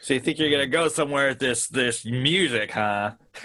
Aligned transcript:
So 0.00 0.14
you 0.14 0.20
think 0.20 0.38
you're 0.38 0.50
gonna 0.50 0.66
go 0.66 0.88
somewhere 0.88 1.28
with 1.28 1.38
this 1.38 1.66
this 1.68 2.04
music, 2.04 2.72
huh? 2.72 3.12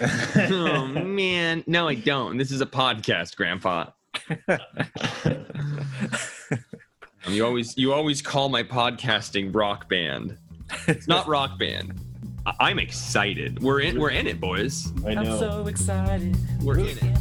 oh 0.50 0.86
man, 0.86 1.64
no, 1.66 1.88
I 1.88 1.94
don't. 1.94 2.36
This 2.36 2.50
is 2.50 2.60
a 2.60 2.66
podcast, 2.66 3.36
Grandpa. 3.36 3.86
Um, 7.26 7.34
you 7.34 7.44
always 7.44 7.76
you 7.76 7.92
always 7.92 8.22
call 8.22 8.48
my 8.48 8.62
podcasting 8.62 9.54
rock 9.54 9.88
band. 9.88 10.36
It's 10.86 11.06
not 11.08 11.26
rock 11.26 11.58
band. 11.58 12.00
I- 12.46 12.54
I'm 12.60 12.78
excited. 12.78 13.62
We're 13.62 13.80
in 13.80 13.98
we're 13.98 14.10
in 14.10 14.26
it, 14.26 14.40
boys. 14.40 14.92
I 15.06 15.14
know. 15.14 15.20
I'm 15.20 15.38
so 15.38 15.66
excited. 15.66 16.36
We're 16.62 16.78
in 16.78 16.98
it. 16.98 17.16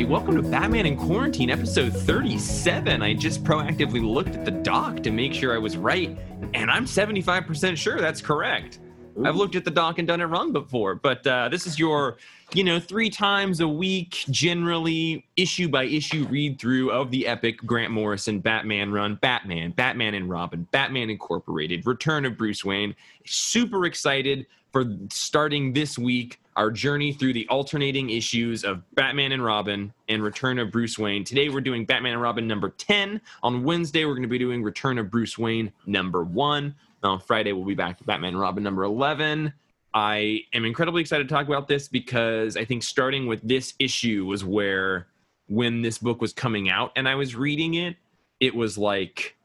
Everybody, 0.00 0.18
welcome 0.18 0.42
to 0.42 0.50
Batman 0.50 0.86
in 0.86 0.96
Quarantine, 0.96 1.50
episode 1.50 1.92
37. 1.92 3.02
I 3.02 3.12
just 3.12 3.44
proactively 3.44 4.02
looked 4.02 4.34
at 4.34 4.46
the 4.46 4.50
doc 4.50 5.02
to 5.02 5.10
make 5.10 5.34
sure 5.34 5.54
I 5.54 5.58
was 5.58 5.76
right, 5.76 6.16
and 6.54 6.70
I'm 6.70 6.86
75% 6.86 7.76
sure 7.76 8.00
that's 8.00 8.22
correct. 8.22 8.78
I've 9.22 9.36
looked 9.36 9.56
at 9.56 9.66
the 9.66 9.70
doc 9.70 9.98
and 9.98 10.08
done 10.08 10.22
it 10.22 10.24
wrong 10.24 10.54
before, 10.54 10.94
but 10.94 11.26
uh, 11.26 11.50
this 11.50 11.66
is 11.66 11.78
your, 11.78 12.16
you 12.54 12.64
know, 12.64 12.80
three 12.80 13.10
times 13.10 13.60
a 13.60 13.68
week, 13.68 14.24
generally 14.30 15.26
issue 15.36 15.68
by 15.68 15.84
issue 15.84 16.26
read 16.30 16.58
through 16.58 16.90
of 16.92 17.10
the 17.10 17.26
epic 17.26 17.58
Grant 17.66 17.92
Morrison 17.92 18.40
Batman 18.40 18.92
run 18.92 19.16
Batman, 19.16 19.72
Batman 19.72 20.14
and 20.14 20.30
Robin, 20.30 20.66
Batman 20.70 21.10
Incorporated, 21.10 21.84
Return 21.86 22.24
of 22.24 22.38
Bruce 22.38 22.64
Wayne. 22.64 22.94
Super 23.26 23.84
excited 23.84 24.46
for 24.72 24.84
starting 25.10 25.72
this 25.72 25.98
week 25.98 26.40
our 26.56 26.70
journey 26.70 27.12
through 27.12 27.32
the 27.32 27.48
alternating 27.48 28.10
issues 28.10 28.64
of 28.64 28.82
Batman 28.94 29.32
and 29.32 29.44
Robin 29.44 29.92
and 30.08 30.22
Return 30.22 30.58
of 30.58 30.70
Bruce 30.70 30.98
Wayne. 30.98 31.24
Today 31.24 31.48
we're 31.48 31.60
doing 31.60 31.86
Batman 31.86 32.12
and 32.12 32.22
Robin 32.22 32.46
number 32.46 32.70
10. 32.70 33.20
On 33.42 33.64
Wednesday, 33.64 34.04
we're 34.04 34.12
going 34.12 34.22
to 34.22 34.28
be 34.28 34.38
doing 34.38 34.62
Return 34.62 34.98
of 34.98 35.10
Bruce 35.10 35.38
Wayne 35.38 35.72
number 35.86 36.22
1. 36.22 36.74
On 37.02 37.20
Friday, 37.20 37.52
we'll 37.52 37.64
be 37.64 37.74
back 37.74 37.96
to 37.98 38.04
Batman 38.04 38.34
and 38.34 38.40
Robin 38.40 38.62
number 38.62 38.82
11. 38.82 39.52
I 39.94 40.42
am 40.52 40.64
incredibly 40.64 41.00
excited 41.00 41.28
to 41.28 41.34
talk 41.34 41.46
about 41.46 41.66
this 41.66 41.88
because 41.88 42.56
I 42.56 42.64
think 42.64 42.82
starting 42.82 43.26
with 43.26 43.40
this 43.42 43.74
issue 43.78 44.26
was 44.26 44.44
where, 44.44 45.06
when 45.48 45.82
this 45.82 45.98
book 45.98 46.20
was 46.20 46.32
coming 46.32 46.70
out 46.70 46.92
and 46.94 47.08
I 47.08 47.14
was 47.14 47.34
reading 47.34 47.74
it, 47.74 47.96
it 48.38 48.54
was 48.54 48.76
like, 48.76 49.36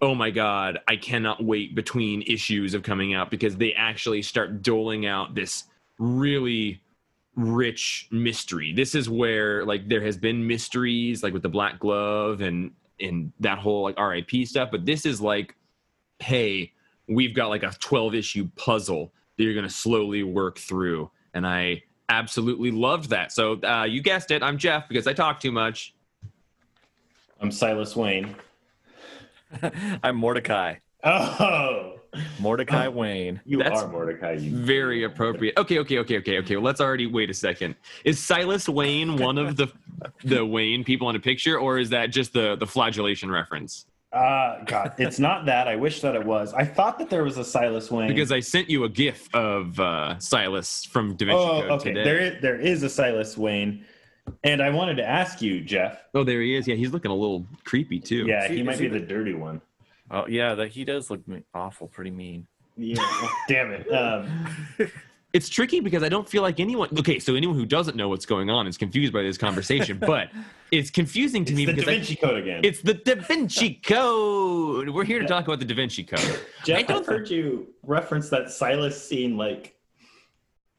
oh 0.00 0.14
my 0.14 0.30
God, 0.30 0.78
I 0.86 0.96
cannot 0.96 1.42
wait 1.42 1.74
between 1.74 2.22
issues 2.22 2.74
of 2.74 2.82
coming 2.82 3.14
out 3.14 3.30
because 3.30 3.56
they 3.56 3.72
actually 3.72 4.22
start 4.22 4.62
doling 4.62 5.06
out 5.06 5.34
this 5.34 5.64
really 5.98 6.82
rich 7.34 8.08
mystery. 8.10 8.72
This 8.72 8.94
is 8.94 9.08
where 9.08 9.64
like 9.64 9.88
there 9.88 10.02
has 10.02 10.16
been 10.16 10.46
mysteries 10.46 11.22
like 11.22 11.32
with 11.32 11.42
the 11.42 11.48
black 11.48 11.78
glove 11.78 12.40
and 12.40 12.72
and 12.98 13.32
that 13.40 13.58
whole 13.58 13.82
like 13.82 13.98
RIP 13.98 14.46
stuff, 14.46 14.70
but 14.70 14.84
this 14.84 15.06
is 15.06 15.20
like 15.20 15.54
hey, 16.18 16.72
we've 17.08 17.34
got 17.34 17.48
like 17.48 17.62
a 17.62 17.70
12 17.78 18.14
issue 18.14 18.48
puzzle 18.56 19.12
that 19.36 19.44
you're 19.44 19.52
going 19.52 19.66
to 19.66 19.72
slowly 19.72 20.22
work 20.22 20.58
through 20.58 21.10
and 21.34 21.46
I 21.46 21.82
absolutely 22.08 22.70
loved 22.70 23.10
that. 23.10 23.32
So 23.32 23.60
uh, 23.62 23.84
you 23.84 24.00
guessed 24.00 24.30
it, 24.30 24.42
I'm 24.42 24.56
Jeff 24.56 24.88
because 24.88 25.06
I 25.06 25.12
talk 25.12 25.40
too 25.40 25.52
much. 25.52 25.94
I'm 27.38 27.50
Silas 27.50 27.94
Wayne. 27.94 28.34
I'm 30.02 30.16
Mordecai. 30.16 30.76
Oh, 31.04 32.00
Mordecai 32.40 32.88
Wayne. 32.88 33.40
you 33.44 33.58
That's 33.58 33.82
are 33.82 33.88
Mordecai. 33.88 34.32
You 34.32 34.56
Very 34.56 35.04
appropriate. 35.04 35.56
Okay, 35.58 35.78
okay, 35.80 35.98
okay, 35.98 36.18
okay, 36.18 36.38
okay. 36.38 36.56
Well, 36.56 36.64
let's 36.64 36.80
already 36.80 37.06
wait 37.06 37.30
a 37.30 37.34
second. 37.34 37.76
Is 38.04 38.18
Silas 38.18 38.68
Wayne 38.68 39.16
one 39.16 39.38
of 39.38 39.56
the 39.56 39.70
the 40.24 40.44
Wayne 40.44 40.84
people 40.84 41.10
in 41.10 41.16
a 41.16 41.20
picture, 41.20 41.58
or 41.58 41.78
is 41.78 41.90
that 41.90 42.06
just 42.06 42.32
the 42.32 42.56
the 42.56 42.66
flagellation 42.66 43.30
reference? 43.30 43.86
Uh, 44.12 44.64
God, 44.64 44.94
it's 44.98 45.18
not 45.18 45.44
that. 45.46 45.68
I 45.68 45.76
wish 45.76 46.00
that 46.00 46.14
it 46.14 46.24
was. 46.24 46.54
I 46.54 46.64
thought 46.64 46.98
that 47.00 47.10
there 47.10 47.22
was 47.22 47.36
a 47.36 47.44
Silas 47.44 47.90
Wayne. 47.90 48.08
Because 48.08 48.32
I 48.32 48.40
sent 48.40 48.70
you 48.70 48.84
a 48.84 48.88
GIF 48.88 49.28
of 49.34 49.78
uh, 49.78 50.18
Silas 50.18 50.86
from 50.86 51.16
Da 51.16 51.26
Vinci 51.26 51.38
oh, 51.38 51.60
Code 51.60 51.70
okay. 51.72 51.92
today. 51.92 52.04
There 52.04 52.18
is 52.18 52.42
there 52.42 52.58
is 52.58 52.82
a 52.82 52.88
Silas 52.88 53.36
Wayne, 53.36 53.84
and 54.44 54.62
I 54.62 54.70
wanted 54.70 54.96
to 54.96 55.04
ask 55.08 55.40
you, 55.42 55.60
Jeff. 55.60 56.02
oh, 56.14 56.24
there 56.24 56.40
he 56.42 56.54
is. 56.54 56.66
Yeah, 56.68 56.74
he's 56.74 56.92
looking 56.92 57.10
a 57.10 57.14
little 57.14 57.46
creepy 57.64 58.00
too. 58.00 58.26
Yeah, 58.26 58.48
he- 58.48 58.56
he 58.58 58.62
might 58.62 58.78
be 58.78 58.84
he 58.84 58.90
the 58.90 59.00
dirty 59.00 59.34
one. 59.34 59.60
Oh 60.10 60.26
yeah, 60.28 60.54
that 60.54 60.68
he 60.68 60.84
does 60.84 61.10
look 61.10 61.20
awful, 61.54 61.88
pretty 61.88 62.10
mean. 62.10 62.46
Yeah. 62.76 63.02
Damn 63.48 63.72
it. 63.72 63.88
Um, 63.92 64.46
It's 65.32 65.50
tricky 65.50 65.80
because 65.80 66.02
I 66.02 66.08
don't 66.08 66.26
feel 66.26 66.40
like 66.40 66.60
anyone. 66.60 66.88
Okay, 66.98 67.18
so 67.18 67.34
anyone 67.34 67.56
who 67.56 67.66
doesn't 67.66 67.94
know 67.94 68.08
what's 68.08 68.24
going 68.24 68.48
on 68.48 68.66
is 68.66 68.78
confused 68.78 69.12
by 69.12 69.20
this 69.22 69.36
conversation, 69.36 69.98
but 70.00 70.30
it's 70.70 70.88
confusing 70.88 71.44
to 71.44 71.52
me 71.52 71.66
because. 71.66 71.86
it's 71.86 72.08
me 72.08 72.14
the 72.14 72.14
Da 72.14 72.14
because 72.14 72.14
I- 72.14 72.14
Vinci 72.14 72.16
Code 72.16 72.38
again. 72.42 72.60
it's 72.64 72.80
the 72.80 72.94
Da 72.94 73.14
Vinci 73.16 73.74
Code. 73.84 74.88
We're 74.88 75.04
here 75.04 75.18
to 75.18 75.26
talk 75.26 75.44
about 75.46 75.58
the 75.58 75.66
Da 75.66 75.74
Vinci 75.74 76.04
Code. 76.04 76.40
Jeff, 76.64 76.78
I 76.78 76.82
don't 76.84 77.00
I've 77.00 77.06
heard 77.06 77.28
you 77.28 77.66
reference 77.82 78.30
that 78.30 78.50
Silas 78.50 79.06
scene 79.06 79.36
like 79.36 79.75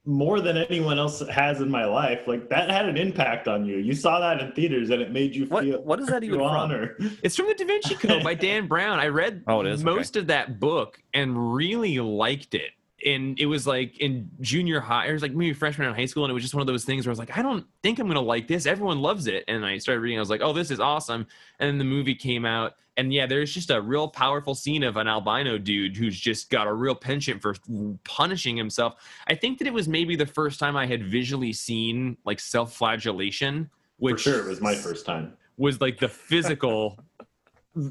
more 0.07 0.39
than 0.39 0.57
anyone 0.57 0.97
else 0.97 1.19
has 1.29 1.59
in 1.61 1.69
my 1.69 1.83
life. 1.85 2.27
Like 2.27 2.49
that 2.49 2.71
had 2.71 2.87
an 2.87 2.95
impact 2.97 3.47
on 3.47 3.65
you. 3.65 3.77
You 3.77 3.93
saw 3.93 4.19
that 4.21 4.39
in 4.41 4.51
theaters, 4.53 4.89
and 4.89 5.01
it 5.01 5.11
made 5.11 5.35
you 5.35 5.45
What 5.47 5.63
feel 5.65 5.81
what 5.83 5.99
is 5.99 6.07
that 6.07 6.23
even 6.23 6.39
feel 6.39 6.47
from? 6.47 6.57
honor. 6.57 6.95
It's 7.21 7.35
from 7.35 7.47
the 7.47 7.53
Da 7.53 7.65
Vinci 7.65 7.95
Code 7.95 8.23
by 8.23 8.33
Dan 8.45 8.67
Brown. 8.67 8.99
I 8.99 9.07
read 9.07 9.43
Oh, 9.47 9.59
it 9.61 9.67
is? 9.67 9.81
Okay. 9.81 9.93
most 9.95 10.15
of 10.15 10.27
that 10.27 10.59
book 10.59 10.99
and 11.13 11.53
really 11.53 11.99
liked 11.99 12.55
it. 12.55 12.71
And 13.05 13.39
it 13.39 13.45
was 13.45 13.67
like 13.67 13.99
in 13.99 14.29
junior 14.41 14.79
high, 14.79 15.05
or 15.05 15.11
it 15.11 15.13
was 15.13 15.21
like 15.21 15.33
maybe 15.33 15.53
freshman 15.53 15.87
in 15.87 15.93
high 15.93 16.05
school, 16.05 16.23
and 16.25 16.31
it 16.31 16.33
was 16.33 16.43
just 16.43 16.55
one 16.55 16.61
of 16.61 16.67
those 16.67 16.83
things 16.83 17.05
where 17.05 17.11
I 17.11 17.13
was 17.13 17.19
like, 17.19 17.37
I 17.37 17.41
don't 17.41 17.65
think 17.83 17.99
I'm 17.99 18.07
gonna 18.07 18.21
like 18.21 18.47
this. 18.47 18.65
Everyone 18.65 18.99
loves 18.99 19.27
it, 19.27 19.43
and 19.47 19.65
I 19.65 19.77
started 19.77 20.01
reading. 20.01 20.17
I 20.17 20.21
was 20.21 20.29
like, 20.31 20.41
oh, 20.41 20.51
this 20.53 20.71
is 20.71 20.79
awesome. 20.79 21.27
And 21.59 21.67
then 21.69 21.77
the 21.77 21.83
movie 21.83 22.15
came 22.15 22.43
out, 22.43 22.73
and 22.97 23.13
yeah, 23.13 23.27
there's 23.27 23.53
just 23.53 23.69
a 23.69 23.79
real 23.79 24.07
powerful 24.07 24.55
scene 24.55 24.81
of 24.81 24.97
an 24.97 25.07
albino 25.07 25.59
dude 25.59 25.95
who's 25.95 26.19
just 26.19 26.49
got 26.49 26.65
a 26.65 26.73
real 26.73 26.95
penchant 26.95 27.41
for 27.41 27.55
punishing 28.03 28.57
himself. 28.57 28.95
I 29.27 29.35
think 29.35 29.59
that 29.59 29.67
it 29.67 29.73
was 29.73 29.87
maybe 29.87 30.15
the 30.15 30.25
first 30.25 30.59
time 30.59 30.75
I 30.75 30.87
had 30.87 31.03
visually 31.03 31.53
seen 31.53 32.17
like 32.25 32.39
self-flagellation, 32.39 33.69
which 33.97 34.23
For 34.23 34.31
sure, 34.31 34.39
it 34.39 34.49
was 34.49 34.61
my 34.61 34.73
first 34.73 35.05
time. 35.05 35.33
was 35.57 35.79
like 35.79 35.99
the 35.99 36.09
physical 36.09 36.97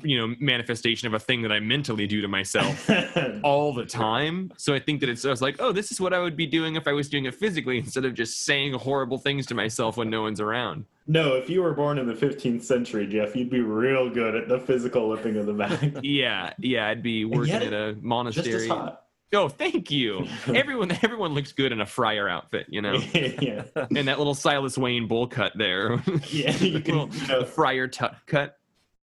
you 0.03 0.19
know 0.19 0.35
manifestation 0.41 1.07
of 1.09 1.15
a 1.15 1.19
thing 1.19 1.43
that 1.43 1.53
i 1.53 1.61
mentally 1.61 2.07
do 2.07 2.21
to 2.21 2.29
myself 2.29 2.89
all 3.43 3.73
the 3.73 3.85
time. 3.87 4.53
So 4.57 4.75
i 4.75 4.79
think 4.79 5.01
that 5.01 5.09
it's 5.09 5.25
I 5.25 5.31
was 5.31 5.43
like 5.43 5.57
oh 5.61 5.73
this 5.73 5.93
is 5.93 6.01
what 6.01 6.13
i 6.13 6.19
would 6.21 6.37
be 6.37 6.47
doing 6.47 6.77
if 6.77 6.87
i 6.89 6.93
was 6.93 7.09
doing 7.09 7.25
it 7.27 7.35
physically 7.35 7.79
instead 7.79 8.05
of 8.05 8.15
just 8.15 8.45
saying 8.45 8.73
horrible 8.75 9.19
things 9.19 9.47
to 9.47 9.55
myself 9.55 9.97
when 9.97 10.11
no 10.11 10.23
one's 10.23 10.41
around. 10.41 10.85
No, 11.09 11.35
if 11.35 11.49
you 11.49 11.63
were 11.63 11.73
born 11.73 11.99
in 11.99 12.07
the 12.09 12.15
15th 12.15 12.65
century, 12.65 13.07
Jeff, 13.07 13.37
you'd 13.37 13.49
be 13.49 13.61
real 13.61 14.11
good 14.11 14.35
at 14.35 14.49
the 14.49 14.59
physical 14.59 15.09
lipping 15.09 15.37
of 15.37 15.47
the 15.47 15.53
back. 15.53 15.81
yeah 16.03 16.53
yeah 16.59 16.89
i'd 16.89 17.03
be 17.03 17.25
working 17.25 17.53
yet 17.53 17.63
at 17.63 17.73
a 17.73 17.97
monastery. 18.01 18.69
oh 19.33 19.49
thank 19.49 19.91
you. 19.91 20.27
Everyone 20.49 20.91
everyone 21.03 21.33
looks 21.35 21.53
good 21.53 21.71
in 21.73 21.81
a 21.81 21.87
friar 21.87 22.29
outfit 22.29 22.67
you 22.69 22.81
know? 22.83 22.95
Yeah, 23.15 23.65
and 23.75 24.09
that 24.09 24.19
little 24.19 24.35
silas 24.35 24.77
wayne 24.79 25.07
bowl 25.09 25.27
cut 25.29 25.53
there. 25.57 26.03
Yeah. 26.29 26.53
You 26.57 26.81
can, 26.81 26.99
Little- 26.99 27.15
you 27.15 27.27
know, 27.29 27.41
the 27.41 27.47
friar 27.47 27.87
tut 27.89 28.17
cut 28.27 28.59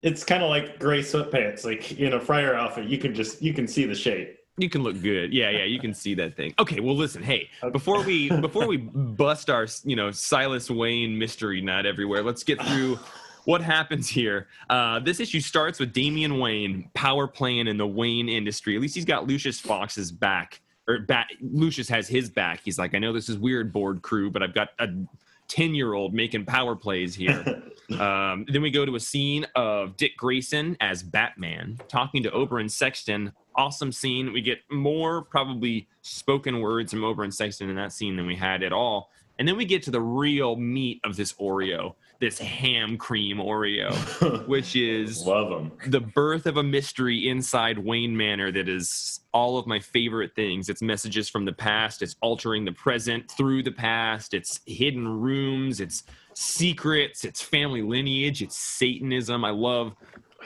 it's 0.01 0.23
kind 0.23 0.43
of 0.43 0.49
like 0.49 0.79
gray 0.79 1.01
sweatpants. 1.01 1.65
Like 1.65 1.99
in 1.99 2.13
a 2.13 2.19
friar 2.19 2.55
outfit, 2.55 2.85
you 2.85 2.97
can 2.97 3.13
just 3.13 3.41
you 3.41 3.53
can 3.53 3.67
see 3.67 3.85
the 3.85 3.95
shape. 3.95 4.37
You 4.57 4.69
can 4.69 4.83
look 4.83 5.01
good. 5.01 5.33
Yeah, 5.33 5.49
yeah, 5.49 5.63
you 5.63 5.79
can 5.79 5.93
see 5.93 6.13
that 6.15 6.35
thing. 6.35 6.53
Okay, 6.59 6.79
well 6.81 6.95
listen, 6.95 7.23
hey, 7.23 7.49
Okay. 7.63 7.71
before 7.71 8.03
we 8.03 8.29
before 8.41 8.67
we 8.67 8.77
bust 8.77 9.49
our, 9.49 9.67
you 9.83 9.95
know, 9.95 10.11
Silas 10.11 10.69
Wayne 10.69 11.17
mystery 11.17 11.61
nut 11.61 11.85
everywhere, 11.85 12.23
let's 12.23 12.43
get 12.43 12.61
through 12.63 12.99
what 13.45 13.61
happens 13.61 14.09
here. 14.09 14.47
Uh, 14.69 14.99
this 14.99 15.19
issue 15.19 15.39
starts 15.39 15.79
with 15.79 15.93
Damian 15.93 16.39
Wayne 16.39 16.89
power 16.93 17.27
playing 17.27 17.67
in 17.67 17.77
the 17.77 17.87
Wayne 17.87 18.29
industry. 18.29 18.75
At 18.75 18.81
least 18.81 18.95
he's 18.95 19.05
got 19.05 19.27
Lucius 19.27 19.59
Fox's 19.59 20.11
back. 20.11 20.61
Or 20.87 20.99
back, 21.01 21.29
Lucius 21.39 21.87
has 21.89 22.07
his 22.07 22.31
back. 22.31 22.61
He's 22.65 22.79
like, 22.79 22.95
I 22.95 22.97
know 22.97 23.13
this 23.13 23.29
is 23.29 23.37
weird, 23.37 23.71
board 23.71 24.01
crew, 24.01 24.31
but 24.31 24.41
I've 24.41 24.55
got 24.55 24.69
a 24.79 24.87
10 25.49 25.75
year 25.75 25.93
old 25.93 26.13
making 26.13 26.45
power 26.45 26.75
plays 26.75 27.13
here. 27.13 27.63
Um, 27.89 28.45
then 28.47 28.61
we 28.61 28.69
go 28.69 28.85
to 28.85 28.95
a 28.95 28.99
scene 28.99 29.47
of 29.55 29.97
Dick 29.97 30.15
Grayson 30.15 30.77
as 30.79 31.01
Batman 31.01 31.79
talking 31.87 32.21
to 32.21 32.31
Oberon 32.31 32.69
Sexton. 32.69 33.31
Awesome 33.55 33.91
scene. 33.91 34.31
We 34.31 34.41
get 34.41 34.59
more 34.69 35.23
probably 35.23 35.87
spoken 36.03 36.61
words 36.61 36.91
from 36.91 37.03
Oberon 37.03 37.31
Sexton 37.31 37.67
in 37.67 37.75
that 37.77 37.91
scene 37.91 38.15
than 38.15 38.27
we 38.27 38.35
had 38.35 38.61
at 38.61 38.71
all 38.71 39.09
And 39.39 39.47
then 39.47 39.57
we 39.57 39.65
get 39.65 39.81
to 39.83 39.91
the 39.91 40.01
real 40.01 40.55
meat 40.55 40.99
of 41.03 41.15
this 41.15 41.33
Oreo, 41.33 41.95
this 42.19 42.37
ham 42.37 42.97
cream 42.97 43.37
Oreo, 43.37 44.45
which 44.47 44.75
is 44.75 45.25
Love 45.25 45.49
them. 45.49 45.71
the 45.87 46.01
birth 46.01 46.45
of 46.45 46.57
a 46.57 46.63
mystery 46.63 47.29
inside 47.29 47.77
Wayne 47.77 48.15
Manor 48.15 48.51
that 48.51 48.67
is 48.67 49.21
all 49.33 49.57
of 49.57 49.65
my 49.67 49.79
favorite 49.79 50.35
things. 50.35 50.69
It's 50.69 50.81
messages 50.81 51.29
from 51.29 51.45
the 51.45 51.53
past, 51.53 52.01
it's 52.01 52.15
altering 52.21 52.65
the 52.65 52.71
present 52.73 53.31
through 53.31 53.63
the 53.63 53.71
past, 53.71 54.33
it's 54.33 54.59
hidden 54.65 55.07
rooms, 55.07 55.79
it's 55.79 56.03
secrets, 56.33 57.23
it's 57.23 57.41
family 57.41 57.81
lineage, 57.81 58.41
it's 58.41 58.57
Satanism. 58.57 59.45
I 59.45 59.51
love 59.51 59.95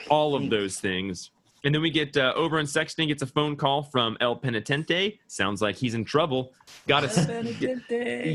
all 0.08 0.34
of 0.34 0.50
those 0.50 0.78
things. 0.78 1.30
And 1.64 1.74
then 1.74 1.80
we 1.80 1.90
get 1.90 2.14
uh, 2.16 2.34
in 2.36 2.66
Sexton 2.66 3.08
gets 3.08 3.22
a 3.22 3.26
phone 3.26 3.56
call 3.56 3.82
from 3.82 4.18
El 4.20 4.36
Penitente. 4.36 5.18
Sounds 5.28 5.62
like 5.62 5.76
he's 5.76 5.94
in 5.94 6.04
trouble. 6.04 6.52
Got 6.86 7.04
a 7.04 7.08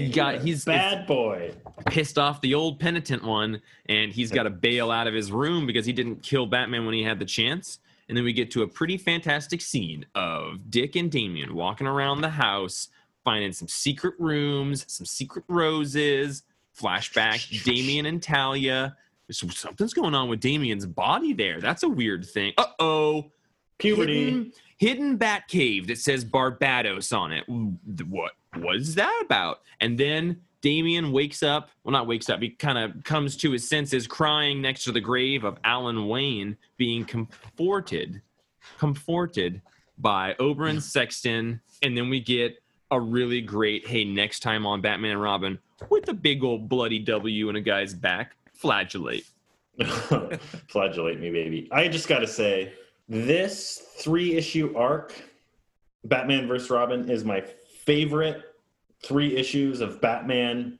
got 0.10 0.42
he's 0.42 0.66
Bad 0.66 1.06
boy. 1.06 1.54
pissed 1.86 2.18
off 2.18 2.42
the 2.42 2.56
old 2.56 2.80
penitent 2.80 3.24
one 3.24 3.62
and 3.88 4.12
he's 4.12 4.32
got 4.32 4.44
to 4.44 4.50
bail 4.50 4.90
out 4.90 5.06
of 5.06 5.14
his 5.14 5.32
room 5.32 5.68
because 5.68 5.86
he 5.86 5.94
didn't 5.94 6.24
kill 6.24 6.48
Batman 6.48 6.86
when 6.86 6.96
he 6.96 7.04
had 7.04 7.20
the 7.20 7.26
chance. 7.26 7.80
And 8.08 8.18
then 8.18 8.26
we 8.26 8.34
get 8.34 8.50
to 8.52 8.64
a 8.64 8.68
pretty 8.68 8.98
fantastic 8.98 9.62
scene 9.62 10.08
of 10.16 10.72
Dick 10.72 10.96
and 10.96 11.12
Damian 11.12 11.54
walking 11.54 11.86
around 11.86 12.22
the 12.22 12.30
house, 12.30 12.88
finding 13.24 13.54
some 13.54 13.68
secret 13.68 14.16
rooms, 14.18 14.84
some 14.88 15.06
secret 15.06 15.46
roses, 15.48 16.42
flashback, 16.76 17.64
Damian 17.64 18.08
and 18.08 18.24
Talia. 18.24 18.96
So 19.32 19.48
something's 19.48 19.94
going 19.94 20.16
on 20.16 20.30
with 20.30 20.40
Damian's 20.40 20.86
body 20.86 21.34
there. 21.34 21.62
That's 21.62 21.84
a 21.84 21.90
weird 21.90 22.26
thing. 22.26 22.54
Uh 22.58 22.66
oh. 22.80 23.32
Puberty. 23.78 24.26
Hidden, 24.26 24.52
hidden 24.78 25.18
bat 25.18 25.48
cave 25.48 25.88
that 25.88 25.98
says 25.98 26.26
Barbados 26.26 27.14
on 27.14 27.32
it. 27.32 27.46
What 27.48 28.34
was 28.58 28.96
that 28.96 29.22
about? 29.24 29.62
And 29.80 29.98
then 29.98 30.42
Damian 30.62 31.12
wakes 31.14 31.44
up. 31.44 31.70
Well, 31.84 31.94
not 31.94 32.08
wakes 32.08 32.30
up. 32.30 32.42
He 32.42 32.50
kind 32.50 32.78
of 32.78 33.04
comes 33.04 33.38
to 33.38 33.52
his 33.52 33.70
senses, 33.70 34.08
crying 34.08 34.62
next 34.62 34.84
to 34.84 34.92
the 34.92 35.00
grave 35.00 35.46
of 35.46 35.58
Alan 35.64 36.08
Wayne, 36.08 36.58
being 36.76 37.06
comforted, 37.06 38.22
comforted 38.78 39.62
by 39.98 40.36
Oberon 40.40 40.82
Sexton. 40.82 41.62
And 41.82 41.96
then 41.96 42.10
we 42.10 42.20
get 42.20 42.62
a 42.92 43.00
really 43.00 43.40
great, 43.40 43.88
hey, 43.88 44.04
next 44.04 44.42
time 44.42 44.66
on 44.66 44.82
Batman 44.82 45.12
and 45.12 45.22
Robin, 45.22 45.60
with 45.90 46.10
a 46.10 46.14
big 46.14 46.44
old 46.44 46.68
bloody 46.68 47.00
W 47.00 47.48
in 47.50 47.56
a 47.56 47.62
guy's 47.62 47.94
back, 47.94 48.36
flagellate. 48.60 49.26
Flagellate 50.68 51.20
me, 51.20 51.32
baby. 51.32 51.70
I 51.72 51.88
just 51.88 52.10
got 52.10 52.20
to 52.20 52.28
say, 52.28 52.74
this 53.08 53.82
three 53.98 54.36
issue 54.36 54.76
arc, 54.78 55.14
Batman 56.04 56.48
vs. 56.48 56.70
Robin, 56.70 57.10
is 57.10 57.24
my 57.24 57.42
favorite 57.86 58.44
three 59.02 59.38
issues 59.38 59.80
of 59.80 60.02
Batman 60.02 60.78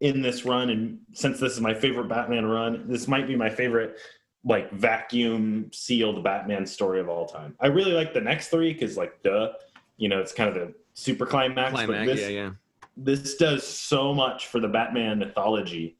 in 0.00 0.22
this 0.22 0.46
run. 0.46 0.70
And 0.70 0.98
since 1.12 1.38
this 1.38 1.52
is 1.52 1.60
my 1.60 1.74
favorite 1.74 2.08
Batman 2.08 2.46
run, 2.46 2.84
this 2.88 3.06
might 3.06 3.28
be 3.28 3.36
my 3.36 3.50
favorite 3.50 3.98
like 4.44 4.72
vacuum 4.72 5.70
sealed 5.72 6.24
Batman 6.24 6.66
story 6.66 6.98
of 6.98 7.08
all 7.08 7.26
time. 7.26 7.54
I 7.60 7.66
really 7.66 7.92
like 7.92 8.14
the 8.14 8.20
next 8.20 8.48
three 8.48 8.72
because, 8.72 8.96
like, 8.96 9.22
duh, 9.22 9.52
you 9.98 10.08
know, 10.08 10.18
it's 10.18 10.32
kind 10.32 10.48
of 10.48 10.54
the 10.54 10.74
super 10.94 11.26
climax. 11.26 11.74
but 11.74 12.06
this, 12.06 12.20
yeah, 12.20 12.28
yeah. 12.28 12.50
this 12.96 13.36
does 13.36 13.64
so 13.64 14.14
much 14.14 14.46
for 14.46 14.58
the 14.58 14.68
Batman 14.68 15.18
mythology 15.18 15.96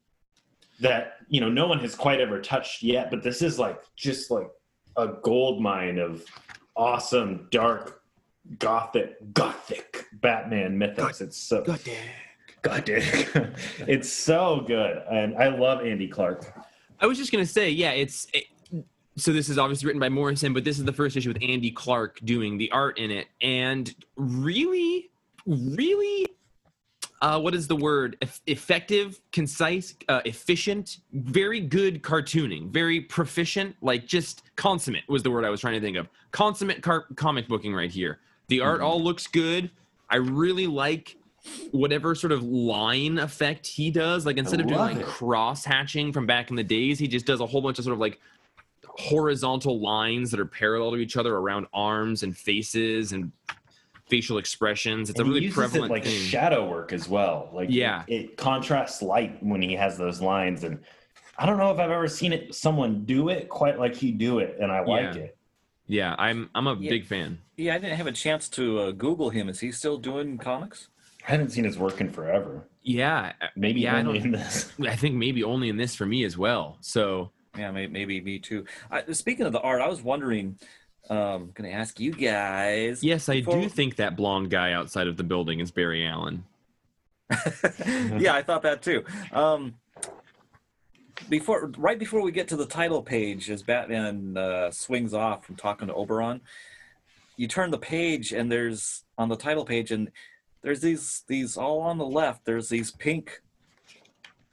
that 0.79 1.17
you 1.27 1.41
know 1.41 1.49
no 1.49 1.67
one 1.67 1.79
has 1.79 1.95
quite 1.95 2.19
ever 2.19 2.41
touched 2.41 2.83
yet. 2.83 3.09
But 3.09 3.23
this 3.23 3.41
is 3.41 3.59
like 3.59 3.81
just 3.95 4.31
like 4.31 4.47
a 4.97 5.07
gold 5.21 5.61
mine 5.61 5.97
of 5.97 6.23
awesome, 6.75 7.47
dark, 7.51 8.01
gothic, 8.59 9.33
gothic 9.33 10.05
Batman 10.13 10.77
mythos. 10.77 11.21
it's 11.21 11.37
so 11.37 11.61
gothic. 11.61 11.97
it's 13.87 14.11
so 14.11 14.63
good, 14.67 15.03
and 15.11 15.35
I 15.37 15.49
love 15.49 15.85
Andy 15.85 16.07
Clarke. 16.07 16.53
I 16.99 17.05
was 17.05 17.17
just 17.17 17.31
gonna 17.31 17.45
say, 17.45 17.69
yeah, 17.69 17.91
it's 17.91 18.27
it, 18.33 18.45
so. 19.17 19.33
This 19.33 19.49
is 19.49 19.57
obviously 19.57 19.87
written 19.87 19.99
by 19.99 20.09
Morrison, 20.09 20.53
but 20.53 20.63
this 20.63 20.79
is 20.79 20.85
the 20.85 20.93
first 20.93 21.17
issue 21.17 21.29
with 21.29 21.41
Andy 21.41 21.71
Clarke 21.71 22.19
doing 22.23 22.57
the 22.57 22.71
art 22.71 22.97
in 22.97 23.11
it, 23.11 23.27
and 23.41 23.93
really, 24.15 25.11
really, 25.45 26.27
uh, 27.23 27.39
what 27.39 27.55
is 27.55 27.67
the 27.67 27.75
word? 27.75 28.17
Eff- 28.21 28.41
effective, 28.47 29.21
concise, 29.31 29.95
uh, 30.09 30.19
efficient, 30.25 30.97
very 31.13 31.61
good 31.61 32.03
cartooning, 32.03 32.69
very 32.69 32.99
proficient, 32.99 33.77
like 33.81 34.05
just 34.05 34.43
consummate 34.57 35.07
was 35.07 35.23
the 35.23 35.31
word 35.31 35.45
I 35.45 35.49
was 35.49 35.61
trying 35.61 35.75
to 35.75 35.79
think 35.79 35.95
of. 35.95 36.09
Consummate 36.31 36.83
car- 36.83 37.05
comic 37.15 37.47
booking 37.47 37.73
right 37.73 37.89
here. 37.89 38.19
The 38.49 38.59
art 38.59 38.81
all 38.81 39.01
looks 39.01 39.25
good. 39.25 39.71
I 40.09 40.17
really 40.17 40.67
like 40.67 41.15
whatever 41.71 42.13
sort 42.13 42.33
of 42.33 42.43
line 42.43 43.17
effect 43.17 43.67
he 43.67 43.89
does. 43.89 44.25
Like 44.25 44.37
instead 44.37 44.59
of 44.59 44.67
doing 44.67 44.79
like 44.79 44.97
it. 44.97 45.05
cross 45.05 45.63
hatching 45.63 46.11
from 46.11 46.25
back 46.25 46.49
in 46.49 46.57
the 46.57 46.63
days, 46.63 46.99
he 46.99 47.07
just 47.07 47.25
does 47.25 47.39
a 47.39 47.45
whole 47.45 47.61
bunch 47.61 47.79
of 47.79 47.85
sort 47.85 47.93
of 47.93 47.99
like 48.01 48.19
horizontal 48.85 49.79
lines 49.79 50.29
that 50.31 50.41
are 50.41 50.45
parallel 50.45 50.91
to 50.91 50.97
each 50.97 51.15
other 51.15 51.37
around 51.37 51.67
arms 51.73 52.23
and 52.23 52.35
faces 52.35 53.13
and 53.13 53.31
facial 54.09 54.37
expressions. 54.37 55.09
It's 55.09 55.19
And 55.19 55.27
a 55.27 55.29
he 55.29 55.33
really 55.33 55.45
uses 55.45 55.55
prevalent 55.55 55.85
it 55.85 55.93
like 55.93 56.03
thing. 56.03 56.13
shadow 56.19 56.69
work 56.69 56.93
as 56.93 57.07
well. 57.09 57.49
Like 57.53 57.69
Yeah. 57.71 58.03
it, 58.07 58.13
it 58.13 58.37
contrasts 58.37 59.01
light 59.01 59.41
when 59.43 59.61
he 59.61 59.73
has 59.75 59.97
those 59.97 60.21
lines, 60.21 60.63
and 60.63 60.79
I 61.37 61.45
don't 61.45 61.57
know 61.57 61.71
if 61.71 61.79
I've 61.79 61.89
ever 61.91 62.07
seen 62.07 62.33
it 62.33 62.53
someone 62.53 63.05
do 63.05 63.29
it 63.29 63.49
quite 63.49 63.79
like 63.79 63.95
he 63.95 64.11
do 64.11 64.39
it, 64.39 64.57
and 64.59 64.71
I 64.71 64.79
like 64.81 65.15
Yeah. 65.15 65.21
it. 65.21 65.37
yeah, 65.87 66.15
I'm 66.17 66.49
I'm 66.55 66.67
a 66.67 66.75
Yeah. 66.75 66.89
big 66.89 67.05
fan. 67.05 67.39
Yeah, 67.57 67.75
I 67.75 67.77
didn't 67.77 67.97
have 67.97 68.07
a 68.07 68.11
chance 68.11 68.49
to 68.49 68.79
uh, 68.79 68.91
Google 68.91 69.29
him. 69.29 69.49
Is 69.49 69.59
he 69.59 69.71
still 69.71 69.97
doing 69.97 70.37
comics? 70.37 70.89
I 71.27 71.31
haven't 71.31 71.49
seen 71.51 71.63
his 71.63 71.77
work 71.77 72.01
in 72.01 72.09
forever. 72.09 72.67
Yeah, 72.81 73.31
Maybe 73.55 73.81
yeah, 73.81 73.95
I 73.95 73.99
only 74.01 74.19
don't. 74.19 74.25
in 74.27 74.31
this. 74.31 74.73
I 74.81 74.95
think 74.95 75.15
maybe 75.15 75.43
only 75.43 75.69
in 75.69 75.77
this 75.77 75.95
for 75.95 76.05
me 76.05 76.25
as 76.25 76.37
well. 76.37 76.77
So 76.81 77.31
Yeah, 77.57 77.71
may, 77.71 77.87
maybe 77.87 78.19
me 78.21 78.39
too. 78.39 78.65
I, 78.91 79.03
speaking 79.13 79.45
of 79.45 79.53
the 79.53 79.61
art, 79.61 79.81
I 79.81 79.87
was 79.87 80.01
wondering. 80.01 80.57
Um, 81.09 81.51
going 81.53 81.69
to 81.69 81.75
ask 81.75 81.99
you 81.99 82.13
guys. 82.13 83.03
yes, 83.03 83.27
I 83.29 83.35
Before- 83.41 83.61
do 83.61 83.67
think 83.69 83.97
that 83.97 84.15
blonde 84.15 84.49
guy 84.49 84.71
outside 84.71 85.07
of 85.07 85.17
the 85.17 85.23
building 85.23 85.59
is 85.59 85.69
Barry 85.71 86.07
Allen. 86.07 86.45
yeah, 88.17 88.33
I 88.33 88.41
thought 88.41 88.61
that 88.63 88.81
too. 88.81 89.03
Um, 89.31 89.75
before, 91.29 91.71
right 91.77 91.97
before 91.99 92.21
we 92.21 92.31
get 92.31 92.47
to 92.49 92.55
the 92.55 92.65
title 92.65 93.01
page, 93.01 93.49
as 93.49 93.63
Batman 93.63 94.37
uh, 94.37 94.71
swings 94.71 95.13
off 95.13 95.45
from 95.45 95.55
talking 95.55 95.87
to 95.87 95.93
Oberon, 95.93 96.41
you 97.37 97.47
turn 97.47 97.71
the 97.71 97.77
page 97.77 98.31
and 98.31 98.51
there's 98.51 99.03
on 99.17 99.29
the 99.29 99.35
title 99.37 99.65
page, 99.65 99.91
and 99.91 100.11
there's 100.61 100.81
these 100.81 101.23
these 101.27 101.57
all 101.57 101.79
on 101.81 101.97
the 101.97 102.05
left. 102.05 102.45
There's 102.45 102.69
these 102.69 102.91
pink 102.91 103.41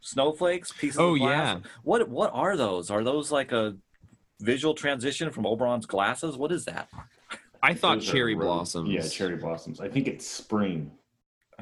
snowflakes 0.00 0.72
pieces. 0.72 0.98
Oh, 0.98 1.12
of 1.14 1.18
glass. 1.20 1.58
yeah. 1.62 1.70
What 1.82 2.08
what 2.08 2.30
are 2.32 2.56
those? 2.56 2.90
Are 2.90 3.04
those 3.04 3.30
like 3.30 3.52
a 3.52 3.76
visual 4.40 4.74
transition 4.74 5.30
from 5.30 5.46
Oberon's 5.46 5.86
glasses? 5.86 6.36
What 6.36 6.52
is 6.52 6.64
that? 6.64 6.88
I 7.62 7.74
thought 7.74 7.96
Those 7.96 8.06
cherry 8.08 8.34
rose- 8.34 8.44
blossoms. 8.46 8.90
Yeah, 8.90 9.06
cherry 9.06 9.36
blossoms. 9.36 9.80
I 9.80 9.88
think 9.88 10.08
it's 10.08 10.26
spring 10.26 10.90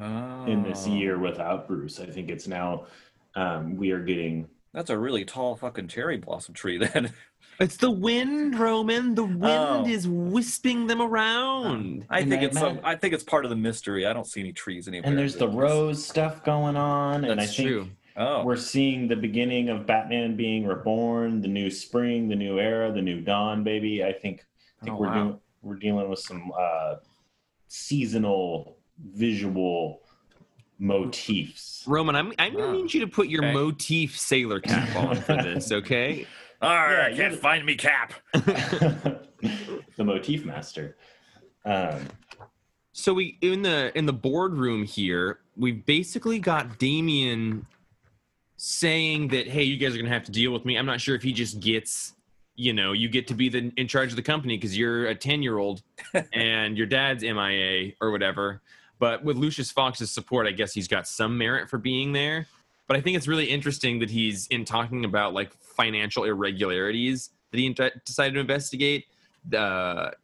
Oh, 0.00 0.44
in 0.46 0.62
this 0.62 0.86
year 0.86 1.18
without 1.18 1.66
Bruce. 1.66 1.98
I 1.98 2.06
think 2.06 2.30
it's 2.30 2.46
now 2.46 2.86
um, 3.34 3.76
we 3.76 3.90
are 3.90 3.98
getting. 3.98 4.48
That's 4.72 4.90
a 4.90 4.98
really 4.98 5.24
tall 5.24 5.56
fucking 5.56 5.88
cherry 5.88 6.18
blossom 6.18 6.54
tree. 6.54 6.78
Then 6.94 7.12
It's 7.60 7.76
the 7.78 7.90
wind, 7.90 8.56
Roman. 8.56 9.16
The 9.16 9.24
wind 9.24 9.42
Oh. 9.42 9.84
is 9.88 10.06
wisping 10.06 10.86
them 10.86 11.02
around. 11.02 12.06
I 12.08 12.20
And 12.20 12.30
think 12.30 12.42
I 12.42 12.44
it's 12.46 12.56
some, 12.58 12.78
I 12.84 12.94
think 12.94 13.12
it's 13.14 13.24
part 13.24 13.44
of 13.44 13.50
the 13.50 13.56
mystery. 13.56 14.06
I 14.06 14.12
don't 14.12 14.26
see 14.28 14.38
any 14.38 14.52
trees 14.52 14.86
anywhere. 14.86 15.08
And 15.08 15.18
there's 15.18 15.34
the 15.34 15.48
rose 15.48 16.04
stuff 16.06 16.44
going 16.44 16.76
on, 16.76 17.24
and 17.24 17.32
I 17.40 17.44
That's 17.46 17.56
think 17.56 17.68
true. 17.68 17.88
Oh, 18.20 18.42
we're 18.44 18.56
seeing 18.56 19.06
the 19.06 19.14
beginning 19.16 19.68
of 19.68 19.86
Batman 19.86 20.36
being 20.36 20.66
reborn, 20.66 21.40
the 21.40 21.46
new 21.48 21.70
spring, 21.70 22.28
the 22.28 22.34
new 22.34 22.58
era, 22.58 22.90
the 22.92 23.00
new 23.00 23.20
dawn, 23.20 23.62
baby. 23.62 24.02
I 24.04 24.12
think 24.12 24.44
I 24.82 24.84
think 24.84 24.96
Oh, 24.96 25.00
we're 25.00 25.06
wow. 25.06 25.14
doing 25.14 25.40
we're 25.62 25.76
dealing 25.76 26.08
with 26.08 26.18
some 26.18 26.50
uh, 26.58 26.96
seasonal 27.68 28.78
visual 29.14 30.00
motifs. 30.80 31.84
Roman, 31.86 32.16
I'm 32.16 32.32
I'm 32.40 32.54
gonna 32.54 32.66
Wow. 32.66 32.72
need 32.72 32.92
you 32.92 33.00
to 33.00 33.06
put 33.06 33.28
your 33.28 33.42
Okay. 33.44 33.54
motif 33.54 34.18
sailor 34.18 34.60
cap 34.60 34.96
on 34.96 35.20
for 35.20 35.36
this, 35.42 35.70
okay? 35.70 36.26
all 36.60 36.70
right. 36.74 37.14
Yeah, 37.14 37.28
can't 37.28 37.40
find 37.40 37.64
me 37.64 37.76
cap. 37.76 38.14
the 38.34 40.04
motif 40.04 40.44
master. 40.44 40.96
Um, 41.64 42.08
So 42.92 43.14
we 43.14 43.38
in 43.42 43.62
the 43.62 43.96
in 43.96 44.06
the 44.06 44.12
boardroom 44.12 44.82
here, 44.82 45.38
we've 45.56 45.86
basically 45.86 46.40
got 46.40 46.78
Damian 46.78 47.64
saying 48.58 49.28
that, 49.28 49.46
hey, 49.46 49.62
you 49.62 49.76
guys 49.76 49.94
are 49.94 49.98
gonna 49.98 50.10
have 50.10 50.24
to 50.24 50.32
deal 50.32 50.52
with 50.52 50.64
me. 50.64 50.76
I'm 50.76 50.84
not 50.84 51.00
sure 51.00 51.14
if 51.14 51.22
he 51.22 51.32
just 51.32 51.60
gets, 51.60 52.12
you 52.56 52.72
know, 52.72 52.92
you 52.92 53.08
get 53.08 53.28
to 53.28 53.34
be 53.34 53.48
the 53.48 53.72
in 53.76 53.86
charge 53.86 54.10
of 54.10 54.16
the 54.16 54.22
company 54.22 54.56
because 54.56 54.76
you're 54.76 55.06
a 55.06 55.14
10 55.14 55.42
year 55.42 55.58
old 55.58 55.82
and 56.34 56.76
your 56.76 56.86
dad's 56.86 57.22
MIA 57.22 57.92
or 58.00 58.10
whatever. 58.10 58.60
But 58.98 59.22
with 59.24 59.36
Lucius 59.36 59.70
Fox's 59.70 60.10
support, 60.10 60.48
I 60.48 60.50
guess 60.50 60.74
he's 60.74 60.88
got 60.88 61.06
some 61.06 61.38
merit 61.38 61.70
for 61.70 61.78
being 61.78 62.12
there. 62.12 62.48
But 62.88 62.96
I 62.96 63.00
think 63.00 63.16
it's 63.16 63.28
really 63.28 63.44
interesting 63.44 64.00
that 64.00 64.10
he's 64.10 64.48
in 64.48 64.64
talking 64.64 65.04
about 65.04 65.34
like 65.34 65.56
financial 65.60 66.24
irregularities 66.24 67.30
that 67.52 67.58
he 67.58 67.66
int- 67.66 68.04
decided 68.04 68.34
to 68.34 68.40
investigate. 68.40 69.06
The 69.48 70.14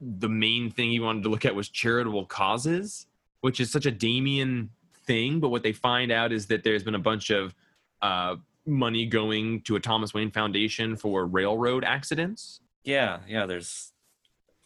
the 0.00 0.28
main 0.28 0.70
thing 0.70 0.90
he 0.90 1.00
wanted 1.00 1.24
to 1.24 1.28
look 1.28 1.44
at 1.44 1.54
was 1.54 1.68
charitable 1.68 2.24
causes, 2.26 3.06
which 3.42 3.60
is 3.60 3.70
such 3.70 3.84
a 3.84 3.90
Damian 3.90 4.70
thing, 5.08 5.40
but 5.40 5.48
what 5.48 5.64
they 5.64 5.72
find 5.72 6.12
out 6.12 6.30
is 6.30 6.46
that 6.46 6.62
there's 6.62 6.84
been 6.84 6.94
a 6.94 7.00
bunch 7.00 7.30
of 7.30 7.52
uh, 8.00 8.36
money 8.64 9.06
going 9.06 9.62
to 9.62 9.74
a 9.74 9.80
Thomas 9.80 10.14
Wayne 10.14 10.30
Foundation 10.30 10.94
for 10.94 11.26
railroad 11.26 11.82
accidents. 11.82 12.60
Yeah, 12.84 13.18
yeah. 13.26 13.46
There's. 13.46 13.92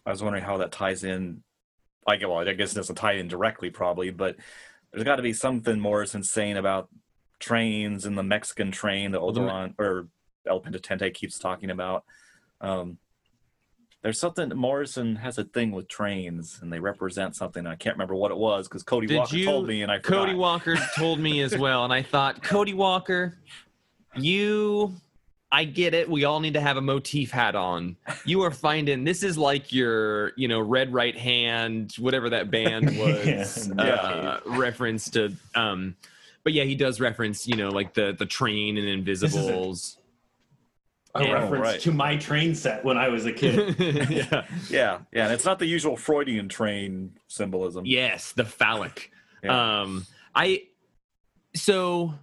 I 0.04 0.10
was 0.10 0.22
wondering 0.22 0.44
how 0.44 0.58
that 0.58 0.72
ties 0.72 1.04
in. 1.04 1.42
I 2.06 2.16
get 2.16 2.28
well. 2.28 2.46
I 2.46 2.52
guess 2.52 2.72
it 2.72 2.74
doesn't 2.74 2.96
tie 2.96 3.12
in 3.12 3.28
directly, 3.28 3.70
probably, 3.70 4.10
but 4.10 4.36
there's 4.92 5.04
got 5.04 5.16
to 5.16 5.22
be 5.22 5.32
something 5.32 5.78
Morrison 5.80 6.22
saying 6.22 6.56
about 6.56 6.88
trains 7.38 8.04
and 8.04 8.18
the 8.18 8.22
Mexican 8.22 8.70
train 8.72 9.12
that 9.12 9.20
Oberon 9.20 9.74
or 9.78 10.08
El 10.46 10.60
Penitente 10.60 11.14
keeps 11.14 11.38
talking 11.38 11.70
about. 11.70 12.04
Um, 12.60 12.98
there's 14.02 14.18
something 14.18 14.48
Morrison 14.50 15.16
has 15.16 15.38
a 15.38 15.44
thing 15.44 15.70
with 15.70 15.88
trains, 15.88 16.58
and 16.60 16.72
they 16.72 16.80
represent 16.80 17.36
something. 17.36 17.66
I 17.66 17.76
can't 17.76 17.94
remember 17.96 18.14
what 18.16 18.30
it 18.32 18.36
was 18.36 18.68
because 18.68 18.82
Cody 18.82 19.06
Did 19.06 19.18
Walker 19.18 19.36
you- 19.36 19.44
told 19.44 19.66
me, 19.68 19.82
and 19.82 19.90
I 19.92 19.98
Cody 19.98 20.32
forgot. 20.32 20.38
Walker 20.40 20.76
told 20.96 21.20
me 21.20 21.40
as 21.40 21.56
well, 21.56 21.84
and 21.84 21.92
I 21.92 22.02
thought, 22.02 22.42
Cody 22.42 22.74
Walker, 22.74 23.38
you, 24.16 24.92
I 25.50 25.64
get 25.64 25.94
it. 25.94 26.08
We 26.08 26.24
all 26.24 26.40
need 26.40 26.54
to 26.54 26.60
have 26.60 26.76
a 26.76 26.80
motif 26.80 27.30
hat 27.30 27.54
on. 27.54 27.96
You 28.24 28.42
are 28.42 28.50
finding 28.50 29.04
this 29.04 29.22
is 29.22 29.38
like 29.38 29.72
your, 29.72 30.32
you 30.36 30.48
know, 30.48 30.60
red 30.60 30.92
right 30.92 31.16
hand, 31.16 31.92
whatever 31.98 32.30
that 32.30 32.50
band 32.50 32.86
was, 32.98 33.68
Yeah. 33.76 33.82
uh, 33.84 34.40
reference 34.46 35.10
to. 35.10 35.32
Um, 35.54 35.96
but 36.44 36.52
yeah, 36.54 36.64
he 36.64 36.74
does 36.74 37.00
reference, 37.00 37.46
you 37.46 37.54
know, 37.56 37.68
like 37.70 37.94
the 37.94 38.16
the 38.18 38.26
train 38.26 38.76
and 38.78 38.88
Invisibles. 38.88 39.98
A 41.14 41.24
Yeah, 41.24 41.32
reference 41.32 41.62
right. 41.64 41.80
to 41.80 41.92
my 41.92 42.16
train 42.16 42.54
set 42.54 42.82
when 42.84 42.96
I 42.96 43.08
was 43.08 43.26
a 43.26 43.32
kid. 43.32 43.76
yeah. 44.10 44.46
Yeah, 44.70 44.98
yeah, 45.12 45.24
and 45.24 45.32
it's 45.32 45.44
not 45.44 45.58
the 45.58 45.66
usual 45.66 45.96
Freudian 45.96 46.48
train 46.48 47.12
symbolism. 47.28 47.84
Yes, 47.84 48.32
the 48.32 48.44
phallic. 48.46 49.10
Yeah. 49.44 49.80
Um, 49.82 50.06
I 50.34 50.62
so 51.54 52.14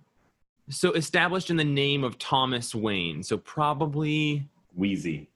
so 0.69 0.91
established 0.93 1.49
in 1.49 1.57
the 1.57 1.63
name 1.63 2.03
of 2.03 2.17
Thomas 2.17 2.73
Wayne. 2.73 3.21
So 3.23 3.37
probably 3.37 4.47
Wheezy. 4.75 5.29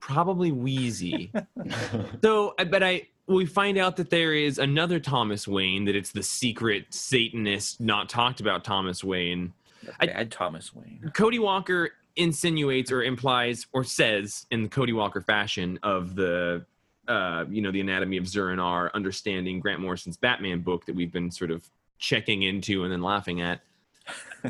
probably 0.00 0.50
Wheezy. 0.52 1.30
so, 2.22 2.54
I- 2.58 2.64
but 2.64 2.82
I 2.82 3.06
we 3.28 3.44
find 3.44 3.76
out 3.76 3.96
that 3.96 4.08
there 4.10 4.34
is 4.34 4.58
another 4.58 4.98
Thomas 4.98 5.46
Wayne. 5.46 5.84
That 5.84 5.94
it's 5.94 6.10
the 6.12 6.22
secret 6.22 6.86
Satanist, 6.92 7.80
not 7.80 8.08
talked 8.08 8.40
about 8.40 8.64
Thomas 8.64 9.04
Wayne. 9.04 9.52
I- 10.00 10.06
Bad 10.06 10.32
Thomas 10.32 10.74
Wayne. 10.74 11.10
Cody 11.14 11.38
Walker 11.38 11.90
insinuates 12.18 12.92
or 12.92 13.02
implies 13.02 13.66
or 13.72 13.84
says 13.84 14.46
in 14.50 14.64
the 14.64 14.68
Cody 14.68 14.92
Walker 14.92 15.20
fashion 15.20 15.78
of 15.82 16.14
the 16.14 16.64
uh, 17.08 17.44
you 17.48 17.62
know 17.62 17.70
the 17.70 17.80
anatomy 17.80 18.18
of 18.18 18.28
Zur-En-Arrh, 18.28 18.92
understanding 18.92 19.60
Grant 19.60 19.80
Morrison's 19.80 20.18
Batman 20.18 20.60
book 20.60 20.84
that 20.86 20.94
we've 20.94 21.12
been 21.12 21.30
sort 21.30 21.50
of 21.50 21.68
checking 21.98 22.42
into 22.42 22.84
and 22.84 22.92
then 22.92 23.02
laughing 23.02 23.40
at. 23.40 23.60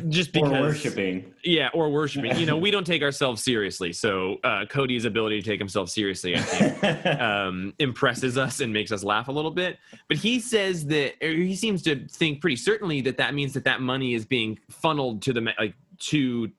Just 0.09 0.33
because, 0.33 0.53
or 0.53 0.61
worshiping. 0.61 1.35
yeah, 1.43 1.69
or 1.73 1.91
worshiping. 1.91 2.37
You 2.37 2.47
know, 2.47 2.57
we 2.57 2.71
don't 2.71 2.87
take 2.87 3.03
ourselves 3.03 3.43
seriously. 3.43 3.93
So 3.93 4.37
uh, 4.45 4.67
Cody's 4.69 5.05
ability 5.05 5.41
to 5.41 5.51
take 5.51 5.59
himself 5.59 5.89
seriously, 5.89 6.37
I 6.37 6.41
think, 6.41 7.07
um, 7.21 7.73
impresses 7.79 8.37
us 8.37 8.61
and 8.61 8.73
makes 8.73 8.93
us 8.93 9.03
laugh 9.03 9.29
a 9.29 9.33
little 9.33 9.51
bit. 9.51 9.79
But 10.07 10.19
he 10.19 10.41
says 10.41 10.87
that, 10.87 11.15
or 11.23 11.31
he 11.31 11.57
seems 11.57 11.83
to 11.83 12.07
think 12.07 12.41
pretty 12.41 12.57
certainly 12.57 13.01
that 13.01 13.17
that 13.17 13.35
means 13.35 13.55
that 13.55 13.65
that 13.65 13.81
money 13.81 14.15
is 14.15 14.27
being 14.27 14.59
funneled 14.69 15.23
to 15.23 15.33
the 15.33 15.41
like 15.59 15.75
to 16.01 16.51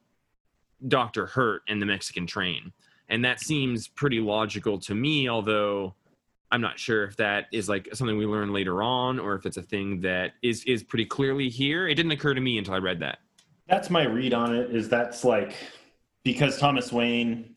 Doctor 0.87 1.25
Hurt 1.25 1.63
and 1.67 1.81
the 1.81 1.85
Mexican 1.85 2.25
train, 2.25 2.71
and 3.09 3.23
that 3.25 3.39
seems 3.39 3.87
pretty 3.87 4.19
logical 4.19 4.79
to 4.79 4.95
me. 4.95 5.29
Although 5.29 5.95
I'm 6.51 6.61
not 6.61 6.79
sure 6.79 7.03
if 7.03 7.15
that 7.17 7.45
is 7.51 7.69
like 7.69 7.89
something 7.93 8.17
we 8.17 8.25
learn 8.25 8.53
later 8.53 8.81
on, 8.81 9.19
or 9.19 9.35
if 9.35 9.45
it's 9.45 9.57
a 9.57 9.61
thing 9.61 10.01
that 10.01 10.33
is 10.41 10.63
is 10.65 10.83
pretty 10.83 11.05
clearly 11.05 11.49
here. 11.49 11.87
It 11.87 11.95
didn't 11.95 12.11
occur 12.11 12.33
to 12.33 12.41
me 12.41 12.57
until 12.57 12.73
I 12.73 12.79
read 12.79 12.99
that. 13.01 13.19
That's 13.67 13.89
my 13.89 14.03
read 14.03 14.33
on 14.33 14.55
it. 14.55 14.75
Is 14.75 14.89
that's 14.89 15.23
like 15.23 15.55
because 16.23 16.57
Thomas 16.57 16.91
Wayne, 16.91 17.55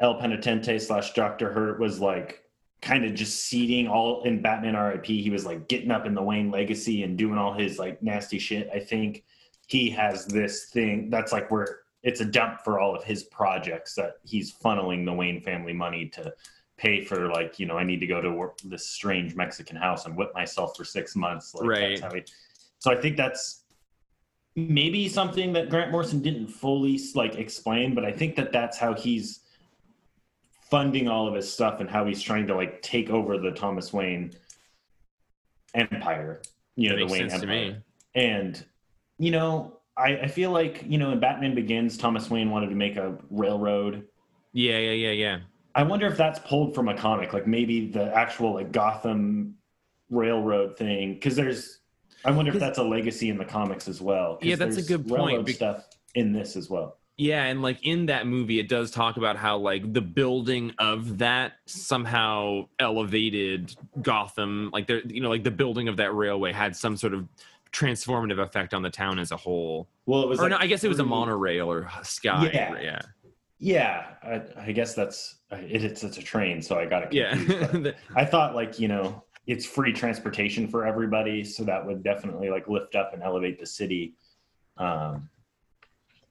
El 0.00 0.20
Penitente 0.20 0.80
slash 0.80 1.14
Doctor 1.14 1.52
Hurt 1.52 1.80
was 1.80 2.00
like 2.00 2.42
kind 2.80 3.04
of 3.04 3.14
just 3.14 3.46
seeding 3.46 3.88
all 3.88 4.22
in 4.22 4.42
Batman 4.42 4.76
RIP. 4.76 5.06
He 5.06 5.30
was 5.30 5.44
like 5.44 5.68
getting 5.68 5.90
up 5.90 6.06
in 6.06 6.14
the 6.14 6.22
Wayne 6.22 6.50
legacy 6.50 7.02
and 7.02 7.18
doing 7.18 7.38
all 7.38 7.54
his 7.54 7.78
like 7.78 8.02
nasty 8.02 8.38
shit. 8.38 8.68
I 8.72 8.78
think 8.78 9.24
he 9.66 9.90
has 9.90 10.26
this 10.26 10.66
thing 10.66 11.10
that's 11.10 11.32
like 11.32 11.50
where 11.50 11.80
it's 12.04 12.20
a 12.20 12.24
dump 12.24 12.60
for 12.62 12.78
all 12.78 12.94
of 12.94 13.02
his 13.02 13.24
projects 13.24 13.94
that 13.94 14.18
he's 14.24 14.52
funneling 14.52 15.04
the 15.04 15.12
Wayne 15.12 15.40
family 15.40 15.72
money 15.72 16.06
to 16.10 16.32
pay 16.76 17.02
for 17.02 17.28
like 17.30 17.58
you 17.58 17.66
know 17.66 17.78
I 17.78 17.84
need 17.84 18.00
to 18.00 18.06
go 18.06 18.20
to 18.20 18.30
work, 18.30 18.58
this 18.62 18.86
strange 18.86 19.34
Mexican 19.34 19.76
house 19.76 20.06
and 20.06 20.16
whip 20.16 20.32
myself 20.34 20.76
for 20.76 20.84
six 20.84 21.16
months. 21.16 21.54
Like, 21.54 21.68
Right. 21.68 21.88
That's 21.88 22.00
how 22.00 22.14
he, 22.14 22.24
so 22.78 22.92
I 22.92 22.96
think 22.96 23.16
that's 23.16 23.64
maybe 24.54 25.08
something 25.08 25.52
that 25.54 25.70
Grant 25.70 25.90
Morrison 25.90 26.20
didn't 26.20 26.48
fully 26.48 27.00
like 27.14 27.36
explain, 27.36 27.94
but 27.94 28.04
I 28.04 28.12
think 28.12 28.36
that 28.36 28.52
that's 28.52 28.78
how 28.78 28.94
he's 28.94 29.40
funding 30.70 31.08
all 31.08 31.26
of 31.26 31.34
his 31.34 31.50
stuff 31.50 31.80
and 31.80 31.88
how 31.88 32.04
he's 32.04 32.20
trying 32.20 32.46
to 32.48 32.54
like 32.54 32.82
take 32.82 33.08
over 33.08 33.38
the 33.38 33.50
Thomas 33.50 33.92
Wayne 33.92 34.32
empire. 35.74 36.42
You 36.76 36.90
know, 36.90 37.06
the 37.06 37.12
Wayne 37.12 37.30
empire. 37.30 37.82
And 38.14 38.64
you 39.18 39.30
know, 39.30 39.78
I, 39.96 40.16
I 40.16 40.26
feel 40.26 40.50
like 40.50 40.84
you 40.86 40.98
know 40.98 41.10
in 41.12 41.20
Batman 41.20 41.54
Begins, 41.54 41.96
Thomas 41.96 42.30
Wayne 42.30 42.50
wanted 42.50 42.68
to 42.70 42.74
make 42.74 42.96
a 42.96 43.16
railroad. 43.30 44.06
Yeah, 44.52 44.78
yeah, 44.78 44.92
yeah, 44.92 45.10
yeah. 45.10 45.38
I 45.74 45.82
wonder 45.82 46.06
if 46.06 46.16
that's 46.16 46.38
pulled 46.40 46.74
from 46.74 46.88
a 46.88 46.96
comic, 46.96 47.32
like 47.32 47.46
maybe 47.46 47.90
the 47.90 48.14
actual 48.14 48.54
like 48.54 48.72
Gotham 48.72 49.56
railroad 50.10 50.76
thing, 50.76 51.14
because 51.14 51.36
there's. 51.36 51.80
I 52.24 52.30
wonder 52.30 52.52
if 52.52 52.58
that's 52.58 52.78
a 52.78 52.82
legacy 52.82 53.28
in 53.28 53.36
the 53.36 53.44
comics 53.44 53.86
as 53.86 54.00
well. 54.00 54.38
Yeah, 54.40 54.56
that's 54.56 54.78
a 54.78 54.82
good 54.82 55.06
point, 55.06 55.44
be- 55.44 55.52
stuff 55.52 55.84
in 56.14 56.32
this 56.32 56.56
as 56.56 56.70
well. 56.70 56.96
Yeah, 57.16 57.44
and 57.44 57.62
like 57.62 57.86
in 57.86 58.06
that 58.06 58.26
movie, 58.26 58.58
it 58.58 58.68
does 58.68 58.90
talk 58.90 59.16
about 59.16 59.36
how 59.36 59.58
like 59.58 59.92
the 59.92 60.00
building 60.00 60.72
of 60.78 61.18
that 61.18 61.52
somehow 61.66 62.66
elevated 62.80 63.76
Gotham. 64.02 64.70
Like 64.72 64.88
there, 64.88 65.00
you 65.06 65.20
know, 65.20 65.28
like 65.28 65.44
the 65.44 65.50
building 65.52 65.86
of 65.86 65.96
that 65.98 66.12
railway 66.12 66.52
had 66.52 66.74
some 66.74 66.96
sort 66.96 67.14
of 67.14 67.28
transformative 67.74 68.38
effect 68.38 68.72
on 68.72 68.82
the 68.82 68.90
town 68.90 69.18
as 69.18 69.32
a 69.32 69.36
whole. 69.36 69.88
Well, 70.06 70.22
it 70.22 70.28
was. 70.28 70.38
Or 70.38 70.42
like 70.42 70.50
no, 70.52 70.56
I 70.58 70.66
guess 70.66 70.84
it 70.84 70.88
was 70.88 71.00
a 71.00 71.04
monorail 71.04 71.70
or 71.70 71.90
a 72.00 72.04
sky. 72.04 72.50
Yeah. 72.52 72.80
yeah, 72.80 73.00
Yeah, 73.58 74.06
I, 74.22 74.68
I 74.68 74.72
guess 74.72 74.94
that's 74.94 75.40
it, 75.50 75.84
it's 75.84 76.04
it's 76.04 76.18
a 76.18 76.22
train, 76.22 76.62
so 76.62 76.78
I 76.78 76.86
got 76.86 77.02
it. 77.02 77.12
yeah. 77.12 77.30
confused, 77.32 77.82
but 77.82 77.96
I 78.16 78.24
thought 78.24 78.54
like 78.54 78.78
you 78.78 78.88
know 78.88 79.24
it's 79.46 79.66
free 79.66 79.92
transportation 79.92 80.68
for 80.68 80.86
everybody, 80.86 81.44
so 81.44 81.64
that 81.64 81.84
would 81.84 82.02
definitely 82.02 82.48
like 82.48 82.68
lift 82.68 82.94
up 82.94 83.12
and 83.12 83.22
elevate 83.22 83.58
the 83.58 83.66
city, 83.66 84.14
um, 84.78 85.28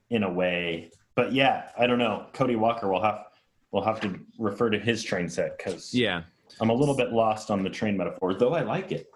in 0.09 0.23
a 0.23 0.31
way. 0.31 0.91
But 1.15 1.33
yeah, 1.33 1.69
I 1.77 1.85
don't 1.85 1.99
know. 1.99 2.27
Cody 2.33 2.55
Walker 2.55 2.91
will 2.91 3.03
have 3.03 3.25
will 3.71 3.83
have 3.83 3.99
to 4.01 4.19
refer 4.39 4.69
to 4.69 4.79
his 4.79 5.03
train 5.03 5.27
set 5.27 5.57
because 5.57 5.93
yeah. 5.93 6.21
I'm 6.61 6.69
a 6.69 6.73
little 6.73 6.95
bit 6.95 7.11
lost 7.11 7.51
on 7.51 7.63
the 7.63 7.69
train 7.69 7.97
metaphor, 7.97 8.33
though 8.35 8.53
I 8.53 8.61
like 8.61 8.91
it. 8.91 9.07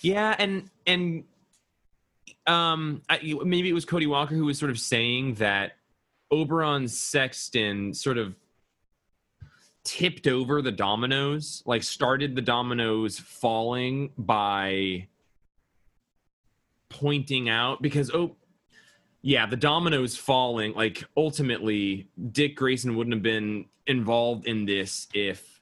Yeah, 0.00 0.36
and 0.38 0.70
and 0.86 1.24
um, 2.46 3.02
I, 3.08 3.34
maybe 3.44 3.68
it 3.68 3.72
was 3.72 3.84
Cody 3.84 4.06
Walker 4.06 4.34
who 4.34 4.44
was 4.44 4.58
sort 4.58 4.70
of 4.70 4.78
saying 4.78 5.34
that 5.34 5.72
Oberon 6.30 6.88
Sexton 6.88 7.94
sort 7.94 8.18
of 8.18 8.34
tipped 9.84 10.26
over 10.26 10.62
the 10.62 10.72
dominoes, 10.72 11.62
like 11.66 11.82
started 11.82 12.34
the 12.34 12.42
dominoes 12.42 13.18
falling 13.18 14.10
by 14.18 15.06
pointing 16.88 17.48
out 17.48 17.82
because 17.82 18.10
oh 18.12 18.36
yeah, 19.22 19.46
the 19.46 19.56
dominoes 19.56 20.16
falling 20.16 20.74
like 20.74 21.04
ultimately 21.16 22.08
Dick 22.32 22.56
Grayson 22.56 22.96
wouldn't 22.96 23.14
have 23.14 23.22
been 23.22 23.66
involved 23.86 24.46
in 24.46 24.64
this 24.66 25.08
if 25.14 25.60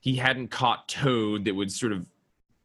he 0.00 0.16
hadn't 0.16 0.48
caught 0.48 0.88
Toad 0.88 1.44
that 1.44 1.54
would 1.54 1.72
sort 1.72 1.92
of 1.92 2.06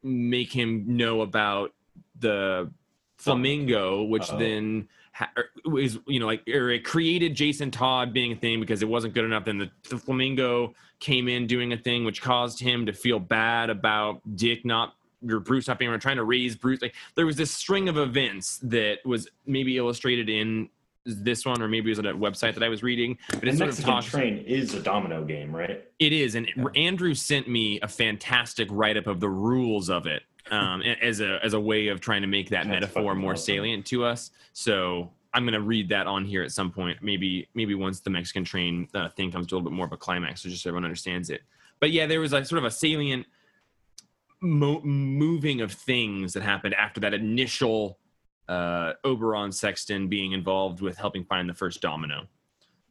make 0.03 0.51
him 0.51 0.83
know 0.87 1.21
about 1.21 1.73
the 2.19 2.71
flamingo, 3.21 4.03
which 4.03 4.29
Oh. 4.31 4.37
then 4.37 4.87
ha- 5.13 5.29
er, 5.37 5.49
was 5.65 5.99
you 6.07 6.19
know 6.19 6.25
like 6.25 6.47
or 6.47 6.69
it 6.71 6.83
created 6.83 7.35
Jason 7.35 7.71
Todd 7.71 8.13
being 8.13 8.31
a 8.33 8.35
thing 8.35 8.59
because 8.59 8.81
it 8.81 8.87
wasn't 8.89 9.13
good 9.13 9.25
enough. 9.25 9.45
Then 9.45 9.57
the, 9.57 9.69
the 9.89 9.97
flamingo 9.97 10.73
came 10.99 11.27
in 11.27 11.47
doing 11.47 11.73
a 11.73 11.77
thing 11.77 12.03
which 12.05 12.21
caused 12.21 12.59
him 12.59 12.85
to 12.85 12.93
feel 12.93 13.19
bad 13.19 13.69
about 13.69 14.21
Dick 14.35 14.65
not 14.65 14.95
or 15.29 15.39
Bruce 15.39 15.67
not 15.67 15.77
being 15.77 15.89
around, 15.91 15.99
trying 15.99 16.17
to 16.17 16.23
raise 16.23 16.55
Bruce. 16.55 16.81
Like 16.81 16.95
there 17.15 17.25
was 17.25 17.35
this 17.35 17.51
string 17.51 17.89
of 17.89 17.97
events 17.97 18.57
that 18.63 18.99
was 19.05 19.27
maybe 19.45 19.77
illustrated 19.77 20.29
in 20.29 20.69
this 21.03 21.45
one, 21.47 21.61
or 21.63 21.67
maybe 21.67 21.89
it 21.89 21.97
was 21.97 21.99
at 21.99 22.05
a 22.05 22.13
website 22.13 22.53
that 22.53 22.61
I 22.63 22.69
was 22.69 22.83
reading. 22.83 23.17
But 23.29 23.45
it 23.45 23.59
And 23.59 23.75
sort 23.75 24.05
of 24.05 24.05
train 24.05 24.37
is 24.45 24.75
a 24.75 24.79
domino 24.79 25.23
game, 25.25 25.55
right? 25.55 25.83
It 25.97 26.13
is, 26.13 26.35
and 26.35 26.47
Yeah. 26.55 26.65
Andrew 26.75 27.15
sent 27.15 27.47
me 27.47 27.79
a 27.81 27.87
fantastic 27.87 28.67
write 28.71 28.97
up 28.97 29.07
of 29.07 29.19
the 29.19 29.29
rules 29.29 29.89
of 29.89 30.05
it 30.05 30.21
um, 30.49 30.81
as 30.81 31.21
a 31.21 31.43
as 31.43 31.53
a 31.53 31.59
way 31.59 31.87
of 31.87 31.99
trying 31.99 32.21
to 32.21 32.27
make 32.27 32.49
that 32.49 32.67
That's 32.67 32.67
metaphor 32.67 33.15
more 33.15 33.33
awesome. 33.33 33.45
salient 33.45 33.85
to 33.87 34.03
us. 34.05 34.31
So 34.53 35.11
I'm 35.33 35.45
gonna 35.45 35.61
read 35.61 35.89
that 35.89 36.07
on 36.07 36.25
here 36.25 36.43
at 36.43 36.51
some 36.51 36.71
point. 36.71 36.99
Maybe 37.01 37.47
maybe 37.53 37.75
once 37.75 37.99
the 37.99 38.09
Mexican 38.09 38.43
train 38.43 38.87
uh, 38.93 39.09
thing 39.09 39.31
comes 39.31 39.47
to 39.47 39.55
a 39.55 39.57
little 39.57 39.69
bit 39.69 39.75
more 39.75 39.85
of 39.85 39.91
a 39.91 39.97
climax, 39.97 40.41
so 40.41 40.49
just 40.49 40.63
so 40.63 40.69
everyone 40.69 40.85
understands 40.85 41.29
it. 41.29 41.41
But 41.79 41.91
yeah, 41.91 42.05
there 42.05 42.19
was 42.19 42.31
like 42.31 42.45
sort 42.45 42.59
of 42.59 42.65
a 42.65 42.71
salient 42.71 43.25
mo- 44.41 44.81
moving 44.81 45.61
of 45.61 45.71
things 45.71 46.33
that 46.33 46.43
happened 46.43 46.73
after 46.75 46.99
that 47.01 47.13
initial 47.13 47.99
uh, 48.49 48.93
Oberon 49.05 49.51
Sexton 49.51 50.07
being 50.07 50.33
involved 50.33 50.81
with 50.81 50.97
helping 50.97 51.23
find 51.23 51.47
the 51.47 51.53
first 51.53 51.81
domino. 51.81 52.27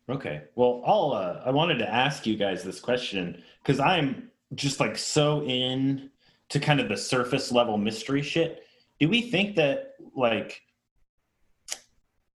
Okay. 0.08 0.42
Well, 0.56 0.82
I'll, 0.84 1.12
uh, 1.12 1.42
I 1.44 1.50
wanted 1.50 1.78
to 1.78 1.88
ask 1.88 2.26
you 2.26 2.36
guys 2.36 2.64
this 2.64 2.80
question 2.80 3.42
because 3.62 3.78
I'm 3.78 4.30
just 4.54 4.80
like 4.80 4.98
so 4.98 5.42
in 5.42 6.10
to 6.50 6.60
kind 6.60 6.80
of 6.80 6.88
the 6.88 6.96
surface 6.96 7.50
level 7.50 7.78
mystery 7.78 8.22
shit. 8.22 8.64
Do 8.98 9.08
we 9.08 9.22
think 9.22 9.56
that 9.56 9.94
like 10.14 10.60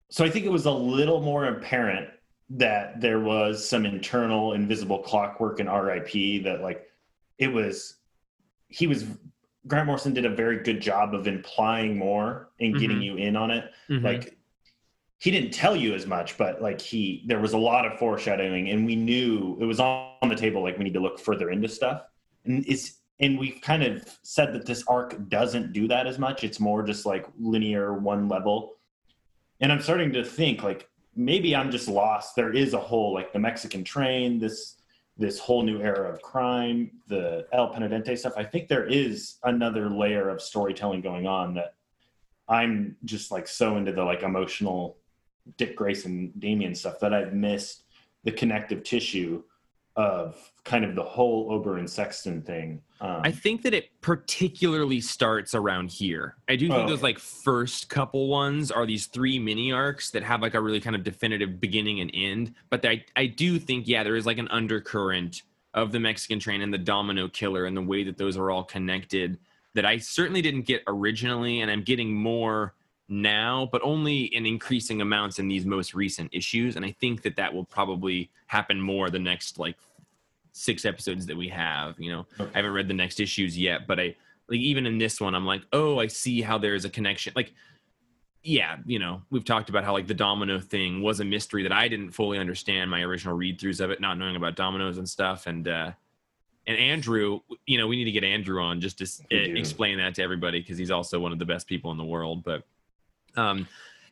so 0.10 0.24
I 0.24 0.30
think 0.30 0.46
it 0.46 0.52
was 0.52 0.66
a 0.66 0.72
little 0.72 1.22
more 1.22 1.46
apparent 1.46 2.10
that 2.52 3.02
there 3.02 3.20
was 3.20 3.68
some 3.68 3.86
internal 3.86 4.54
invisible 4.54 5.00
clockwork 5.00 5.60
in 5.60 5.68
RIP 5.68 6.44
that 6.44 6.60
like 6.62 6.86
it 7.40 7.48
was 7.48 7.96
he 8.68 8.88
was 8.88 9.06
Grant 9.66 9.88
Morrison 9.88 10.14
did 10.14 10.26
a 10.26 10.30
very 10.30 10.62
good 10.62 10.82
job 10.82 11.16
of 11.16 11.26
implying 11.26 11.98
more 11.98 12.50
and 12.60 12.78
getting 12.78 12.98
Mhm. 13.00 13.04
you 13.06 13.16
in 13.16 13.36
on 13.36 13.50
it. 13.50 13.72
Mhm. 13.90 14.04
Like 14.04 14.38
he 15.20 15.32
didn't 15.32 15.52
tell 15.52 15.76
you 15.76 15.94
as 15.96 16.06
much, 16.06 16.38
but 16.38 16.62
like 16.62 16.80
he 16.82 17.24
there 17.28 17.40
was 17.40 17.54
a 17.54 17.58
lot 17.58 17.86
of 17.86 17.98
foreshadowing 17.98 18.70
and 18.70 18.86
we 18.86 18.96
knew 18.96 19.58
it 19.60 19.66
was 19.66 19.80
on 19.80 20.28
the 20.28 20.36
table 20.36 20.62
like 20.62 20.78
we 20.78 20.84
need 20.84 20.94
to 20.94 21.00
look 21.00 21.20
further 21.20 21.50
into 21.50 21.68
stuff. 21.70 22.04
And 22.46 22.64
it's 22.68 23.00
and 23.24 23.40
we've 23.40 23.62
kind 23.62 23.84
of 23.84 24.06
said 24.22 24.54
that 24.54 24.66
this 24.66 24.84
arc 24.86 25.30
doesn't 25.30 25.72
do 25.72 25.88
that 25.88 26.08
as 26.08 26.20
much. 26.20 26.44
It's 26.44 26.60
more 26.60 26.84
just 26.84 27.06
like 27.06 27.26
linear 27.40 27.94
one 27.94 28.28
level. 28.28 28.76
And 29.62 29.72
I'm 29.72 29.82
starting 29.82 30.12
to 30.14 30.26
think 30.26 30.62
like 30.62 30.90
maybe 31.16 31.56
I'm 31.56 31.72
just 31.72 31.88
lost. 31.88 32.36
There 32.36 32.52
is 32.52 32.74
a 32.74 32.80
whole 32.80 33.14
like 33.14 33.32
the 33.32 33.40
Mexican 33.40 33.84
train, 33.84 34.40
this 34.40 34.76
this 35.16 35.40
whole 35.40 35.62
new 35.62 35.80
era 35.80 36.12
of 36.12 36.22
crime, 36.22 36.92
the 37.08 37.48
El 37.54 37.72
Penitente 37.72 38.18
stuff. 38.18 38.34
I 38.36 38.44
think 38.44 38.68
there 38.68 38.86
is 38.86 39.36
another 39.44 39.90
layer 39.90 40.28
of 40.28 40.42
storytelling 40.42 41.02
going 41.02 41.26
on 41.26 41.54
that 41.54 41.76
I'm 42.50 42.98
just 43.06 43.32
like 43.32 43.48
so 43.48 43.78
into 43.78 43.94
the 43.94 44.04
like 44.04 44.24
emotional 44.24 44.98
Dick 45.56 45.78
Grayson, 45.78 46.34
Damian 46.40 46.76
stuff 46.76 47.00
that 47.00 47.14
I've 47.14 47.34
missed 47.34 47.84
the 48.24 48.32
connective 48.32 48.84
tissue 48.84 49.44
of 49.96 50.52
kind 50.64 50.84
of 50.84 50.96
the 50.96 51.04
whole 51.04 51.52
Oberon 51.52 51.88
Sexton 51.88 52.42
thing. 52.42 52.82
Um, 53.00 53.22
I 53.24 53.32
think 53.32 53.62
that 53.64 53.74
it 53.74 53.90
particularly 54.02 55.02
starts 55.02 55.54
around 55.54 55.92
here. 55.92 56.36
I 56.50 56.56
do 56.56 56.68
think 56.68 56.86
Oh, 56.86 56.88
those 56.88 57.04
like 57.04 57.20
first 57.20 57.90
couple 57.90 58.28
ones 58.28 58.72
are 58.72 58.86
these 58.86 59.08
three 59.08 59.38
mini 59.38 59.72
arcs 59.72 60.10
that 60.12 60.24
have 60.24 60.42
like 60.42 60.56
a 60.56 60.62
really 60.62 60.80
kind 60.80 60.96
of 60.96 61.04
definitive 61.04 61.60
beginning 61.60 62.00
and 62.00 62.10
end. 62.14 62.56
But 62.70 62.86
I 62.86 63.06
I 63.16 63.28
do 63.28 63.60
think 63.60 63.88
yeah 63.88 64.04
there 64.04 64.16
is 64.16 64.26
like 64.26 64.38
an 64.40 64.48
undercurrent 64.48 65.44
of 65.74 65.92
the 65.92 66.00
Mexican 66.00 66.40
train 66.40 66.62
and 66.62 66.74
the 66.74 66.78
Domino 66.78 67.28
Killer 67.28 67.66
and 67.66 67.76
the 67.76 67.82
way 67.82 68.04
that 68.04 68.18
those 68.18 68.38
are 68.38 68.52
all 68.52 68.64
connected 68.64 69.38
that 69.76 69.86
I 69.86 69.98
certainly 69.98 70.42
didn't 70.42 70.68
get 70.68 70.84
originally, 70.88 71.62
and 71.62 71.72
I'm 71.72 71.82
getting 71.82 72.14
more 72.14 72.76
now, 73.10 73.70
but 73.72 73.82
only 73.84 74.24
in 74.36 74.46
increasing 74.46 75.02
amounts 75.02 75.40
in 75.40 75.48
these 75.48 75.66
most 75.66 75.94
recent 75.94 76.30
issues. 76.34 76.76
And 76.76 76.86
I 76.86 76.92
think 77.00 77.22
that 77.24 77.36
that 77.36 77.54
will 77.54 77.66
probably 77.66 78.32
happen 78.48 78.80
more 78.80 79.10
the 79.10 79.20
next 79.20 79.60
like 79.60 79.78
six 80.52 80.86
episodes 80.86 81.26
that 81.26 81.36
we 81.36 81.50
have. 81.50 82.00
You 82.00 82.12
know, 82.12 82.26
Okay. 82.40 82.50
I 82.54 82.58
haven't 82.58 82.74
read 82.74 82.88
the 82.88 82.94
next 82.94 83.20
issues 83.20 83.58
yet, 83.58 83.88
but 83.88 84.00
I 84.00 84.16
like 84.48 84.60
even 84.60 84.86
in 84.86 84.98
this 84.98 85.20
one, 85.22 85.36
I'm 85.36 85.46
like, 85.46 85.62
oh, 85.74 86.00
I 86.00 86.08
see 86.08 86.42
how 86.42 86.58
there's 86.58 86.86
a 86.86 86.90
connection. 86.90 87.34
Like, 87.36 87.54
yeah, 88.44 88.78
you 88.86 89.00
know, 89.00 89.22
we've 89.30 89.46
talked 89.46 89.70
about 89.70 89.84
how 89.86 89.94
like 89.94 90.08
the 90.08 90.14
domino 90.14 90.60
thing 90.60 91.02
was 91.02 91.20
a 91.20 91.26
mystery 91.26 91.64
that 91.64 91.72
I 91.72 91.88
didn't 91.88 92.12
fully 92.12 92.38
understand 92.38 92.92
my 92.92 93.02
original 93.02 93.36
read 93.36 93.60
throughs 93.60 93.80
of 93.80 93.90
it, 93.90 94.02
not 94.02 94.18
knowing 94.18 94.36
about 94.36 94.56
dominoes 94.56 94.98
and 94.98 95.08
stuff. 95.08 95.48
And 95.48 95.68
uh 95.68 95.92
and 96.66 96.78
Andrew, 96.78 97.42
you 97.66 97.78
know, 97.78 97.88
we 97.88 97.98
need 97.98 98.06
to 98.06 98.12
get 98.12 98.24
Andrew 98.24 98.62
on 98.62 98.80
just 98.80 98.98
to 99.00 99.04
uh, 99.06 99.60
explain 99.60 99.98
that 99.98 100.16
to 100.16 100.24
everybody 100.24 100.62
because 100.62 100.78
he's 100.78 100.92
also 100.92 101.20
one 101.20 101.34
of 101.34 101.40
the 101.40 101.46
best 101.46 101.68
people 101.68 101.92
in 101.92 101.98
the 101.98 102.06
world. 102.06 102.44
But 102.44 102.64
um, 103.36 103.68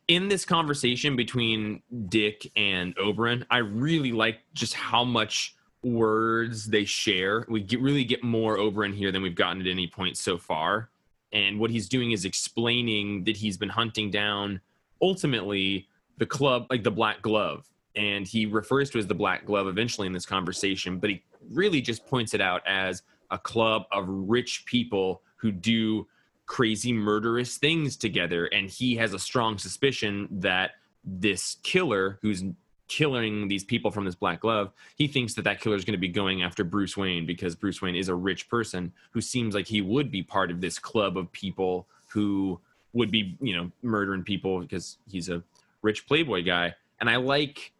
in 0.07 0.27
this 0.27 0.45
conversation 0.45 1.15
between 1.15 1.81
Dick 2.09 2.51
and 2.55 2.97
Oberon, 2.97 3.45
I 3.49 3.59
really 3.59 4.11
like 4.11 4.39
just 4.53 4.73
how 4.73 5.03
much 5.03 5.55
words 5.83 6.65
they 6.67 6.85
share. 6.85 7.45
We 7.49 7.61
get, 7.61 7.81
really 7.81 8.03
get 8.03 8.23
more 8.23 8.57
Oberon 8.57 8.93
here 8.93 9.11
than 9.11 9.21
we've 9.21 9.35
gotten 9.35 9.61
at 9.61 9.67
any 9.67 9.87
point 9.87 10.17
so 10.17 10.37
far. 10.37 10.89
And 11.33 11.59
what 11.59 11.71
he's 11.71 11.87
doing 11.87 12.11
is 12.11 12.25
explaining 12.25 13.23
that 13.23 13.37
he's 13.37 13.57
been 13.57 13.69
hunting 13.69 14.11
down 14.11 14.59
ultimately 15.01 15.87
the 16.17 16.25
club, 16.25 16.67
like 16.69 16.83
the 16.83 16.91
Black 16.91 17.21
Glove. 17.21 17.65
And 17.95 18.27
he 18.27 18.45
refers 18.45 18.89
to 18.91 18.99
as 18.99 19.07
the 19.07 19.15
Black 19.15 19.45
Glove 19.45 19.67
eventually 19.67 20.07
in 20.07 20.13
this 20.13 20.25
conversation, 20.25 20.97
but 20.97 21.09
he 21.09 21.23
really 21.49 21.81
just 21.81 22.05
points 22.05 22.33
it 22.33 22.41
out 22.41 22.61
as 22.67 23.03
a 23.31 23.37
club 23.37 23.83
of 23.91 24.05
rich 24.07 24.65
people 24.65 25.21
who 25.37 25.51
do 25.51 26.05
crazy 26.51 26.91
murderous 26.91 27.55
things 27.55 27.95
together 27.95 28.45
and 28.47 28.69
he 28.69 28.97
has 28.97 29.13
a 29.13 29.19
strong 29.19 29.57
suspicion 29.57 30.27
that 30.29 30.71
this 31.05 31.55
killer 31.63 32.19
who's 32.21 32.43
killing 32.89 33.47
these 33.47 33.63
people 33.63 33.89
from 33.89 34.03
this 34.03 34.15
black 34.15 34.41
glove 34.41 34.73
he 34.97 35.07
thinks 35.07 35.33
that 35.33 35.43
that 35.43 35.61
killer 35.61 35.77
is 35.77 35.85
going 35.85 35.93
to 35.93 35.97
be 35.97 36.09
going 36.09 36.43
after 36.43 36.65
bruce 36.65 36.97
wayne 36.97 37.25
because 37.25 37.55
bruce 37.55 37.81
wayne 37.81 37.95
is 37.95 38.09
a 38.09 38.15
rich 38.15 38.49
person 38.49 38.91
who 39.11 39.21
seems 39.21 39.55
like 39.55 39.65
he 39.65 39.79
would 39.79 40.11
be 40.11 40.21
part 40.21 40.51
of 40.51 40.59
this 40.59 40.77
club 40.77 41.17
of 41.17 41.31
people 41.31 41.87
who 42.07 42.59
would 42.91 43.11
be 43.11 43.37
you 43.39 43.55
know 43.55 43.71
murdering 43.81 44.21
people 44.21 44.59
because 44.59 44.97
he's 45.09 45.29
a 45.29 45.41
rich 45.81 46.05
playboy 46.05 46.43
guy. 46.43 46.75
And 46.99 47.09
i 47.09 47.15
like 47.15 47.71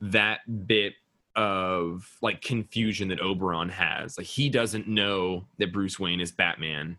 that 0.00 0.40
bit 0.66 0.94
of 1.36 2.16
like 2.22 2.40
confusion 2.40 3.08
that 3.08 3.20
oberon 3.20 3.68
has. 3.68 4.16
Like 4.16 4.26
he 4.26 4.48
doesn't 4.48 4.88
know 4.88 5.44
that 5.58 5.72
bruce 5.72 5.98
wayne 5.98 6.20
is 6.20 6.32
batman 6.32 6.96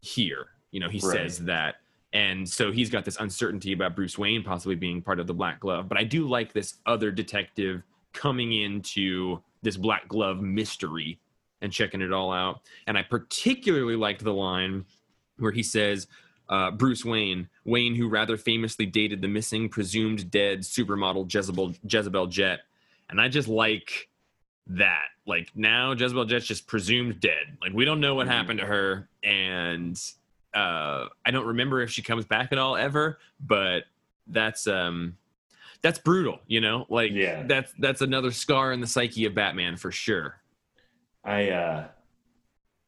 here. 0.00 0.48
You 0.70 0.80
know, 0.80 0.88
he 0.88 0.98
Right. 0.98 1.12
says 1.12 1.38
that. 1.44 1.76
And 2.12 2.48
so 2.48 2.72
he's 2.72 2.90
got 2.90 3.04
this 3.04 3.18
uncertainty 3.20 3.72
about 3.72 3.94
Bruce 3.94 4.18
Wayne 4.18 4.42
possibly 4.42 4.74
being 4.74 5.00
part 5.00 5.20
of 5.20 5.26
the 5.26 5.34
Black 5.34 5.60
Glove. 5.60 5.88
But 5.88 5.96
I 5.98 6.04
do 6.04 6.26
like 6.28 6.52
this 6.52 6.78
other 6.86 7.10
detective 7.12 7.82
coming 8.12 8.52
into 8.52 9.40
this 9.62 9.76
Black 9.76 10.08
Glove 10.08 10.40
mystery 10.40 11.20
and 11.60 11.72
checking 11.72 12.00
it 12.00 12.12
all 12.12 12.32
out. 12.32 12.62
And 12.86 12.98
I 12.98 13.02
particularly 13.02 13.94
liked 13.94 14.24
the 14.24 14.32
line 14.34 14.86
where 15.38 15.52
he 15.52 15.62
says, 15.62 16.08
uh, 16.48 16.72
Bruce 16.72 17.04
Wayne, 17.04 17.48
Wayne, 17.64 17.94
who 17.94 18.08
rather 18.08 18.36
famously 18.36 18.86
dated 18.86 19.22
the 19.22 19.28
missing, 19.28 19.68
presumed 19.68 20.30
dead 20.32 20.60
supermodel 20.60 21.32
Jezebel, 21.32 21.74
Jezebel 21.88 22.26
Jet. 22.26 22.60
And 23.08 23.20
I 23.20 23.28
just 23.28 23.46
like 23.46 24.08
that. 24.68 25.06
Like 25.26 25.50
now, 25.54 25.92
Jezebel 25.92 26.24
Jet's 26.26 26.46
just 26.46 26.66
presumed 26.66 27.20
dead. 27.20 27.56
Like 27.62 27.72
we 27.72 27.84
don't 27.84 28.00
know 28.00 28.14
what 28.14 28.26
Mhm. 28.26 28.30
happened 28.30 28.58
to 28.60 28.66
her, 28.66 29.08
and 29.22 30.00
uh, 30.54 31.06
I 31.24 31.30
don't 31.30 31.46
remember 31.46 31.80
if 31.80 31.90
she 31.90 32.02
comes 32.02 32.24
back 32.24 32.52
at 32.52 32.58
all 32.58 32.76
ever. 32.76 33.18
But 33.40 33.84
that's 34.26 34.66
um, 34.66 35.16
that's 35.82 35.98
brutal. 35.98 36.40
You 36.46 36.60
know, 36.60 36.86
like 36.88 37.12
Yeah. 37.12 37.44
that's 37.44 37.72
that's 37.78 38.00
another 38.00 38.30
scar 38.30 38.72
in 38.72 38.80
the 38.80 38.86
psyche 38.86 39.24
of 39.26 39.34
Batman 39.34 39.76
for 39.76 39.90
sure. 39.92 40.36
I 41.24 41.50
uh 41.50 41.88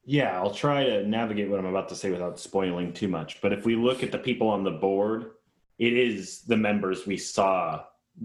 yeah, 0.04 0.36
I'll 0.36 0.52
try 0.54 0.82
to 0.84 1.06
navigate 1.06 1.48
what 1.48 1.60
I'm 1.60 1.66
about 1.66 1.88
to 1.90 1.94
say 1.94 2.10
without 2.10 2.40
spoiling 2.40 2.92
too 2.92 3.06
much. 3.06 3.40
But 3.40 3.52
if 3.52 3.64
we 3.64 3.76
look 3.76 4.02
at 4.02 4.10
the 4.10 4.18
people 4.18 4.48
on 4.48 4.64
the 4.64 4.72
board, 4.72 5.30
it 5.78 5.92
is 5.92 6.40
the 6.42 6.56
members 6.56 7.06
we 7.06 7.16
saw 7.16 7.84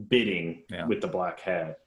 bidding 0.10 0.64
Yeah. 0.72 0.86
with 0.88 1.02
the 1.02 1.08
black 1.08 1.40
hat. 1.40 1.80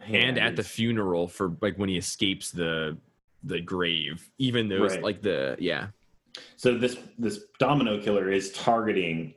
And 0.00 0.38
at 0.38 0.56
the 0.56 0.62
funeral 0.62 1.26
for 1.28 1.52
like 1.60 1.76
when 1.76 1.88
he 1.88 1.96
escapes 1.96 2.50
the 2.50 2.96
the 3.42 3.60
grave 3.60 4.30
even 4.38 4.68
those 4.68 4.92
Right. 4.94 5.02
like 5.02 5.22
the 5.22 5.56
yeah 5.58 5.88
so 6.56 6.76
this 6.76 6.96
this 7.18 7.44
domino 7.58 8.00
killer 8.00 8.30
is 8.30 8.50
targeting 8.52 9.34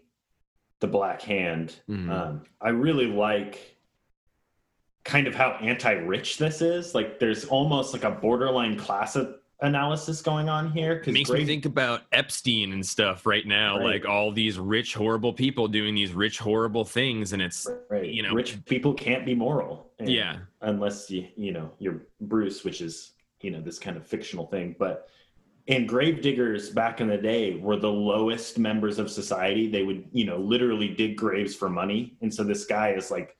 the 0.80 0.88
black 0.88 1.22
hand. 1.24 1.76
Mhm. 1.90 2.10
Um, 2.12 2.42
I 2.62 2.70
really 2.70 3.08
like 3.08 3.78
kind 5.04 5.26
of 5.28 5.34
how 5.36 5.52
anti-rich 5.62 6.38
this 6.38 6.62
is. 6.62 6.94
Like 6.94 7.20
there's 7.20 7.46
almost 7.46 7.94
like 7.94 8.04
a 8.04 8.12
borderline 8.12 8.78
class 8.78 9.16
a- 9.16 9.36
analysis 9.62 10.22
going 10.22 10.50
on 10.50 10.72
here. 10.72 10.96
Because 10.96 11.10
it 11.10 11.14
makes 11.14 11.30
me 11.32 11.46
think 11.46 11.66
about 11.66 12.02
epstein 12.12 12.74
and 12.74 12.86
stuff 12.86 13.26
right 13.26 13.46
now 13.46 13.78
Right. 13.78 13.86
like 13.86 14.06
all 14.06 14.32
these 14.32 14.60
rich 14.60 14.94
horrible 14.94 15.34
people 15.34 15.68
doing 15.68 15.96
these 15.96 16.14
rich 16.14 16.38
horrible 16.38 16.86
things 16.86 17.34
and 17.34 17.42
it's 17.42 17.68
right, 17.90 18.06
you 18.08 18.22
know- 18.24 18.34
rich 18.34 18.64
people 18.66 18.94
can't 18.94 19.26
be 19.26 19.34
moral. 19.34 19.92
And- 20.00 20.10
yeah 20.10 20.38
unless 20.62 21.10
you 21.10 21.28
you 21.36 21.52
know 21.52 21.72
you're 21.80 22.02
Bruce, 22.22 22.64
which 22.64 22.82
is 22.82 23.14
you 23.42 23.52
know 23.52 23.62
this 23.62 23.80
kind 23.80 23.98
of 23.98 24.06
fictional 24.06 24.46
thing. 24.46 24.76
But 24.78 25.10
and 25.68 25.90
gravediggers 25.90 26.70
back 26.70 27.02
in 27.02 27.08
the 27.08 27.18
day 27.18 27.56
were 27.56 27.78
the 27.78 27.92
lowest 27.92 28.58
members 28.60 29.00
of 29.00 29.10
society. 29.12 29.68
They 29.68 29.84
would 29.84 30.06
you 30.12 30.26
know 30.26 30.38
literally 30.38 30.90
dig 30.90 31.18
graves 31.18 31.56
for 31.56 31.68
money, 31.70 32.16
and 32.22 32.32
so 32.34 32.44
this 32.44 32.66
guy 32.66 32.92
is 32.92 33.10
like 33.12 33.36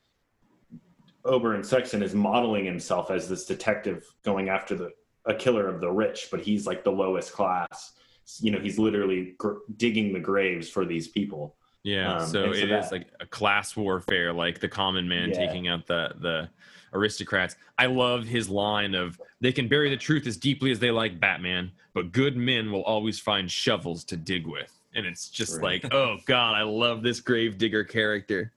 Oberon 1.24 1.62
Sexton 1.62 2.02
is 2.02 2.14
modeling 2.14 2.64
himself 2.64 3.10
as 3.10 3.28
this 3.28 3.44
detective 3.44 4.04
going 4.24 4.48
after 4.48 4.74
the 4.74 4.90
a 5.28 5.34
killer 5.34 5.68
of 5.68 5.80
the 5.80 5.90
rich, 5.90 6.28
but 6.30 6.40
he's 6.40 6.66
like 6.66 6.82
the 6.82 6.90
lowest 6.90 7.32
class. 7.32 7.92
You 8.40 8.50
know, 8.50 8.58
he's 8.58 8.78
literally 8.78 9.34
gr- 9.38 9.58
digging 9.76 10.12
the 10.12 10.20
graves 10.20 10.68
for 10.68 10.84
these 10.84 11.06
people. 11.08 11.54
yeah 11.84 12.16
Um, 12.16 12.26
so 12.26 12.42
so 12.46 12.52
it 12.52 12.70
is 12.70 12.90
that- 12.90 12.92
like 12.92 13.06
a 13.20 13.26
class 13.26 13.76
warfare 13.76 14.32
like 14.32 14.58
the 14.58 14.68
common 14.68 15.06
man 15.06 15.28
Yeah. 15.28 15.46
taking 15.46 15.68
out 15.68 15.86
the 15.86 16.12
the 16.20 16.48
aristocrats. 16.92 17.54
I 17.78 17.86
love 17.86 18.24
his 18.24 18.48
line 18.48 18.94
of 18.94 19.20
they 19.40 19.52
can 19.52 19.68
bury 19.68 19.88
the 19.90 19.96
truth 19.96 20.26
as 20.26 20.36
deeply 20.36 20.70
as 20.72 20.78
they 20.80 20.90
like 20.90 21.20
Batman, 21.20 21.70
but 21.94 22.10
good 22.12 22.36
men 22.36 22.72
will 22.72 22.82
always 22.82 23.20
find 23.20 23.48
shovels 23.50 24.02
to 24.04 24.16
dig 24.16 24.46
with. 24.46 24.72
And 24.94 25.06
it's 25.06 25.28
just 25.30 25.54
Right. 25.60 25.82
like, 25.84 25.94
oh 25.94 26.16
god, 26.26 26.54
I 26.56 26.62
love 26.62 27.02
this 27.02 27.20
gravedigger 27.20 27.84
character. 27.84 28.52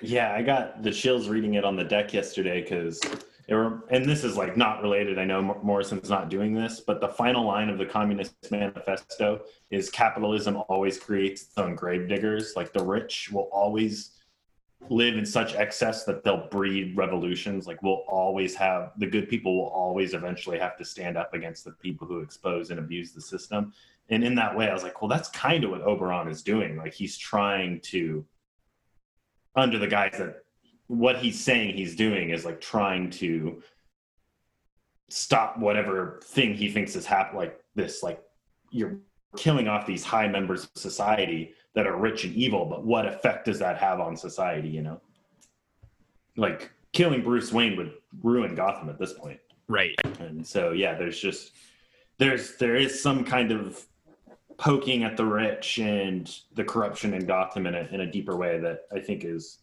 Yeah, 0.00 0.32
I 0.34 0.42
got 0.42 0.82
the 0.82 0.92
chills 0.92 1.28
reading 1.28 1.54
it 1.54 1.64
on 1.64 1.74
the 1.76 1.84
deck 1.84 2.14
yesterday 2.14 2.62
because 2.62 3.00
were, 3.56 3.84
and 3.90 4.04
this 4.04 4.24
is 4.24 4.36
like 4.36 4.56
not 4.56 4.82
related. 4.82 5.18
I 5.18 5.24
know 5.24 5.58
Morrison's 5.62 6.10
not 6.10 6.28
doing 6.28 6.52
this, 6.52 6.80
but 6.80 7.00
the 7.00 7.08
final 7.08 7.46
line 7.46 7.70
of 7.70 7.78
the 7.78 7.86
Communist 7.86 8.34
Manifesto 8.50 9.42
is 9.70 9.88
capitalism 9.90 10.62
always 10.68 10.98
creates 10.98 11.42
its 11.42 11.56
own 11.56 11.74
gravediggers. 11.74 12.54
Like 12.56 12.72
the 12.72 12.84
rich 12.84 13.30
will 13.32 13.48
always 13.52 14.18
live 14.90 15.16
in 15.16 15.26
such 15.26 15.54
excess 15.54 16.04
that 16.04 16.24
they'll 16.24 16.46
breed 16.48 16.96
revolutions. 16.96 17.66
Like 17.66 17.82
we'll 17.82 18.04
always 18.08 18.54
have 18.54 18.92
the 18.98 19.06
good 19.06 19.28
people 19.28 19.56
will 19.56 19.70
always 19.70 20.14
eventually 20.14 20.58
have 20.58 20.76
to 20.76 20.84
stand 20.84 21.16
up 21.16 21.34
against 21.34 21.64
the 21.64 21.72
people 21.72 22.06
who 22.06 22.20
expose 22.20 22.70
and 22.70 22.78
abuse 22.78 23.12
the 23.12 23.20
system. 23.20 23.72
And 24.10 24.24
in 24.24 24.34
that 24.36 24.56
way, 24.56 24.68
I 24.68 24.72
was 24.72 24.82
like, 24.82 25.02
well, 25.02 25.08
that's 25.08 25.28
kind 25.30 25.64
of 25.64 25.70
what 25.70 25.82
Oberon 25.82 26.28
is 26.28 26.42
doing. 26.42 26.76
Like 26.76 26.94
he's 26.94 27.16
trying 27.16 27.80
to 27.80 28.24
under 29.56 29.78
the 29.78 29.88
guise 29.88 30.16
that 30.18 30.44
what 30.88 31.18
he's 31.18 31.38
saying 31.42 31.76
he's 31.76 31.94
doing 31.94 32.30
is 32.30 32.44
like 32.44 32.60
trying 32.60 33.10
to 33.10 33.62
stop 35.08 35.58
whatever 35.58 36.20
thing 36.24 36.54
he 36.54 36.70
thinks 36.70 36.96
is 36.96 37.06
happening 37.06 37.38
like 37.38 37.60
this 37.74 38.02
like 38.02 38.22
you're 38.70 38.98
killing 39.36 39.68
off 39.68 39.86
these 39.86 40.02
high 40.04 40.26
members 40.26 40.64
of 40.64 40.70
society 40.74 41.52
that 41.74 41.86
are 41.86 41.96
rich 41.96 42.24
and 42.24 42.34
evil 42.34 42.64
but 42.64 42.84
what 42.84 43.06
effect 43.06 43.44
does 43.44 43.58
that 43.58 43.78
have 43.78 44.00
on 44.00 44.16
society 44.16 44.68
you 44.68 44.82
know 44.82 45.00
like 46.36 46.70
killing 46.92 47.22
bruce 47.22 47.52
wayne 47.52 47.76
would 47.76 47.92
ruin 48.22 48.54
gotham 48.54 48.88
at 48.88 48.98
this 48.98 49.12
point 49.12 49.38
Right. 49.68 49.94
and 50.20 50.46
so 50.46 50.72
yeah 50.72 50.94
there's 50.94 51.18
just 51.20 51.52
there's 52.16 52.56
there 52.56 52.76
is 52.76 53.02
some 53.02 53.24
kind 53.24 53.52
of 53.52 53.84
poking 54.56 55.04
at 55.04 55.16
the 55.16 55.24
rich 55.24 55.78
and 55.78 56.34
the 56.54 56.64
corruption 56.64 57.14
in 57.14 57.26
gotham 57.26 57.66
in 57.66 57.74
a, 57.74 57.88
in 57.92 58.00
a 58.00 58.10
deeper 58.10 58.36
way 58.36 58.58
that 58.58 58.86
i 58.92 58.98
think 58.98 59.24
is 59.24 59.58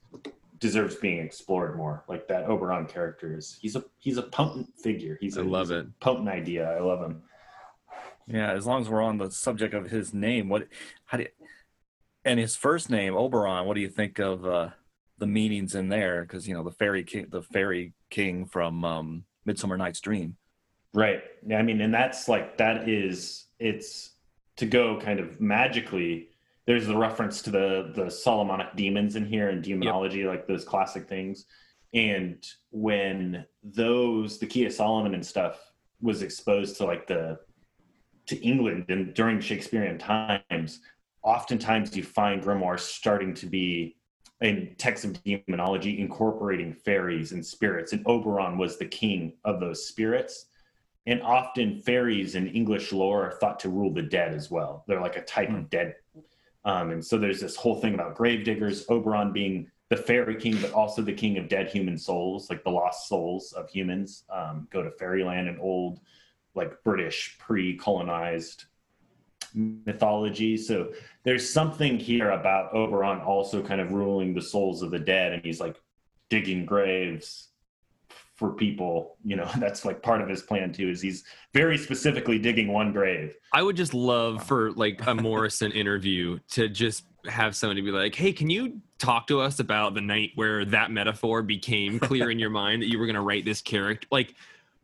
deserves 0.65 0.95
being 0.95 1.19
explored 1.23 1.75
more 1.77 2.03
like 2.07 2.27
that 2.27 2.45
oberon 2.45 2.85
character 2.85 3.37
is 3.37 3.57
he's 3.61 3.75
a 3.75 3.83
he's 3.99 4.17
a 4.17 4.23
potent 4.23 4.67
figure 4.85 5.17
he's 5.21 5.37
a 5.37 5.41
I 5.41 5.43
love 5.43 5.67
he's 5.67 5.77
a 5.77 5.79
it. 5.79 5.99
potent 5.99 6.27
idea 6.29 6.63
i 6.77 6.79
love 6.79 7.01
him 7.07 7.21
Yeah, 8.27 8.51
as 8.53 8.65
long 8.65 8.81
as 8.81 8.89
we're 8.89 9.03
on 9.03 9.17
the 9.19 9.29
subject 9.29 9.73
of 9.75 9.85
his 9.91 10.11
name, 10.11 10.49
what 10.49 10.67
how 11.05 11.17
do 11.19 11.23
you, 11.25 11.29
and 12.29 12.39
his 12.39 12.55
first 12.55 12.89
name 12.89 13.13
Oberon? 13.15 13.67
What 13.67 13.75
do 13.75 13.81
you 13.81 13.89
think 13.89 14.17
of 14.19 14.43
uh, 14.45 14.69
the 15.19 15.27
meanings 15.27 15.75
in 15.75 15.89
there? 15.89 16.23
Because 16.23 16.47
you 16.47 16.55
know 16.55 16.63
the 16.63 16.71
fairy 16.81 17.03
king, 17.03 17.27
the 17.29 17.43
fairy 17.43 17.93
king 18.09 18.47
from 18.47 18.83
um, 18.83 19.25
Midsummer 19.45 19.77
Night's 19.77 20.01
Dream. 20.01 20.37
Right. 20.95 21.21
Yeah, 21.45 21.59
I 21.59 21.61
mean, 21.61 21.81
and 21.81 21.93
that's 21.93 22.27
like 22.27 22.57
that 22.57 22.89
is 22.89 23.45
it's 23.59 24.15
to 24.57 24.65
go 24.65 24.99
kind 24.99 25.19
of 25.19 25.39
magically. 25.39 26.29
There's 26.65 26.87
the 26.87 26.97
reference 26.97 27.41
to 27.43 27.51
the 27.51 27.91
the 27.95 28.09
Solomonic 28.09 28.75
demons 28.75 29.15
in 29.15 29.25
here 29.25 29.49
and 29.49 29.63
demonology, 29.63 30.25
like 30.25 30.47
those 30.47 30.65
classic 30.65 31.07
things. 31.07 31.45
And 31.93 32.45
when 32.71 33.45
those 33.63 34.39
the 34.39 34.47
Key 34.47 34.65
of 34.65 34.73
Solomon 34.73 35.13
and 35.13 35.25
stuff 35.25 35.59
was 36.01 36.21
exposed 36.21 36.77
to 36.77 36.85
like 36.85 37.07
the 37.07 37.39
to 38.27 38.37
England 38.43 38.85
and 38.89 39.13
during 39.13 39.39
Shakespearean 39.39 39.99
times, 39.99 40.81
oftentimes 41.21 41.95
you 41.95 42.03
find 42.03 42.41
grimoires 42.41 42.79
starting 42.79 43.33
to 43.35 43.45
be 43.45 43.97
in 44.41 44.75
texts 44.77 45.05
of 45.05 45.23
demonology 45.23 45.99
incorporating 45.99 46.73
fairies 46.73 47.31
and 47.31 47.45
spirits. 47.45 47.93
And 47.93 48.05
Oberon 48.07 48.57
was 48.57 48.77
the 48.77 48.85
king 48.85 49.33
of 49.45 49.59
those 49.59 49.87
spirits 49.87 50.47
and 51.07 51.21
often 51.21 51.79
fairies 51.79 52.35
in 52.35 52.47
English 52.47 52.91
lore 52.91 53.27
are 53.27 53.31
thought 53.33 53.59
to 53.59 53.69
rule 53.69 53.93
the 53.93 54.01
dead 54.01 54.33
as 54.33 54.49
well. 54.49 54.83
They're 54.87 55.01
like 55.01 55.17
a 55.17 55.23
type 55.23 55.49
of 55.49 55.55
hmm. 55.55 55.63
dead. 55.63 55.95
Um, 56.65 56.91
and 56.91 57.05
so 57.05 57.17
there's 57.17 57.39
this 57.39 57.55
whole 57.55 57.79
thing 57.79 57.93
about 57.93 58.15
gravediggers, 58.15 58.85
Oberon 58.89 59.31
being 59.31 59.69
the 59.89 59.95
fairy 59.95 60.35
king, 60.35 60.59
but 60.59 60.73
also 60.73 61.01
the 61.01 61.13
king 61.13 61.37
of 61.37 61.47
dead 61.47 61.69
human 61.69 61.97
souls, 61.97 62.49
like 62.49 62.63
the 62.63 62.71
lost 62.71 63.07
souls 63.07 63.53
of 63.53 63.69
humans 63.69 64.23
um, 64.29 64.67
go 64.71 64.81
to 64.81 64.89
fairyland 64.91 65.47
and 65.47 65.59
old, 65.59 65.99
like 66.55 66.83
British 66.83 67.37
pre-colonized 67.37 68.65
mythology. 69.53 70.57
So 70.57 70.91
there's 71.23 71.47
something 71.47 71.99
here 71.99 72.31
about 72.31 72.73
Oberon 72.73 73.21
also 73.21 73.61
kind 73.61 73.79
of 73.79 73.91
ruling 73.91 74.33
the 74.33 74.41
souls 74.41 74.81
of 74.81 74.89
the 74.89 74.99
dead, 74.99 75.33
and 75.33 75.43
he's 75.43 75.59
like 75.59 75.79
digging 76.29 76.65
graves 76.65 77.49
for 78.35 78.51
people 78.51 79.17
you 79.23 79.35
know 79.35 79.49
that's 79.57 79.85
like 79.85 80.01
part 80.01 80.21
of 80.21 80.27
his 80.27 80.41
plan 80.41 80.71
too 80.71 80.89
is 80.89 81.01
he's 81.01 81.23
very 81.53 81.77
specifically 81.77 82.37
digging 82.37 82.67
one 82.67 82.91
grave 82.91 83.33
I 83.55 83.63
would 83.63 83.77
just 83.77 83.93
love 83.93 84.45
for 84.45 84.73
like 84.73 84.99
a 85.07 85.15
Morrison 85.15 85.71
interview 85.73 86.39
to 86.51 86.67
just 86.67 87.05
have 87.27 87.55
somebody 87.55 87.81
be 87.81 87.91
like, 87.91 88.13
"Hey, 88.13 88.33
can 88.33 88.49
you 88.49 88.81
talk 88.97 89.27
to 89.27 89.39
us 89.39 89.59
about 89.59 89.93
the 89.93 90.01
night 90.01 90.31
where 90.35 90.65
that 90.65 90.91
metaphor 90.91 91.41
became 91.41 91.97
clear 91.99 92.31
in 92.31 92.37
your 92.37 92.49
mind 92.49 92.81
that 92.81 92.91
you 92.91 92.99
were 92.99 93.05
going 93.05 93.15
to 93.15 93.21
write 93.21 93.45
this 93.45 93.61
character?" 93.61 94.07
Like 94.11 94.35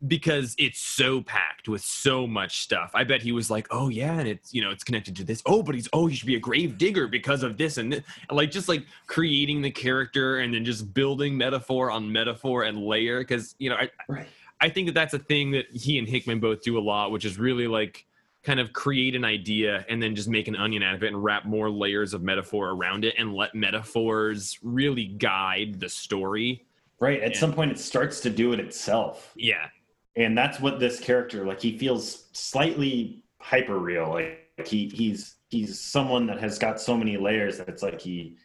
because 0.07 0.55
it's 0.57 0.79
so 0.79 1.21
packed 1.21 1.67
with 1.67 1.81
so 1.81 2.25
much 2.25 2.61
stuff. 2.61 2.91
I 2.93 3.03
bet 3.03 3.21
he 3.21 3.31
was 3.31 3.49
like, 3.51 3.67
"Oh 3.71 3.89
yeah, 3.89 4.19
and 4.19 4.27
it's 4.27 4.53
you 4.53 4.61
know 4.61 4.71
it's 4.71 4.83
connected 4.83 5.15
to 5.17 5.23
this. 5.23 5.41
Oh, 5.45 5.61
but 5.61 5.75
he's 5.75 5.87
oh 5.93 6.07
he 6.07 6.15
should 6.15 6.27
be 6.27 6.35
a 6.35 6.39
grave 6.39 6.77
digger 6.77 7.07
because 7.07 7.43
of 7.43 7.57
this 7.57 7.77
and 7.77 7.93
this. 7.93 8.03
like 8.29 8.51
just 8.51 8.67
like 8.67 8.85
creating 9.07 9.61
the 9.61 9.71
character 9.71 10.39
and 10.39 10.53
then 10.53 10.65
just 10.65 10.93
building 10.93 11.37
metaphor 11.37 11.91
on 11.91 12.11
metaphor 12.11 12.63
and 12.63 12.77
layer 12.79 13.19
because 13.19 13.55
you 13.59 13.69
know 13.69 13.75
I 13.75 13.89
right 14.07 14.27
I 14.59 14.69
think 14.69 14.87
that 14.87 14.93
that's 14.93 15.13
a 15.15 15.19
thing 15.19 15.51
that 15.51 15.65
he 15.71 15.97
and 15.97 16.07
Hickman 16.07 16.39
both 16.39 16.61
do 16.61 16.77
a 16.77 16.81
lot, 16.81 17.11
which 17.11 17.25
is 17.25 17.39
really 17.39 17.67
like 17.67 18.05
kind 18.43 18.59
of 18.59 18.73
create 18.73 19.15
an 19.15 19.25
idea 19.25 19.85
and 19.89 20.01
then 20.01 20.15
just 20.15 20.27
make 20.29 20.47
an 20.47 20.55
onion 20.55 20.81
out 20.83 20.95
of 20.95 21.03
it 21.03 21.07
and 21.07 21.23
wrap 21.23 21.45
more 21.45 21.69
layers 21.69 22.13
of 22.13 22.21
metaphor 22.23 22.69
around 22.69 23.05
it 23.05 23.13
and 23.17 23.33
let 23.33 23.53
metaphors 23.53 24.57
really 24.63 25.05
guide 25.05 25.79
the 25.79 25.89
story. 25.89 26.65
right 26.99 27.21
at 27.21 27.35
some 27.35 27.53
point 27.53 27.71
it 27.71 27.79
starts 27.79 28.19
to 28.19 28.29
do 28.29 28.51
it 28.53 28.59
itself 28.59 29.31
Yeah. 29.35 29.67
And 30.15 30.37
that's 30.37 30.59
what 30.59 30.79
this 30.79 30.99
character 30.99 31.45
like 31.45 31.61
he 31.61 31.77
feels 31.77 32.25
slightly 32.33 33.23
hyper 33.39 33.79
real 33.79 34.09
like 34.11 34.67
he 34.67 34.87
he's 34.89 35.35
he's 35.49 35.79
someone 35.79 36.25
that 36.27 36.39
has 36.39 36.59
got 36.59 36.79
so 36.79 36.97
many 36.97 37.17
layers 37.17 37.57
that 37.57 37.67
it's 37.69 37.81
like 37.83 37.99
he 38.01 38.35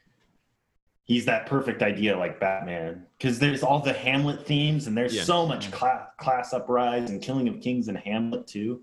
he's 1.04 1.24
that 1.24 1.46
perfect 1.46 1.82
idea 1.82 2.16
like 2.16 2.38
batman 2.40 3.04
because 3.18 3.38
there's 3.38 3.62
all 3.62 3.80
the 3.80 3.92
hamlet 3.92 4.46
themes 4.46 4.86
and 4.86 4.96
there's 4.96 5.14
Yeah. 5.14 5.24
so 5.24 5.46
much 5.46 5.70
class 5.70 6.08
class 6.18 6.52
uprise 6.52 7.10
and 7.10 7.20
killing 7.20 7.48
of 7.48 7.60
kings 7.60 7.88
in 7.88 7.94
hamlet 7.96 8.46
too 8.46 8.82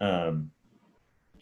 um 0.00 0.50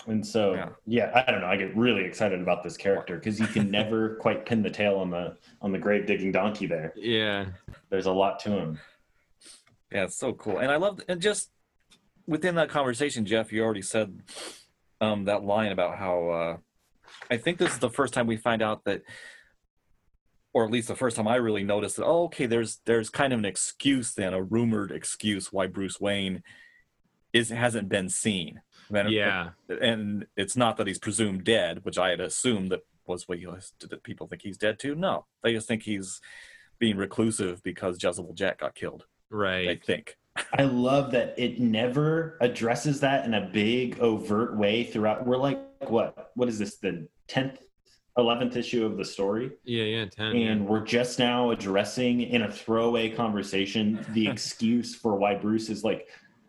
and 0.06 0.24
so 0.24 0.54
Yeah. 0.54 0.68
yeah. 0.86 1.22
i 1.26 1.30
don't 1.30 1.40
know 1.40 1.48
i 1.48 1.56
get 1.56 1.76
really 1.76 2.04
excited 2.04 2.40
about 2.40 2.62
this 2.62 2.76
character 2.76 3.16
because 3.16 3.38
you 3.40 3.46
can 3.46 3.70
never 3.80 4.14
quite 4.16 4.46
pin 4.46 4.62
the 4.62 4.70
tail 4.70 4.98
on 4.98 5.10
the 5.10 5.36
on 5.60 5.72
the 5.72 5.78
grave 5.78 6.06
digging 6.06 6.32
donkey 6.32 6.66
there 6.66 6.92
Yeah. 6.96 7.46
there's 7.90 8.06
a 8.06 8.12
lot 8.12 8.38
to 8.40 8.50
him 8.50 8.78
Yeah, 9.92 10.04
it's 10.04 10.16
so 10.16 10.32
cool. 10.32 10.58
And 10.58 10.70
I 10.70 10.76
love 10.76 11.00
and 11.08 11.20
just 11.20 11.50
within 12.26 12.56
that 12.56 12.68
conversation, 12.68 13.24
Jeff, 13.24 13.52
you 13.52 13.62
already 13.62 13.82
said 13.82 14.20
um, 15.00 15.24
that 15.26 15.44
line 15.44 15.72
about 15.72 15.96
how 15.96 16.28
uh, 16.28 16.56
I 17.30 17.36
think 17.36 17.58
this 17.58 17.72
is 17.72 17.78
the 17.78 17.90
first 17.90 18.12
time 18.14 18.26
we 18.26 18.36
find 18.36 18.62
out 18.62 18.84
that, 18.84 19.02
or 20.52 20.64
at 20.64 20.70
least 20.70 20.88
the 20.88 20.96
first 20.96 21.16
time 21.16 21.28
I 21.28 21.36
really 21.36 21.62
noticed 21.64 21.96
that. 21.96 22.04
Oh, 22.06 22.24
okay, 22.24 22.46
there's 22.46 22.80
there's 22.84 23.10
kind 23.10 23.32
of 23.32 23.38
an 23.38 23.44
excuse 23.44 24.12
then, 24.14 24.34
a 24.34 24.42
rumored 24.42 24.90
excuse 24.90 25.52
why 25.52 25.66
Bruce 25.66 26.00
Wayne 26.00 26.42
is 27.32 27.50
hasn't 27.50 27.88
been 27.88 28.08
seen. 28.08 28.60
And- 28.92 29.10
Yeah. 29.10 29.50
and 29.68 30.26
it's 30.36 30.56
not 30.56 30.76
that 30.78 30.86
he's 30.86 30.98
presumed 30.98 31.44
dead, 31.44 31.84
which 31.84 31.98
I 31.98 32.10
had 32.10 32.20
assumed 32.20 32.70
that 32.70 32.86
was 33.06 33.28
what 33.28 33.38
he 33.38 33.46
was. 33.46 33.72
Did 33.78 34.02
people 34.02 34.26
think 34.26 34.42
he's 34.42 34.56
dead 34.58 34.78
too? 34.78 34.94
No, 34.94 35.26
they 35.42 35.52
just 35.52 35.68
think 35.68 35.82
he's 35.82 36.20
being 36.78 36.96
reclusive 36.96 37.62
because 37.62 38.02
Jezebel 38.02 38.34
Jet 38.34 38.58
got 38.58 38.74
killed. 38.74 39.04
They 39.30 39.68
I 39.70 39.76
think. 39.84 40.16
I 40.58 40.62
love 40.64 41.12
that 41.12 41.34
it 41.38 41.60
never 41.60 42.36
addresses 42.40 43.00
that 43.00 43.24
in 43.24 43.34
a 43.34 43.40
big 43.52 43.98
overt 44.00 44.56
way 44.56 44.84
throughout. 44.84 45.26
We're 45.26 45.38
like, 45.38 45.58
what? 45.88 46.30
What 46.34 46.48
is 46.48 46.58
this? 46.58 46.76
The 46.76 47.08
tenth, 47.26 47.58
eleventh 48.18 48.54
issue 48.56 48.84
of 48.84 48.96
the 48.98 49.04
story, 49.04 49.50
Yeah, 49.64 49.84
yeah, 49.84 50.04
10. 50.06 50.36
yeah. 50.36 50.48
and 50.48 50.66
we're 50.68 50.84
just 50.84 51.18
now 51.18 51.50
addressing 51.52 52.20
in 52.20 52.42
a 52.42 52.50
throwaway 52.52 53.08
conversation 53.10 54.04
the 54.10 54.28
excuse 54.32 54.94
for 54.94 55.16
why 55.16 55.34
Bruce 55.34 55.68
is 55.70 55.84
like. 55.84 56.08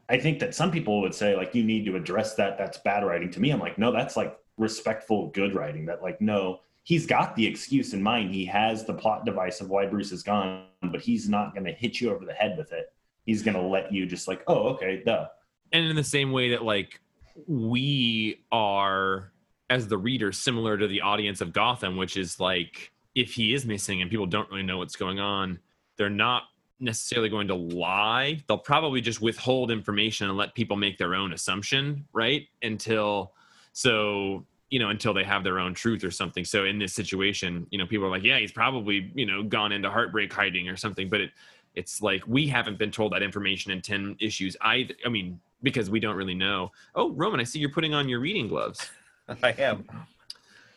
I 0.10 0.18
think 0.18 0.40
that 0.40 0.56
some 0.56 0.72
people 0.72 1.02
would 1.02 1.13
say 1.13 1.36
like 1.36 1.54
you 1.54 1.63
need 1.63 1.86
to 1.86 1.96
address 1.98 2.36
that. 2.36 2.58
That's 2.58 2.78
bad 2.80 3.06
writing. 3.06 3.30
To 3.32 3.40
me, 3.42 3.52
I'm 3.52 3.60
like, 3.60 3.78
no, 3.78 3.92
that's 3.92 4.16
like 4.16 4.38
respectful, 4.58 5.28
good 5.32 5.54
writing. 5.56 5.86
That 5.86 6.02
like, 6.02 6.22
no, 6.22 6.60
he's 6.88 7.06
got 7.06 7.36
the 7.36 7.45
excuse 7.45 7.93
in 7.93 8.02
mind. 8.02 8.34
He 8.34 8.45
has 8.45 8.86
the 8.86 8.93
plot 8.93 9.26
device 9.26 9.60
of 9.60 9.69
why 9.69 9.86
Bruce 9.88 10.13
is 10.13 10.23
gone, 10.23 10.67
but 10.82 11.02
he's 11.02 11.28
not 11.28 11.54
going 11.54 11.65
to 11.65 11.73
hit 11.73 12.00
you 12.00 12.10
over 12.10 12.23
the 12.23 12.32
head 12.32 12.58
with 12.58 12.71
it. 12.71 12.93
He's 13.26 13.43
going 13.43 13.56
to 13.56 13.62
let 13.62 13.91
you 13.91 14.06
just 14.06 14.26
like, 14.26 14.41
oh, 14.47 14.69
okay, 14.69 15.04
duh. 15.06 15.28
and 15.73 15.86
in 15.86 15.97
the 15.97 16.04
same 16.04 16.32
way 16.32 16.52
that 16.52 16.63
like 16.63 17.02
we 17.45 18.41
are 18.54 19.34
as 19.69 19.89
the 19.89 19.97
reader 19.97 20.32
similar 20.32 20.78
to 20.78 20.88
the 20.88 21.02
audience 21.02 21.41
of 21.41 21.52
gotham 21.52 21.97
which 21.97 22.15
is 22.15 22.39
like 22.39 22.91
if 23.15 23.34
he 23.34 23.54
is 23.54 23.65
missing 23.65 24.02
and 24.02 24.10
people 24.10 24.26
don't 24.26 24.50
really 24.50 24.63
know 24.63 24.78
what's 24.78 24.95
going 24.95 25.19
on 25.19 25.60
they're 25.97 26.10
not 26.10 26.43
necessarily 26.80 27.30
going 27.30 27.47
to 27.47 27.56
lie. 27.56 28.39
They'll 28.47 28.58
probably 28.58 29.02
just 29.02 29.21
withhold 29.21 29.71
information 29.71 30.30
and 30.30 30.38
let 30.38 30.54
people 30.54 30.78
make 30.78 30.97
their 30.97 31.15
own 31.15 31.34
assumption, 31.34 32.06
right? 32.13 32.47
Until 32.62 33.34
so 33.73 34.45
you 34.69 34.80
know 34.80 34.89
until 34.89 35.13
they 35.13 35.23
have 35.23 35.43
their 35.43 35.60
own 35.60 35.73
truth 35.73 36.03
or 36.03 36.12
something. 36.12 36.45
So 36.45 36.65
in 36.65 36.80
this 36.80 36.93
situation, 36.93 37.67
you 37.69 37.77
know, 37.77 37.86
people 37.86 38.06
are 38.06 38.10
like, 38.10 38.23
yeah, 38.23 38.39
he's 38.39 38.51
probably 38.51 39.12
you 39.15 39.25
know 39.25 39.43
gone 39.43 39.71
into 39.71 39.89
heartbreak 39.89 40.32
hiding 40.32 40.67
or 40.69 40.75
something, 40.75 41.10
but 41.10 41.21
it 41.21 41.32
it's 41.75 42.01
like 42.01 42.23
we 42.27 42.47
haven't 42.47 42.80
been 42.80 42.89
told 42.89 43.13
that 43.13 43.21
information 43.21 43.71
in 43.71 43.82
10 43.82 44.17
issues 44.19 44.58
either 44.62 44.95
i 45.06 45.10
mean 45.10 45.39
because 45.62 45.91
we 45.91 45.99
don't 45.99 46.15
really 46.15 46.34
know 46.34 46.71
oh 46.95 47.12
roman 47.12 47.39
i 47.39 47.43
see 47.43 47.60
you're 47.60 47.69
putting 47.69 47.93
on 47.93 48.10
your 48.10 48.19
reading 48.19 48.47
gloves 48.47 48.89
I 49.43 49.51
am. 49.60 49.86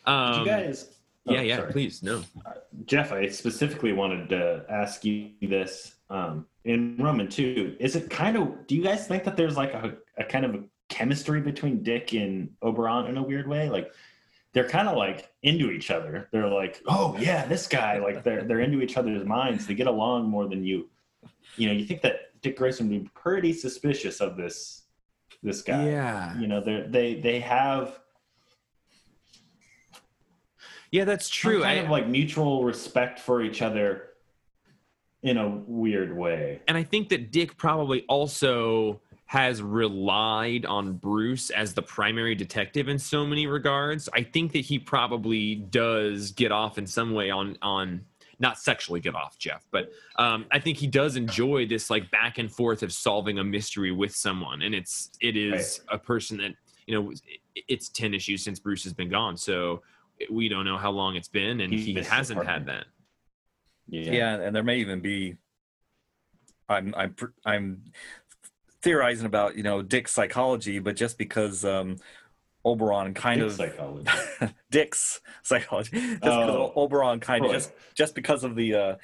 um, 0.05 0.41
you 0.41 0.45
guys? 0.45 0.89
oh, 1.27 1.33
yeah 1.33 1.41
yeah 1.41 1.57
sorry. 1.57 1.71
please 1.71 2.03
no 2.03 2.23
Jeff, 2.85 3.11
I 3.11 3.27
specifically 3.27 3.93
wanted 3.93 4.29
to 4.29 4.65
ask 4.69 5.03
you 5.03 5.31
this 5.41 5.95
um, 6.09 6.45
in 6.63 6.95
Roman 6.97 7.27
too. 7.27 7.75
Is 7.79 7.95
it 7.95 8.09
kind 8.09 8.37
of? 8.37 8.65
Do 8.67 8.75
you 8.75 8.83
guys 8.83 9.07
think 9.07 9.23
that 9.25 9.35
there's 9.35 9.57
like 9.57 9.73
a, 9.73 9.95
a 10.17 10.23
kind 10.23 10.45
of 10.45 10.55
a 10.55 10.63
chemistry 11.01 11.41
between 11.41 11.83
Dick 11.83 12.13
and 12.13 12.49
Oberon 12.61 13.07
in 13.07 13.17
a 13.17 13.23
weird 13.23 13.47
way? 13.47 13.69
Like 13.69 13.91
they're 14.53 14.69
kind 14.69 14.87
of 14.87 14.97
like 14.97 15.31
into 15.43 15.71
each 15.71 15.91
other. 15.91 16.27
They're 16.31 16.47
like, 16.49 16.81
oh 16.87 17.15
yeah, 17.19 17.45
this 17.45 17.67
guy. 17.67 17.97
Like 17.99 18.23
they're 18.23 18.43
they're 18.43 18.59
into 18.59 18.81
each 18.81 18.97
other's 18.97 19.25
minds. 19.25 19.65
They 19.65 19.73
get 19.73 19.87
along 19.87 20.29
more 20.29 20.47
than 20.47 20.63
you. 20.63 20.89
You 21.57 21.67
know, 21.67 21.73
you 21.73 21.85
think 21.85 22.01
that 22.01 22.41
Dick 22.41 22.57
Grayson 22.57 22.89
would 22.89 23.03
be 23.03 23.09
pretty 23.13 23.53
suspicious 23.53 24.19
of 24.21 24.37
this 24.37 24.83
this 25.43 25.61
guy. 25.61 25.85
yeah 25.89 26.37
You 26.37 26.47
know, 26.47 26.61
they 26.61 26.85
they 26.87 27.15
they 27.19 27.39
have 27.39 27.99
yeah 30.91 31.05
that's 31.05 31.29
true 31.29 31.61
kind 31.61 31.79
I, 31.79 31.83
of 31.83 31.89
like 31.89 32.07
mutual 32.07 32.63
respect 32.63 33.19
for 33.19 33.41
each 33.41 33.61
other 33.61 34.09
in 35.23 35.37
a 35.37 35.47
weird 35.47 36.15
way. 36.15 36.61
and 36.67 36.77
I 36.77 36.83
think 36.83 37.09
that 37.09 37.31
Dick 37.31 37.55
probably 37.57 38.03
also 38.09 38.99
has 39.31 39.61
relied 39.61 40.65
on 40.65 40.91
Bruce 40.91 41.51
as 41.51 41.73
the 41.73 41.81
primary 41.81 42.35
detective 42.35 42.89
in 42.89 42.99
so 42.99 43.25
many 43.25 43.47
regards. 43.47 44.09
I 44.13 44.23
think 44.23 44.51
that 44.51 44.59
he 44.59 44.77
probably 44.77 45.55
does 45.55 46.31
get 46.31 46.51
off 46.51 46.77
in 46.77 46.85
some 46.85 47.13
way 47.13 47.29
on 47.29 47.57
on 47.61 48.01
not 48.39 48.59
sexually 48.59 48.99
get 48.99 49.15
off 49.15 49.37
Jeff, 49.37 49.65
but 49.71 49.89
um, 50.17 50.47
I 50.51 50.59
think 50.59 50.79
he 50.79 50.85
does 50.85 51.15
enjoy 51.15 51.65
this 51.65 51.89
like 51.89 52.11
back 52.11 52.39
and 52.39 52.51
forth 52.51 52.83
of 52.83 52.91
solving 52.91 53.39
a 53.39 53.43
mystery 53.45 53.93
with 53.93 54.13
someone, 54.13 54.63
and 54.63 54.75
it's 54.75 55.11
it 55.21 55.37
is 55.37 55.79
a 55.87 55.97
person 55.97 56.35
that 56.39 56.51
you 56.85 57.01
know 57.01 57.13
it's 57.55 57.87
ten 57.87 58.13
issues 58.13 58.43
since 58.43 58.59
Bruce 58.59 58.83
has 58.83 58.91
been 58.91 59.09
gone, 59.09 59.37
so 59.37 59.81
we 60.29 60.49
don't 60.49 60.65
know 60.65 60.77
how 60.77 60.91
long 60.91 61.15
it's 61.15 61.29
been, 61.29 61.61
and 61.61 61.71
He 61.71 61.93
he 61.93 62.01
hasn't 62.01 62.45
had 62.45 62.65
that. 62.65 62.83
Yeah. 63.87 64.41
and 64.41 64.53
there 64.53 64.63
may 64.63 64.79
even 64.79 64.99
be. 64.99 65.37
I'm 66.67 66.93
I'm 66.97 67.15
I'm 67.45 67.81
theorizing 68.81 69.25
about 69.25 69.55
you 69.55 69.63
know 69.63 69.81
Dick's 69.81 70.11
psychology, 70.11 70.79
but 70.79 70.95
just 70.95 71.17
because 71.17 71.63
um, 71.65 71.97
Oberon 72.65 73.13
kind 73.13 73.41
Dick 73.41 73.49
of 73.49 73.55
psychology. 73.55 74.09
Dick's 74.71 75.21
psychology, 75.43 75.99
just 75.99 76.21
because 76.21 76.49
Oh. 76.49 76.73
Oberon 76.75 77.19
kind 77.19 77.45
of 77.45 77.51
just 77.51 77.71
just 77.95 78.15
because 78.15 78.43
of 78.43 78.55
the 78.55 78.75
uh, 78.75 78.95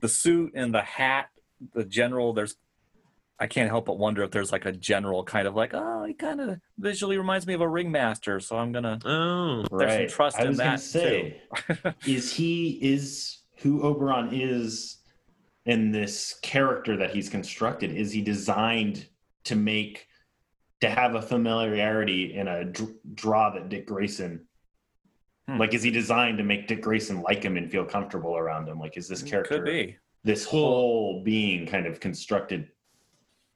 the 0.00 0.08
suit 0.08 0.52
and 0.54 0.74
the 0.74 0.82
hat, 0.82 1.30
the 1.74 1.84
general. 1.84 2.32
There's 2.32 2.56
I 3.38 3.46
can't 3.46 3.68
help 3.68 3.86
but 3.86 3.98
wonder 3.98 4.22
if 4.22 4.30
there's 4.30 4.52
like 4.52 4.64
a 4.64 4.72
general 4.72 5.24
kind 5.24 5.48
of 5.48 5.56
like 5.56 5.74
oh 5.74 6.04
he 6.04 6.14
kind 6.14 6.40
of 6.40 6.60
visually 6.78 7.18
reminds 7.18 7.46
me 7.46 7.54
of 7.54 7.60
a 7.60 7.68
ringmaster, 7.68 8.40
so 8.40 8.56
I'm 8.56 8.72
gonna 8.72 8.98
Oh, 9.04 9.64
there's 9.76 10.10
some 10.10 10.16
trust 10.16 10.38
I 10.38 10.44
in 10.46 10.56
that 10.56 10.80
say, 10.80 11.42
is 12.06 12.32
he 12.32 12.78
is 12.80 13.38
who 13.56 13.82
Oberon 13.82 14.28
is 14.32 14.98
in 15.66 15.90
this 15.90 16.38
character 16.42 16.96
that 16.96 17.10
he's 17.10 17.28
constructed? 17.28 17.90
Is 17.92 18.12
he 18.12 18.20
designed 18.22 19.08
to 19.44 19.56
make 19.56 20.06
to 20.80 20.90
have 20.90 21.14
a 21.14 21.22
familiarity 21.22 22.34
in 22.34 22.48
a 22.48 22.64
dr- 22.64 22.94
draw 23.14 23.50
that 23.50 23.68
Dick 23.68 23.86
Grayson? 23.86 24.46
Hmm. 25.48 25.58
Like, 25.58 25.74
is 25.74 25.82
he 25.82 25.90
designed 25.90 26.38
to 26.38 26.44
make 26.44 26.68
Dick 26.68 26.82
Grayson 26.82 27.22
like 27.22 27.42
him 27.42 27.56
and 27.56 27.70
feel 27.70 27.84
comfortable 27.84 28.36
around 28.36 28.68
him? 28.68 28.78
Like, 28.78 28.96
is 28.96 29.08
this 29.08 29.22
character 29.22 29.56
could 29.56 29.64
be. 29.64 29.96
this 30.24 30.44
whole 30.44 31.22
being 31.22 31.66
kind 31.66 31.86
of 31.86 32.00
constructed 32.00 32.68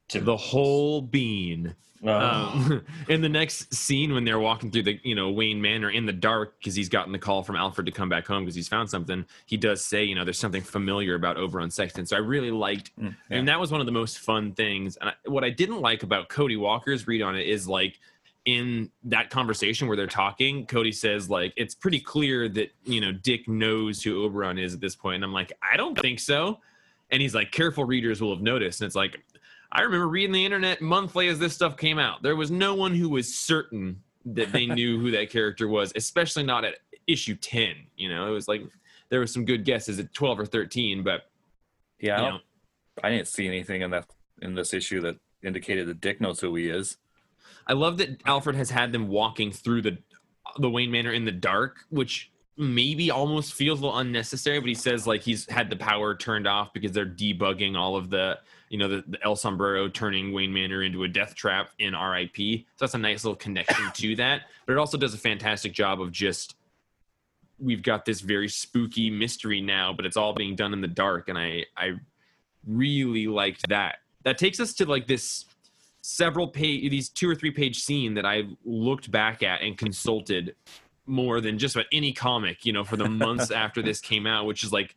to 0.09 0.21
the 0.21 0.37
whole 0.37 1.01
bean. 1.03 1.75
Oh. 2.05 2.11
um, 2.13 2.85
in 3.09 3.23
the 3.23 3.29
next 3.29 3.75
scene 3.75 4.15
when 4.15 4.25
they're 4.25 4.39
walking 4.39 4.71
through 4.71 4.85
the 4.85 5.01
you 5.03 5.17
know 5.17 5.31
Wayne 5.31 5.61
Manor 5.61 5.91
in 5.91 6.07
the 6.07 6.13
dark 6.13 6.57
because 6.59 6.77
he's 6.77 6.89
gotten 6.89 7.11
the 7.11 7.19
call 7.19 7.43
from 7.43 7.57
Alfred 7.57 7.87
to 7.87 7.93
come 7.93 8.09
back 8.09 8.25
home 8.25 8.45
because 8.45 8.55
he's 8.55 8.69
found 8.69 8.89
something. 8.89 9.27
He 9.47 9.57
does 9.57 9.85
say 9.85 10.05
you 10.05 10.15
know 10.15 10.25
there's 10.25 10.39
something 10.39 10.63
familiar 10.63 11.17
about 11.17 11.37
Oberon 11.39 11.71
Sexton. 11.71 12.07
So 12.07 12.15
I 12.15 12.21
really 12.21 12.53
liked, 12.53 12.93
Mm, 13.01 13.17
and 13.31 13.49
that 13.49 13.59
was 13.59 13.73
one 13.73 13.81
of 13.81 13.87
the 13.87 13.93
most 13.93 14.21
fun 14.21 14.53
things. 14.53 14.97
And 14.97 15.11
I, 15.11 15.15
what 15.27 15.43
I 15.43 15.51
didn't 15.51 15.81
like 15.81 16.05
about 16.05 16.29
Cody 16.29 16.57
Walker's 16.57 17.09
read 17.09 17.21
on 17.21 17.35
it 17.37 17.49
is 17.49 17.69
like 17.69 17.99
in 18.45 18.91
that 19.03 19.29
conversation 19.31 19.89
where 19.89 19.97
they're 19.97 20.07
talking, 20.07 20.67
Cody 20.67 20.93
says 20.93 21.29
like 21.29 21.53
it's 21.57 21.75
pretty 21.75 21.99
clear 21.99 22.49
that 22.51 22.71
you 22.85 23.01
know 23.01 23.11
Dick 23.11 23.49
knows 23.49 24.05
who 24.05 24.23
Oberon 24.25 24.57
is 24.59 24.73
at 24.73 24.81
this 24.81 24.95
point, 24.95 25.17
and 25.17 25.25
I'm 25.25 25.33
like 25.33 25.53
I 25.61 25.77
don't 25.77 25.99
think 25.99 26.21
so. 26.21 26.61
And 27.11 27.23
he's 27.23 27.35
like, 27.35 27.51
careful 27.53 27.85
readers 27.85 28.21
will 28.21 28.35
have 28.35 28.43
noticed. 28.43 28.81
And 28.81 28.87
it's 28.87 28.95
like, 28.95 29.23
I 29.71 29.83
remember 29.83 30.09
reading 30.09 30.33
the 30.33 30.45
internet 30.45 30.81
monthly 30.81 31.29
as 31.29 31.39
this 31.39 31.55
stuff 31.55 31.77
came 31.77 31.99
out. 31.99 32.23
There 32.23 32.37
was 32.37 32.51
no 32.51 32.75
one 32.75 32.95
who 32.95 33.09
was 33.11 33.35
certain 33.35 34.03
that 34.25 34.53
they 34.53 34.67
knew 34.67 34.99
who 34.99 35.11
that 35.11 35.31
character 35.31 35.69
was, 35.69 35.93
especially 35.95 36.43
not 36.43 36.65
at 36.65 36.77
issue 37.07 37.35
10. 37.35 37.75
You 37.97 38.09
know, 38.09 38.27
it 38.29 38.31
was 38.31 38.49
like 38.49 38.63
there 39.11 39.21
was 39.21 39.33
some 39.33 39.45
good 39.45 39.65
guesses 39.65 39.99
at 39.99 40.13
12 40.15 40.41
or 40.41 40.47
13, 40.47 41.03
but 41.03 41.23
Yeah, 42.01 42.21
I, 42.21 42.25
you 42.25 42.31
know, 42.33 42.39
I 43.03 43.11
didn't 43.11 43.29
see 43.29 43.47
anything 43.47 43.83
in 43.83 43.91
that 43.91 44.07
in 44.41 44.55
this 44.55 44.73
issue 44.73 45.01
that 45.03 45.17
indicated 45.43 45.87
that 45.89 46.01
Dick 46.01 46.21
knows 46.21 46.41
who 46.41 46.55
he 46.55 46.69
is. 46.69 46.97
I 47.67 47.75
love 47.75 47.99
that 47.99 48.23
Alfred 48.27 48.57
has 48.57 48.71
had 48.71 48.93
them 48.93 49.09
walking 49.09 49.51
through 49.53 49.83
the 49.83 49.99
the 50.59 50.71
Wayne 50.71 50.91
Manor 50.91 51.13
in 51.13 51.25
the 51.25 51.33
dark, 51.33 51.81
which 51.91 52.31
maybe 52.57 53.11
almost 53.11 53.55
feels 53.55 53.81
a 53.81 53.85
little 53.85 53.99
unnecessary. 53.99 54.59
But 54.61 54.69
he 54.69 54.75
says 54.75 55.07
like 55.07 55.21
he's 55.21 55.49
had 55.51 55.69
the 55.69 55.77
power 55.77 56.15
turned 56.15 56.47
off 56.47 56.73
because 56.73 56.93
they're 56.93 57.07
debugging 57.07 57.77
all 57.77 57.97
of 57.97 58.11
the 58.11 58.39
you 58.71 58.79
know 58.79 58.89
the, 58.89 59.05
the 59.07 59.23
El 59.23 59.37
Sombrero 59.37 59.89
turning 59.89 60.33
Wayne 60.33 60.53
Manor 60.53 60.83
into 60.83 61.05
a 61.05 61.09
death 61.09 61.35
trap 61.35 61.71
in 61.79 61.95
R.I.P. 61.95 62.67
So 62.77 62.85
that's 62.85 62.95
a 62.95 62.99
nice 62.99 63.25
little 63.25 63.37
connection 63.37 63.91
to 63.95 64.17
that. 64.17 64.43
But 64.67 64.75
it 64.75 64.79
also 64.79 64.99
does 64.99 65.15
a 65.15 65.19
fantastic 65.19 65.73
job 65.73 66.01
of 66.01 66.13
just 66.13 66.57
we've 67.59 67.83
got 67.83 68.05
this 68.05 68.21
very 68.21 68.49
spooky 68.49 69.11
mystery 69.11 69.61
now, 69.61 69.93
but 69.93 70.07
it's 70.07 70.17
all 70.17 70.33
being 70.33 70.55
done 70.55 70.73
in 70.73 70.81
the 70.81 70.89
dark, 70.89 71.29
and 71.29 71.39
I 71.39 71.65
I 71.77 71.95
really 72.67 73.27
liked 73.27 73.69
that. 73.69 73.97
That 74.25 74.39
takes 74.39 74.61
us 74.61 74.75
to 74.75 74.87
like 74.87 75.07
this 75.07 75.45
several 76.01 76.49
page 76.49 76.91
these 76.91 77.09
two 77.09 77.29
or 77.29 77.35
three 77.35 77.51
page 77.51 77.81
scene 77.81 78.15
that 78.15 78.25
I 78.25 78.45
looked 78.65 79.11
back 79.11 79.43
at 79.43 79.63
and 79.63 79.77
consulted 79.77 80.55
more 81.07 81.41
than 81.41 81.59
just 81.59 81.75
about 81.75 81.87
any 81.93 82.13
comic, 82.13 82.65
you 82.65 82.73
know, 82.73 82.85
for 82.85 82.97
the 82.97 83.09
months 83.09 83.51
after 83.51 83.83
this 83.83 84.01
came 84.01 84.27
out, 84.27 84.47
which 84.47 84.63
is 84.63 84.73
like 84.73 84.95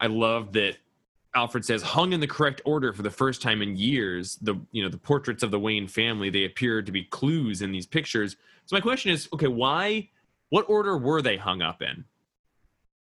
I 0.00 0.08
love 0.08 0.52
that 0.52 0.76
Alfred 1.36 1.64
says 1.66 1.82
hung 1.82 2.12
in 2.14 2.20
the 2.20 2.26
correct 2.26 2.62
order 2.64 2.92
for 2.94 3.02
the 3.02 3.10
first 3.10 3.42
time 3.42 3.60
in 3.60 3.76
years. 3.76 4.36
The 4.40 4.58
you 4.72 4.82
know 4.82 4.88
the 4.88 4.96
portraits 4.98 5.42
of 5.42 5.50
the 5.50 5.60
Wayne 5.60 5.86
family 5.86 6.30
they 6.30 6.44
appear 6.46 6.80
to 6.80 6.90
be 6.90 7.04
clues 7.04 7.60
in 7.60 7.70
these 7.70 7.86
pictures. 7.86 8.36
So 8.64 8.74
my 8.74 8.80
question 8.80 9.12
is, 9.12 9.28
okay, 9.34 9.46
why? 9.46 10.08
What 10.48 10.64
order 10.68 10.96
were 10.96 11.20
they 11.22 11.36
hung 11.36 11.60
up 11.60 11.82
in, 11.82 12.04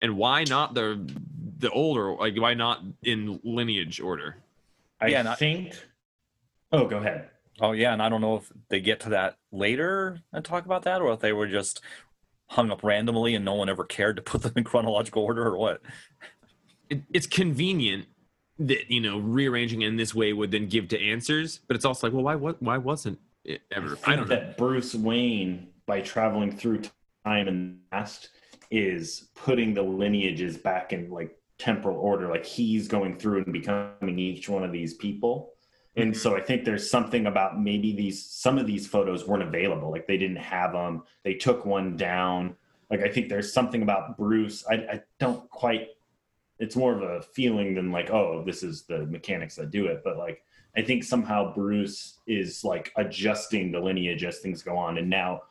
and 0.03 0.17
why 0.17 0.45
not 0.45 0.75
the 0.75 1.01
the 1.59 1.71
older? 1.71 2.15
Like 2.17 2.37
why 2.37 2.55
not 2.55 2.83
in 3.05 3.41
lineage 3.45 4.01
order? 4.01 4.37
I 5.01 5.07
Yeah, 5.09 5.21
and 5.21 5.29
I- 5.29 5.35
think. 5.37 5.75
Oh, 6.73 6.87
go 6.89 6.99
ahead. 6.99 7.31
Oh 7.61 7.71
yeah, 7.71 7.93
and 7.93 8.03
I 8.03 8.09
don't 8.09 8.21
know 8.21 8.37
if 8.37 8.51
they 8.69 8.81
get 8.81 8.99
to 9.01 9.11
that 9.11 9.37
later 9.53 10.19
and 10.33 10.45
talk 10.45 10.65
about 10.65 10.83
that, 10.83 11.01
or 11.01 11.13
if 11.13 11.21
they 11.21 11.33
were 11.33 11.47
just 11.47 11.81
hung 12.49 12.73
up 12.73 12.83
randomly 12.83 13.37
and 13.37 13.45
no 13.45 13.55
one 13.55 13.69
ever 13.69 13.85
cared 13.85 14.17
to 14.17 14.23
put 14.23 14.43
them 14.43 14.53
in 14.57 14.65
chronological 14.65 15.23
order, 15.23 15.47
or 15.47 15.57
what. 15.57 15.81
it, 16.91 17.03
it's 17.13 17.27
convenient 17.29 18.07
that 18.59 18.91
you 18.91 19.01
know 19.01 19.19
rearranging 19.19 19.83
in 19.83 19.97
this 19.97 20.15
way 20.15 20.33
would 20.33 20.51
then 20.51 20.69
give 20.69 20.89
to 20.89 21.01
answers, 21.01 21.61
but 21.67 21.77
it's 21.77 21.85
also 21.85 22.07
like, 22.07 22.15
well, 22.15 22.25
why 22.25 22.35
what 22.35 22.63
why 22.63 22.79
wasn't 22.79 23.19
it 23.45 23.63
ever? 23.71 23.99
I 24.05 24.13
I, 24.13 24.17
don't 24.17 24.29
know. 24.29 24.35
that 24.35 24.57
Bruce 24.57 24.95
Wayne, 24.95 25.69
by 25.87 26.01
traveling 26.01 26.57
through 26.57 26.83
time 27.25 27.49
and 27.49 27.79
past, 27.91 28.31
is 28.71 29.29
putting 29.35 29.75
the 29.75 29.83
lineages 29.83 30.57
back 30.57 30.93
in 30.93 31.11
like 31.11 31.37
temporal 31.59 31.99
order. 31.99 32.29
Like 32.29 32.45
he's 32.45 32.89
going 32.89 33.19
through 33.19 33.45
and 33.45 33.53
becoming 33.53 34.19
each 34.19 34.49
one 34.49 34.65
of 34.65 34.73
these 34.73 34.95
people. 34.95 35.53
And 35.97 36.17
so 36.17 36.37
I 36.37 36.41
think 36.41 36.65
there's 36.65 36.91
something 36.91 37.27
about 37.27 37.61
maybe 37.61 37.93
these 37.93 38.25
some 38.25 38.59
of 38.59 38.67
these 38.67 38.87
photos 38.87 39.27
weren't 39.27 39.45
available. 39.45 39.91
Like 39.91 40.07
they 40.07 40.19
didn't 40.19 40.37
have 40.37 40.73
them. 40.73 41.05
They 41.23 41.35
took 41.35 41.65
one 41.65 41.97
down. 41.97 42.57
Like 42.91 43.01
I 43.01 43.09
think 43.09 43.29
there's 43.29 43.53
something 43.53 43.83
about 43.83 44.17
Bruce. 44.17 44.65
I, 44.69 44.75
I 44.75 45.03
don't 45.19 45.49
quite. 45.51 45.89
It's 46.59 46.77
more 46.77 46.95
of 46.95 47.03
a 47.03 47.23
feeling 47.23 47.75
than 47.75 47.91
like, 47.91 48.11
oh, 48.11 48.43
this 48.45 48.63
is 48.63 48.83
the 48.83 49.07
mechanics 49.07 49.57
that 49.57 49.71
do 49.71 49.87
it. 49.87 50.03
But 50.05 50.17
like 50.19 50.43
I 50.77 50.83
think 50.83 51.05
somehow 51.05 51.55
Bruce 51.55 52.19
is 52.27 52.65
like 52.65 52.93
adjusting 52.97 53.73
the 53.73 53.81
lineage 53.81 54.25
as 54.25 54.39
things 54.39 54.63
go 54.63 54.77
on, 54.77 54.99
and 54.99 55.09
now 55.09 55.43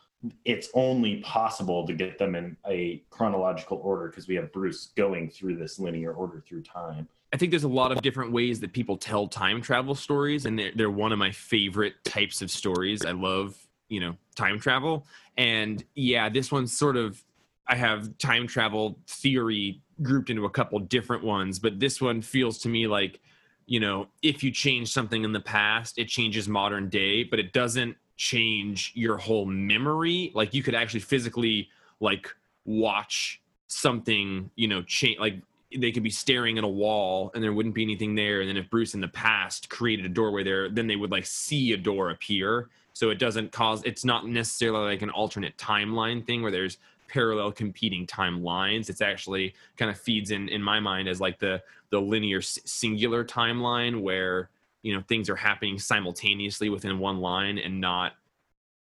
it's 0.46 0.70
only 0.74 1.18
possible 1.18 1.86
to 1.86 1.94
get 1.94 2.18
them 2.18 2.36
in 2.36 2.56
a 2.68 3.04
chronological 3.10 3.82
order 3.84 4.08
because 4.08 4.28
we 4.28 4.36
have 4.36 4.52
Bruce 4.54 4.92
going 4.96 5.30
through 5.30 5.58
this 5.58 5.80
linear 5.80 6.14
order 6.14 6.42
through 6.48 6.64
time. 6.64 7.08
I 7.34 7.38
think 7.38 7.52
there's 7.52 7.64
a 7.64 7.70
lot 7.70 7.92
of 7.92 8.02
different 8.02 8.32
ways 8.32 8.60
that 8.60 8.74
people 8.74 8.96
tell 8.96 9.28
time 9.28 9.62
travel 9.62 9.96
stories, 9.96 10.46
and 10.46 10.58
they're, 10.58 10.72
they're 10.76 10.92
one 10.92 11.12
of 11.12 11.20
my 11.20 11.32
favorite 11.32 11.96
types 12.06 12.42
of 12.42 12.52
stories. 12.52 13.06
I 13.06 13.12
love, 13.12 13.58
you 13.90 14.00
know, 14.00 14.16
time 14.36 14.60
travel. 14.60 15.06
And 15.36 15.84
yeah, 15.96 16.30
this 16.30 16.52
one's 16.52 16.78
sort 16.78 16.96
of, 16.96 17.22
I 17.68 17.76
have 17.76 18.18
time 18.18 18.46
travel 18.48 19.00
theory 19.08 19.82
grouped 20.02 20.30
into 20.30 20.46
a 20.46 20.50
couple 20.50 20.80
different 20.80 21.24
ones, 21.24 21.60
but 21.60 21.80
this 21.80 22.02
one 22.02 22.22
feels 22.22 22.58
to 22.60 22.70
me 22.70 22.88
like, 22.88 23.20
you 23.66 23.80
know, 23.80 24.08
if 24.22 24.44
you 24.44 24.52
change 24.52 24.92
something 24.92 25.24
in 25.24 25.32
the 25.32 25.40
past, 25.40 25.98
it 25.98 26.08
changes 26.08 26.48
modern 26.48 26.90
day, 26.90 27.24
but 27.24 27.40
it 27.40 27.54
doesn't 27.54 27.96
change 28.18 28.92
your 28.96 29.18
whole 29.18 29.46
memory. 29.46 30.32
Like 30.34 30.54
you 30.54 30.64
could 30.64 30.76
actually 30.76 31.00
physically 31.00 31.70
like 32.00 32.28
watch 32.66 33.42
something, 33.68 34.50
you 34.56 34.68
know, 34.68 34.82
change 34.84 35.20
like 35.20 35.36
they 35.76 35.92
could 35.92 36.04
be 36.04 36.10
staring 36.10 36.58
at 36.58 36.64
a 36.64 36.68
wall 36.68 37.32
and 37.34 37.44
there 37.44 37.54
wouldn't 37.54 37.76
be 37.76 37.84
anything 37.84 38.16
there. 38.16 38.42
And 38.42 38.50
then 38.50 38.58
if 38.58 38.70
Bruce 38.70 38.94
in 38.94 39.02
the 39.02 39.08
past 39.08 39.70
created 39.70 40.06
a 40.06 40.10
doorway 40.10 40.44
there, 40.44 40.70
then 40.70 40.88
they 40.88 40.96
would 40.96 41.12
like 41.12 41.26
see 41.26 41.74
a 41.74 41.78
door 41.78 42.12
appear. 42.12 42.70
So 42.94 43.10
it 43.10 43.18
doesn't 43.18 43.52
cause 43.52 43.82
it's 43.84 44.06
not 44.06 44.28
necessarily 44.28 44.86
like 44.86 45.02
an 45.02 45.10
alternate 45.10 45.58
timeline 45.58 46.26
thing 46.26 46.44
where 46.44 46.52
there's 46.52 46.78
parallel 47.08 47.52
competing 47.52 48.06
timelines. 48.08 48.90
It's 48.90 49.02
actually 49.02 49.54
kind 49.78 49.90
of 49.92 50.00
feeds 50.00 50.32
in 50.32 50.50
in 50.50 50.62
my 50.62 50.80
mind 50.80 51.08
as 51.08 51.20
like 51.22 51.40
the 51.40 51.62
the 51.90 52.00
linear 52.02 52.42
singular 52.42 53.24
timeline 53.24 54.02
where 54.02 54.50
you 54.82 54.94
know 54.96 55.02
things 55.08 55.30
are 55.30 55.36
happening 55.36 55.80
simultaneously 55.80 56.70
within 56.70 57.00
one 57.00 57.20
line 57.20 57.58
and 57.58 57.80
not 57.80 58.14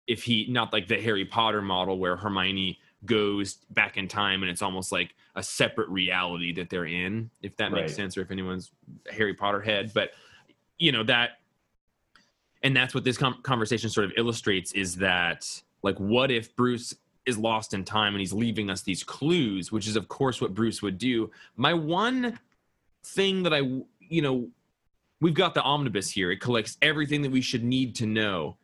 if 0.07 0.23
he 0.23 0.45
not 0.49 0.73
like 0.73 0.87
the 0.87 0.99
Harry 1.01 1.25
Potter 1.25 1.61
model 1.61 1.97
where 1.97 2.15
Hermione 2.15 2.77
goes 3.05 3.55
back 3.71 3.97
in 3.97 4.07
time 4.07 4.43
and 4.43 4.49
it's 4.49 4.61
almost 4.61 4.91
like 4.91 5.13
a 5.35 5.43
separate 5.43 5.89
reality 5.89 6.53
that 6.53 6.69
they're 6.69 6.85
in 6.85 7.29
if 7.41 7.55
that 7.57 7.71
makes 7.71 7.91
Right. 7.91 7.95
sense 7.97 8.17
or 8.17 8.21
if 8.21 8.31
anyone's 8.31 8.71
a 9.09 9.13
Harry 9.13 9.33
Potter 9.33 9.61
head 9.61 9.91
but 9.93 10.11
you 10.77 10.91
know 10.91 11.03
that 11.03 11.39
and 12.63 12.75
that's 12.75 12.93
what 12.93 13.03
this 13.03 13.17
com- 13.17 13.41
conversation 13.43 13.89
sort 13.89 14.05
of 14.05 14.13
illustrates 14.17 14.71
is 14.73 14.95
that 14.97 15.61
like 15.83 15.97
what 15.99 16.31
if 16.31 16.55
Bruce 16.55 16.93
is 17.25 17.37
lost 17.37 17.73
in 17.73 17.83
time 17.83 18.13
and 18.13 18.19
he's 18.19 18.33
leaving 18.33 18.69
us 18.69 18.81
these 18.81 19.03
clues 19.03 19.71
which 19.71 19.87
is 19.87 19.95
of 19.95 20.07
course 20.07 20.41
what 20.41 20.53
Bruce 20.53 20.81
would 20.81 20.97
do. 20.97 21.31
My 21.55 21.73
one 21.73 22.39
thing 23.03 23.43
that 23.43 23.53
I 23.53 23.59
you 23.99 24.21
know 24.21 24.49
we've 25.21 25.33
got 25.33 25.53
the 25.53 25.63
omnibus 25.63 26.09
here. 26.09 26.31
It 26.31 26.41
collects 26.41 26.77
everything 26.81 27.21
that 27.21 27.31
we 27.31 27.41
should 27.41 27.63
need 27.63 27.95
to 27.95 28.05
know. 28.05 28.57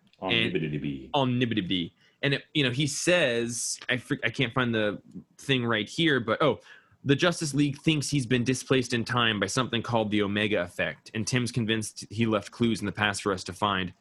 Omnibity 1.13 1.91
and 2.21 2.33
it, 2.35 2.43
you 2.53 2.63
know 2.63 2.71
he 2.71 2.87
says 2.87 3.79
I 3.89 3.97
fr- 3.97 4.15
I 4.23 4.29
can't 4.29 4.53
find 4.53 4.73
the 4.73 5.01
thing 5.37 5.65
right 5.65 5.87
here 5.87 6.19
but 6.19 6.41
oh 6.41 6.59
the 7.05 7.15
Justice 7.15 7.53
League 7.53 7.79
thinks 7.79 8.09
he's 8.09 8.25
been 8.25 8.43
displaced 8.43 8.93
in 8.93 9.05
time 9.05 9.39
by 9.39 9.45
something 9.45 9.81
called 9.81 10.11
the 10.11 10.21
Omega 10.21 10.61
effect 10.61 11.11
and 11.13 11.25
Tim's 11.25 11.51
convinced 11.51 12.05
he 12.09 12.25
left 12.25 12.51
clues 12.51 12.81
in 12.81 12.85
the 12.85 12.91
past 12.91 13.21
for 13.23 13.31
us 13.31 13.43
to 13.45 13.53
find. 13.53 13.93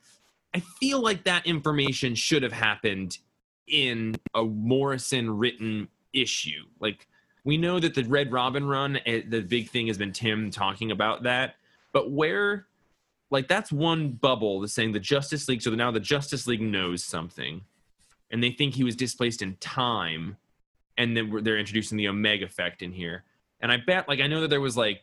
I 0.55 0.61
feel 0.61 1.01
like 1.01 1.25
that 1.25 1.47
information 1.47 2.15
should 2.15 2.43
have 2.43 2.53
happened 2.53 3.19
in 3.69 4.15
a 4.35 4.43
Morrison 4.43 5.31
written 5.31 5.89
issue 6.13 6.65
like 6.81 7.07
we 7.45 7.57
know 7.57 7.79
that 7.79 7.95
the 7.95 8.05
Red 8.05 8.33
Robin 8.33 8.67
run 8.67 8.99
eh, 9.07 9.23
the 9.29 9.41
big 9.41 9.71
thing 9.71 9.87
has 9.87 9.99
been 9.99 10.13
Tim 10.13 10.51
talking 10.51 10.91
about 10.91 11.23
that 11.25 11.57
but 11.93 12.11
where 12.11 12.67
like 13.31 13.49
that's 13.49 13.71
one 13.71 14.13
bubble 14.13 14.61
that's 14.61 14.73
saying 14.73 14.93
the 14.93 15.01
Justice 15.01 15.49
League. 15.49 15.63
So 15.63 15.71
now 15.71 15.91
the 15.91 16.01
Justice 16.01 16.47
League 16.47 16.63
knows 16.63 17.05
something, 17.05 17.63
and 18.31 18.43
they 18.43 18.51
think 18.51 18.75
he 18.75 18.85
was 18.85 18.97
displaced 18.97 19.43
in 19.43 19.57
time, 19.57 20.37
and 20.97 21.17
then 21.17 21.43
they're 21.43 21.59
introducing 21.59 21.99
the 21.99 22.09
Omega 22.09 22.47
effect 22.47 22.83
in 22.83 22.93
here. 22.93 23.25
And 23.61 23.73
I 23.73 23.77
bet, 23.77 24.09
like, 24.09 24.21
I 24.21 24.29
know 24.29 24.41
that 24.43 24.49
there 24.49 24.61
was 24.61 24.77
like 24.77 25.03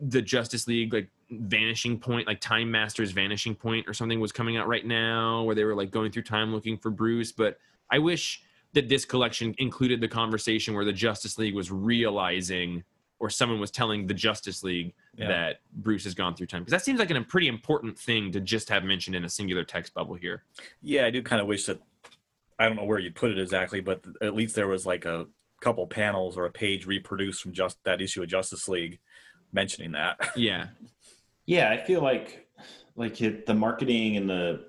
the 0.00 0.22
Justice 0.22 0.68
League, 0.68 0.92
like 0.92 1.08
vanishing 1.30 1.98
point, 1.98 2.26
like 2.26 2.40
Time 2.40 2.70
Master's 2.70 3.10
vanishing 3.10 3.54
point 3.54 3.88
or 3.88 3.92
something 3.92 4.20
was 4.20 4.32
coming 4.32 4.56
out 4.56 4.68
right 4.68 4.86
now, 4.86 5.42
where 5.42 5.54
they 5.54 5.64
were 5.64 5.74
like 5.74 5.90
going 5.90 6.12
through 6.12 6.22
time 6.22 6.54
looking 6.54 6.78
for 6.78 6.90
Bruce. 6.90 7.32
But 7.32 7.58
I 7.90 7.98
wish 7.98 8.42
that 8.74 8.88
this 8.88 9.04
collection 9.04 9.54
included 9.58 10.00
the 10.00 10.08
conversation 10.08 10.74
where 10.74 10.84
the 10.84 10.92
Justice 10.92 11.38
League 11.38 11.54
was 11.54 11.70
realizing, 11.70 12.84
or 13.18 13.30
someone 13.30 13.58
was 13.60 13.70
telling 13.70 14.06
the 14.06 14.14
Justice 14.14 14.62
League 14.62 14.94
Yeah. 15.16 15.28
that 15.28 15.60
Bruce 15.72 16.04
has 16.04 16.14
gone 16.14 16.34
through 16.34 16.46
time 16.48 16.62
because 16.62 16.72
that 16.72 16.84
seems 16.84 16.98
like 16.98 17.10
a 17.10 17.20
pretty 17.22 17.48
important 17.48 17.98
thing 17.98 18.30
to 18.32 18.40
just 18.40 18.68
have 18.68 18.84
mentioned 18.84 19.16
in 19.16 19.24
a 19.24 19.28
singular 19.28 19.64
text 19.64 19.94
bubble 19.94 20.14
here. 20.14 20.44
Yeah, 20.82 21.06
I 21.06 21.10
do 21.10 21.22
kind 21.22 21.40
of 21.40 21.48
wish 21.48 21.64
that 21.66 21.80
I 22.58 22.66
don't 22.66 22.76
know 22.76 22.84
where 22.84 22.98
you 22.98 23.10
put 23.10 23.30
it 23.30 23.38
exactly, 23.38 23.80
but 23.80 24.04
at 24.20 24.34
least 24.34 24.54
there 24.54 24.68
was 24.68 24.84
like 24.84 25.04
a 25.04 25.26
couple 25.60 25.86
panels 25.86 26.36
or 26.36 26.44
a 26.44 26.50
page 26.50 26.86
reproduced 26.86 27.42
from 27.42 27.52
just 27.52 27.82
that 27.84 28.00
issue 28.00 28.22
of 28.22 28.28
Justice 28.28 28.68
League 28.68 28.98
mentioning 29.52 29.92
that. 29.92 30.18
Yeah, 30.36 30.68
Yeah, 31.46 31.70
I 31.70 31.78
feel 31.78 32.02
like 32.02 32.46
like 32.96 33.20
it, 33.22 33.46
the 33.46 33.54
marketing 33.54 34.16
and 34.16 34.28
the 34.28 34.66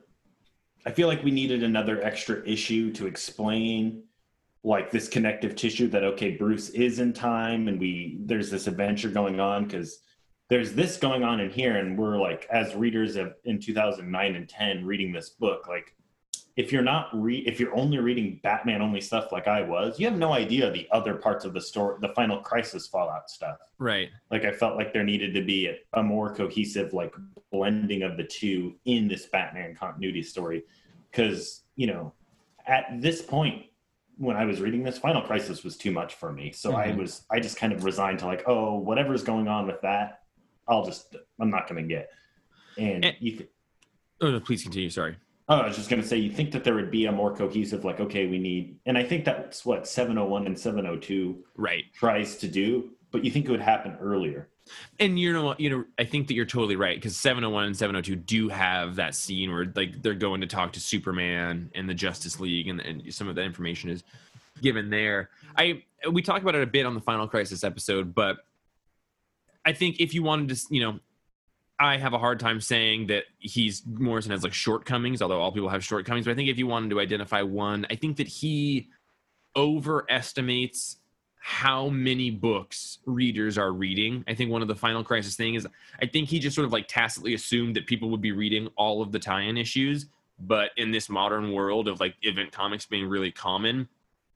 I 0.86 0.92
feel 0.92 1.08
like 1.08 1.24
we 1.24 1.32
needed 1.32 1.64
another 1.64 2.02
extra 2.04 2.48
issue 2.48 2.92
to 2.94 3.08
explain 3.08 4.04
like 4.64 4.92
this 4.92 5.08
connective 5.08 5.56
tissue 5.56 5.88
that 5.90 6.04
okay, 6.04 6.32
Bruce 6.32 6.70
is 6.70 7.00
in 7.00 7.14
time 7.14 7.68
and 7.68 7.80
we 7.80 8.18
there's 8.22 8.50
this 8.50 8.68
adventure 8.68 9.10
going 9.10 9.40
on 9.40 9.70
cuz 9.70 10.02
there's 10.50 10.74
this 10.74 10.98
going 10.98 11.24
on 11.24 11.40
in 11.40 11.50
here 11.50 11.78
and 11.78 11.98
we're 11.98 12.20
like 12.20 12.48
as 12.52 12.76
readers 12.76 13.16
of 13.16 13.34
in 13.46 13.60
2009 13.60 14.36
and 14.36 14.50
10 14.50 14.86
reading 14.86 15.12
this 15.12 15.30
book 15.30 15.68
like 15.68 15.96
if 16.60 16.74
you're 16.74 16.82
not 16.84 17.08
re 17.14 17.38
if 17.48 17.58
you're 17.58 17.74
only 17.74 17.98
reading 18.00 18.38
Batman 18.44 18.82
only 18.82 19.00
stuff 19.00 19.32
like 19.32 19.48
I 19.48 19.62
was, 19.62 19.98
you 19.98 20.06
have 20.10 20.18
no 20.18 20.34
idea 20.34 20.70
the 20.70 20.90
other 20.92 21.16
parts 21.16 21.46
of 21.46 21.54
the 21.54 21.62
story, 21.62 21.98
the 22.02 22.10
final 22.10 22.40
crisis 22.40 22.86
fallout 22.86 23.30
stuff 23.30 23.58
right. 23.78 24.10
like 24.30 24.44
i 24.44 24.52
felt 24.52 24.76
like 24.76 24.92
there 24.92 25.06
needed 25.06 25.34
to 25.34 25.42
be 25.42 25.68
a, 25.68 25.76
a 25.94 26.04
more 26.04 26.36
cohesive 26.36 26.92
like 26.94 27.14
blending 27.52 28.04
of 28.04 28.18
the 28.18 28.26
two 28.26 28.76
in 28.84 29.08
this 29.08 29.26
batman 29.28 29.74
continuity 29.74 30.22
story 30.22 30.64
because 31.10 31.64
you 31.78 31.88
know 31.88 32.12
at 32.68 32.84
this 33.00 33.22
point 33.22 33.64
when 34.18 34.36
i 34.36 34.44
was 34.44 34.60
reading 34.60 34.84
this 34.84 34.98
final 34.98 35.22
crisis 35.22 35.64
was 35.64 35.78
too 35.78 35.92
much 35.92 36.16
for 36.16 36.34
me 36.34 36.52
so 36.52 36.76
i 36.76 36.88
Mhm. 36.88 36.98
was 36.98 37.24
i 37.32 37.40
just 37.40 37.56
kind 37.58 37.72
of 37.72 37.86
resigned 37.86 38.20
to 38.20 38.26
like 38.26 38.44
oh 38.48 38.76
whatever's 38.76 39.24
going 39.24 39.48
on 39.48 39.66
with 39.66 39.80
that 39.82 40.24
i'll 40.68 40.84
just 40.86 41.16
i'm 41.40 41.50
not 41.50 41.70
going 41.70 41.82
to 41.82 41.88
get 41.96 42.10
and 42.78 43.06
And- 43.06 43.16
you 43.22 43.32
th- 43.38 43.50
Oh, 44.22 44.32
no, 44.32 44.42
please 44.42 44.64
continue. 44.64 44.90
Sorry. 44.90 45.16
Oh, 45.50 45.56
I 45.56 45.68
was 45.68 45.76
just 45.76 45.90
going 45.90 46.02
to 46.02 46.08
say, 46.08 46.18
you 46.18 46.32
think 46.32 46.52
that 46.52 46.64
there 46.64 46.76
would 46.76 46.92
be 46.92 47.06
a 47.08 47.12
more 47.12 47.36
cohesive, 47.36 47.84
like, 47.84 48.00
okay, 48.00 48.28
we 48.28 48.38
need, 48.38 48.78
and 48.86 48.96
I 48.96 49.04
think 49.04 49.26
that's 49.26 49.66
what 49.66 49.88
701 49.88 50.46
and 50.46 50.58
702 50.58 51.44
Right. 51.58 51.86
tries 51.94 52.38
to 52.38 52.48
do, 52.48 52.92
but 53.12 53.26
you 53.26 53.32
think 53.32 53.48
it 53.48 53.52
would 53.52 53.60
happen 53.60 53.98
earlier. 54.00 54.50
And 55.00 55.20
you 55.20 55.34
know, 55.34 55.46
what, 55.46 55.60
you 55.60 55.72
know, 55.72 55.86
I 55.98 56.04
think 56.04 56.28
that 56.28 56.36
you're 56.36 56.46
totally 56.46 56.76
right 56.76 56.96
because 56.96 57.18
701 57.18 57.66
and 57.66 57.76
702 57.76 58.16
do 58.16 58.50
have 58.50 58.96
that 58.98 59.16
scene 59.16 59.52
where 59.52 59.72
like 59.76 60.04
they're 60.04 60.14
going 60.14 60.42
to 60.42 60.48
talk 60.48 60.74
to 60.74 60.80
Superman 60.80 61.72
and 61.74 61.90
the 61.90 61.96
Justice 61.96 62.40
League, 62.40 62.68
and, 62.68 62.80
and 62.82 63.12
some 63.12 63.28
of 63.28 63.34
that 63.36 63.42
information 63.42 63.90
is 63.90 64.04
given 64.62 64.92
there. 64.92 65.32
I 65.58 65.84
we 66.12 66.22
talked 66.22 66.44
about 66.44 66.54
it 66.54 66.62
a 66.62 66.68
bit 66.68 66.86
on 66.86 66.94
the 66.94 67.02
Final 67.02 67.28
Crisis 67.28 67.64
episode, 67.64 68.14
but 68.14 68.38
I 69.66 69.74
think 69.74 70.00
if 70.00 70.14
you 70.14 70.22
wanted 70.22 70.56
to, 70.56 70.62
you 70.70 70.82
know, 70.82 71.00
I 71.80 71.98
have 71.98 72.14
a 72.14 72.20
hard 72.20 72.40
time 72.40 72.60
saying 72.60 73.08
that 73.08 73.24
he's 73.38 73.84
Morrison 73.86 74.32
has 74.32 74.44
like 74.44 74.54
shortcomings, 74.54 75.22
although 75.22 75.40
all 75.40 75.52
people 75.52 75.70
have 75.70 75.84
shortcomings. 75.84 76.26
But 76.26 76.34
I 76.34 76.36
think 76.36 76.50
if 76.50 76.58
you 76.58 76.68
wanted 76.68 76.90
to 76.90 77.00
identify 77.00 77.42
one, 77.42 77.86
I 77.90 77.96
think 77.96 78.18
that 78.18 78.28
he 78.28 78.90
overestimates 79.56 80.98
how 81.40 81.88
many 81.88 82.32
books 82.32 83.00
readers 83.06 83.58
are 83.58 83.72
reading. 83.72 84.26
I 84.28 84.34
think 84.34 84.52
one 84.52 84.62
of 84.62 84.68
the 84.68 84.76
Final 84.76 85.06
Crisis 85.06 85.36
thing 85.36 85.56
is 85.56 85.66
I 86.02 86.06
think 86.06 86.28
he 86.28 86.38
just 86.40 86.54
sort 86.54 86.66
of 86.66 86.74
like 86.74 86.88
tacitly 86.88 87.34
assumed 87.34 87.78
that 87.78 87.88
people 87.88 88.10
would 88.10 88.22
be 88.22 88.34
reading 88.34 88.68
all 88.76 89.02
of 89.02 89.14
the 89.14 89.20
tie-in 89.20 89.58
issues, 89.58 90.08
but 90.38 90.72
in 90.76 90.92
this 90.92 91.10
modern 91.10 91.54
world 91.54 91.88
of 91.88 92.02
like 92.02 92.16
event 92.24 92.52
comics 92.52 92.86
being 92.86 93.08
really 93.08 93.32
common 93.32 93.88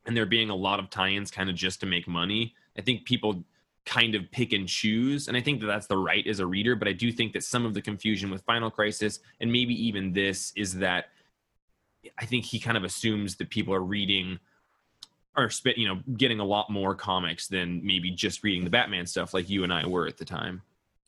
and 0.06 0.16
there 0.16 0.26
being 0.26 0.50
a 0.50 0.56
lot 0.56 0.80
of 0.80 0.90
tie-ins 0.90 1.30
kind 1.30 1.50
of 1.50 1.56
just 1.56 1.82
to 1.82 1.86
make 1.86 2.08
money, 2.08 2.56
I 2.78 2.82
think 2.82 3.04
people 3.04 3.44
kind 3.86 4.16
of 4.16 4.30
pick 4.32 4.54
and 4.54 4.68
choose 4.68 5.28
and 5.28 5.36
I 5.36 5.42
think 5.42 5.60
that 5.60 5.68
that's 5.68 5.88
the 5.88 5.98
right 5.98 6.26
as 6.26 6.40
a 6.40 6.46
reader, 6.46 6.76
but 6.76 6.88
I 6.88 6.94
do 6.94 7.12
think 7.12 7.34
that 7.34 7.44
some 7.44 7.66
of 7.66 7.74
the 7.74 7.82
confusion 7.82 8.30
with 8.30 8.42
Final 8.44 8.72
Crisis 8.72 9.20
and 9.42 9.52
maybe 9.52 9.74
even 9.88 10.14
this 10.14 10.54
is 10.56 10.76
that 10.76 11.06
I 12.18 12.26
think 12.26 12.46
he 12.46 12.60
kind 12.60 12.78
of 12.78 12.84
assumes 12.84 13.36
that 13.38 13.50
people 13.50 13.74
are 13.74 13.84
reading 13.84 14.40
are 15.36 15.50
spit 15.50 15.78
you 15.78 15.88
know 15.88 16.00
getting 16.16 16.40
a 16.40 16.46
lot 16.46 16.70
more 16.70 16.94
comics 16.94 17.48
than 17.48 17.84
maybe 17.84 18.12
just 18.12 18.44
reading 18.44 18.64
the 18.64 18.70
batman 18.70 19.04
stuff 19.04 19.34
like 19.34 19.50
you 19.50 19.64
and 19.64 19.74
i 19.74 19.84
were 19.84 20.06
at 20.06 20.16
the 20.16 20.24
time 20.24 20.62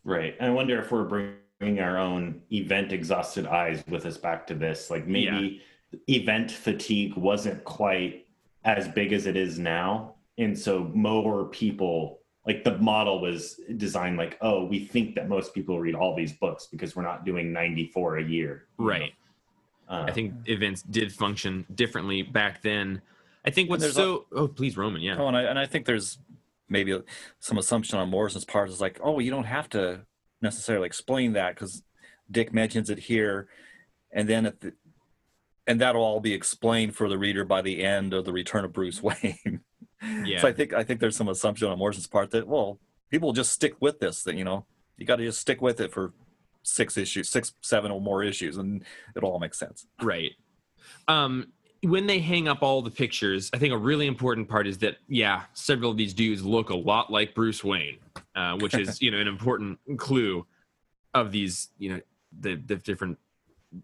Right. 0.05 0.38
I 0.39 0.49
wonder 0.51 0.79
if 0.79 0.91
we're 0.91 1.03
bringing 1.59 1.80
our 1.80 1.97
own 1.97 2.41
event 2.51 2.93
exhausted 2.93 3.47
eyes 3.47 3.84
with 3.89 4.05
us 4.05 4.17
back 4.17 4.45
to 4.47 4.53
this. 4.53 4.91
Like 4.91 5.07
maybe 5.07 5.63
event 6.07 6.51
fatigue 6.51 7.17
wasn't 7.17 7.63
quite 7.63 8.28
as 8.63 8.88
big 8.88 9.13
as 9.13 9.26
it 9.26 9.36
is 9.36 9.57
now. 9.57 10.13
And 10.38 10.57
so 10.57 10.91
more 10.93 11.45
people, 11.45 12.19
like 12.45 12.63
the 12.63 12.77
model 12.77 13.21
was 13.21 13.59
designed 13.77 14.17
like, 14.17 14.37
oh, 14.41 14.65
we 14.65 14.85
think 14.85 15.15
that 15.15 15.27
most 15.27 15.53
people 15.53 15.79
read 15.79 15.95
all 15.95 16.15
these 16.15 16.33
books 16.33 16.67
because 16.67 16.95
we're 16.95 17.03
not 17.03 17.25
doing 17.25 17.51
94 17.51 18.17
a 18.17 18.23
year. 18.23 18.65
right 18.77 19.13
Uh, 19.87 20.05
I 20.07 20.11
think 20.11 20.33
events 20.45 20.81
did 20.83 21.11
function 21.11 21.65
differently 21.73 22.21
back 22.21 22.61
then. 22.61 23.01
I 23.45 23.51
think 23.51 23.69
what's 23.69 23.83
there's 23.83 23.95
so. 23.95 24.25
oh, 24.31 24.47
please, 24.47 24.77
Roman. 24.77 25.01
Yeah. 25.01 25.17
Oh, 25.19 25.27
and 25.27 25.37
I, 25.37 25.43
and 25.43 25.59
I 25.59 25.67
think 25.67 25.85
there's 25.85 26.17
maybe 26.67 26.99
some 27.39 27.57
assumption 27.57 27.99
on 27.99 28.09
Morrison's 28.09 28.45
part 28.45 28.69
is 28.69 28.81
like, 28.81 28.99
oh, 29.03 29.19
you 29.19 29.29
don't 29.29 29.45
have 29.45 29.69
to 29.69 30.01
necessarily 30.41 30.87
explain 30.87 31.33
that 31.33 31.53
because 31.53 31.83
Dick 32.29 32.53
mentions 32.53 32.89
it 32.89 32.97
here, 32.97 33.47
and 34.11 34.27
then 34.27 34.47
at 34.47 34.61
the, 34.61 34.73
and 35.67 35.81
that'll 35.81 36.03
all 36.03 36.19
be 36.19 36.33
explained 36.33 36.95
for 36.95 37.09
the 37.09 37.17
reader 37.17 37.43
by 37.43 37.61
the 37.61 37.83
end 37.83 38.13
of 38.13 38.25
the 38.25 38.33
Return 38.33 38.65
of 38.65 38.73
Bruce 38.73 39.01
Wayne. 39.03 39.61
Yeah. 40.24 40.41
So 40.41 40.47
I 40.47 40.53
think 40.53 40.74
I 40.74 40.84
think 40.84 40.99
there's 40.99 41.16
some 41.16 41.30
assumption 41.30 41.68
on 41.68 41.78
Morrison's 41.78 42.08
part 42.08 42.32
that 42.32 42.47
well, 42.47 42.80
people 43.10 43.34
just 43.34 43.51
stick 43.51 43.76
with 43.80 43.99
this. 43.99 44.24
That 44.24 44.36
you 44.36 44.43
know, 44.43 44.66
you 44.97 45.06
got 45.06 45.18
to 45.18 45.26
just 45.26 45.39
stick 45.39 45.62
with 45.62 45.80
it 45.80 45.91
for 45.91 46.14
six 46.64 46.97
issues, 46.97 47.30
six, 47.30 47.53
seven 47.62 47.91
or 47.91 48.01
more 48.01 48.24
issues, 48.24 48.58
and 48.58 48.84
it'll 49.16 49.32
all 49.32 49.39
make 49.39 49.53
sense. 49.53 49.88
Right. 50.01 50.32
Um, 51.08 51.53
when 51.84 52.08
they 52.08 52.20
hang 52.20 52.47
up 52.47 52.64
all 52.64 52.82
the 52.82 52.91
pictures, 52.91 53.49
I 53.53 53.58
think 53.58 53.74
a 53.74 53.78
really 53.78 54.08
important 54.08 54.49
part 54.49 54.68
is 54.68 54.80
that 54.80 54.97
yeah, 55.08 55.43
several 55.53 55.91
of 55.91 55.97
these 55.97 56.14
dudes 56.14 56.43
look 56.43 56.70
a 56.70 56.76
lot 56.76 57.12
like 57.12 57.36
Bruce 57.36 57.64
Wayne, 57.64 57.97
uh, 58.36 58.58
which 58.58 58.74
is 58.74 59.01
you 59.01 59.12
know 59.12 59.20
an 59.20 59.28
important 59.28 59.80
clue 59.97 60.45
of 61.14 61.32
these 61.32 61.70
you 61.78 61.89
know 61.89 62.01
the 62.39 62.56
the 62.56 62.76
different 62.76 63.18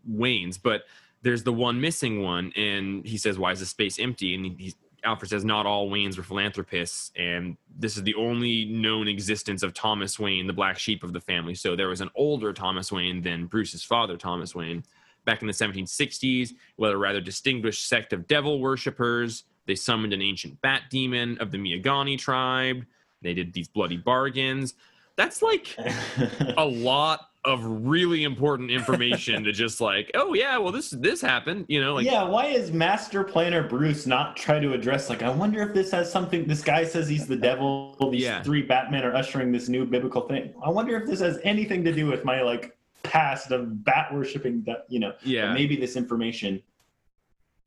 Waynes. 0.09 0.59
But 0.61 0.83
there's 1.21 1.43
the 1.43 1.53
one 1.53 1.79
missing 1.79 2.23
one, 2.23 2.51
and 2.55 3.05
he 3.05 3.17
says, 3.17 3.37
"Why 3.37 3.51
is 3.51 3.59
the 3.59 3.65
space 3.65 3.99
empty?" 3.99 4.33
And 4.33 4.45
he, 4.59 4.73
Alfred 5.03 5.29
says, 5.29 5.43
"Not 5.43 5.65
all 5.65 5.89
Waynes 5.89 6.17
were 6.17 6.23
philanthropists, 6.23 7.11
and 7.15 7.57
this 7.79 7.97
is 7.97 8.03
the 8.03 8.15
only 8.15 8.65
known 8.65 9.07
existence 9.07 9.63
of 9.63 9.73
Thomas 9.73 10.19
Wayne, 10.19 10.47
the 10.47 10.53
black 10.53 10.77
sheep 10.77 11.03
of 11.03 11.13
the 11.13 11.21
family. 11.21 11.55
So 11.55 11.75
there 11.75 11.89
was 11.89 12.01
an 12.01 12.09
older 12.15 12.53
Thomas 12.53 12.91
Wayne 12.91 13.21
than 13.21 13.45
Bruce's 13.45 13.83
father, 13.83 14.17
Thomas 14.17 14.53
Wayne." 14.55 14.83
back 15.25 15.41
in 15.41 15.47
the 15.47 15.53
1760s, 15.53 16.53
with 16.77 16.91
a 16.91 16.97
rather 16.97 17.21
distinguished 17.21 17.87
sect 17.87 18.13
of 18.13 18.27
devil 18.27 18.59
worshippers. 18.59 19.43
They 19.67 19.75
summoned 19.75 20.13
an 20.13 20.21
ancient 20.21 20.59
bat 20.61 20.83
demon 20.89 21.37
of 21.39 21.51
the 21.51 21.57
Miagani 21.57 22.17
tribe. 22.17 22.85
They 23.21 23.33
did 23.33 23.53
these 23.53 23.67
bloody 23.67 23.97
bargains. 23.97 24.73
That's 25.15 25.41
like 25.41 25.75
a 26.57 26.65
lot 26.65 27.29
of 27.43 27.63
really 27.65 28.23
important 28.23 28.69
information 28.71 29.43
to 29.43 29.51
just 29.51 29.81
like, 29.81 30.11
oh 30.13 30.33
yeah, 30.33 30.57
well 30.57 30.71
this 30.71 30.91
this 30.91 31.21
happened, 31.21 31.65
you 31.67 31.81
know, 31.81 31.95
like 31.95 32.05
yeah, 32.05 32.23
why 32.23 32.45
is 32.45 32.71
Master 32.71 33.23
Planner 33.23 33.67
Bruce 33.67 34.05
not 34.05 34.37
try 34.37 34.59
to 34.59 34.73
address 34.73 35.09
like 35.09 35.23
I 35.23 35.29
wonder 35.29 35.61
if 35.61 35.73
this 35.73 35.91
has 35.91 36.11
something 36.11 36.45
this 36.47 36.61
guy 36.61 36.83
says 36.83 37.07
he's 37.07 37.25
the 37.27 37.35
devil, 37.35 37.95
these 38.11 38.21
Yeah. 38.23 38.43
three 38.43 38.61
Batmen 38.61 39.03
are 39.03 39.15
ushering 39.15 39.51
this 39.51 39.69
new 39.69 39.85
biblical 39.85 40.21
thing. 40.27 40.53
I 40.63 40.69
wonder 40.69 40.95
if 40.97 41.07
this 41.07 41.19
has 41.19 41.39
anything 41.43 41.83
to 41.85 41.91
do 41.91 42.05
with 42.05 42.23
my 42.25 42.41
like 42.43 42.77
past 43.03 43.49
of 43.51 43.83
bat 43.83 44.13
worshipping 44.13 44.63
that 44.67 44.85
you 44.87 44.99
know. 44.99 45.13
yeah. 45.23 45.51
maybe 45.53 45.75
this 45.75 45.95
information 45.95 46.61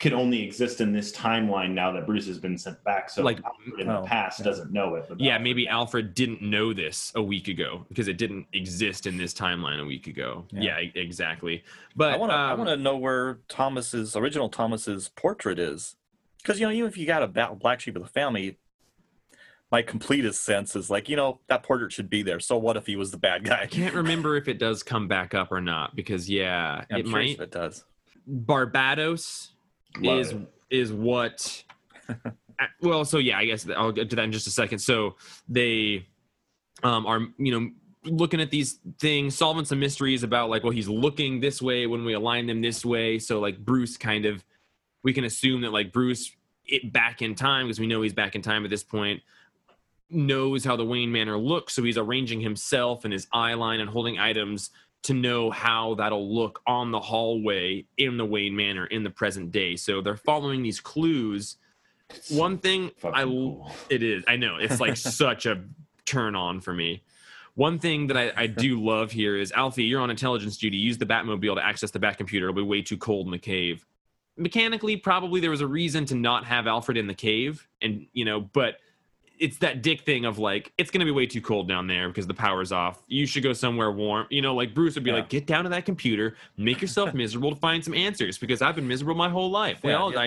could 0.00 0.12
only 0.12 0.42
exist 0.42 0.80
in 0.80 0.92
this 0.92 1.12
timeline 1.12 1.70
now 1.70 1.92
that 1.92 2.04
Bruce 2.04 2.26
has 2.26 2.38
been 2.38 2.58
sent 2.58 2.82
back. 2.84 3.08
So 3.08 3.22
Like, 3.22 3.38
Alfred 3.44 3.80
in 3.80 3.88
oh, 3.88 4.02
the 4.02 4.06
past 4.08 4.40
yeah. 4.40 4.44
doesn't 4.44 4.72
know 4.72 4.96
it. 4.96 5.06
yeah, 5.18 5.32
Alfred 5.34 5.42
maybe. 5.42 5.68
Alfred 5.68 6.14
didn't 6.14 6.42
know 6.42 6.72
this 6.72 7.12
a 7.14 7.22
week 7.22 7.48
ago 7.48 7.86
because 7.88 8.08
it 8.08 8.18
didn't 8.18 8.46
exist 8.52 9.06
in 9.06 9.16
this 9.16 9.32
timeline 9.32 9.80
a 9.80 9.84
week 9.84 10.06
ago. 10.06 10.46
Yeah, 10.50 10.80
Yeah. 10.80 10.90
exactly. 10.96 11.62
But 11.94 12.12
I 12.14 12.16
want 12.16 12.32
to 12.32 12.36
I 12.36 12.50
um, 12.52 12.58
want 12.58 12.70
to 12.70 12.76
know 12.76 12.96
where 12.96 13.38
Thomas's 13.48 14.16
original 14.16 14.48
Thomas's 14.48 15.10
portrait 15.10 15.58
is, 15.60 15.94
because 16.38 16.58
you 16.58 16.66
know 16.66 16.72
even 16.72 16.88
if 16.88 16.96
you 16.98 17.06
got 17.06 17.22
a 17.22 17.54
black 17.54 17.80
sheep 17.80 17.94
of 17.94 18.02
the 18.02 18.08
family, 18.08 18.58
my 19.70 19.80
completest 19.80 20.44
sense 20.44 20.74
is 20.74 20.90
like 20.90 21.08
you 21.08 21.14
know 21.16 21.40
that 21.46 21.62
portrait 21.62 21.92
should 21.92 22.10
be 22.10 22.22
there. 22.22 22.40
So 22.40 22.58
what 22.58 22.76
if 22.76 22.86
he 22.86 22.96
was 22.96 23.12
the 23.12 23.16
bad 23.16 23.44
guy? 23.44 23.62
I 23.62 23.66
can't 23.66 23.94
remember 23.94 24.36
if 24.36 24.48
it 24.48 24.58
does 24.58 24.82
come 24.82 25.06
back 25.06 25.34
up 25.34 25.52
or 25.52 25.60
not 25.60 25.94
because 25.94 26.28
yeah, 26.28 26.84
I'm 26.90 26.98
it 26.98 27.06
curious 27.06 27.12
might. 27.14 27.30
if 27.34 27.40
it 27.40 27.50
does. 27.52 27.84
Barbatos 28.28 29.50
Love 30.00 30.18
is 30.18 30.32
it. 30.32 30.38
is 30.70 30.92
what 30.92 31.62
well 32.80 33.04
so 33.04 33.18
yeah 33.18 33.38
i 33.38 33.44
guess 33.44 33.68
i'll 33.76 33.92
get 33.92 34.10
to 34.10 34.16
that 34.16 34.24
in 34.24 34.32
just 34.32 34.46
a 34.46 34.50
second. 34.50 34.78
So 34.78 35.16
they 35.48 36.06
um 36.82 37.06
are 37.06 37.20
you 37.38 37.60
know 37.60 37.70
looking 38.04 38.40
at 38.40 38.50
these 38.50 38.80
things 39.00 39.36
solving 39.36 39.64
some 39.64 39.80
mysteries 39.80 40.22
about 40.22 40.50
like 40.50 40.62
well 40.62 40.72
he's 40.72 40.88
looking 40.88 41.40
this 41.40 41.62
way 41.62 41.86
when 41.86 42.04
we 42.04 42.12
align 42.12 42.46
them 42.46 42.60
this 42.60 42.84
way. 42.84 43.18
So 43.18 43.40
like 43.40 43.58
bruce 43.58 43.96
kind 43.96 44.26
of 44.26 44.44
we 45.02 45.12
can 45.12 45.24
assume 45.24 45.62
that 45.62 45.72
like 45.72 45.92
bruce 45.92 46.34
it 46.66 46.92
back 46.92 47.22
in 47.22 47.34
time 47.34 47.66
because 47.66 47.80
we 47.80 47.86
know 47.86 48.02
he's 48.02 48.14
back 48.14 48.34
in 48.34 48.42
time 48.42 48.64
at 48.64 48.70
this 48.70 48.82
point 48.82 49.22
knows 50.10 50.64
how 50.64 50.76
the 50.76 50.84
wayne 50.84 51.10
manor 51.10 51.36
looks. 51.36 51.74
So 51.74 51.82
he's 51.82 51.98
arranging 51.98 52.40
himself 52.40 53.04
and 53.04 53.12
his 53.12 53.26
eye 53.32 53.54
line 53.54 53.80
and 53.80 53.88
holding 53.88 54.18
items 54.18 54.70
to 55.04 55.14
know 55.14 55.50
how 55.50 55.94
that'll 55.94 56.34
look 56.34 56.62
on 56.66 56.90
the 56.90 57.00
hallway 57.00 57.84
in 57.98 58.16
the 58.16 58.24
Wayne 58.24 58.56
Manor 58.56 58.86
in 58.86 59.04
the 59.04 59.10
present 59.10 59.52
day. 59.52 59.76
So 59.76 60.00
they're 60.00 60.16
following 60.16 60.62
these 60.62 60.80
clues. 60.80 61.56
One 62.30 62.58
thing 62.58 62.90
I 63.04 63.24
cool. 63.24 63.70
it 63.90 64.02
is 64.02 64.24
I 64.26 64.36
know 64.36 64.56
it's 64.56 64.80
like 64.80 64.96
such 64.96 65.46
a 65.46 65.62
turn 66.06 66.34
on 66.34 66.60
for 66.60 66.72
me. 66.72 67.02
One 67.54 67.78
thing 67.78 68.08
that 68.08 68.16
I, 68.16 68.32
I 68.36 68.46
do 68.46 68.82
love 68.82 69.12
here 69.12 69.36
is 69.36 69.52
Alfie, 69.52 69.84
you're 69.84 70.00
on 70.00 70.10
intelligence 70.10 70.56
duty. 70.56 70.76
Use 70.76 70.98
the 70.98 71.06
Batmobile 71.06 71.54
to 71.54 71.64
access 71.64 71.90
the 71.90 72.00
Bat 72.00 72.18
computer. 72.18 72.48
It'll 72.48 72.56
be 72.56 72.62
way 72.62 72.82
too 72.82 72.96
cold 72.96 73.26
in 73.26 73.30
the 73.30 73.38
cave. 73.38 73.86
Mechanically, 74.36 74.96
probably 74.96 75.40
there 75.40 75.50
was 75.50 75.60
a 75.60 75.66
reason 75.66 76.04
to 76.06 76.16
not 76.16 76.44
have 76.44 76.66
Alfred 76.66 76.96
in 76.96 77.06
the 77.06 77.14
cave, 77.14 77.68
and 77.80 78.06
you 78.12 78.24
know, 78.24 78.40
but 78.40 78.78
it's 79.38 79.58
that 79.58 79.82
dick 79.82 80.02
thing 80.02 80.24
of 80.24 80.38
like 80.38 80.72
it's 80.78 80.90
gonna 80.90 81.04
be 81.04 81.10
way 81.10 81.26
too 81.26 81.40
cold 81.40 81.66
down 81.68 81.86
there 81.86 82.08
because 82.08 82.26
the 82.26 82.34
power's 82.34 82.70
off. 82.72 83.02
You 83.08 83.26
should 83.26 83.42
go 83.42 83.52
somewhere 83.52 83.90
warm. 83.90 84.26
You 84.30 84.42
know, 84.42 84.54
like 84.54 84.74
Bruce 84.74 84.94
would 84.94 85.04
be 85.04 85.10
Yeah. 85.10 85.16
like, 85.16 85.28
get 85.28 85.46
down 85.46 85.64
to 85.64 85.70
that 85.70 85.84
computer, 85.84 86.36
make 86.56 86.80
yourself 86.80 87.12
miserable 87.22 87.50
to 87.50 87.56
find 87.56 87.82
some 87.84 87.94
answers 87.94 88.38
because 88.38 88.62
I've 88.62 88.74
been 88.76 88.86
miserable 88.88 89.14
my 89.16 89.28
whole 89.28 89.50
life. 89.50 89.80
We 89.82 89.90
Yeah, 89.90 89.96
all, 89.96 90.12
yeah. 90.12 90.20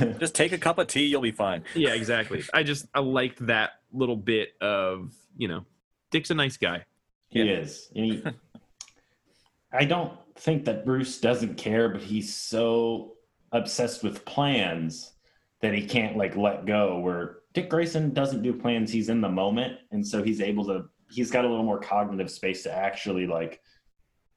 I, 0.00 0.04
Just 0.18 0.34
take 0.34 0.52
a 0.52 0.58
cup 0.58 0.78
of 0.78 0.86
tea, 0.88 1.06
you'll 1.06 1.20
be 1.20 1.30
fine. 1.32 1.62
yeah, 1.74 1.90
exactly. 1.94 2.42
I 2.52 2.62
just 2.62 2.86
I 2.94 3.00
liked 3.00 3.46
that 3.46 3.80
little 3.92 4.16
bit 4.16 4.54
of 4.60 5.14
you 5.36 5.48
know, 5.48 5.64
Dick's 6.10 6.30
a 6.30 6.34
nice 6.34 6.56
guy. 6.56 6.84
He 7.28 7.42
Yeah. 7.42 7.52
is. 7.58 7.90
And 7.94 8.04
he, 8.06 8.22
I 9.72 9.84
don't 9.84 10.12
think 10.36 10.64
that 10.64 10.84
Bruce 10.84 11.20
doesn't 11.20 11.56
care, 11.56 11.88
but 11.88 12.00
he's 12.00 12.34
so 12.34 13.14
obsessed 13.52 14.02
with 14.02 14.24
plans 14.24 15.12
that 15.60 15.74
he 15.74 15.84
can't 15.86 16.16
like 16.16 16.36
let 16.36 16.64
go. 16.66 16.98
Where 16.98 17.38
Dick 17.58 17.68
Grayson 17.68 18.14
doesn't 18.14 18.42
do 18.42 18.52
plans, 18.52 18.92
he's 18.92 19.08
in 19.08 19.20
the 19.20 19.28
moment, 19.28 19.78
and 19.90 20.06
so 20.06 20.22
he's 20.22 20.40
able 20.40 20.64
to. 20.66 20.84
He's 21.10 21.28
got 21.28 21.44
a 21.44 21.48
little 21.48 21.64
more 21.64 21.80
cognitive 21.80 22.30
space 22.30 22.62
to 22.62 22.72
actually 22.72 23.26
like, 23.26 23.60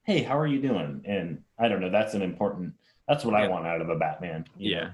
hey, 0.02 0.24
how 0.24 0.36
are 0.36 0.46
you 0.46 0.60
doing? 0.60 1.02
And 1.04 1.42
I 1.56 1.68
don't 1.68 1.80
know. 1.80 1.90
That's 1.90 2.14
an 2.14 2.22
important. 2.22 2.74
That's 3.06 3.24
what 3.24 3.34
I 3.34 3.46
want 3.46 3.64
out 3.64 3.80
of 3.80 3.90
a 3.90 3.96
Batman. 3.96 4.46
Yeah. 4.56 4.90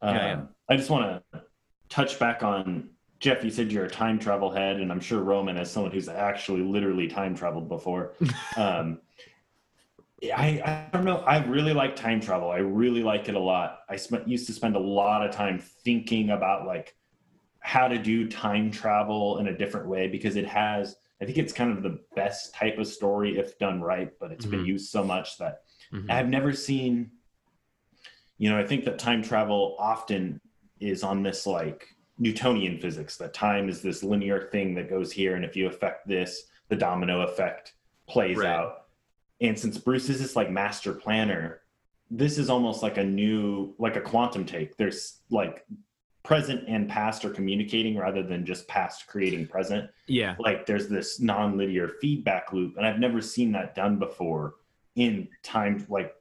Um, 0.00 0.16
Yeah, 0.16 0.26
yeah. 0.26 0.40
I 0.68 0.76
just 0.76 0.90
want 0.90 1.22
to 1.32 1.42
touch 1.88 2.18
back 2.18 2.42
on 2.42 2.90
Jeff. 3.20 3.44
You 3.44 3.50
said 3.50 3.70
you're 3.70 3.84
a 3.84 3.90
time 3.90 4.18
travel 4.18 4.50
head, 4.50 4.80
and 4.80 4.90
I'm 4.90 5.00
sure 5.00 5.20
Roman, 5.22 5.56
as 5.56 5.70
someone 5.70 5.92
who's 5.92 6.08
actually 6.08 6.62
literally 6.62 7.06
time 7.06 7.36
traveled 7.36 7.68
before, 7.68 8.14
um, 8.56 8.98
I 10.34 10.88
I 10.92 10.96
don't 10.96 11.04
know. 11.04 11.18
I 11.18 11.44
really 11.44 11.74
like 11.74 11.94
time 11.94 12.20
travel. 12.20 12.50
I 12.50 12.58
really 12.58 13.04
like 13.04 13.28
it 13.28 13.36
a 13.36 13.40
lot. 13.40 13.82
I 13.88 13.94
spent 13.94 14.26
used 14.26 14.46
to 14.48 14.52
spend 14.52 14.74
a 14.74 14.80
lot 14.80 15.24
of 15.24 15.32
time 15.32 15.60
thinking 15.60 16.30
about 16.30 16.66
like 16.66 16.96
how 17.62 17.88
to 17.88 17.96
do 17.98 18.28
time 18.28 18.70
travel 18.70 19.38
in 19.38 19.48
a 19.48 19.56
different 19.56 19.86
way 19.86 20.08
because 20.08 20.36
it 20.36 20.46
has. 20.46 20.96
I 21.20 21.24
think 21.24 21.38
it's 21.38 21.52
kind 21.52 21.70
of 21.70 21.84
the 21.84 22.00
best 22.16 22.52
type 22.52 22.78
of 22.78 22.86
story 22.88 23.38
if 23.38 23.56
done 23.58 23.80
right, 23.80 24.10
but 24.18 24.32
it's 24.32 24.44
been 24.44 24.60
Mhm. 24.64 24.66
used 24.66 24.90
so 24.90 25.04
much 25.04 25.38
that 25.38 25.62
Mhm. 25.92 26.10
I've 26.10 26.28
never 26.28 26.52
seen, 26.52 27.12
you 28.38 28.50
know, 28.50 28.58
I 28.58 28.66
think 28.66 28.84
that 28.84 28.98
time 28.98 29.22
travel 29.22 29.76
often 29.78 30.40
is 30.80 31.04
on 31.04 31.22
this 31.22 31.46
like 31.46 31.86
Newtonian 32.18 32.78
physics, 32.78 33.16
that 33.18 33.32
time 33.34 33.68
is 33.68 33.82
this 33.82 34.02
linear 34.02 34.48
thing 34.50 34.74
that 34.74 34.90
goes 34.90 35.12
here. 35.12 35.36
And 35.36 35.44
if 35.44 35.56
you 35.56 35.68
affect 35.68 36.08
this, 36.08 36.50
the 36.68 36.76
domino 36.76 37.20
effect 37.22 37.74
plays 38.08 38.38
Right. 38.38 38.48
out. 38.48 38.86
And 39.40 39.58
since 39.58 39.78
Bruce 39.78 40.08
is 40.08 40.20
this 40.20 40.34
like 40.36 40.50
master 40.50 40.92
planner, 40.92 41.62
this 42.10 42.36
is 42.36 42.50
almost 42.50 42.82
like 42.82 42.98
a 42.98 43.04
new, 43.04 43.74
like 43.78 43.96
a 43.96 44.00
quantum 44.00 44.44
take. 44.44 44.76
There's 44.76 45.22
like 45.30 45.64
present 46.22 46.64
and 46.68 46.88
past 46.88 47.24
are 47.24 47.30
communicating 47.30 47.96
rather 47.96 48.22
than 48.22 48.46
just 48.46 48.68
past 48.68 49.06
creating 49.08 49.46
present 49.46 49.90
Yeah. 50.06 50.36
like 50.38 50.66
there's 50.66 50.88
this 50.88 51.20
non-linear 51.20 51.88
feedback 52.00 52.52
loop 52.52 52.76
and 52.76 52.86
i've 52.86 53.00
never 53.00 53.20
seen 53.20 53.50
that 53.52 53.74
done 53.74 53.98
before 53.98 54.54
in 54.94 55.28
time 55.42 55.84
like 55.88 56.14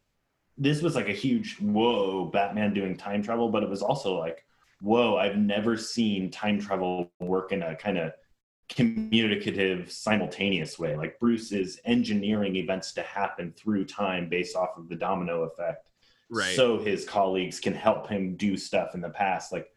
this 0.58 0.82
was 0.82 0.96
like 0.96 1.08
a 1.08 1.14
huge 1.14 1.58
whoa 1.60 2.26
batman 2.26 2.74
doing 2.74 2.98
time 2.98 3.22
travel 3.22 3.50
but 3.50 3.62
it 3.64 3.70
was 3.70 3.84
also 3.84 4.18
like 4.18 4.44
whoa 4.82 5.18
i've 5.18 5.38
never 5.38 5.78
seen 5.78 6.32
time 6.32 6.60
travel 6.60 7.12
work 7.20 7.52
in 7.52 7.62
a 7.62 7.76
kind 7.76 7.98
of 8.00 8.12
communicative 8.70 9.92
simultaneous 9.92 10.80
way 10.80 10.96
like 10.96 11.20
bruce 11.20 11.52
is 11.52 11.80
engineering 11.86 12.56
events 12.56 12.92
to 12.94 13.02
happen 13.04 13.54
through 13.56 13.86
time 13.86 14.28
based 14.30 14.56
off 14.56 14.78
of 14.78 14.90
the 14.90 14.96
domino 14.96 15.44
effect 15.44 15.88
Right. 16.34 16.56
so 16.56 16.80
his 16.80 17.04
colleagues 17.04 17.60
can 17.60 17.74
help 17.74 18.08
him 18.08 18.38
do 18.38 18.56
stuff 18.56 18.96
in 18.96 19.02
the 19.02 19.10
past 19.10 19.52
like 19.52 19.68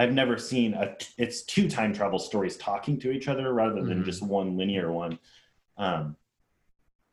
i've 0.00 0.12
never 0.12 0.38
seen 0.38 0.72
a 0.74 0.96
it's 1.18 1.42
two 1.42 1.68
time 1.68 1.92
travel 1.92 2.18
stories 2.18 2.56
talking 2.56 2.98
to 2.98 3.10
each 3.12 3.28
other 3.28 3.52
rather 3.52 3.82
than 3.84 4.02
Mhm. 4.02 4.04
just 4.06 4.22
one 4.22 4.56
linear 4.56 4.90
one 4.90 5.18
um 5.76 6.16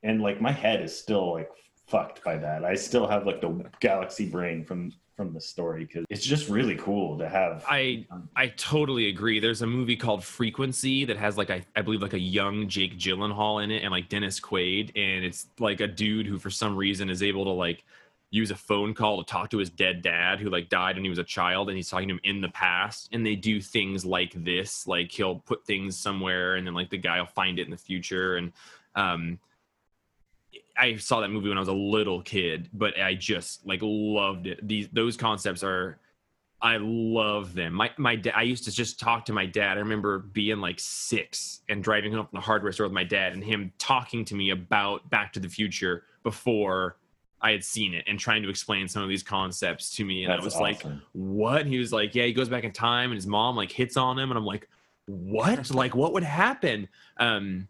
and 0.04 0.22
like 0.22 0.40
my 0.42 0.52
head 0.52 0.82
is 0.82 0.98
still 0.98 1.34
like 1.34 1.50
fucked 1.88 2.24
by 2.24 2.38
that. 2.38 2.64
I 2.66 2.76
still 2.76 3.08
have 3.08 3.26
like 3.26 3.40
the 3.42 3.66
galaxy 3.80 4.28
brain 4.30 4.64
from 4.64 4.92
from 5.16 5.34
the 5.34 5.42
story 5.42 5.86
because 5.86 6.06
it's 6.12 6.24
just 6.26 6.48
really 6.50 6.76
cool 6.76 7.18
to 7.18 7.28
have. 7.28 7.66
I 7.68 8.06
I 8.36 8.50
totally 8.50 9.08
agree. 9.10 9.40
There's 9.40 9.64
a 9.64 9.68
movie 9.68 9.96
called 9.96 10.24
Frequency 10.24 11.06
that 11.06 11.18
has 11.18 11.38
like 11.38 11.50
I, 11.50 11.66
I 11.76 11.82
believe 11.82 12.02
like 12.02 12.14
a 12.14 12.20
young 12.20 12.68
Jake 12.68 12.98
Gyllenhaal 13.00 13.64
in 13.64 13.72
it 13.72 13.82
and 13.84 13.92
like 13.92 14.08
Dennis 14.10 14.40
Quaid, 14.40 14.92
and 14.96 15.26
it's 15.26 15.48
like 15.60 15.80
a 15.82 15.88
dude 15.88 16.28
who 16.28 16.38
for 16.38 16.52
some 16.52 16.76
reason 16.76 17.10
is 17.10 17.24
able 17.24 17.46
to 17.46 17.52
like 17.52 17.84
use 18.30 18.52
a 18.52 18.56
phone 18.56 18.94
call 18.94 19.24
to 19.24 19.32
talk 19.32 19.50
to 19.50 19.58
his 19.58 19.70
dead 19.70 20.02
dad 20.02 20.40
who 20.40 20.50
like 20.50 20.70
died 20.70 20.96
when 20.96 21.04
he 21.04 21.10
was 21.10 21.20
a 21.20 21.24
child 21.24 21.70
and 21.70 21.78
he's 21.78 21.90
talking 21.90 22.08
to 22.08 22.16
him 22.16 22.20
in 22.24 22.42
the 22.42 22.50
past 22.50 23.10
and 23.14 23.26
they 23.26 23.36
do 23.36 23.62
things 23.62 24.06
like 24.06 24.34
this 24.44 24.86
like 24.86 25.12
he'll 25.12 25.40
put 25.40 25.66
things 25.66 25.98
somewhere 25.98 26.56
and 26.56 26.68
then 26.68 26.74
like 26.74 26.90
the 26.90 26.98
guy 26.98 27.20
will 27.20 27.28
find 27.28 27.58
it 27.58 27.66
in 27.66 27.72
the 27.72 27.78
future 27.78 28.36
and 28.36 28.52
um 28.96 29.40
I 30.78 30.96
saw 30.98 31.22
that 31.22 31.30
movie 31.30 31.50
when 31.50 31.58
I 31.58 31.62
was 31.62 31.70
a 31.70 31.74
little 31.74 32.22
kid, 32.22 32.70
but 32.72 33.00
I 33.00 33.16
just 33.16 33.66
like 33.66 33.80
loved 33.82 34.48
it. 34.48 34.66
These 34.68 34.90
those 34.90 35.18
concepts 35.18 35.64
are 35.64 36.00
I 36.62 36.78
love 36.80 37.54
them. 37.54 37.74
My 37.74 37.92
my 37.98 38.16
da- 38.16 38.32
I 38.36 38.44
used 38.44 38.64
to 38.66 38.72
just 38.72 39.00
talk 39.00 39.26
to 39.26 39.34
my 39.34 39.46
dad. 39.46 39.78
I 39.78 39.82
remember 39.82 40.20
being 40.20 40.60
like 40.60 40.80
six 40.80 41.62
and 41.70 41.84
driving 41.84 42.14
home 42.14 42.28
from 42.28 42.38
the 42.38 42.42
hardware 42.42 42.72
store 42.72 42.86
with 42.86 42.94
my 42.94 43.04
dad 43.04 43.34
and 43.34 43.44
him 43.44 43.72
talking 43.78 44.26
to 44.26 44.36
me 44.36 44.52
about 44.52 45.10
Back 45.10 45.34
to 45.34 45.40
the 45.40 45.50
Future 45.50 46.04
before 46.24 46.98
I 47.48 47.52
had 47.54 47.64
seen 47.64 47.94
it 47.94 48.04
and 48.08 48.20
trying 48.20 48.44
to 48.44 48.50
explain 48.50 48.90
some 48.90 49.04
of 49.04 49.08
these 49.08 49.24
concepts 49.24 49.96
to 49.96 50.04
me. 50.04 50.26
And 50.26 50.34
That's 50.34 50.42
I 50.42 50.44
was 50.44 50.56
like, 50.58 50.84
what? 51.14 51.62
And 51.62 51.70
he 51.70 51.80
was 51.80 51.94
like, 51.94 52.14
yeah, 52.14 52.26
he 52.26 52.34
goes 52.34 52.50
back 52.50 52.66
in 52.66 52.74
time 52.74 53.12
and 53.12 53.16
his 53.16 53.26
mom 53.26 53.56
like 53.56 53.72
hits 53.72 53.96
on 53.96 54.20
him. 54.20 54.32
And 54.32 54.38
I'm 54.38 54.46
like, 54.46 54.68
what? 55.06 55.72
like, 55.74 55.96
what 55.96 56.12
would 56.12 56.24
happen? 56.24 56.90
Um, 57.16 57.70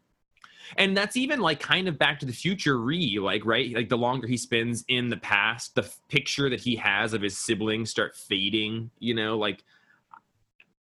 and 0.78 0.98
that's 0.98 1.16
even 1.16 1.40
like 1.40 1.60
kind 1.60 1.88
of 1.88 2.00
back 2.00 2.20
to 2.20 2.26
the 2.26 2.34
future 2.34 2.80
re 2.80 3.20
like 3.20 3.46
right 3.46 3.74
like 3.74 3.88
the 3.88 3.98
longer 3.98 4.28
he 4.28 4.36
spends 4.36 4.84
in 4.90 5.08
the 5.08 5.16
past 5.16 5.76
the 5.76 5.84
f- 5.84 5.98
picture 6.10 6.50
that 6.50 6.60
he 6.60 6.76
has 6.76 7.14
of 7.14 7.22
his 7.22 7.38
siblings 7.38 7.90
start 7.90 8.18
fading 8.18 8.92
you 9.00 9.14
know 9.14 9.38
like 9.38 9.64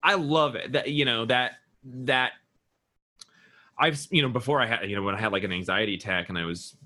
i 0.01 0.15
love 0.15 0.55
it 0.55 0.71
that 0.71 0.91
you 0.91 1.05
know 1.05 1.25
that 1.25 1.55
that 1.83 2.35
i've 3.77 4.07
you 4.11 4.23
know 4.23 4.29
before 4.29 4.61
i 4.61 4.67
had 4.67 4.89
you 4.89 4.95
know 4.95 5.03
when 5.03 5.17
i 5.17 5.19
had 5.19 5.33
like 5.33 5.43
an 5.43 5.53
anxiety 5.53 5.95
attack 5.95 6.29
and 6.29 6.39
i 6.39 6.45
was 6.45 6.77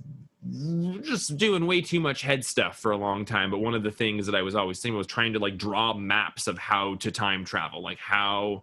just 1.03 1.37
doing 1.37 1.67
way 1.67 1.81
too 1.81 2.01
much 2.01 2.23
head 2.23 2.45
stuff 2.45 2.79
for 2.79 2.93
a 2.93 2.97
long 2.97 3.25
time. 3.25 3.51
But 3.51 3.59
one 3.59 3.75
of 3.75 3.83
the 3.83 3.91
things 3.91 4.27
that 4.27 4.35
i 4.35 4.43
was 4.43 4.55
always 4.55 4.81
thinking 4.81 4.97
was 4.97 5.07
trying 5.07 5.33
to 5.33 5.39
like 5.39 5.57
draw 5.57 5.95
maps 5.95 6.47
of 6.47 6.59
how 6.59 6.95
to 6.97 7.11
time 7.11 7.45
travel 7.45 7.83
like 7.83 7.99
how 7.99 8.63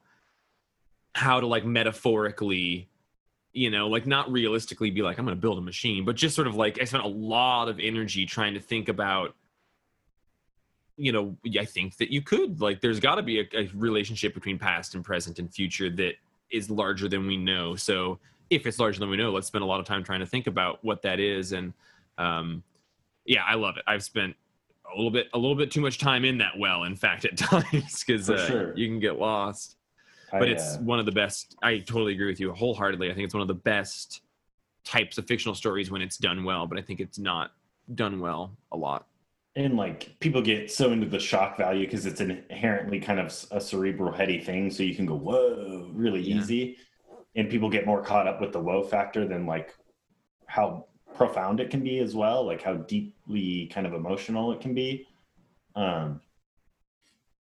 how 1.14 1.40
to 1.40 1.48
like 1.48 1.66
metaphorically 1.66 2.90
you 3.54 3.70
know 3.70 3.88
like 3.88 4.06
not 4.06 4.32
realistically 4.32 4.92
be 4.92 5.02
like 5.02 5.18
i'm 5.18 5.26
to 5.26 5.36
build 5.36 5.58
a 5.58 5.62
machine 5.62 6.04
but 6.04 6.16
just 6.16 6.36
sort 6.36 6.48
of 6.48 6.56
like 6.56 6.80
i 6.82 6.84
spent 6.84 7.04
a 7.04 7.08
lot 7.08 7.70
of 7.70 7.80
energy 7.80 8.26
trying 8.26 8.54
to 8.54 8.60
think 8.60 8.90
about 8.90 9.34
you 10.98 11.12
know 11.12 11.36
i 11.60 11.66
think 11.66 11.96
that 11.98 12.12
you 12.12 12.22
could 12.22 12.60
like 12.60 12.82
there's 12.82 13.00
got 13.00 13.16
to 13.16 13.24
be 13.24 13.40
a, 13.40 13.46
a 13.54 13.70
relationship 13.74 14.34
between 14.34 14.60
past 14.60 14.96
and 14.96 15.06
present 15.06 15.40
and 15.40 15.54
future 15.54 15.90
that 15.90 16.16
is 16.52 16.70
larger 16.70 17.08
than 17.08 17.28
we 17.28 17.38
know. 17.38 17.76
So 17.76 18.20
if 18.50 18.66
it's 18.68 18.80
larger 18.80 19.00
than 19.00 19.10
we 19.10 19.18
know 19.18 19.32
let's 19.32 19.48
spend 19.48 19.64
a 19.64 19.68
lot 19.68 19.80
of 19.80 19.86
time 19.86 20.04
trying 20.04 20.20
to 20.20 20.26
think 20.26 20.48
about 20.48 20.84
what 20.84 21.02
that 21.02 21.20
is. 21.20 21.52
And 21.52 21.74
um 22.18 22.64
yeah 23.26 23.44
i 23.48 23.56
love 23.56 23.78
it. 23.78 23.84
I've 23.88 24.04
spent 24.04 24.36
a 24.94 24.96
little 24.96 25.12
bit 25.12 25.28
a 25.34 25.38
little 25.38 25.56
bit 25.56 25.72
too 25.72 25.82
much 25.82 25.98
time 25.98 26.24
in 26.26 26.38
that 26.38 26.54
well 26.58 26.84
in 26.84 26.96
fact 26.96 27.26
at 27.26 27.38
times 27.38 28.04
because 28.04 28.30
uh, 28.30 28.48
sure. 28.48 28.78
you 28.78 28.88
can 28.88 29.00
get 29.00 29.18
lost. 29.20 29.78
I, 30.32 30.40
but 30.40 30.50
it's 30.50 30.76
uh, 30.76 30.80
one 30.80 31.00
of 31.00 31.06
the 31.06 31.12
best 31.12 31.56
i 31.62 31.78
totally 31.80 32.14
agree 32.14 32.28
with 32.28 32.40
you 32.40 32.52
wholeheartedly. 32.52 33.10
I 33.12 33.14
think 33.14 33.26
it's 33.26 33.34
one 33.34 33.42
of 33.42 33.48
the 33.48 33.54
best 33.54 34.22
types 34.84 35.18
of 35.18 35.28
fictional 35.28 35.56
stories 35.56 35.90
when 35.92 36.02
it's 36.02 36.18
done 36.18 36.44
well 36.44 36.68
but 36.68 36.78
i 36.78 36.82
think 36.82 37.00
it's 37.00 37.18
not 37.20 37.52
done 37.94 38.20
well 38.20 38.56
a 38.72 38.78
lot. 38.78 39.08
And 39.56 39.78
like 39.78 40.20
people 40.20 40.42
get 40.42 40.72
so 40.72 40.92
into 40.92 41.06
the 41.06 41.20
shock 41.20 41.58
value 41.58 41.86
because 41.86 42.06
it's 42.06 42.20
inherently 42.20 43.00
kind 43.00 43.20
of 43.20 43.28
a 43.52 43.62
cerebral 43.62 44.12
heady 44.12 44.40
thing 44.40 44.70
so 44.72 44.84
you 44.84 44.96
can 44.96 45.06
go 45.06 45.16
whoa 45.16 45.90
really 45.94 46.22
Yeah. 46.22 46.38
easy 46.38 46.78
and 47.36 47.50
people 47.50 47.70
get 47.70 47.86
more 47.86 48.02
caught 48.02 48.28
up 48.28 48.42
with 48.42 48.54
the 48.54 48.60
whoa 48.60 48.84
factor 48.84 49.28
than 49.28 49.46
like 49.46 49.76
how 50.46 50.86
profound 51.16 51.60
it 51.60 51.70
can 51.70 51.82
be 51.82 52.00
as 52.00 52.16
well 52.16 52.46
like 52.46 52.62
how 52.62 52.74
deeply 52.74 53.68
kind 53.74 53.88
of 53.88 53.94
emotional 53.94 54.52
it 54.52 54.62
can 54.62 54.74
be. 54.74 55.08
Um 55.76 56.22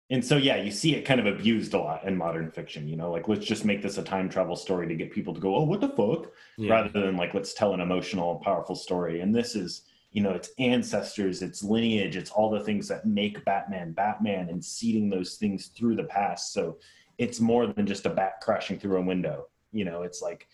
and 0.10 0.24
so 0.24 0.38
yeah 0.38 0.58
you 0.58 0.72
see 0.72 0.96
it 0.96 1.06
kind 1.06 1.20
of 1.20 1.28
abused 1.28 1.74
a 1.74 1.80
lot 1.80 2.04
in 2.06 2.16
modern 2.16 2.52
fiction 2.52 2.88
you 2.88 2.96
know? 2.96 3.12
Like 3.12 3.28
let's 3.28 3.46
just 3.46 3.66
make 3.66 3.82
this 3.82 3.98
a 3.98 4.04
time 4.04 4.30
travel 4.30 4.56
story 4.56 4.88
to 4.88 4.96
get 4.96 5.12
people 5.12 5.34
to 5.34 5.40
go 5.40 5.56
oh 5.56 5.64
what 5.64 5.82
the 5.82 5.90
fuck? 5.90 6.32
Rather 6.70 6.90
than 6.90 7.18
like 7.18 7.34
let's 7.34 7.54
tell 7.54 7.74
an 7.74 7.82
emotional 7.82 8.36
powerful 8.44 8.76
story. 8.76 9.22
And 9.22 9.34
this 9.34 9.56
is 9.56 9.84
you 10.12 10.22
know 10.22 10.32
its 10.32 10.52
ancestors 10.60 11.42
its 11.42 11.64
lineage 11.64 12.16
it's 12.16 12.30
all 12.30 12.52
the 12.52 12.64
things 12.64 12.88
that 12.88 13.04
make 13.04 13.44
batman 13.46 13.94
batman 13.94 14.48
and 14.50 14.64
seeding 14.64 15.10
those 15.10 15.36
things 15.36 15.68
through 15.68 15.96
the 15.96 16.04
past. 16.04 16.54
So 16.54 16.78
it's 17.18 17.40
more 17.40 17.68
than 17.68 17.86
just 17.86 18.06
a 18.06 18.10
bat 18.10 18.34
crashing 18.42 18.80
through 18.80 18.98
a 18.98 19.02
window 19.02 19.48
you 19.74 19.84
know 19.84 20.04
it's 20.04 20.22
like 20.22 20.48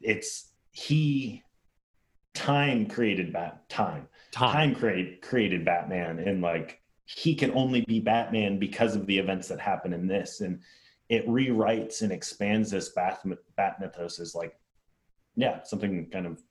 it's 0.00 0.52
he 0.72 1.42
time 2.34 2.86
created 2.86 3.32
bat 3.32 3.68
time. 3.68 4.08
Time, 4.32 4.52
time 4.52 4.74
create, 4.74 5.22
created 5.22 5.64
batman 5.64 6.18
and 6.18 6.40
like 6.40 6.80
he 7.04 7.34
can 7.34 7.52
only 7.52 7.82
be 7.82 8.00
batman 8.00 8.58
because 8.58 8.96
of 8.96 9.06
the 9.06 9.18
events 9.18 9.48
that 9.48 9.60
happen 9.60 9.92
in 9.92 10.06
this 10.06 10.40
and 10.40 10.60
it 11.08 11.28
rewrites 11.28 12.00
and 12.00 12.10
expands 12.10 12.70
this 12.70 12.88
bat, 12.90 13.20
bat 13.56 13.78
mythos 13.80 14.18
as 14.18 14.34
like 14.34 14.58
yeah 15.36 15.62
something 15.62 16.08
kind 16.10 16.26
of 16.26 16.42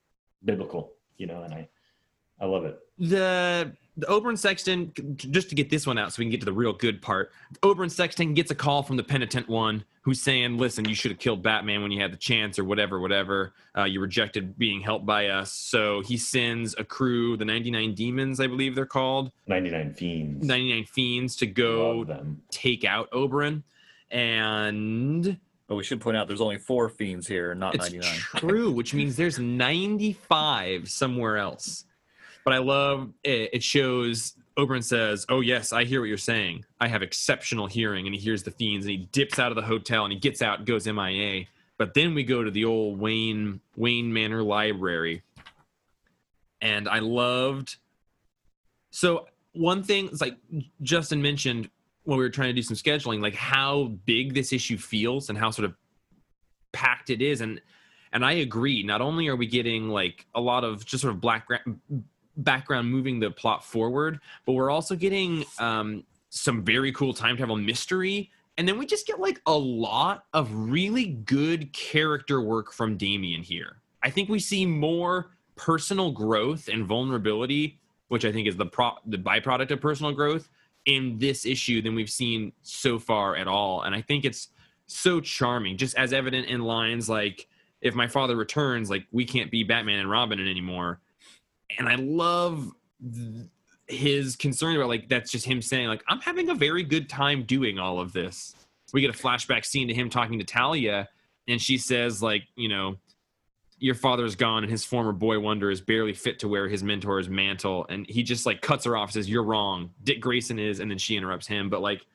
biblical 0.44 0.92
you 1.16 1.26
know 1.26 1.42
and 1.42 1.52
i 1.52 1.68
i 2.40 2.46
love 2.46 2.64
it. 2.64 2.78
The 2.98 3.72
the 3.96 4.06
Oberon 4.06 4.36
Sexton, 4.38 4.92
just 5.16 5.50
to 5.50 5.54
get 5.54 5.68
this 5.68 5.86
one 5.86 5.98
out 5.98 6.12
so 6.12 6.20
we 6.20 6.24
can 6.24 6.30
get 6.30 6.40
to 6.40 6.46
the 6.46 6.52
real 6.52 6.72
good 6.72 7.02
part. 7.02 7.30
Oberon 7.62 7.90
Sexton 7.90 8.32
gets 8.32 8.50
a 8.50 8.54
call 8.54 8.82
from 8.82 8.96
the 8.96 9.02
penitent 9.02 9.48
one 9.48 9.84
who's 10.00 10.20
saying, 10.20 10.56
Listen, 10.56 10.88
you 10.88 10.94
should 10.94 11.10
have 11.10 11.20
killed 11.20 11.42
Batman 11.42 11.82
when 11.82 11.90
you 11.90 12.00
had 12.00 12.10
the 12.12 12.16
chance, 12.16 12.58
or 12.58 12.64
whatever, 12.64 13.00
whatever. 13.00 13.52
Uh, 13.76 13.84
you 13.84 14.00
rejected 14.00 14.56
being 14.56 14.80
helped 14.80 15.04
by 15.04 15.26
us. 15.28 15.52
So 15.52 16.00
he 16.00 16.16
sends 16.16 16.74
a 16.78 16.84
crew, 16.84 17.36
the 17.36 17.44
99 17.44 17.94
Demons, 17.94 18.40
I 18.40 18.46
believe 18.46 18.74
they're 18.74 18.86
called, 18.86 19.30
99 19.46 19.92
fiends 19.94 20.46
99 20.46 20.84
Fiends, 20.86 21.36
to 21.36 21.46
go 21.46 22.04
them 22.04 22.42
take 22.50 22.84
out 22.84 23.08
Oberon. 23.12 23.62
And 24.10 25.38
But 25.66 25.76
we 25.76 25.84
should 25.84 26.00
point 26.00 26.16
out 26.16 26.28
there's 26.28 26.40
only 26.40 26.58
four 26.58 26.88
fiends 26.88 27.26
here, 27.26 27.54
not 27.54 27.74
it's 27.74 27.92
99. 27.92 28.18
true, 28.36 28.70
which 28.70 28.94
means 28.94 29.16
there's 29.16 29.38
95 29.38 30.88
somewhere 30.88 31.36
else. 31.36 31.84
But 32.44 32.54
I 32.54 32.58
love 32.58 33.12
it. 33.22 33.50
It 33.52 33.62
shows 33.62 34.34
Oberon 34.56 34.82
says, 34.82 35.24
"Oh 35.28 35.40
yes, 35.40 35.72
I 35.72 35.84
hear 35.84 36.00
what 36.00 36.08
you're 36.08 36.18
saying. 36.18 36.64
I 36.80 36.88
have 36.88 37.02
exceptional 37.02 37.66
hearing." 37.66 38.06
And 38.06 38.14
he 38.14 38.20
hears 38.20 38.42
the 38.42 38.50
fiends, 38.50 38.84
and 38.86 38.90
he 38.90 39.08
dips 39.12 39.38
out 39.38 39.50
of 39.50 39.56
the 39.56 39.62
hotel, 39.62 40.04
and 40.04 40.12
he 40.12 40.18
gets 40.18 40.42
out, 40.42 40.64
goes 40.64 40.86
MIA. 40.86 41.46
But 41.78 41.94
then 41.94 42.14
we 42.14 42.22
go 42.22 42.44
to 42.44 42.50
the 42.50 42.64
old 42.64 42.98
Wayne 42.98 43.60
Wayne 43.76 44.12
Manor 44.12 44.42
Library, 44.42 45.22
and 46.60 46.88
I 46.88 46.98
loved. 46.98 47.76
So 48.90 49.26
one 49.52 49.82
thing 49.82 50.08
is 50.10 50.20
like 50.20 50.36
Justin 50.82 51.22
mentioned 51.22 51.70
when 52.04 52.18
we 52.18 52.24
were 52.24 52.30
trying 52.30 52.48
to 52.48 52.52
do 52.52 52.62
some 52.62 52.76
scheduling, 52.76 53.22
like 53.22 53.34
how 53.34 53.84
big 54.04 54.34
this 54.34 54.52
issue 54.52 54.76
feels 54.76 55.28
and 55.28 55.38
how 55.38 55.50
sort 55.50 55.64
of 55.66 55.74
packed 56.72 57.10
it 57.10 57.22
is, 57.22 57.40
and 57.40 57.60
and 58.12 58.24
I 58.24 58.32
agree. 58.32 58.82
Not 58.82 59.00
only 59.00 59.28
are 59.28 59.36
we 59.36 59.46
getting 59.46 59.88
like 59.88 60.26
a 60.34 60.40
lot 60.40 60.64
of 60.64 60.84
just 60.84 61.00
sort 61.00 61.14
of 61.14 61.20
black 61.22 61.48
background 62.36 62.90
moving 62.90 63.20
the 63.20 63.30
plot 63.30 63.64
forward, 63.64 64.20
but 64.46 64.52
we're 64.52 64.70
also 64.70 64.96
getting 64.96 65.44
um, 65.58 66.04
some 66.30 66.62
very 66.64 66.92
cool 66.92 67.12
time 67.12 67.36
travel 67.36 67.56
mystery. 67.56 68.30
And 68.58 68.68
then 68.68 68.78
we 68.78 68.86
just 68.86 69.06
get 69.06 69.20
like 69.20 69.40
a 69.46 69.56
lot 69.56 70.24
of 70.32 70.52
really 70.52 71.06
good 71.06 71.72
character 71.72 72.40
work 72.40 72.72
from 72.72 72.96
Damian 72.96 73.42
here. 73.42 73.76
I 74.02 74.10
think 74.10 74.28
we 74.28 74.38
see 74.38 74.66
more 74.66 75.30
personal 75.56 76.10
growth 76.10 76.68
and 76.68 76.84
vulnerability, 76.84 77.78
which 78.08 78.24
I 78.24 78.32
think 78.32 78.48
is 78.48 78.56
the 78.56 78.66
pro- 78.66 78.98
the 79.06 79.16
byproduct 79.16 79.70
of 79.70 79.80
personal 79.80 80.12
growth 80.12 80.48
in 80.84 81.18
this 81.18 81.46
issue 81.46 81.80
than 81.80 81.94
we've 81.94 82.10
seen 82.10 82.52
so 82.62 82.98
far 82.98 83.36
at 83.36 83.46
all. 83.46 83.82
And 83.82 83.94
I 83.94 84.02
think 84.02 84.24
it's 84.24 84.48
so 84.86 85.20
charming, 85.20 85.76
just 85.76 85.96
as 85.96 86.12
evident 86.12 86.48
in 86.48 86.60
lines 86.60 87.08
like, 87.08 87.48
if 87.80 87.94
my 87.94 88.06
father 88.06 88.36
returns, 88.36 88.90
like 88.90 89.06
we 89.12 89.24
can't 89.24 89.50
be 89.50 89.64
Batman 89.64 89.98
and 89.98 90.10
Robin 90.10 90.40
anymore. 90.40 91.00
And 91.78 91.88
I 91.88 91.96
love 91.96 92.70
th- 93.02 93.46
his 93.88 94.36
concern 94.36 94.76
about 94.76 94.88
like 94.88 95.08
that's 95.08 95.30
just 95.30 95.44
him 95.44 95.60
saying 95.60 95.88
like 95.88 96.02
I'm 96.08 96.20
having 96.20 96.48
a 96.50 96.54
very 96.54 96.82
good 96.82 97.08
time 97.08 97.42
doing 97.44 97.78
all 97.78 98.00
of 98.00 98.12
this. 98.12 98.54
We 98.92 99.00
get 99.00 99.10
a 99.14 99.18
flashback 99.18 99.64
scene 99.64 99.88
to 99.88 99.94
him 99.94 100.10
talking 100.10 100.38
to 100.38 100.44
Talia, 100.44 101.08
and 101.48 101.60
she 101.60 101.78
says 101.78 102.22
like 102.22 102.44
you 102.56 102.68
know 102.68 102.96
your 103.78 103.94
father's 103.96 104.36
gone 104.36 104.62
and 104.62 104.70
his 104.70 104.84
former 104.84 105.10
boy 105.12 105.40
wonder 105.40 105.68
is 105.68 105.80
barely 105.80 106.12
fit 106.14 106.38
to 106.38 106.46
wear 106.46 106.68
his 106.68 106.84
mentor's 106.84 107.28
mantle. 107.28 107.84
And 107.88 108.06
he 108.08 108.22
just 108.22 108.46
like 108.46 108.60
cuts 108.62 108.84
her 108.84 108.96
off 108.96 109.10
says 109.10 109.28
you're 109.28 109.42
wrong. 109.42 109.90
Dick 110.04 110.20
grayson 110.20 110.60
is 110.60 110.78
and 110.78 110.88
then 110.88 110.98
she 110.98 111.16
interrupts 111.16 111.46
him. 111.48 111.68
But 111.68 111.80
like 111.80 112.06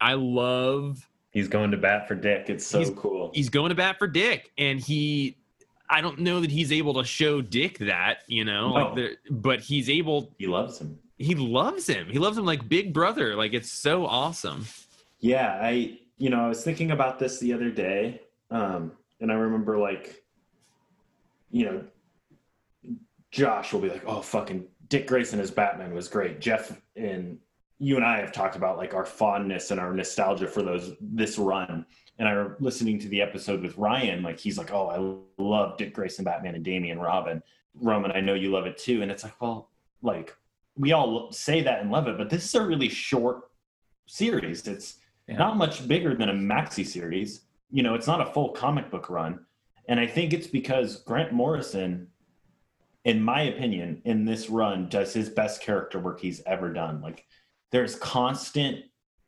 i 0.00 0.14
love 0.14 1.06
he's 1.30 1.46
going 1.46 1.70
to 1.72 1.76
bat 1.76 2.08
for 2.08 2.14
dick. 2.14 2.48
It's 2.48 2.66
so 2.66 2.78
He's- 2.78 2.90
cool. 2.96 3.30
he's 3.34 3.50
going 3.50 3.68
to 3.68 3.74
bat 3.74 3.98
for 3.98 4.06
Dick, 4.08 4.50
and 4.56 4.80
he, 4.80 5.36
I 5.90 6.00
don't 6.00 6.20
know 6.20 6.40
that 6.40 6.50
he's 6.50 6.70
able 6.72 6.94
to 6.94 7.04
show 7.04 7.40
Dick 7.40 7.78
that, 7.78 8.18
you 8.28 8.44
know, 8.44 8.68
No. 8.68 8.74
like 8.74 8.94
the, 8.94 9.16
but 9.30 9.60
he's 9.60 9.90
able. 9.90 10.32
He 10.38 10.46
loves 10.46 10.78
him. 10.78 10.98
He 11.18 11.34
loves 11.34 11.86
him. 11.88 12.06
He 12.08 12.18
loves 12.18 12.38
him 12.38 12.44
like 12.46 12.68
Big 12.68 12.94
Brother. 12.94 13.34
Like 13.34 13.52
it's 13.52 13.72
so 13.72 14.06
awesome. 14.06 14.64
Yeah, 15.18 15.58
I 15.60 15.98
you 16.18 16.30
know 16.30 16.44
I 16.44 16.48
was 16.48 16.62
thinking 16.64 16.92
about 16.92 17.18
this 17.18 17.38
the 17.40 17.52
other 17.52 17.70
day, 17.70 18.22
um, 18.50 18.92
and 19.20 19.30
I 19.30 19.34
remember 19.34 19.76
like, 19.78 20.22
you 21.50 21.64
know, 21.66 21.84
Josh 23.30 23.72
will 23.72 23.80
be 23.80 23.90
like, 23.90 24.02
"Oh, 24.06 24.22
fucking 24.22 24.66
Dick 24.88 25.06
Grayson 25.06 25.40
as 25.40 25.50
Batman 25.50 25.94
was 25.94 26.08
great." 26.08 26.40
Jeff 26.40 26.80
and 26.96 27.38
you 27.78 27.96
and 27.96 28.04
I 28.04 28.18
have 28.20 28.32
talked 28.32 28.56
about 28.56 28.76
like 28.76 28.94
our 28.94 29.04
fondness 29.04 29.70
and 29.70 29.80
our 29.80 29.92
nostalgia 29.92 30.46
for 30.46 30.62
those 30.62 30.92
this 31.00 31.38
run. 31.38 31.84
And 32.20 32.28
I 32.28 32.34
were 32.34 32.56
listening 32.60 32.98
to 32.98 33.08
the 33.08 33.22
episode 33.22 33.62
with 33.62 33.78
Ryan, 33.78 34.22
like 34.22 34.38
he's 34.38 34.58
like, 34.58 34.70
"Oh, 34.72 35.26
I 35.38 35.42
love 35.42 35.78
Dick 35.78 35.94
Grayson 35.94 36.22
Batman 36.22 36.54
and 36.54 36.62
Damian 36.62 36.98
Robin." 36.98 37.42
Roman, 37.74 38.12
I 38.12 38.20
know 38.20 38.34
you 38.34 38.50
love 38.50 38.66
it 38.66 38.76
too, 38.76 39.00
and 39.00 39.10
it's 39.10 39.24
like, 39.24 39.40
well, 39.40 39.70
like 40.02 40.36
we 40.76 40.92
all 40.92 41.32
say 41.32 41.62
that 41.62 41.80
and 41.80 41.90
love 41.90 42.08
it, 42.08 42.18
but 42.18 42.28
this 42.28 42.44
is 42.44 42.54
a 42.54 42.62
really 42.66 42.90
short 42.90 43.50
series. 44.06 44.68
It's 44.68 44.98
Yeah. 45.28 45.38
not 45.38 45.56
much 45.56 45.88
bigger 45.88 46.14
than 46.14 46.28
a 46.28 46.34
maxi 46.34 46.84
series. 46.84 47.46
You 47.70 47.82
know, 47.82 47.94
it's 47.94 48.06
not 48.06 48.20
a 48.20 48.26
full 48.26 48.50
comic 48.50 48.90
book 48.90 49.08
run. 49.08 49.46
And 49.88 49.98
I 49.98 50.06
think 50.06 50.32
it's 50.34 50.46
because 50.46 51.02
Grant 51.04 51.32
Morrison, 51.32 52.08
in 53.04 53.22
my 53.22 53.42
opinion, 53.42 54.02
in 54.04 54.26
this 54.26 54.50
run, 54.50 54.88
does 54.90 55.14
his 55.14 55.30
best 55.30 55.62
character 55.62 55.98
work 55.98 56.20
he's 56.20 56.42
ever 56.44 56.70
done. 56.70 57.00
Like, 57.00 57.24
there's 57.70 57.96
constant 57.96 58.84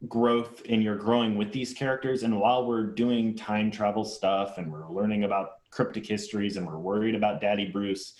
growth, 0.08 0.62
and 0.68 0.82
you're 0.82 0.96
growing 0.96 1.36
with 1.36 1.52
these 1.52 1.72
characters. 1.72 2.22
And 2.22 2.40
while 2.40 2.66
we're 2.66 2.86
doing 2.86 3.36
time 3.36 3.70
travel 3.70 4.04
stuff 4.04 4.58
and 4.58 4.72
we're 4.72 4.88
learning 4.88 5.24
about 5.24 5.50
cryptic 5.70 6.06
histories 6.06 6.56
and 6.56 6.66
we're 6.66 6.78
worried 6.78 7.14
about 7.14 7.40
Daddy 7.40 7.66
Bruce, 7.66 8.14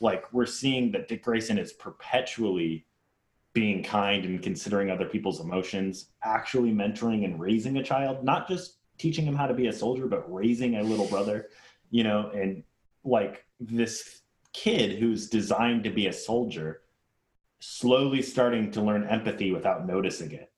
like, 0.00 0.32
we're 0.32 0.46
seeing 0.46 0.92
that 0.92 1.08
Dick 1.08 1.22
Grayson 1.22 1.58
is 1.58 1.72
perpetually 1.72 2.86
being 3.54 3.82
kind 3.82 4.24
and 4.24 4.42
considering 4.42 4.90
other 4.90 5.06
people's 5.06 5.40
emotions, 5.40 6.10
actually 6.24 6.72
mentoring 6.72 7.24
and 7.24 7.38
raising 7.38 7.76
a 7.76 7.82
child, 7.82 8.24
not 8.24 8.48
just 8.48 8.78
teaching 8.98 9.24
him 9.24 9.34
how 9.34 9.46
to 9.46 9.54
be 9.54 9.66
a 9.66 9.72
soldier, 9.72 10.06
but 10.06 10.32
raising 10.32 10.76
a 10.76 10.82
little 10.82 11.06
brother, 11.06 11.48
you 11.90 12.02
know, 12.02 12.30
and 12.34 12.62
like 13.04 13.44
this 13.60 14.22
kid 14.52 14.98
who's 14.98 15.28
designed 15.28 15.84
to 15.84 15.90
be 15.90 16.06
a 16.06 16.12
soldier 16.12 16.82
slowly 17.60 18.22
starting 18.22 18.70
to 18.70 18.82
learn 18.82 19.04
empathy 19.04 19.52
without 19.52 19.86
noticing 19.86 20.32
it 20.32 20.51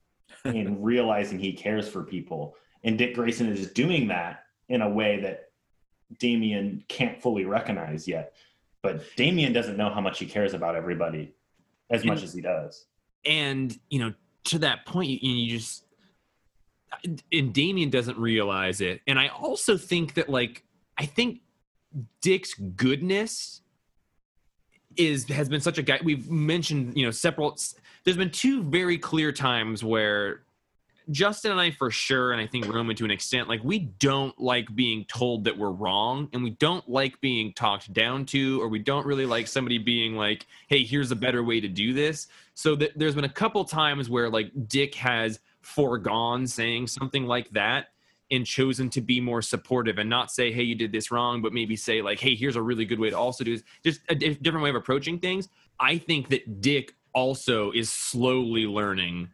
and 0.45 0.85
realizing 0.85 1.39
he 1.39 1.53
cares 1.53 1.89
for 1.89 2.03
people. 2.03 2.57
And 2.83 2.99
Dick 2.99 3.15
Grayson 3.15 3.49
is 3.49 3.71
doing 3.73 4.09
that 4.09 4.45
in 4.69 4.83
a 4.83 4.89
way 4.89 5.21
that 5.21 5.51
Damian 6.19 6.85
can't 6.89 7.21
fully 7.21 7.45
recognize 7.45 8.07
yet. 8.07 8.35
But 8.83 9.03
Damian 9.17 9.53
doesn't 9.53 9.79
know 9.79 9.89
how 9.89 10.01
much 10.01 10.19
he 10.19 10.27
cares 10.27 10.53
about 10.53 10.77
everybody 10.77 11.35
as 11.91 12.05
much 12.05 12.23
as 12.23 12.33
he 12.33 12.41
does. 12.41 12.87
and 13.25 13.79
you 13.91 13.99
know 13.99 14.13
to 14.45 14.59
that 14.59 14.85
point 14.87 15.09
you, 15.09 15.19
you 15.21 15.59
just 15.59 15.85
and 17.33 17.53
damian 17.53 17.91
doesn't 17.91 18.19
realize 18.19 18.81
it 18.81 19.01
and 19.07 19.19
i 19.19 19.29
also 19.29 19.77
think 19.77 20.15
that 20.15 20.29
like 20.29 20.65
i 20.99 21.07
think 21.07 21.41
dick's 22.21 22.55
goodness 22.55 23.63
is 24.97 25.29
has 25.29 25.49
been 25.49 25.61
such 25.61 25.79
a 25.79 25.83
guy 25.83 25.99
we've 26.03 26.31
mentioned 26.31 26.97
you 26.97 27.05
know 27.05 27.11
several 27.11 27.57
there's 28.05 28.17
been 28.17 28.31
two 28.31 28.63
very 28.63 28.99
clear 28.99 29.33
times 29.33 29.83
where 29.85 30.43
justin 31.11 31.51
and 31.51 31.61
i 31.61 31.71
for 31.71 31.91
sure 31.91 32.33
and 32.33 32.41
i 32.41 32.47
think 32.47 32.67
roman 32.73 32.97
to 32.97 33.05
an 33.05 33.11
extent 33.11 33.49
like 33.49 33.63
we 33.63 33.79
don't 33.79 34.39
like 34.41 34.75
being 34.75 35.05
told 35.05 35.45
that 35.45 35.57
we're 35.57 35.71
wrong 35.71 36.29
and 36.33 36.43
we 36.43 36.51
don't 36.51 36.89
like 36.89 37.21
being 37.21 37.53
talked 37.53 37.93
down 37.93 38.25
to 38.25 38.61
or 38.63 38.69
we 38.69 38.79
don't 38.79 39.07
really 39.07 39.27
like 39.27 39.47
somebody 39.47 39.79
being 39.79 40.17
like 40.17 40.47
hey 40.69 40.83
here's 40.85 41.11
a 41.11 41.17
better 41.17 41.43
way 41.43 41.61
to 41.61 41.69
do 41.69 41.93
this. 41.93 42.29
So 42.55 42.77
th- 42.77 42.93
there's 42.97 43.15
been 43.15 43.25
a 43.25 43.29
couple 43.29 43.65
times 43.65 44.09
where 44.09 44.31
like 44.31 44.51
Dick 44.69 44.95
has 44.97 45.41
foregone 45.63 46.47
saying 46.47 46.87
something 46.87 47.27
like 47.27 47.51
that 47.51 47.89
and 48.31 48.47
chosen 48.47 48.91
to 48.91 49.01
be 49.01 49.21
more 49.21 49.43
supportive 49.43 49.99
and 49.99 50.09
not 50.09 50.31
say, 50.31 50.53
"Hey, 50.53 50.63
you 50.63 50.75
did 50.75 50.93
this 50.93 51.11
wrong," 51.11 51.43
but 51.43 51.53
maybe 51.53 51.77
say 51.77 52.03
like, 52.03 52.21
"Hey, 52.21 52.35
here's 52.35 52.57
a 52.57 52.63
really 52.63 52.85
good 52.85 52.99
way 52.99 53.11
to 53.11 53.19
also 53.19 53.45
do 53.45 53.53
this." 53.53 53.65
Just 53.85 54.01
a 54.09 54.15
di- 54.15 54.35
different 54.35 54.65
way 54.65 54.71
of 54.71 54.77
approaching 54.77 55.19
things. 55.19 55.49
I 55.79 55.99
think 55.99 56.29
that 56.29 56.61
Dick 56.61 56.95
also 57.13 57.71
is 57.73 57.91
slowly 57.91 58.67
learning 58.67 59.29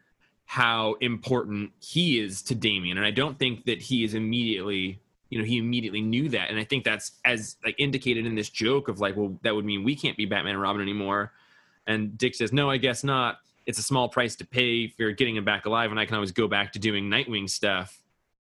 how 0.45 0.95
important 1.01 1.71
he 1.79 2.19
is 2.19 2.41
to 2.43 2.55
Damian, 2.55 2.97
and 2.97 3.05
I 3.05 3.11
don't 3.11 3.39
think 3.39 3.65
that 3.65 3.81
he 3.81 4.03
is 4.03 4.13
immediately 4.13 4.99
you 5.29 5.39
know 5.39 5.45
he 5.45 5.57
immediately 5.57 6.01
knew 6.01 6.27
that 6.27 6.49
and 6.49 6.59
i 6.59 6.63
think 6.65 6.83
that's 6.83 7.13
as 7.23 7.55
like 7.63 7.73
indicated 7.77 8.25
in 8.25 8.35
this 8.35 8.49
joke 8.49 8.89
of 8.89 8.99
like 8.99 9.15
well 9.15 9.39
that 9.43 9.55
would 9.55 9.63
mean 9.63 9.81
we 9.81 9.95
can't 9.95 10.17
be 10.17 10.25
batman 10.25 10.55
and 10.55 10.61
robin 10.61 10.81
anymore 10.81 11.31
and 11.87 12.17
Dick 12.17 12.35
says, 12.35 12.53
No, 12.53 12.69
I 12.69 12.77
guess 12.77 13.03
not. 13.03 13.39
It's 13.65 13.79
a 13.79 13.83
small 13.83 14.09
price 14.09 14.35
to 14.37 14.45
pay 14.45 14.87
for 14.87 15.11
getting 15.11 15.35
him 15.35 15.45
back 15.45 15.65
alive, 15.65 15.91
and 15.91 15.99
I 15.99 16.05
can 16.05 16.15
always 16.15 16.31
go 16.31 16.47
back 16.47 16.73
to 16.73 16.79
doing 16.79 17.09
Nightwing 17.09 17.49
stuff. 17.49 18.00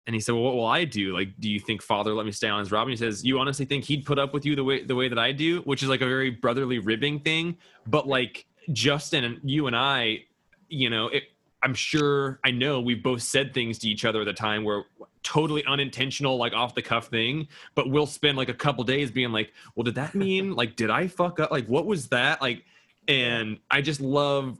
And 0.07 0.15
he 0.15 0.21
said, 0.21 0.33
Well, 0.33 0.43
what 0.43 0.55
will 0.55 0.65
I 0.65 0.85
do? 0.85 1.13
Like, 1.13 1.37
do 1.39 1.49
you 1.49 1.59
think 1.59 1.81
father 1.81 2.13
let 2.13 2.25
me 2.25 2.31
stay 2.31 2.47
on 2.47 2.61
as 2.61 2.71
Robin? 2.71 2.89
He 2.89 2.97
says, 2.97 3.25
You 3.25 3.39
honestly 3.39 3.65
think 3.65 3.83
he'd 3.83 4.05
put 4.05 4.17
up 4.17 4.33
with 4.33 4.45
you 4.45 4.55
the 4.55 4.63
way 4.63 4.83
the 4.83 4.95
way 4.95 5.09
that 5.09 5.19
I 5.19 5.33
do? 5.33 5.59
Which 5.61 5.83
is 5.83 5.89
like 5.89 6.01
a 6.01 6.07
very 6.07 6.29
brotherly 6.31 6.79
ribbing 6.79 7.19
thing. 7.19 7.57
But 7.85 8.07
like 8.07 8.45
Justin 8.71 9.25
and 9.25 9.39
you 9.43 9.67
and 9.67 9.75
I, 9.75 10.23
you 10.69 10.89
know, 10.89 11.09
it, 11.09 11.23
I'm 11.61 11.73
sure 11.73 12.39
I 12.45 12.51
know 12.51 12.79
we've 12.79 13.03
both 13.03 13.21
said 13.21 13.53
things 13.53 13.77
to 13.79 13.89
each 13.89 14.05
other 14.05 14.21
at 14.21 14.25
the 14.25 14.33
time 14.33 14.63
where 14.63 14.85
totally 15.23 15.65
unintentional, 15.65 16.37
like 16.37 16.53
off 16.53 16.73
the 16.73 16.81
cuff 16.81 17.07
thing, 17.07 17.49
but 17.75 17.89
we'll 17.89 18.05
spend 18.05 18.37
like 18.37 18.49
a 18.49 18.53
couple 18.53 18.85
days 18.85 19.11
being 19.11 19.33
like, 19.33 19.51
Well, 19.75 19.83
did 19.83 19.95
that 19.95 20.15
mean 20.15 20.53
like 20.55 20.77
did 20.77 20.89
I 20.89 21.07
fuck 21.07 21.41
up? 21.41 21.51
Like 21.51 21.67
what 21.67 21.85
was 21.85 22.07
that? 22.07 22.41
Like 22.41 22.63
and 23.09 23.59
I 23.69 23.81
just 23.81 23.99
love 23.99 24.57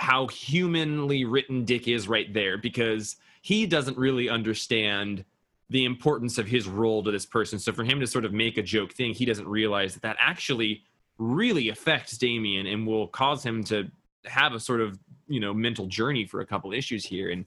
how 0.00 0.26
humanly 0.26 1.24
written 1.24 1.64
Dick 1.64 1.86
is 1.86 2.08
right 2.08 2.32
there 2.32 2.56
because 2.58 3.16
he 3.42 3.66
doesn't 3.66 3.96
really 3.96 4.28
understand 4.28 5.24
the 5.70 5.84
importance 5.84 6.38
of 6.38 6.46
his 6.46 6.66
role 6.66 7.02
to 7.02 7.10
this 7.10 7.26
person. 7.26 7.58
So 7.58 7.72
for 7.72 7.84
him 7.84 8.00
to 8.00 8.06
sort 8.06 8.24
of 8.24 8.32
make 8.32 8.56
a 8.56 8.62
joke 8.62 8.92
thing, 8.92 9.12
he 9.12 9.24
doesn't 9.24 9.46
realize 9.46 9.94
that 9.94 10.02
that 10.02 10.16
actually 10.18 10.82
really 11.18 11.68
affects 11.68 12.16
Damian 12.16 12.66
and 12.66 12.86
will 12.86 13.08
cause 13.08 13.42
him 13.42 13.62
to 13.64 13.90
have 14.24 14.54
a 14.54 14.60
sort 14.60 14.80
of 14.80 14.98
you 15.26 15.40
know 15.40 15.52
mental 15.52 15.86
journey 15.86 16.24
for 16.24 16.40
a 16.40 16.46
couple 16.46 16.72
issues 16.72 17.04
here 17.04 17.30
and 17.30 17.44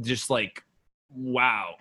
just 0.00 0.30
like 0.30 0.62
wow 1.10 1.74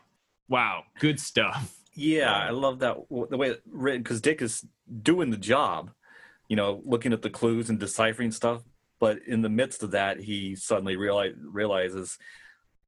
wow 0.48 0.84
good 1.00 1.20
stuff 1.20 1.80
Yeah, 2.00 2.34
um, 2.34 2.42
I 2.42 2.50
love 2.52 2.80
that 2.80 2.96
the 3.30 3.38
way 3.38 3.50
it 3.50 3.64
because 3.66 4.22
Dick 4.22 4.42
is 4.42 4.66
doing 5.02 5.32
the 5.32 5.38
job, 5.38 5.92
you 6.48 6.56
know, 6.56 6.82
looking 6.86 7.12
at 7.12 7.22
the 7.22 7.30
clues 7.30 7.70
and 7.70 7.78
deciphering 7.78 8.32
stuff. 8.32 8.64
But 9.00 9.20
in 9.28 9.42
the 9.42 9.50
midst 9.50 9.84
of 9.84 9.92
that, 9.92 10.20
he 10.20 10.56
suddenly 10.56 10.96
realize, 10.96 11.34
realizes, 11.42 12.18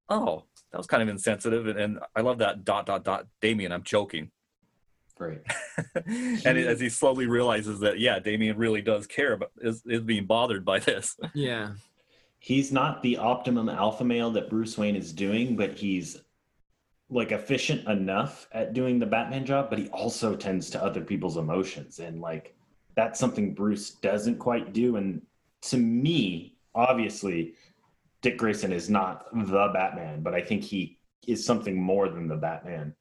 oh, 0.07 0.45
that 0.71 0.77
was 0.77 0.87
kind 0.87 1.03
of 1.03 1.09
insensitive. 1.09 1.67
And, 1.67 1.79
and 1.79 1.99
I 2.15 2.21
love 2.21 2.39
that 2.39 2.63
dot 2.63 2.85
dot 2.85 3.03
dot. 3.03 3.27
Damian, 3.41 3.71
I'm 3.71 3.83
joking. 3.83 4.31
Great. 5.15 5.41
and 5.95 6.57
as 6.57 6.79
he 6.79 6.89
slowly 6.89 7.27
realizes 7.27 7.79
that, 7.81 7.99
yeah, 7.99 8.19
Damian 8.19 8.57
really 8.57 8.81
does 8.81 9.05
care 9.07 9.33
about 9.33 9.51
is 9.61 9.83
is 9.85 10.01
being 10.01 10.25
bothered 10.25 10.65
by 10.65 10.79
this. 10.79 11.17
yeah 11.33 11.71
he's 12.41 12.71
not 12.71 13.03
the 13.03 13.17
optimum 13.17 13.69
alpha 13.69 14.03
male 14.03 14.31
that 14.31 14.49
Bruce 14.49 14.75
Wayne 14.75 14.95
is 14.95 15.13
doing, 15.13 15.55
but 15.55 15.77
he's 15.77 16.17
like 17.07 17.31
efficient 17.31 17.87
enough 17.87 18.47
at 18.51 18.73
doing 18.73 18.97
the 18.97 19.05
Batman 19.05 19.45
job, 19.45 19.69
but 19.69 19.77
he 19.77 19.87
also 19.89 20.35
tends 20.35 20.69
to 20.71 20.83
other 20.83 21.01
people's 21.01 21.37
emotions. 21.37 21.99
And 21.99 22.19
like 22.19 22.55
that's 22.95 23.19
something 23.19 23.53
Bruce 23.53 23.91
doesn't 23.91 24.39
quite 24.39 24.73
do. 24.73 24.95
And 24.95 25.21
to 25.63 25.77
me, 25.77 26.55
obviously, 26.73 27.53
Dick 28.21 28.37
Grayson 28.37 28.71
is 28.71 28.89
not 28.89 29.25
the 29.33 29.69
Batman, 29.73 30.21
but 30.21 30.33
I 30.33 30.41
think 30.41 30.63
he 30.63 30.99
is 31.27 31.45
something 31.45 31.81
more 31.81 32.09
than 32.09 32.27
the 32.27 32.35
Batman 32.35 32.95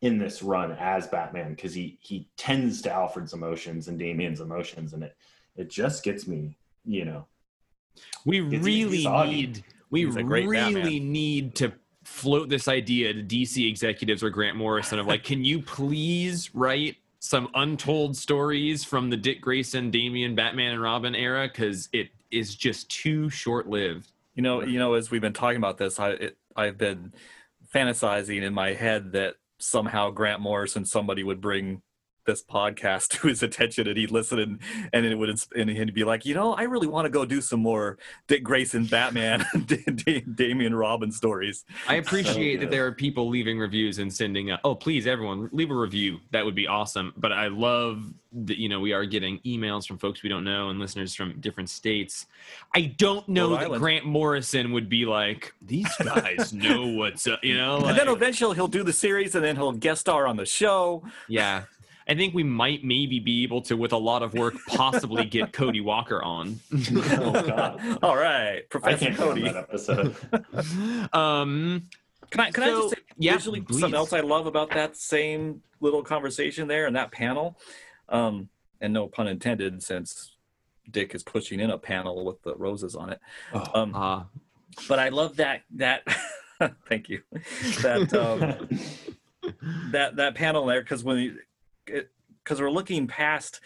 in 0.00 0.18
this 0.18 0.42
run 0.42 0.72
as 0.72 1.06
Batman 1.06 1.54
because 1.54 1.74
he 1.74 1.98
he 2.00 2.28
tends 2.36 2.82
to 2.82 2.92
Alfred's 2.92 3.32
emotions 3.32 3.88
and 3.88 3.98
Damian's 3.98 4.40
emotions, 4.40 4.92
and 4.92 5.02
it 5.02 5.16
it 5.56 5.70
just 5.70 6.04
gets 6.04 6.26
me, 6.26 6.56
you 6.84 7.04
know, 7.04 7.26
we 8.24 8.40
really 8.40 9.06
need 9.06 9.64
we 9.90 10.04
He's 10.04 10.16
a 10.16 10.22
great 10.22 10.46
really 10.46 10.74
Batman. 10.74 11.12
need 11.12 11.54
to 11.56 11.72
float 12.04 12.48
this 12.48 12.66
idea 12.68 13.12
to 13.12 13.22
DC 13.22 13.68
executives 13.68 14.22
or 14.22 14.30
Grant 14.30 14.56
Morrison 14.56 14.98
of 14.98 15.06
like, 15.06 15.22
can 15.22 15.44
you 15.44 15.60
please 15.60 16.54
write 16.54 16.96
some 17.20 17.48
untold 17.54 18.16
stories 18.16 18.82
from 18.82 19.10
the 19.10 19.16
Dick 19.16 19.40
Grayson, 19.40 19.90
Damian, 19.90 20.34
Batman, 20.34 20.72
and 20.72 20.82
Robin 20.82 21.14
era? 21.14 21.46
Because 21.46 21.88
it 21.92 22.08
is 22.30 22.54
just 22.54 22.88
too 22.90 23.28
short 23.28 23.68
lived. 23.68 24.11
You 24.34 24.42
know, 24.42 24.62
you 24.62 24.78
know, 24.78 24.94
as 24.94 25.10
we've 25.10 25.20
been 25.20 25.32
talking 25.32 25.58
about 25.58 25.78
this, 25.78 26.00
I 26.00 26.10
it, 26.10 26.36
I've 26.56 26.78
been 26.78 27.12
fantasizing 27.74 28.42
in 28.42 28.54
my 28.54 28.72
head 28.72 29.12
that 29.12 29.34
somehow 29.58 30.10
Grant 30.10 30.40
Morrison 30.40 30.84
somebody 30.84 31.22
would 31.22 31.40
bring 31.40 31.82
this 32.24 32.42
podcast 32.42 33.08
to 33.20 33.28
his 33.28 33.42
attention 33.42 33.88
and 33.88 33.96
he'd 33.96 34.10
listen 34.10 34.38
and 34.38 34.58
and 34.92 35.06
it 35.06 35.16
would 35.16 35.30
and 35.56 35.70
he'd 35.70 35.94
be 35.94 36.04
like, 36.04 36.24
you 36.24 36.34
know, 36.34 36.54
I 36.54 36.62
really 36.62 36.86
want 36.86 37.06
to 37.06 37.10
go 37.10 37.24
do 37.24 37.40
some 37.40 37.60
more 37.60 37.98
Dick 38.28 38.42
Grayson 38.42 38.86
Batman 38.86 39.44
Da- 39.66 39.84
Da- 39.86 40.20
Damian 40.20 40.74
Robin 40.74 41.10
stories. 41.10 41.64
I 41.88 41.96
appreciate 41.96 42.60
that 42.60 42.70
there 42.70 42.86
are 42.86 42.92
people 42.92 43.28
leaving 43.28 43.58
reviews 43.58 43.98
and 43.98 44.12
sending. 44.12 44.50
Uh, 44.50 44.58
oh, 44.64 44.74
please, 44.74 45.06
everyone, 45.06 45.48
leave 45.52 45.70
a 45.70 45.74
review. 45.74 46.20
That 46.30 46.44
would 46.44 46.54
be 46.54 46.66
awesome. 46.66 47.12
But 47.16 47.32
I 47.32 47.48
love 47.48 48.04
that 48.34 48.58
you 48.58 48.68
know 48.68 48.80
we 48.80 48.92
are 48.94 49.04
getting 49.04 49.38
emails 49.40 49.86
from 49.86 49.98
folks 49.98 50.22
we 50.22 50.28
don't 50.30 50.44
know 50.44 50.70
and 50.70 50.78
listeners 50.78 51.14
from 51.14 51.38
different 51.40 51.68
states. 51.68 52.26
I 52.74 52.82
don't 52.96 53.28
know 53.28 53.50
Rhode 53.50 53.56
that 53.56 53.64
Island. 53.64 53.80
Grant 53.82 54.06
Morrison 54.06 54.72
would 54.72 54.88
be 54.88 55.04
like 55.04 55.52
these 55.60 55.88
guys 56.02 56.52
know 56.54 56.86
what's 56.86 57.26
up. 57.26 57.42
You 57.42 57.56
know, 57.56 57.84
and 57.84 57.98
then 57.98 58.08
eventually 58.08 58.54
he'll 58.54 58.68
do 58.68 58.82
the 58.82 58.92
series 58.92 59.34
and 59.34 59.44
then 59.44 59.56
he'll 59.56 59.72
guest 59.72 60.02
star 60.02 60.26
on 60.26 60.36
the 60.36 60.46
show. 60.46 61.02
yeah. 61.28 61.64
I 62.08 62.14
think 62.14 62.34
we 62.34 62.42
might 62.42 62.84
maybe 62.84 63.20
be 63.20 63.42
able 63.44 63.62
to, 63.62 63.76
with 63.76 63.92
a 63.92 63.96
lot 63.98 64.22
of 64.22 64.34
work, 64.34 64.54
possibly 64.68 65.24
get 65.24 65.52
Cody 65.52 65.80
Walker 65.80 66.22
on. 66.22 66.60
oh 66.72 67.42
God, 67.46 67.98
All 68.02 68.16
right, 68.16 68.68
Professor 68.70 69.06
can't 69.12 69.16
be 69.16 69.22
on 69.22 69.28
Cody. 69.28 69.46
episode. 69.48 70.16
um, 71.12 71.88
Can 72.30 72.40
I 72.40 72.50
can 72.50 72.62
I 72.64 72.66
just 72.70 72.90
say 72.90 72.96
yeah, 73.18 73.34
visually 73.34 73.60
please. 73.60 73.80
something 73.80 73.96
else 73.96 74.12
I 74.12 74.20
love 74.20 74.46
about 74.46 74.70
that 74.70 74.96
same 74.96 75.62
little 75.80 76.02
conversation 76.02 76.68
there 76.68 76.86
and 76.86 76.96
that 76.96 77.12
panel, 77.12 77.58
um, 78.08 78.48
and 78.80 78.92
no 78.92 79.06
pun 79.08 79.28
intended, 79.28 79.82
since 79.82 80.36
Dick 80.90 81.14
is 81.14 81.22
pushing 81.22 81.60
in 81.60 81.70
a 81.70 81.78
panel 81.78 82.24
with 82.24 82.42
the 82.42 82.54
roses 82.56 82.94
on 82.96 83.10
it. 83.10 83.20
Oh, 83.54 83.64
Um, 83.74 83.94
uh, 83.94 84.22
but 84.88 84.98
I 84.98 85.10
love 85.10 85.36
that 85.36 85.62
that. 85.76 86.02
thank 86.88 87.08
you. 87.08 87.22
That 87.82 88.12
um, 88.14 88.68
that 89.90 90.16
that 90.16 90.34
panel 90.34 90.66
there 90.66 90.80
because 90.82 91.04
when 91.04 91.38
because 92.42 92.60
we're 92.60 92.70
looking 92.70 93.06
past 93.06 93.60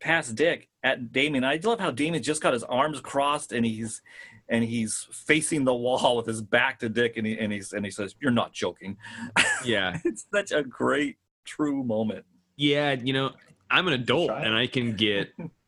past 0.00 0.34
Dick 0.34 0.68
at 0.82 1.12
Damian. 1.12 1.44
I 1.44 1.58
love 1.62 1.80
how 1.80 1.90
Damian 1.90 2.22
just 2.22 2.42
got 2.42 2.52
his 2.52 2.64
arms 2.64 3.00
crossed 3.00 3.52
and 3.52 3.64
he's 3.64 4.02
and 4.48 4.62
he's 4.62 5.08
facing 5.10 5.64
the 5.64 5.74
wall 5.74 6.16
with 6.16 6.26
his 6.26 6.42
back 6.42 6.78
to 6.80 6.88
Dick 6.88 7.16
and 7.16 7.26
he 7.26 7.38
and 7.38 7.52
he's 7.52 7.72
and 7.72 7.84
he 7.84 7.90
says, 7.90 8.14
"You're 8.20 8.30
not 8.30 8.52
joking." 8.52 8.96
yeah. 9.64 9.98
it's 10.04 10.26
such 10.32 10.52
a 10.52 10.62
great 10.62 11.16
true 11.44 11.82
moment. 11.82 12.24
Yeah, 12.56 12.92
you 12.92 13.12
know, 13.12 13.32
I'm 13.70 13.88
an 13.88 13.94
adult 13.94 14.30
and 14.30 14.54
I 14.54 14.66
can 14.66 14.94
get 14.94 15.32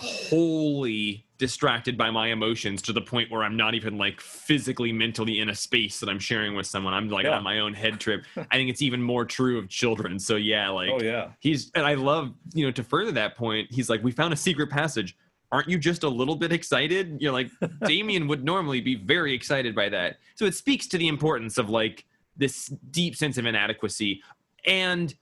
wholly 0.00 1.24
distracted 1.38 1.98
by 1.98 2.10
my 2.10 2.28
emotions 2.28 2.80
to 2.82 2.92
the 2.92 3.00
point 3.00 3.30
where 3.30 3.42
I'm 3.42 3.56
not 3.56 3.74
even 3.74 3.98
like 3.98 4.20
physically, 4.20 4.92
mentally 4.92 5.40
in 5.40 5.48
a 5.48 5.54
space 5.54 5.98
that 6.00 6.08
I'm 6.08 6.18
sharing 6.18 6.54
with 6.54 6.66
someone. 6.66 6.94
I'm 6.94 7.08
like 7.08 7.24
Yeah. 7.24 7.36
on 7.36 7.42
my 7.42 7.58
own 7.58 7.74
head 7.74 7.98
trip. 8.00 8.24
I 8.36 8.54
think 8.56 8.70
it's 8.70 8.82
even 8.82 9.02
more 9.02 9.24
true 9.24 9.58
of 9.58 9.68
children. 9.68 10.18
So 10.18 10.36
yeah, 10.36 10.68
like 10.68 10.90
oh 10.92 11.00
yeah. 11.02 11.30
he's 11.40 11.70
and 11.74 11.84
I 11.86 11.94
love, 11.94 12.32
you 12.54 12.64
know, 12.64 12.70
to 12.72 12.84
further 12.84 13.12
that 13.12 13.36
point, 13.36 13.70
he's 13.72 13.90
like, 13.90 14.02
We 14.02 14.12
found 14.12 14.32
a 14.32 14.36
secret 14.36 14.70
passage. 14.70 15.16
Aren't 15.52 15.68
you 15.68 15.78
just 15.78 16.02
a 16.02 16.08
little 16.08 16.36
bit 16.36 16.52
excited? 16.52 17.18
You're 17.20 17.32
like, 17.32 17.50
Damian 17.84 18.26
would 18.28 18.44
normally 18.44 18.80
be 18.80 18.94
very 18.96 19.34
excited 19.34 19.74
by 19.74 19.88
that. 19.90 20.16
So 20.36 20.44
it 20.46 20.54
speaks 20.54 20.86
to 20.88 20.98
the 20.98 21.08
importance 21.08 21.58
of 21.58 21.68
like 21.68 22.04
this 22.36 22.66
deep 22.90 23.14
sense 23.16 23.38
of 23.38 23.46
inadequacy. 23.46 24.22
And 24.66 25.14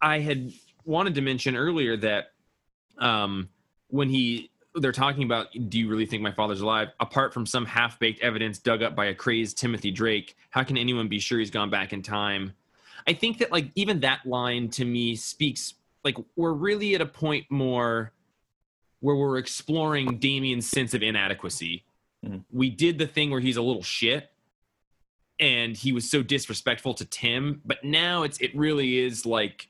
I 0.00 0.20
had 0.20 0.52
wanted 0.84 1.14
to 1.14 1.20
mention 1.20 1.56
earlier 1.56 1.96
that 1.96 2.32
um, 2.98 3.48
when 3.88 4.08
he 4.08 4.50
they're 4.76 4.92
talking 4.92 5.22
about 5.22 5.48
do 5.68 5.78
you 5.78 5.88
really 5.88 6.06
think 6.06 6.22
my 6.22 6.32
father's 6.32 6.60
alive? 6.60 6.88
Apart 6.98 7.32
from 7.32 7.46
some 7.46 7.64
half-baked 7.64 8.20
evidence 8.20 8.58
dug 8.58 8.82
up 8.82 8.96
by 8.96 9.06
a 9.06 9.14
crazed 9.14 9.56
timothy 9.56 9.90
drake 9.90 10.36
how 10.50 10.62
can 10.64 10.76
anyone 10.76 11.08
be 11.08 11.18
sure 11.18 11.38
he's 11.38 11.50
gone 11.50 11.70
back 11.70 11.92
in 11.92 12.02
time? 12.02 12.52
I 13.06 13.12
think 13.12 13.38
that 13.38 13.52
like 13.52 13.70
even 13.74 14.00
that 14.00 14.24
line 14.26 14.68
to 14.70 14.84
me 14.84 15.14
speaks 15.16 15.74
like 16.04 16.16
we're 16.36 16.52
really 16.52 16.94
at 16.94 17.00
a 17.00 17.06
point 17.06 17.46
more 17.50 18.12
where 19.00 19.16
we're 19.16 19.38
exploring 19.38 20.18
damian's 20.18 20.68
sense 20.68 20.94
of 20.94 21.02
inadequacy. 21.02 21.84
Mhm. 22.24 22.42
we 22.50 22.70
did 22.70 22.98
the 22.98 23.06
thing 23.06 23.30
where 23.30 23.40
he's 23.40 23.58
a 23.58 23.62
little 23.62 23.82
shit 23.82 24.30
and 25.38 25.76
he 25.76 25.92
was 25.92 26.08
so 26.10 26.22
disrespectful 26.22 26.94
to 26.94 27.04
tim 27.04 27.60
but 27.66 27.84
now 27.84 28.22
it's 28.22 28.38
it 28.38 28.54
really 28.56 28.98
is 28.98 29.26
like 29.26 29.68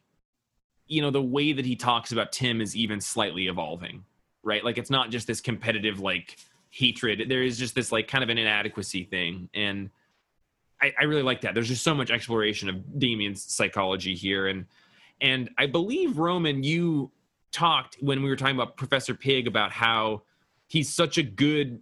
you 0.86 1.02
know 1.02 1.10
the 1.10 1.22
way 1.22 1.52
that 1.52 1.64
he 1.64 1.76
talks 1.76 2.12
about 2.12 2.32
tim 2.32 2.60
is 2.60 2.76
even 2.76 3.00
slightly 3.00 3.46
evolving 3.46 4.04
right? 4.44 4.64
Like 4.64 4.78
it's 4.78 4.90
not 4.90 5.10
just 5.10 5.26
this 5.26 5.40
competitive 5.40 6.00
like 6.00 6.36
hatred. 6.70 7.28
There 7.28 7.42
is 7.42 7.58
just 7.58 7.74
this 7.74 7.90
like 7.90 8.06
kind 8.06 8.22
of 8.22 8.30
an 8.30 8.38
inadequacy 8.38 9.04
thing. 9.04 9.48
And 9.54 9.90
I, 10.80 10.92
I 11.00 11.04
really 11.04 11.22
like 11.22 11.40
that. 11.42 11.54
There's 11.54 11.68
just 11.68 11.82
so 11.82 11.94
much 11.94 12.10
exploration 12.10 12.68
of 12.68 12.98
damian's 12.98 13.42
psychology 13.42 14.14
here. 14.14 14.46
And 14.46 14.66
and 15.20 15.48
i 15.58 15.64
believe 15.64 16.18
roman 16.18 16.64
you 16.64 17.08
talked 17.52 17.96
when 18.00 18.20
we 18.20 18.28
were 18.28 18.34
talking 18.34 18.56
about 18.56 18.76
professor 18.76 19.14
pyg 19.14 19.46
about 19.46 19.70
how 19.70 20.20
he's 20.66 20.92
such 20.92 21.18
a 21.18 21.22
good 21.22 21.80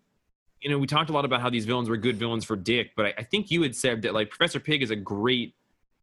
you 0.60 0.68
know 0.68 0.76
we 0.76 0.86
talked 0.86 1.08
a 1.08 1.14
lot 1.14 1.24
about 1.24 1.40
how 1.40 1.48
these 1.48 1.64
villains 1.64 1.88
were 1.88 1.96
good 1.96 2.18
villains 2.18 2.44
for 2.44 2.56
dick 2.56 2.90
but 2.94 3.06
i, 3.06 3.14
I 3.16 3.22
think 3.22 3.50
you 3.50 3.62
had 3.62 3.74
said 3.74 4.02
that 4.02 4.12
like 4.12 4.28
professor 4.28 4.60
pyg 4.60 4.82
is 4.82 4.90
a 4.90 4.96
great 4.96 5.54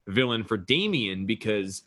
villain 0.07 0.43
for 0.43 0.57
damian 0.57 1.27
because 1.27 1.83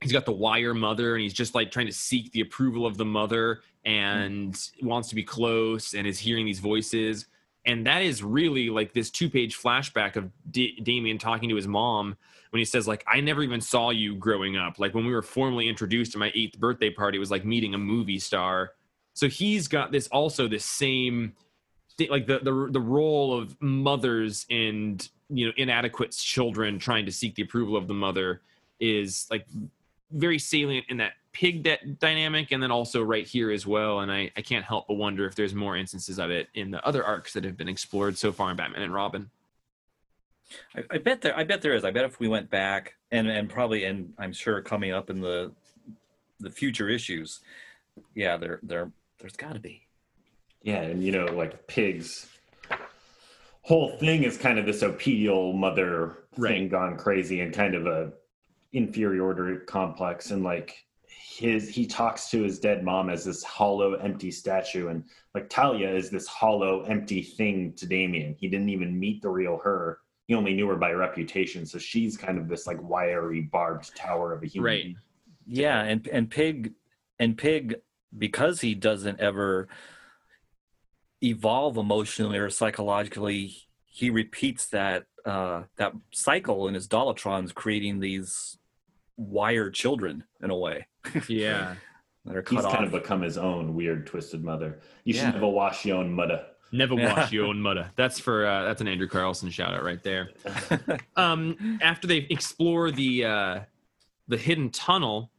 he's 0.00 0.12
got 0.12 0.24
the 0.24 0.32
wire 0.32 0.74
mother 0.74 1.14
and 1.14 1.22
he's 1.22 1.32
just 1.32 1.54
like 1.54 1.70
trying 1.70 1.86
to 1.86 1.92
seek 1.92 2.30
the 2.32 2.40
approval 2.40 2.86
of 2.86 2.96
the 2.96 3.04
mother 3.04 3.60
and 3.84 4.70
wants 4.82 5.08
to 5.08 5.14
be 5.14 5.24
close 5.24 5.94
and 5.94 6.06
is 6.06 6.18
hearing 6.18 6.46
these 6.46 6.60
voices. 6.60 7.26
And 7.66 7.86
that 7.86 8.02
is 8.02 8.22
really 8.22 8.70
like 8.70 8.92
this 8.92 9.10
two 9.10 9.28
page 9.28 9.58
flashback 9.58 10.16
of 10.16 10.30
D- 10.50 10.80
damian 10.82 11.18
talking 11.18 11.48
to 11.48 11.56
his 11.56 11.66
mom 11.66 12.16
when 12.50 12.58
he 12.58 12.64
says 12.64 12.88
like 12.88 13.04
i 13.06 13.20
never 13.20 13.42
even 13.42 13.60
saw 13.60 13.90
you 13.90 14.14
growing 14.14 14.56
up. 14.56 14.78
Like 14.78 14.94
when 14.94 15.04
we 15.04 15.12
were 15.12 15.22
formally 15.22 15.68
introduced 15.68 16.12
to 16.12 16.18
my 16.18 16.30
eighth 16.34 16.58
birthday 16.58 16.90
party 16.90 17.16
it 17.16 17.20
was 17.20 17.30
like 17.30 17.44
meeting 17.44 17.74
a 17.74 17.78
movie 17.78 18.18
star. 18.18 18.72
So 19.14 19.28
he's 19.28 19.66
got 19.66 19.90
this 19.90 20.06
also 20.08 20.46
this 20.46 20.64
same 20.64 21.34
like 22.08 22.26
the 22.26 22.38
the, 22.38 22.68
the 22.70 22.80
role 22.80 23.36
of 23.36 23.60
mothers 23.60 24.46
and 24.48 25.08
you 25.28 25.46
know 25.46 25.52
inadequate 25.56 26.12
children 26.12 26.78
trying 26.78 27.04
to 27.04 27.12
seek 27.12 27.34
the 27.34 27.42
approval 27.42 27.76
of 27.76 27.88
the 27.88 27.94
mother 27.94 28.42
is 28.80 29.26
like 29.30 29.44
very 30.10 30.38
salient 30.38 30.86
in 30.88 30.96
that 30.98 31.12
pig 31.32 31.64
that 31.64 31.98
dynamic 31.98 32.50
and 32.50 32.62
then 32.62 32.70
also 32.70 33.02
right 33.02 33.26
here 33.26 33.50
as 33.50 33.66
well 33.66 34.00
and 34.00 34.10
I, 34.10 34.30
I 34.36 34.40
can't 34.40 34.64
help 34.64 34.88
but 34.88 34.94
wonder 34.94 35.26
if 35.26 35.34
there's 35.34 35.54
more 35.54 35.76
instances 35.76 36.18
of 36.18 36.30
it 36.30 36.48
in 36.54 36.70
the 36.70 36.84
other 36.84 37.04
arcs 37.04 37.34
that 37.34 37.44
have 37.44 37.56
been 37.56 37.68
explored 37.68 38.16
so 38.16 38.32
far 38.32 38.50
in 38.50 38.56
batman 38.56 38.82
and 38.82 38.94
robin 38.94 39.30
I, 40.74 40.82
I 40.90 40.98
bet 40.98 41.20
there. 41.20 41.36
I 41.36 41.44
bet 41.44 41.62
there 41.62 41.74
is. 41.74 41.84
I 41.84 41.90
bet 41.90 42.04
if 42.04 42.20
we 42.20 42.28
went 42.28 42.50
back 42.50 42.94
and 43.10 43.28
and 43.28 43.48
probably 43.48 43.84
and 43.84 44.12
I'm 44.18 44.32
sure 44.32 44.60
coming 44.62 44.92
up 44.92 45.10
in 45.10 45.20
the 45.20 45.52
the 46.40 46.50
future 46.50 46.88
issues, 46.88 47.40
yeah, 48.14 48.36
there 48.36 48.60
there 48.62 48.90
there's 49.18 49.36
got 49.36 49.54
to 49.54 49.60
be. 49.60 49.86
Yeah, 50.62 50.82
and 50.82 51.02
you 51.02 51.12
know, 51.12 51.26
like 51.26 51.66
pigs. 51.66 52.28
Whole 53.62 53.96
thing 53.98 54.22
is 54.22 54.38
kind 54.38 54.58
of 54.58 54.64
this 54.64 54.82
oedipal 54.82 55.54
mother 55.54 56.16
thing 56.40 56.68
gone 56.68 56.96
crazy 56.96 57.40
and 57.40 57.52
kind 57.52 57.74
of 57.74 57.86
a 57.86 58.12
inferiority 58.72 59.64
complex 59.66 60.30
and 60.30 60.44
like 60.44 60.84
his 61.06 61.68
he 61.68 61.86
talks 61.86 62.30
to 62.30 62.42
his 62.42 62.58
dead 62.58 62.84
mom 62.84 63.08
as 63.08 63.24
this 63.24 63.42
hollow 63.42 63.94
empty 63.94 64.30
statue 64.30 64.88
and 64.88 65.04
like 65.34 65.48
Talia 65.48 65.88
is 65.88 66.10
this 66.10 66.26
hollow 66.26 66.82
empty 66.82 67.22
thing 67.22 67.72
to 67.74 67.86
Damian. 67.86 68.34
He 68.38 68.48
didn't 68.48 68.68
even 68.68 68.98
meet 68.98 69.22
the 69.22 69.30
real 69.30 69.58
her. 69.58 70.00
He 70.26 70.34
only 70.34 70.52
knew 70.52 70.68
her 70.68 70.76
by 70.76 70.92
reputation. 70.92 71.64
So 71.64 71.78
she's 71.78 72.16
kind 72.16 72.38
of 72.38 72.48
this 72.48 72.66
like 72.66 72.82
wiry 72.82 73.42
barbed 73.42 73.96
tower 73.96 74.32
of 74.32 74.42
a 74.42 74.46
human 74.46 74.64
Right. 74.64 74.96
Yeah, 75.46 75.80
and 75.80 76.06
and 76.08 76.30
pig 76.30 76.74
and 77.18 77.38
pig 77.38 77.76
because 78.16 78.60
he 78.60 78.74
doesn't 78.74 79.20
ever 79.20 79.68
evolve 81.22 81.76
emotionally 81.76 82.38
or 82.38 82.50
psychologically, 82.50 83.56
he 83.86 84.10
repeats 84.10 84.66
that 84.68 85.06
uh, 85.24 85.62
that 85.76 85.92
cycle 86.12 86.68
in 86.68 86.74
his 86.74 86.88
Dollotrons, 86.88 87.54
creating 87.54 88.00
these 88.00 88.57
wired 89.18 89.74
children 89.74 90.24
in 90.42 90.48
a 90.50 90.56
way 90.56 90.86
yeah 91.28 91.74
that 92.24 92.36
are 92.36 92.44
He's 92.48 92.60
cut 92.62 92.72
kind 92.72 92.84
of 92.84 92.92
become 92.92 93.20
his 93.22 93.36
own 93.36 93.74
weird 93.74 94.06
twisted 94.06 94.42
mother. 94.44 94.80
You 95.04 95.12
should 95.14 95.22
Yeah. 95.24 95.30
never 95.32 95.48
wash 95.48 95.84
your 95.84 95.98
own 95.98 96.12
mother. 96.12 96.44
never 96.72 96.94
Yeah. 96.94 97.14
wash 97.14 97.32
your 97.32 97.46
own 97.46 97.60
mother 97.60 97.90
that's 97.96 98.18
for 98.20 98.46
uh, 98.46 98.64
that's 98.64 98.80
an 98.80 98.88
andrew 98.88 99.08
carlson 99.08 99.50
shout 99.50 99.74
out 99.74 99.82
right 99.82 100.02
there 100.02 100.30
um 101.16 101.78
after 101.82 102.06
they 102.06 102.18
explore 102.30 102.90
the 102.90 103.24
uh 103.24 103.60
the 104.28 104.36
hidden 104.36 104.70
tunnel 104.70 105.30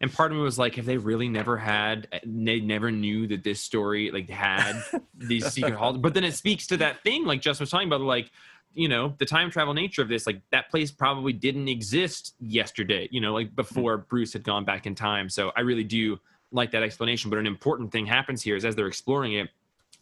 and 0.00 0.12
part 0.12 0.32
of 0.32 0.36
me 0.36 0.42
was 0.42 0.58
like 0.58 0.76
if 0.76 0.84
they 0.84 0.96
really 0.98 1.28
never 1.28 1.56
had 1.56 2.08
they 2.26 2.58
never 2.60 2.90
knew 2.90 3.26
that 3.28 3.44
this 3.44 3.60
story 3.60 4.10
like 4.10 4.28
had 4.28 4.74
these 5.16 5.46
secret 5.46 5.74
halls 5.76 5.96
but 5.98 6.12
then 6.14 6.24
it 6.24 6.34
speaks 6.34 6.66
to 6.66 6.76
that 6.78 7.02
thing 7.04 7.24
like 7.24 7.40
Justin 7.40 7.62
was 7.62 7.70
talking 7.70 7.86
about 7.88 8.00
like 8.00 8.30
you 8.74 8.88
know 8.88 9.14
the 9.18 9.24
time 9.24 9.50
travel 9.50 9.72
nature 9.72 10.02
of 10.02 10.08
this 10.08 10.26
like 10.26 10.40
that 10.50 10.70
place 10.70 10.90
probably 10.90 11.32
didn't 11.32 11.68
exist 11.68 12.34
yesterday 12.40 13.08
you 13.10 13.20
know 13.20 13.32
like 13.32 13.46
mm-hmm. 13.46 13.56
before 13.56 13.98
bruce 13.98 14.32
had 14.32 14.42
gone 14.42 14.64
back 14.64 14.86
in 14.86 14.94
time. 14.94 15.28
So 15.28 15.52
i 15.56 15.60
really 15.60 15.84
do 15.84 16.18
like 16.52 16.70
that 16.72 16.82
explanation 16.82 17.30
but 17.30 17.38
an 17.38 17.46
important 17.46 17.90
thing 17.90 18.06
happens 18.06 18.42
here 18.42 18.56
is 18.56 18.64
as 18.64 18.76
they're 18.76 18.86
exploring 18.86 19.34
it 19.34 19.48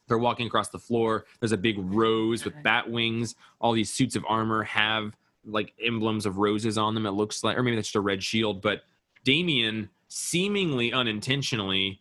they're 0.08 0.18
walking 0.18 0.46
across 0.46 0.68
the 0.68 0.78
floor 0.78 1.26
there's 1.40 1.52
a 1.52 1.56
big 1.56 1.76
rose 1.78 2.44
with 2.44 2.54
bat 2.62 2.90
wings. 2.90 3.34
All 3.60 3.72
these 3.72 3.92
suits 3.92 4.16
of 4.16 4.24
armor 4.28 4.62
have 4.64 5.16
like 5.44 5.72
emblems 5.84 6.26
of 6.26 6.38
roses 6.38 6.78
on 6.78 6.94
them 6.94 7.06
it 7.06 7.12
looks 7.12 7.42
like 7.42 7.56
or 7.56 7.62
maybe 7.62 7.76
that's 7.76 7.88
just 7.88 7.96
a 7.96 8.00
red 8.00 8.22
shield 8.22 8.62
but 8.62 8.82
Damian 9.24 9.88
seemingly 10.08 10.92
unintentionally 10.92 12.00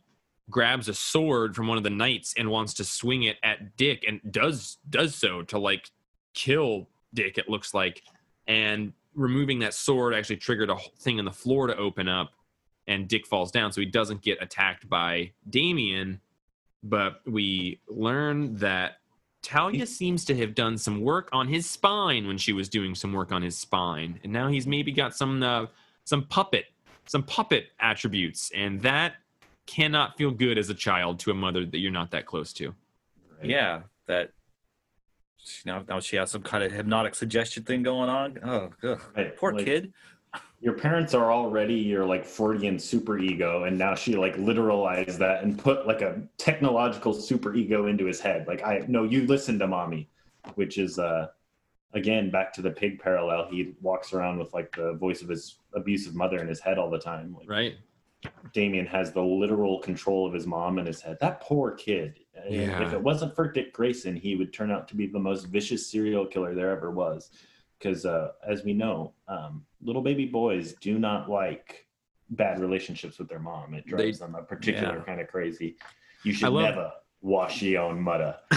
grabs 0.50 0.90
a 0.90 0.94
sword 0.94 1.56
from 1.56 1.68
one 1.68 1.78
of 1.78 1.84
the 1.84 1.90
knights 1.90 2.34
and 2.38 2.50
wants 2.50 2.74
to 2.76 2.84
swing 2.84 3.24
it 3.24 3.38
at 3.42 3.78
Dick 3.78 4.04
and 4.08 4.20
does 4.30 4.78
does 4.90 5.16
so 5.16 5.42
to 5.44 5.58
like 5.58 5.90
kill 6.34 6.88
Dick 7.14 7.38
it 7.38 7.50
looks 7.50 7.74
like 7.74 8.04
and 8.48 8.94
removing 9.16 9.60
that 9.60 9.74
sword 9.74 10.14
actually 10.14 10.38
triggered 10.38 10.70
a 10.70 10.78
thing 11.00 11.20
in 11.20 11.26
the 11.26 11.32
floor 11.32 11.68
to 11.68 11.76
open 11.76 12.08
up 12.08 12.32
and 12.88 13.08
Dick 13.08 13.28
falls 13.28 13.52
down 13.52 13.72
so 13.72 13.82
he 13.82 13.88
doesn't 13.88 14.22
get 14.22 14.42
attacked 14.42 14.90
by 14.90 15.32
Damian. 15.50 16.20
But 16.84 17.22
we 17.28 17.80
learn 17.88 18.56
that 18.58 18.98
Talia 19.44 19.86
seems 19.86 20.26
to 20.26 20.36
have 20.38 20.56
done 20.56 20.78
some 20.78 21.02
work 21.02 21.30
on 21.32 21.48
his 21.48 21.70
spine 21.70 22.28
when 22.28 22.38
she 22.38 22.54
was 22.54 22.70
doing 22.70 22.96
some 22.96 23.14
work 23.14 23.32
on 23.32 23.42
his 23.42 23.58
spine 23.58 24.20
and 24.24 24.32
now 24.32 24.48
he's 24.48 24.66
maybe 24.66 24.92
got 24.92 25.16
some 25.16 25.44
uh, 25.44 25.66
some 26.06 26.26
puppet 26.26 26.66
some 27.06 27.24
puppet 27.24 27.68
attributes 27.80 28.52
and 28.56 28.82
that 28.82 29.16
cannot 29.66 30.18
feel 30.18 30.32
good 30.32 30.58
as 30.58 30.70
a 30.70 30.74
child 30.74 31.20
to 31.20 31.32
a 31.32 31.34
mother 31.34 31.66
that 31.66 31.80
you're 31.80 31.92
not 31.92 32.12
that 32.12 32.26
close 32.26 32.52
to. 32.54 32.74
Yeah, 33.44 33.82
that 34.08 34.32
now 35.66 35.84
now 35.88 36.00
she 36.00 36.16
has 36.16 36.32
some 36.32 36.42
kind 36.44 36.64
of 36.64 36.72
hypnotic 36.72 37.16
suggestion 37.16 37.64
thing 37.64 37.84
going 37.84 38.10
on. 38.10 38.40
Oh, 38.44 38.70
ugh. 38.84 39.02
Right, 39.16 39.36
poor 39.36 39.54
like, 39.54 39.66
kid. 39.66 39.94
Your 40.62 40.74
parents 40.74 41.14
are 41.14 41.32
already 41.32 41.76
your 41.76 42.06
like 42.06 42.26
Freudian 42.26 42.78
super 42.78 43.18
ego, 43.18 43.64
and 43.64 43.78
now 43.78 43.96
she 43.96 44.16
like 44.16 44.36
literalized 44.36 45.18
that 45.18 45.44
and 45.44 45.58
put 45.58 45.88
like 45.88 46.02
a 46.02 46.22
technological 46.38 47.14
super 47.14 47.56
ego 47.56 47.88
into 47.88 48.06
his 48.06 48.20
head. 48.20 48.48
Like, 48.48 48.64
I 48.64 48.86
no, 48.88 49.04
you 49.04 49.26
listen 49.26 49.58
to 49.60 49.68
mommy, 49.68 50.10
which 50.56 50.78
is 50.78 51.00
uh 51.00 51.28
again 51.94 52.30
back 52.30 52.54
to 52.54 52.62
the 52.62 52.72
pig 52.72 53.00
parallel. 53.00 53.48
He 53.50 53.74
walks 53.82 54.14
around 54.14 54.38
with 54.38 54.54
like 54.54 54.76
the 54.76 54.94
voice 54.94 55.22
of 55.22 55.30
his 55.30 55.58
abusive 55.74 56.16
mother 56.16 56.40
in 56.40 56.48
his 56.48 56.60
head 56.60 56.78
all 56.78 56.90
the 56.90 57.00
time. 57.00 57.36
Like, 57.38 57.50
right 57.50 57.78
Damian 58.54 58.86
has 58.86 59.12
the 59.12 59.22
literal 59.22 59.80
control 59.80 60.28
of 60.28 60.34
his 60.34 60.46
mom 60.46 60.80
in 60.80 60.86
his 60.86 61.02
head. 61.02 61.18
That 61.20 61.42
poor 61.42 61.72
kid. 61.72 62.20
Yeah. 62.50 62.86
If 62.86 62.94
it 62.94 63.02
wasn't 63.02 63.36
for 63.36 63.52
Dick 63.52 63.74
Grayson, 63.74 64.16
he 64.16 64.36
would 64.36 64.54
turn 64.54 64.72
out 64.72 64.88
to 64.90 64.96
be 64.96 65.08
the 65.08 65.20
most 65.20 65.46
vicious 65.46 65.90
serial 65.90 66.26
killer 66.26 66.56
there 66.56 66.72
ever 66.72 66.92
was. 66.92 67.32
Because 67.78 68.06
uh, 68.06 68.32
as 68.48 68.64
we 68.64 68.74
know, 68.74 69.14
um, 69.28 69.66
little 69.82 70.02
baby 70.02 70.26
boys 70.26 70.74
do 70.82 71.00
not 71.00 71.30
like 71.30 71.88
bad 72.30 72.60
relationships 72.60 73.18
with 73.18 73.28
their 73.28 73.40
mom. 73.40 73.74
It 73.74 73.86
drives 73.86 74.20
them 74.20 74.36
a 74.36 74.44
particular 74.44 74.98
yeah. 74.98 75.04
kind 75.04 75.20
of 75.20 75.28
crazy. 75.28 75.78
You 76.24 76.34
should 76.34 76.50
love- 76.50 76.76
never 76.76 76.92
wash 77.22 77.62
your 77.62 77.84
own 77.84 78.02
mudder. 78.02 78.36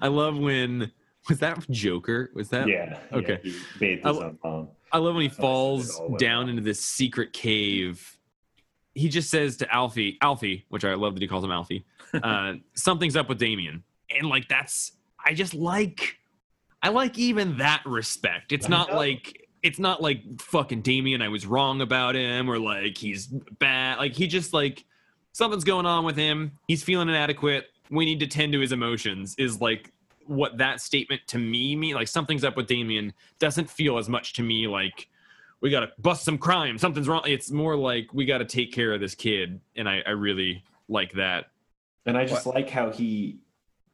I 0.00 0.08
love 0.08 0.38
when 0.38 0.90
was 1.28 1.38
that 1.38 1.68
Joker? 1.70 2.30
Was 2.34 2.48
that 2.50 2.68
yeah. 2.68 2.98
okay. 3.12 3.40
Yeah, 3.80 3.96
I. 4.04 4.66
I 4.90 4.98
love 4.98 5.14
when 5.14 5.22
he 5.22 5.28
falls 5.28 6.00
down 6.18 6.48
into 6.48 6.62
this 6.62 6.80
secret 6.80 7.32
cave. 7.32 8.16
He 8.94 9.08
just 9.08 9.30
says 9.30 9.58
to 9.58 9.72
Alfie, 9.72 10.16
Alfie, 10.22 10.64
which 10.70 10.84
I 10.84 10.94
love 10.94 11.14
that 11.14 11.20
he 11.20 11.28
calls 11.28 11.44
him 11.44 11.52
Alfie, 11.52 11.84
uh, 12.22 12.54
something's 12.74 13.16
up 13.16 13.28
with 13.28 13.38
Damian. 13.38 13.82
And 14.10 14.28
like 14.28 14.48
that's 14.48 14.92
I 15.24 15.34
just 15.34 15.54
like 15.54 16.18
I 16.82 16.88
like 16.90 17.18
even 17.18 17.58
that 17.58 17.82
respect. 17.84 18.52
It's 18.52 18.68
not 18.68 18.94
like 18.94 19.48
it's 19.62 19.78
not 19.78 20.00
like 20.00 20.22
fucking 20.40 20.82
Damian, 20.82 21.20
I 21.20 21.28
was 21.28 21.46
wrong 21.46 21.80
about 21.80 22.14
him, 22.14 22.50
or 22.50 22.58
like 22.58 22.96
he's 22.96 23.26
bad. 23.26 23.98
Like 23.98 24.14
he 24.14 24.26
just 24.26 24.52
like 24.52 24.84
something's 25.32 25.64
going 25.64 25.86
on 25.86 26.04
with 26.04 26.16
him. 26.16 26.52
He's 26.68 26.82
feeling 26.82 27.08
inadequate. 27.08 27.66
We 27.90 28.04
need 28.04 28.20
to 28.20 28.26
tend 28.26 28.52
to 28.52 28.60
his 28.60 28.72
emotions. 28.72 29.34
Is 29.38 29.60
like 29.60 29.92
what 30.26 30.58
that 30.58 30.80
statement 30.80 31.22
to 31.28 31.38
me 31.38 31.74
mean. 31.74 31.94
Like 31.94 32.08
something's 32.08 32.44
up 32.44 32.56
with 32.56 32.66
Damian 32.66 33.12
doesn't 33.38 33.68
feel 33.68 33.98
as 33.98 34.08
much 34.08 34.34
to 34.34 34.42
me 34.42 34.66
like 34.68 35.08
we 35.60 35.70
got 35.70 35.80
to 35.80 35.90
bust 35.98 36.24
some 36.24 36.38
crime. 36.38 36.78
Something's 36.78 37.08
wrong. 37.08 37.22
It's 37.26 37.50
more 37.50 37.76
like 37.76 38.12
we 38.12 38.24
got 38.24 38.38
to 38.38 38.44
take 38.44 38.72
care 38.72 38.92
of 38.92 39.00
this 39.00 39.14
kid, 39.14 39.60
and 39.76 39.88
I, 39.88 40.02
I 40.06 40.10
really 40.10 40.62
like 40.88 41.12
that. 41.14 41.46
And 42.08 42.16
I 42.16 42.24
just 42.24 42.46
like 42.46 42.70
how 42.70 42.90
he, 42.90 43.40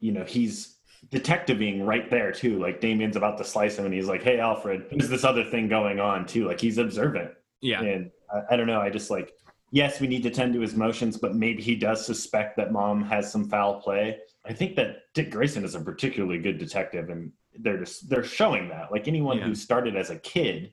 you 0.00 0.12
know, 0.12 0.24
he's 0.24 0.76
detectiving 1.10 1.84
right 1.84 2.08
there 2.10 2.30
too. 2.32 2.60
Like 2.60 2.80
Damian's 2.80 3.16
about 3.16 3.36
to 3.38 3.44
slice 3.44 3.76
him, 3.76 3.84
and 3.84 3.92
he's 3.92 4.06
like, 4.06 4.22
"Hey, 4.22 4.38
Alfred, 4.38 4.86
there's 4.90 5.10
this 5.10 5.24
other 5.24 5.44
thing 5.44 5.68
going 5.68 5.98
on 5.98 6.24
too." 6.26 6.46
Like 6.46 6.60
he's 6.60 6.78
observant, 6.78 7.32
Yeah, 7.60 7.82
and 7.82 8.10
I, 8.32 8.54
I 8.54 8.56
don't 8.56 8.68
know. 8.68 8.80
I 8.80 8.88
just 8.90 9.10
like, 9.10 9.32
yes, 9.72 10.00
we 10.00 10.06
need 10.06 10.22
to 10.22 10.30
tend 10.30 10.54
to 10.54 10.60
his 10.60 10.74
motions, 10.76 11.16
but 11.18 11.34
maybe 11.34 11.60
he 11.62 11.74
does 11.74 12.06
suspect 12.06 12.56
that 12.56 12.72
mom 12.72 13.02
has 13.04 13.30
some 13.30 13.48
foul 13.48 13.80
play. 13.80 14.18
I 14.44 14.52
think 14.52 14.76
that 14.76 14.98
Dick 15.14 15.30
Grayson 15.32 15.64
is 15.64 15.74
a 15.74 15.80
particularly 15.80 16.38
good 16.38 16.58
detective, 16.58 17.10
and 17.10 17.32
they're 17.58 17.78
just 17.78 18.08
they're 18.08 18.24
showing 18.24 18.68
that. 18.68 18.92
Like 18.92 19.08
anyone 19.08 19.38
Yeah. 19.38 19.46
who 19.46 19.54
started 19.56 19.96
as 19.96 20.10
a 20.10 20.16
kid. 20.18 20.72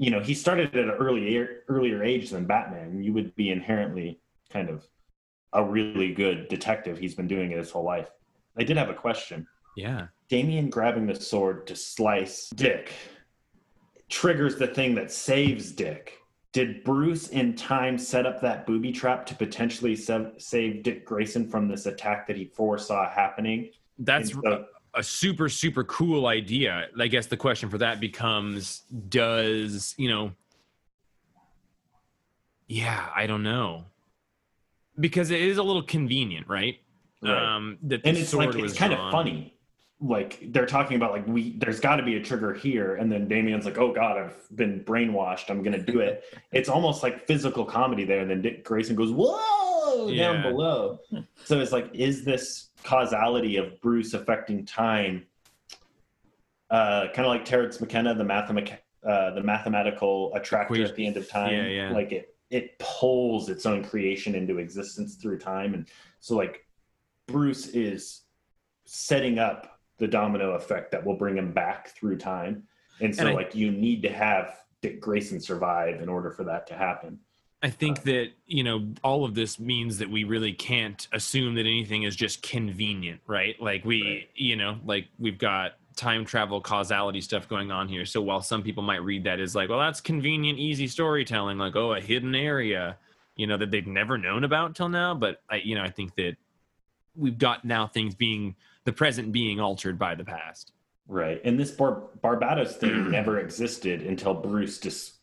You 0.00 0.12
know, 0.12 0.20
he 0.20 0.32
started 0.32 0.76
at 0.76 0.84
an 0.84 0.90
earlier 0.90 1.64
earlier 1.66 2.04
age 2.04 2.30
than 2.30 2.46
Batman. 2.46 3.02
You 3.02 3.12
would 3.14 3.34
be 3.34 3.50
inherently 3.50 4.20
kind 4.48 4.68
of 4.70 4.84
a 5.52 5.64
really 5.64 6.12
good 6.12 6.48
detective. 6.48 6.98
He's 6.98 7.14
been 7.14 7.28
doing 7.28 7.52
it 7.52 7.58
his 7.58 7.70
whole 7.70 7.84
life. 7.84 8.10
I 8.56 8.64
did 8.64 8.76
have 8.76 8.90
a 8.90 8.94
question. 8.94 9.46
yeah. 9.76 10.08
Damian 10.28 10.68
grabbing 10.68 11.06
the 11.06 11.14
sword 11.14 11.66
to 11.68 11.74
slice 11.76 12.50
Dick 12.50 12.92
triggers 14.10 14.56
the 14.56 14.66
thing 14.66 14.94
that 14.94 15.10
saves 15.10 15.72
Dick. 15.72 16.18
Did 16.52 16.82
Bruce 16.84 17.28
in 17.28 17.54
time 17.54 17.98
set 17.98 18.26
up 18.26 18.40
that 18.40 18.66
booby 18.66 18.90
trap 18.92 19.24
to 19.26 19.34
potentially 19.34 19.94
sa- 19.96 20.30
save 20.38 20.82
Dick 20.82 21.04
Grayson 21.06 21.48
from 21.48 21.68
this 21.68 21.86
attack 21.86 22.26
that 22.26 22.36
he 22.36 22.46
foresaw 22.46 23.08
happening? 23.10 23.70
That's 23.98 24.32
so- 24.32 24.66
a 24.94 25.02
super 25.02 25.48
super 25.48 25.84
cool 25.84 26.26
idea. 26.26 26.88
I 26.98 27.06
guess 27.06 27.26
the 27.26 27.36
question 27.36 27.68
for 27.68 27.78
that 27.78 28.00
becomes: 28.00 28.80
Does 29.08 29.94
you 29.98 30.08
know? 30.08 30.32
Yeah, 32.66 33.08
I 33.14 33.26
don't 33.26 33.42
know 33.42 33.84
because 35.00 35.30
it 35.30 35.40
is 35.40 35.58
a 35.58 35.62
little 35.62 35.82
convenient, 35.82 36.48
right? 36.48 36.78
Right. 37.22 37.56
Um, 37.56 37.78
that 37.82 38.02
and 38.04 38.16
it's 38.16 38.34
like 38.34 38.54
it's 38.54 38.76
kind 38.76 38.92
of 38.92 39.10
funny. 39.10 39.54
Like 40.00 40.52
they're 40.52 40.66
talking 40.66 40.96
about 40.96 41.10
like 41.12 41.26
we 41.26 41.56
there's 41.58 41.80
got 41.80 41.96
to 41.96 42.04
be 42.04 42.16
a 42.16 42.22
trigger 42.22 42.54
here, 42.54 42.94
and 42.96 43.10
then 43.10 43.26
Damian's 43.26 43.64
like, 43.64 43.78
"Oh 43.78 43.92
God, 43.92 44.16
I've 44.16 44.56
been 44.56 44.84
brainwashed. 44.84 45.50
I'm 45.50 45.62
gonna 45.62 45.82
do 45.82 46.00
it." 46.00 46.22
it's 46.52 46.68
almost 46.68 47.02
like 47.02 47.26
physical 47.26 47.64
comedy 47.64 48.04
there. 48.04 48.20
And 48.20 48.30
then 48.30 48.40
Dick 48.40 48.64
Grayson 48.64 48.94
goes, 48.94 49.10
"Whoa!" 49.10 50.08
Yeah. 50.08 50.32
down 50.32 50.42
below. 50.42 51.00
So 51.44 51.60
it's 51.60 51.72
like, 51.72 51.92
is 51.92 52.24
this 52.24 52.70
causality 52.84 53.56
of 53.56 53.80
Bruce 53.80 54.14
affecting 54.14 54.64
time? 54.64 55.26
Uh, 56.70 57.06
kind 57.14 57.26
of 57.26 57.28
like 57.28 57.44
Terence 57.44 57.80
McKenna, 57.80 58.14
the 58.14 58.24
mathematic, 58.24 58.84
uh, 59.04 59.30
the 59.32 59.42
mathematical 59.42 60.32
attractor 60.34 60.74
Equation. 60.74 60.90
at 60.90 60.96
the 60.96 61.06
end 61.06 61.16
of 61.16 61.28
time. 61.28 61.52
Yeah, 61.52 61.66
yeah. 61.66 61.90
Like 61.90 62.12
it, 62.12 62.36
it 62.50 62.78
pulls 62.78 63.48
its 63.48 63.66
own 63.66 63.84
creation 63.84 64.34
into 64.34 64.58
existence 64.58 65.16
through 65.16 65.38
time, 65.38 65.74
and 65.74 65.86
so 66.20 66.34
like 66.36 66.66
Bruce 67.26 67.68
is 67.68 68.22
setting 68.84 69.38
up 69.38 69.78
the 69.98 70.06
domino 70.08 70.52
effect 70.52 70.90
that 70.92 71.04
will 71.04 71.16
bring 71.16 71.36
him 71.36 71.52
back 71.52 71.88
through 71.88 72.16
time. 72.16 72.62
And 73.00 73.14
so 73.14 73.20
And 73.22 73.30
I- 73.30 73.34
like 73.34 73.54
you 73.54 73.70
need 73.70 74.02
to 74.02 74.12
have 74.12 74.56
Dick 74.80 75.00
Grayson 75.00 75.40
survive 75.40 76.00
in 76.00 76.08
order 76.08 76.30
for 76.30 76.44
that 76.44 76.66
to 76.68 76.74
happen. 76.74 77.18
I 77.60 77.68
think 77.70 78.04
that 78.04 78.30
you 78.46 78.62
know 78.62 78.88
all 79.02 79.24
of 79.24 79.34
this 79.34 79.58
means 79.58 79.98
that 79.98 80.08
we 80.08 80.22
really 80.24 80.52
can't 80.52 81.06
assume 81.12 81.54
that 81.56 81.62
anything 81.66 82.04
is 82.04 82.14
just 82.16 82.40
convenient, 82.42 83.20
right? 83.26 83.60
Like 83.60 83.84
we, 83.84 84.02
Right. 84.02 84.28
you 84.36 84.54
know, 84.56 84.78
like 84.84 85.08
we've 85.18 85.38
got 85.38 85.72
time 85.98 86.24
travel 86.24 86.60
causality 86.60 87.20
stuff 87.20 87.48
going 87.48 87.70
on 87.70 87.88
here. 87.88 88.06
So 88.06 88.22
while 88.22 88.40
some 88.40 88.62
people 88.62 88.82
might 88.82 89.02
read 89.02 89.24
that 89.24 89.40
as 89.40 89.54
like, 89.54 89.68
well, 89.68 89.80
that's 89.80 90.00
convenient, 90.00 90.58
easy 90.58 90.86
storytelling, 90.86 91.58
like 91.58 91.76
oh, 91.76 91.92
a 91.92 92.00
hidden 92.00 92.34
area, 92.34 92.96
you 93.36 93.46
know, 93.46 93.56
that 93.58 93.70
they've 93.70 93.86
never 93.86 94.16
known 94.16 94.44
about 94.44 94.76
till 94.76 94.88
now. 94.88 95.14
But 95.14 95.42
I, 95.50 95.56
you 95.56 95.74
know, 95.74 95.82
I 95.82 95.90
think 95.90 96.14
that 96.16 96.36
we've 97.14 97.36
got 97.36 97.64
now 97.64 97.86
things 97.86 98.14
being 98.14 98.54
the 98.84 98.92
present 98.92 99.32
being 99.32 99.60
altered 99.60 99.98
by 99.98 100.14
the 100.14 100.24
past. 100.24 100.72
Right. 101.08 101.40
And 101.44 101.58
this 101.58 101.70
Bar- 101.70 102.04
Barbatos 102.22 102.72
thing 102.72 103.10
never 103.10 103.40
existed 103.40 104.02
until 104.02 104.34
Bruce 104.34 104.78
just 104.78 105.14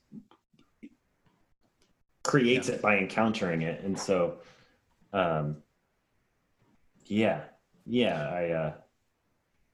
creates 2.23 2.69
it 2.69 2.81
by 2.81 2.97
encountering 2.97 3.61
it. 3.61 3.81
And 3.83 3.97
so, 3.97 4.39
um, 5.13 5.57
yeah, 7.05 7.41
yeah, 7.85 8.29
I, 8.29 8.49
uh, 8.49 8.73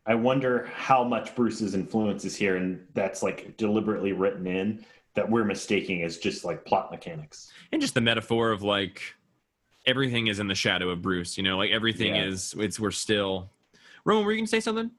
I 0.05 0.15
wonder 0.15 0.65
how 0.73 1.03
much 1.03 1.35
Bruce's 1.35 1.75
influence 1.75 2.25
is 2.25 2.35
here, 2.35 2.55
and 2.57 2.85
that's 2.93 3.21
like 3.21 3.55
deliberately 3.57 4.13
written 4.13 4.47
in 4.47 4.83
that 5.13 5.29
we're 5.29 5.43
mistaking 5.43 6.03
as 6.03 6.17
just 6.17 6.43
like 6.45 6.65
plot 6.65 6.89
mechanics. 6.91 7.51
and 7.71 7.81
just 7.81 7.93
the 7.93 8.01
metaphor 8.01 8.51
of 8.51 8.63
like 8.63 9.01
everything 9.85 10.27
is 10.27 10.39
in 10.39 10.47
the 10.47 10.55
shadow 10.55 10.89
of 10.89 11.01
Bruce. 11.01 11.37
You 11.37 11.43
know, 11.43 11.57
like 11.57 11.71
everything 11.71 12.15
Yeah. 12.15 12.25
is. 12.25 12.55
It's 12.57 12.79
we're 12.79 12.91
still. 12.91 13.49
Roman, 14.05 14.25
were 14.25 14.31
you 14.31 14.39
gonna 14.39 14.47
say 14.47 14.59
something? 14.59 14.89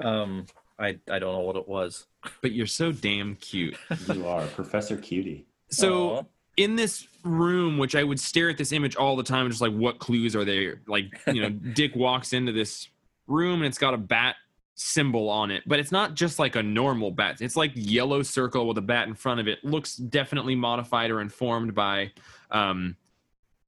Um, 0.00 0.46
I 0.78 0.98
I 1.08 1.18
don't 1.18 1.32
know 1.34 1.40
what 1.40 1.56
it 1.56 1.68
was. 1.68 2.06
But 2.40 2.52
you're 2.52 2.66
so 2.66 2.92
damn 2.92 3.36
cute. 3.36 3.76
You 4.12 4.26
are 4.26 4.46
Professor 4.48 4.96
Cutie. 4.96 5.44
So 5.70 6.10
Aw. 6.10 6.22
in 6.56 6.74
this 6.76 7.06
room, 7.24 7.78
which 7.78 7.94
I 7.94 8.02
would 8.02 8.18
stare 8.18 8.48
at 8.48 8.58
this 8.58 8.72
image 8.72 8.96
all 8.96 9.14
the 9.16 9.22
time, 9.22 9.48
just 9.48 9.60
like 9.60 9.72
what 9.72 9.98
clues 10.00 10.34
are 10.34 10.44
there? 10.44 10.80
Like 10.88 11.20
you 11.26 11.42
know, 11.42 11.50
Dick 11.74 11.94
walks 11.94 12.32
into 12.32 12.52
this 12.52 12.88
room 13.26 13.60
and 13.60 13.66
it's 13.66 13.78
got 13.78 13.94
a 13.94 13.98
bat 13.98 14.36
symbol 14.74 15.28
on 15.28 15.50
it, 15.50 15.62
but 15.66 15.78
it's 15.78 15.92
not 15.92 16.14
just 16.14 16.38
like 16.38 16.56
a 16.56 16.62
normal 16.62 17.10
bat. 17.10 17.40
It's 17.40 17.56
like 17.56 17.72
yellow 17.74 18.22
circle 18.22 18.66
with 18.66 18.78
a 18.78 18.82
bat 18.82 19.08
in 19.08 19.14
front 19.14 19.40
of 19.40 19.48
it. 19.48 19.64
Looks 19.64 19.96
definitely 19.96 20.54
modified 20.54 21.10
or 21.10 21.20
informed 21.20 21.74
by, 21.74 22.12
um, 22.50 22.96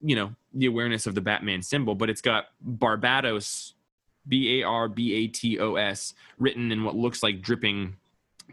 you 0.00 0.16
know, 0.16 0.34
the 0.52 0.66
awareness 0.66 1.06
of 1.06 1.14
the 1.14 1.20
Batman 1.20 1.62
symbol. 1.62 1.94
But 1.94 2.10
it's 2.10 2.20
got 2.20 2.46
Barbatos, 2.66 3.72
B 4.26 4.60
A 4.60 4.66
R 4.66 4.88
B 4.88 5.14
A 5.14 5.26
T 5.28 5.58
O 5.60 5.76
S, 5.76 6.14
written 6.38 6.72
in 6.72 6.84
what 6.84 6.96
looks 6.96 7.22
like 7.22 7.42
dripping, 7.42 7.96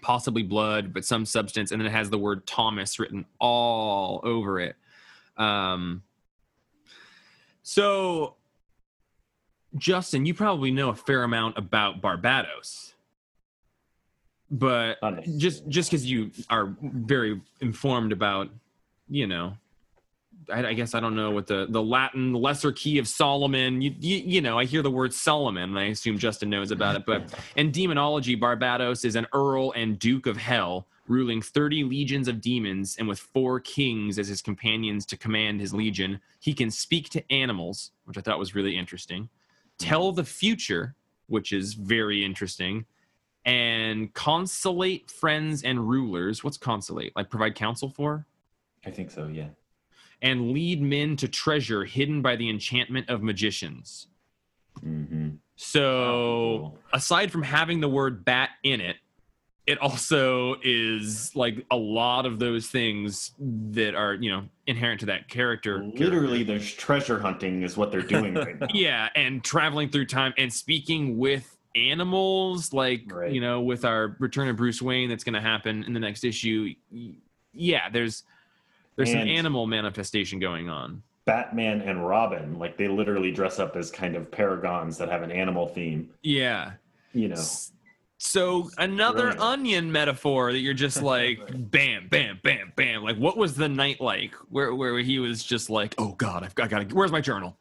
possibly 0.01 0.43
blood, 0.43 0.93
but 0.93 1.05
some 1.05 1.25
substance, 1.25 1.71
and 1.71 1.81
then 1.81 1.87
it 1.87 1.91
has 1.91 2.09
the 2.09 2.17
word 2.17 2.45
Thomas 2.45 2.99
written 2.99 3.25
all 3.39 4.19
over 4.23 4.59
it. 4.59 4.75
Um, 5.37 6.03
so 7.63 8.35
Justin, 9.77 10.25
you 10.25 10.33
probably 10.33 10.71
know 10.71 10.89
a 10.89 10.95
fair 10.95 11.23
amount 11.23 11.57
about 11.57 12.01
Barbatos, 12.01 12.93
but 14.49 14.97
just 15.37 15.67
just 15.69 15.89
because 15.89 16.05
you 16.05 16.31
are 16.49 16.75
very 16.81 17.41
informed 17.61 18.11
about, 18.11 18.49
you 19.07 19.27
know, 19.27 19.53
I, 20.51 20.67
I 20.67 20.73
guess 20.73 20.93
I 20.93 20.99
don't 20.99 21.15
know 21.15 21.31
what 21.31 21.47
the 21.47 21.67
the 21.69 21.81
Latin 21.81 22.33
lesser 22.33 22.73
key 22.73 22.97
of 22.97 23.07
Solomon. 23.07 23.81
You, 23.81 23.95
you 23.97 24.17
you 24.17 24.41
know, 24.41 24.59
I 24.59 24.65
hear 24.65 24.81
the 24.81 24.91
word 24.91 25.13
Solomon, 25.13 25.69
and 25.69 25.79
I 25.79 25.85
assume 25.85 26.17
Justin 26.17 26.49
knows 26.49 26.71
about 26.71 26.97
it. 26.97 27.05
But 27.05 27.33
in 27.55 27.71
demonology, 27.71 28.35
Barbatos 28.35 29.05
is 29.05 29.15
an 29.15 29.25
earl 29.33 29.71
and 29.71 29.97
duke 29.97 30.27
of 30.27 30.35
hell, 30.35 30.85
ruling 31.07 31.41
thirty 31.41 31.85
legions 31.85 32.27
of 32.27 32.41
demons, 32.41 32.97
and 32.99 33.07
with 33.07 33.19
four 33.19 33.61
kings 33.61 34.19
as 34.19 34.27
his 34.27 34.41
companions 34.41 35.05
to 35.07 35.17
command 35.17 35.61
his 35.61 35.73
legion. 35.73 36.19
He 36.41 36.53
can 36.53 36.71
speak 36.71 37.09
to 37.11 37.31
animals, 37.31 37.91
which 38.03 38.17
I 38.17 38.21
thought 38.21 38.37
was 38.37 38.53
really 38.53 38.77
interesting 38.77 39.29
tell 39.81 40.11
the 40.11 40.23
future, 40.23 40.95
which 41.27 41.51
is 41.51 41.73
very 41.73 42.23
interesting, 42.23 42.85
and 43.45 44.13
consolate 44.13 45.09
friends 45.09 45.63
and 45.63 45.89
rulers. 45.89 46.43
What's 46.43 46.57
consolate? 46.57 47.13
Like 47.15 47.29
provide 47.29 47.55
counsel 47.55 47.89
for? 47.89 48.25
I 48.85 48.91
think 48.91 49.11
so. 49.11 49.27
Yeah. 49.27 49.49
And 50.21 50.51
lead 50.51 50.81
men 50.81 51.15
to 51.17 51.27
treasure 51.27 51.83
hidden 51.83 52.21
by 52.21 52.35
the 52.35 52.49
enchantment 52.49 53.09
of 53.09 53.23
magicians. 53.23 54.07
Mm-hmm. 54.85 55.29
So, 55.55 56.77
aside 56.93 57.31
from 57.31 57.43
having 57.43 57.81
the 57.81 57.89
word 57.89 58.23
bat 58.25 58.49
in 58.63 58.81
it, 58.81 58.97
it 59.67 59.77
also 59.79 60.55
is 60.63 61.35
like 61.35 61.65
a 61.71 61.75
lot 61.75 62.25
of 62.25 62.39
those 62.39 62.67
things 62.67 63.31
that 63.39 63.93
are, 63.95 64.15
you 64.15 64.31
know, 64.31 64.43
inherent 64.67 64.99
to 65.01 65.05
that 65.07 65.27
character. 65.29 65.83
Literally, 65.83 66.43
there's 66.43 66.73
treasure 66.73 67.19
hunting 67.19 67.61
is 67.63 67.77
what 67.77 67.91
they're 67.91 68.01
doing 68.01 68.33
right 68.33 68.59
now. 68.59 68.67
yeah 68.73 69.09
and 69.15 69.43
traveling 69.43 69.89
through 69.89 70.05
time 70.07 70.33
and 70.37 70.51
speaking 70.51 71.17
with 71.17 71.57
animals 71.75 72.73
like 72.73 73.03
Right. 73.09 73.31
you 73.31 73.39
know 73.39 73.61
with 73.61 73.85
our 73.85 74.17
return 74.19 74.49
of 74.49 74.57
bruce 74.57 74.81
wayne 74.81 75.07
that's 75.07 75.23
going 75.23 75.35
to 75.35 75.41
happen 75.41 75.85
in 75.85 75.93
the 75.93 76.01
next 76.01 76.25
issue 76.25 76.73
yeah 77.53 77.89
there's 77.89 78.23
there's 78.97 79.09
some 79.09 79.21
And- 79.21 79.29
animal 79.29 79.67
manifestation 79.67 80.39
going 80.39 80.69
on 80.69 81.01
Batman 81.23 81.81
and 81.81 82.05
Robin, 82.05 82.57
like 82.57 82.77
they 82.77 82.87
literally 82.87 83.31
dress 83.31 83.59
up 83.59 83.75
as 83.77 83.91
kind 83.91 84.15
of 84.15 84.31
paragons 84.31 84.97
that 84.97 85.07
have 85.07 85.21
an 85.21 85.31
animal 85.31 85.67
theme. 85.67 86.09
yeah 86.23 86.71
You 87.13 87.27
know, 87.29 87.35
S- 87.35 87.71
so 88.21 88.69
another 88.77 89.31
Brilliant. 89.33 89.41
onion 89.41 89.91
metaphor 89.91 90.51
that 90.51 90.59
you're 90.59 90.73
just 90.73 91.01
like 91.01 91.39
bam 91.71 92.07
bam 92.09 92.39
bam 92.43 92.71
bam 92.75 93.03
like 93.03 93.17
what 93.17 93.37
was 93.37 93.55
the 93.55 93.67
night 93.69 93.99
like 93.99 94.33
where 94.49 94.75
where 94.75 94.99
he 94.99 95.19
was 95.19 95.43
just 95.43 95.69
like 95.69 95.95
oh 95.97 96.13
god 96.13 96.43
i've 96.43 96.55
got, 96.55 96.65
I 96.65 96.67
got 96.67 96.89
to 96.89 96.95
where's 96.95 97.11
my 97.11 97.21
journal 97.21 97.57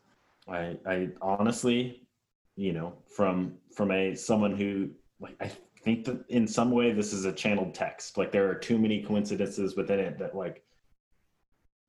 I, 0.51 0.77
I 0.87 1.09
honestly, 1.23 2.03
you 2.57 2.73
know, 2.73 2.95
from 3.07 3.55
from 3.73 3.91
a 3.93 4.15
someone 4.15 4.55
who 4.55 4.91
like 5.21 5.37
I 5.41 5.51
think 5.83 6.05
that 6.07 6.25
in 6.29 6.47
some 6.47 6.71
way 6.71 6.93
this 6.93 7.13
is 7.13 7.25
a 7.25 7.33
channeled 7.33 7.75
text. 7.75 8.19
Like 8.19 8.33
there 8.33 8.51
are 8.51 8.55
too 8.55 8.79
many 8.79 9.03
coincidences 9.03 9.77
within 9.77 10.01
it 10.01 10.19
that 10.19 10.35
like 10.35 10.63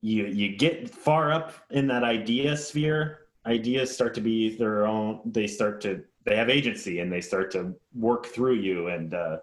you 0.02 0.28
you 0.28 0.56
get 0.56 0.90
far 0.90 1.32
up 1.32 1.54
in 1.72 1.88
that 1.88 2.04
idea 2.04 2.56
sphere. 2.56 3.18
Ideas 3.46 3.92
start 3.92 4.14
to 4.16 4.22
be 4.22 4.56
their 4.56 4.86
own. 4.86 5.22
They 5.26 5.48
start 5.48 5.82
to 5.82 6.04
they 6.24 6.36
have 6.36 6.50
agency 6.50 7.00
and 7.00 7.12
they 7.12 7.22
start 7.22 7.52
to 7.52 7.74
work 7.96 8.26
through 8.28 8.56
you 8.56 8.88
and 8.88 9.14
uh, 9.14 9.38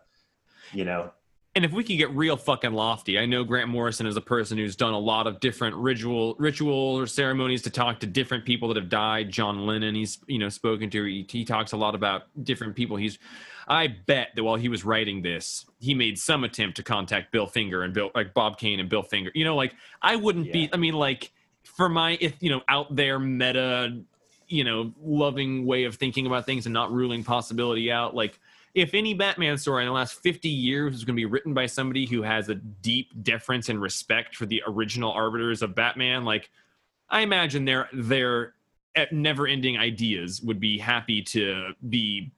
you 0.73 0.85
know 0.85 1.11
and 1.59 1.65
if 1.65 1.73
we 1.73 1.83
could 1.83 1.97
get 1.97 2.11
real 2.11 2.37
fucking 2.37 2.73
lofty, 2.73 3.19
I 3.19 3.27
know 3.27 3.43
Grant 3.43 3.69
Morrison 3.69 4.07
is 4.07 4.17
a 4.17 4.21
person 4.21 4.57
who's 4.59 4.77
done 4.77 4.95
a 4.95 4.99
lot 4.99 5.27
of 5.27 5.41
different 5.41 5.75
ritual 5.75 6.37
ritual 6.39 6.97
or 6.97 7.05
ceremonies 7.09 7.63
to 7.63 7.71
talk 7.71 7.99
to 7.99 8.07
different 8.07 8.45
people 8.45 8.69
that 8.69 8.77
have 8.77 8.89
died. 8.89 9.33
John 9.33 9.67
Lennon, 9.67 9.97
he's 9.97 10.19
you 10.29 10.39
know 10.39 10.51
spoken 10.51 10.89
to. 10.91 11.05
He, 11.05 11.27
he 11.29 11.45
talks 11.45 11.73
a 11.73 11.77
lot 11.77 11.97
about 11.97 12.25
different 12.45 12.77
people. 12.77 12.97
He's, 12.97 13.19
I 13.67 13.89
bet 13.89 14.29
that 14.37 14.45
while 14.45 14.55
he 14.55 14.69
was 14.69 14.85
writing 14.85 15.21
this, 15.21 15.67
he 15.81 15.95
made 15.95 16.17
some 16.17 16.45
attempt 16.45 16.77
to 16.77 16.85
contact 16.85 17.33
Bill 17.33 17.49
Finger 17.49 17.83
and 17.83 17.93
Bill 17.93 18.13
like 18.15 18.35
Bob 18.35 18.57
Kane 18.57 18.79
and 18.79 18.89
Bill 18.89 19.03
Finger. 19.03 19.33
You 19.35 19.45
know, 19.45 19.57
like 19.57 19.75
I 20.01 20.15
wouldn't 20.15 20.53
be. 20.53 20.71
I 20.73 20.77
mean, 20.77 20.95
like 20.95 21.33
for 21.65 21.89
my 21.89 22.19
if 22.21 22.37
you 22.39 22.51
know 22.51 22.61
out 22.69 22.95
there 22.95 23.19
meta, 23.19 24.01
you 24.49 24.65
know, 24.65 24.93
loving 25.03 25.67
way 25.67 25.85
of 25.85 25.97
thinking 25.97 26.27
about 26.27 26.47
things 26.47 26.67
and 26.67 26.73
not 26.73 26.91
ruling 26.93 27.23
possibility 27.23 27.91
out, 27.93 28.15
like 28.15 28.39
if 28.75 28.95
any 28.95 29.15
Batman 29.15 29.59
story 29.59 29.85
in 29.85 29.89
the 29.89 29.93
last 29.93 30.23
50 30.23 30.49
years 30.49 30.95
is 30.95 31.05
going 31.05 31.17
to 31.17 31.21
be 31.21 31.27
written 31.27 31.55
by 31.55 31.67
somebody 31.67 32.07
who 32.07 32.23
has 32.23 32.49
a 32.49 32.55
deep 32.55 33.09
deference 33.23 33.69
and 33.69 33.81
respect 33.81 34.37
for 34.37 34.47
the 34.47 34.63
original 34.67 35.13
arbiters 35.13 35.63
of 35.63 35.75
Batman, 35.75 36.25
like 36.25 36.51
I 37.11 37.21
imagine 37.21 37.65
their 37.65 37.89
their 37.93 38.55
eh, 38.95 39.07
never-ending 39.11 39.79
ideas 39.79 40.43
would 40.43 40.61
be 40.61 40.79
happy 40.79 41.23
to 41.23 41.71
be 41.89 42.33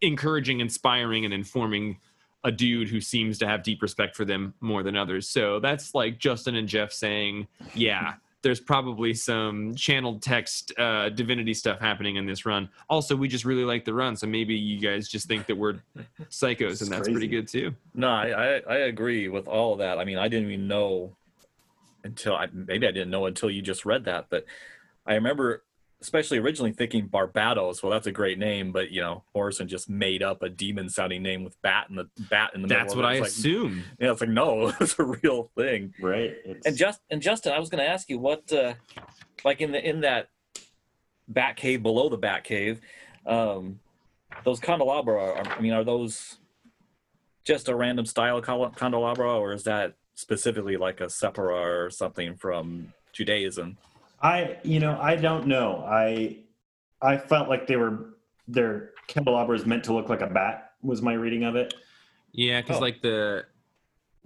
encouraging, 0.00 0.60
inspiring, 0.60 1.24
and 1.24 1.34
informing 1.34 1.98
a 2.44 2.52
dude 2.52 2.88
who 2.88 3.00
seems 3.00 3.38
to 3.38 3.46
have 3.46 3.62
deep 3.62 3.80
respect 3.80 4.14
for 4.14 4.24
them 4.24 4.54
more 4.60 4.82
than 4.82 4.96
others. 4.96 5.28
So 5.28 5.60
that's 5.60 5.94
like 5.94 6.18
Justin 6.18 6.56
and 6.56 6.68
Jeff 6.68 6.92
saying, 6.92 7.48
yeah. 7.74 8.14
There's 8.44 8.60
probably 8.60 9.14
some 9.14 9.74
channeled 9.74 10.22
text 10.22 10.72
uh, 10.78 11.08
divinity 11.08 11.54
stuff 11.54 11.80
happening 11.80 12.14
in 12.16 12.26
this 12.26 12.46
run. 12.46 12.68
Also, 12.88 13.16
we 13.16 13.26
just 13.26 13.44
really 13.44 13.64
like 13.64 13.84
the 13.84 13.94
run, 13.94 14.14
so 14.14 14.28
maybe 14.28 14.54
you 14.54 14.78
guys 14.78 15.08
just 15.08 15.26
think 15.26 15.46
that 15.46 15.56
we're 15.56 15.80
psychos, 16.30 16.72
It's 16.72 16.82
and 16.82 16.92
that's 16.92 17.08
pretty 17.08 17.26
good 17.26 17.48
too. 17.48 17.74
No, 17.94 18.08
I, 18.08 18.28
I 18.28 18.62
I 18.68 18.76
agree 18.92 19.28
with 19.28 19.48
all 19.48 19.72
of 19.72 19.78
that. 19.80 19.98
I 19.98 20.04
mean, 20.04 20.18
I 20.18 20.28
didn't 20.28 20.50
even 20.50 20.68
know 20.68 21.16
until 22.04 22.36
I 22.36 22.48
maybe 22.52 22.86
I 22.86 22.92
didn't 22.92 23.10
know 23.10 23.26
until 23.26 23.50
you 23.50 23.62
just 23.62 23.84
read 23.84 24.04
that, 24.04 24.26
but 24.28 24.44
I 25.06 25.14
remember 25.14 25.64
especially 26.04 26.36
originally 26.36 26.72
thinking 26.72 27.08
Barbatos. 27.08 27.82
Well, 27.82 27.90
that's 27.90 28.06
a 28.06 28.12
great 28.12 28.38
name, 28.38 28.72
but 28.72 28.90
you 28.90 29.00
know, 29.00 29.24
Morrison 29.34 29.66
just 29.66 29.88
made 29.88 30.22
up 30.22 30.42
a 30.42 30.50
demon-sounding 30.50 31.22
name 31.22 31.42
with 31.42 31.60
bat 31.62 31.86
in 31.88 31.96
the 31.96 32.08
bat 32.30 32.50
in 32.54 32.60
the 32.60 32.68
middle. 32.68 32.82
That's 32.82 32.92
of 32.92 32.98
what. 32.98 33.06
I 33.06 33.14
It's 33.14 33.20
like, 33.22 33.30
assumed. 33.30 33.84
Yeah, 33.98 34.12
it's 34.12 34.20
like 34.20 34.28
no, 34.30 34.68
it's 34.80 34.98
a 34.98 35.04
real 35.04 35.50
thing. 35.56 35.94
right. 36.00 36.34
It's, 36.44 36.66
And 36.66 36.76
just 36.76 37.00
and 37.10 37.22
Justin, 37.22 37.52
I 37.54 37.58
was 37.58 37.70
going 37.70 37.82
to 37.82 37.88
ask 37.88 38.10
you 38.10 38.18
what, 38.18 38.52
uh, 38.52 38.74
like 39.44 39.62
in 39.62 39.72
the 39.72 39.82
in 39.82 40.02
that 40.02 40.28
bat 41.26 41.56
cave 41.56 41.82
below 41.82 42.10
the 42.10 42.18
bat 42.18 42.44
cave, 42.44 42.80
um, 43.26 43.80
those 44.44 44.60
candelabra. 44.60 45.14
Are, 45.14 45.38
I 45.38 45.60
mean, 45.60 45.72
are 45.72 45.84
those 45.84 46.36
just 47.44 47.68
a 47.68 47.74
random 47.74 48.04
style 48.04 48.42
candelabra, 48.42 49.38
or 49.38 49.54
is 49.54 49.64
that 49.64 49.94
specifically 50.14 50.76
like 50.76 51.00
a 51.00 51.06
separa 51.06 51.86
or 51.86 51.90
something 51.90 52.36
from 52.36 52.92
Judaism? 53.14 53.78
I, 54.22 54.58
you 54.62 54.80
know, 54.80 54.98
I 55.00 55.16
don't 55.16 55.46
know. 55.46 55.84
I, 55.86 56.38
I 57.02 57.16
felt 57.18 57.48
like 57.48 57.66
they 57.66 57.76
were 57.76 58.14
their 58.48 58.90
candelabras 59.06 59.66
meant 59.66 59.84
to 59.84 59.92
look 59.94 60.08
like 60.08 60.20
a 60.22 60.26
bat. 60.26 60.72
Was 60.82 61.02
my 61.02 61.14
reading 61.14 61.44
of 61.44 61.56
it? 61.56 61.74
Yeah, 62.32 62.60
because 62.60 62.78
Oh. 62.78 62.80
like 62.80 63.00
the 63.02 63.44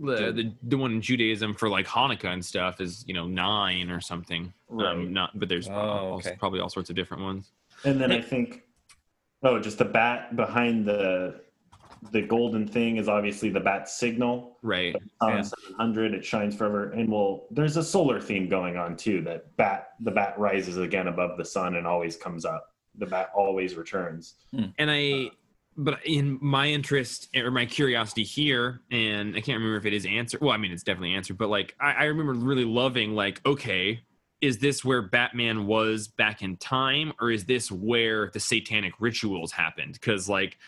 the, 0.01 0.31
the 0.33 0.53
the 0.63 0.79
one 0.79 0.93
in 0.93 1.03
Judaism 1.03 1.55
for 1.55 1.69
like 1.69 1.87
Hanukkah 1.87 2.33
and 2.33 2.45
stuff 2.45 2.81
is 2.81 3.05
you 3.09 3.15
know 3.15 3.27
nine 3.27 3.91
or 3.91 4.01
something. 4.01 4.53
Right. 4.69 4.93
Um, 4.93 5.13
not, 5.13 5.39
but 5.39 5.49
there's 5.49 5.69
Oh, 5.69 5.73
also- 5.73 6.29
okay. 6.31 6.39
probably 6.39 6.61
all 6.61 6.69
sorts 6.69 6.89
of 6.91 6.97
different 6.97 7.23
ones. 7.25 7.51
And 7.85 8.01
then 8.01 8.11
I 8.13 8.21
think, 8.21 8.63
oh, 9.43 9.59
just 9.61 9.79
the 9.79 9.85
bat 9.85 10.35
behind 10.37 10.85
the 10.87 11.41
the 12.13 12.23
golden 12.23 12.67
thing 12.67 12.97
is 12.97 13.09
obviously 13.09 13.49
the 13.51 13.61
bat 13.61 13.89
signal. 13.89 14.59
Right. 14.63 14.95
On 15.21 15.37
Yeah. 15.37 15.43
700, 15.43 16.15
it 16.15 16.25
shines 16.25 16.57
forever, 16.57 16.91
and 16.93 17.11
well, 17.11 17.47
there's 17.51 17.77
a 17.77 17.83
solar 17.83 18.21
theme 18.21 18.49
going 18.49 18.77
on 18.77 18.97
too. 18.97 19.23
That 19.23 19.57
bat, 19.57 19.91
the 20.01 20.11
bat 20.11 20.39
rises 20.39 20.77
again 20.79 21.09
above 21.09 21.37
the 21.37 21.45
sun 21.45 21.77
and 21.77 21.87
always 21.87 22.17
comes 22.17 22.45
up. 22.45 22.75
The 22.97 23.07
bat 23.07 23.31
always 23.35 23.77
returns. 23.77 24.35
Hmm. 24.53 24.67
and 24.79 24.91
I, 24.91 25.31
but 25.77 26.01
in 26.05 26.39
my 26.43 26.67
interest 26.67 27.29
or 27.37 27.51
my 27.53 27.65
curiosity 27.65 28.25
here, 28.25 28.81
and 28.91 29.37
I 29.37 29.41
can't 29.41 29.59
remember 29.59 29.77
if 29.77 29.87
it 29.87 29.93
is 29.93 30.07
answered. 30.07 30.41
Well, 30.41 30.51
I 30.51 30.57
mean, 30.57 30.73
it's 30.73 30.83
definitely 30.83 31.15
answered, 31.15 31.39
but 31.39 31.49
like 31.49 31.75
I, 31.81 31.93
I 31.93 32.05
remember 32.05 32.33
really 32.33 32.65
loving, 32.65 33.15
like, 33.15 33.41
okay, 33.47 34.01
is 34.41 34.59
this 34.59 34.85
where 34.85 35.03
Batman 35.03 35.67
was 35.67 36.09
back 36.09 36.43
in 36.43 36.57
time, 36.57 37.13
or 37.21 37.31
is 37.31 37.45
this 37.45 37.71
where 37.71 38.31
the 38.33 38.41
satanic 38.41 38.95
rituals 39.01 39.53
happened? 39.53 39.95
Because 39.95 40.29
like 40.29 40.59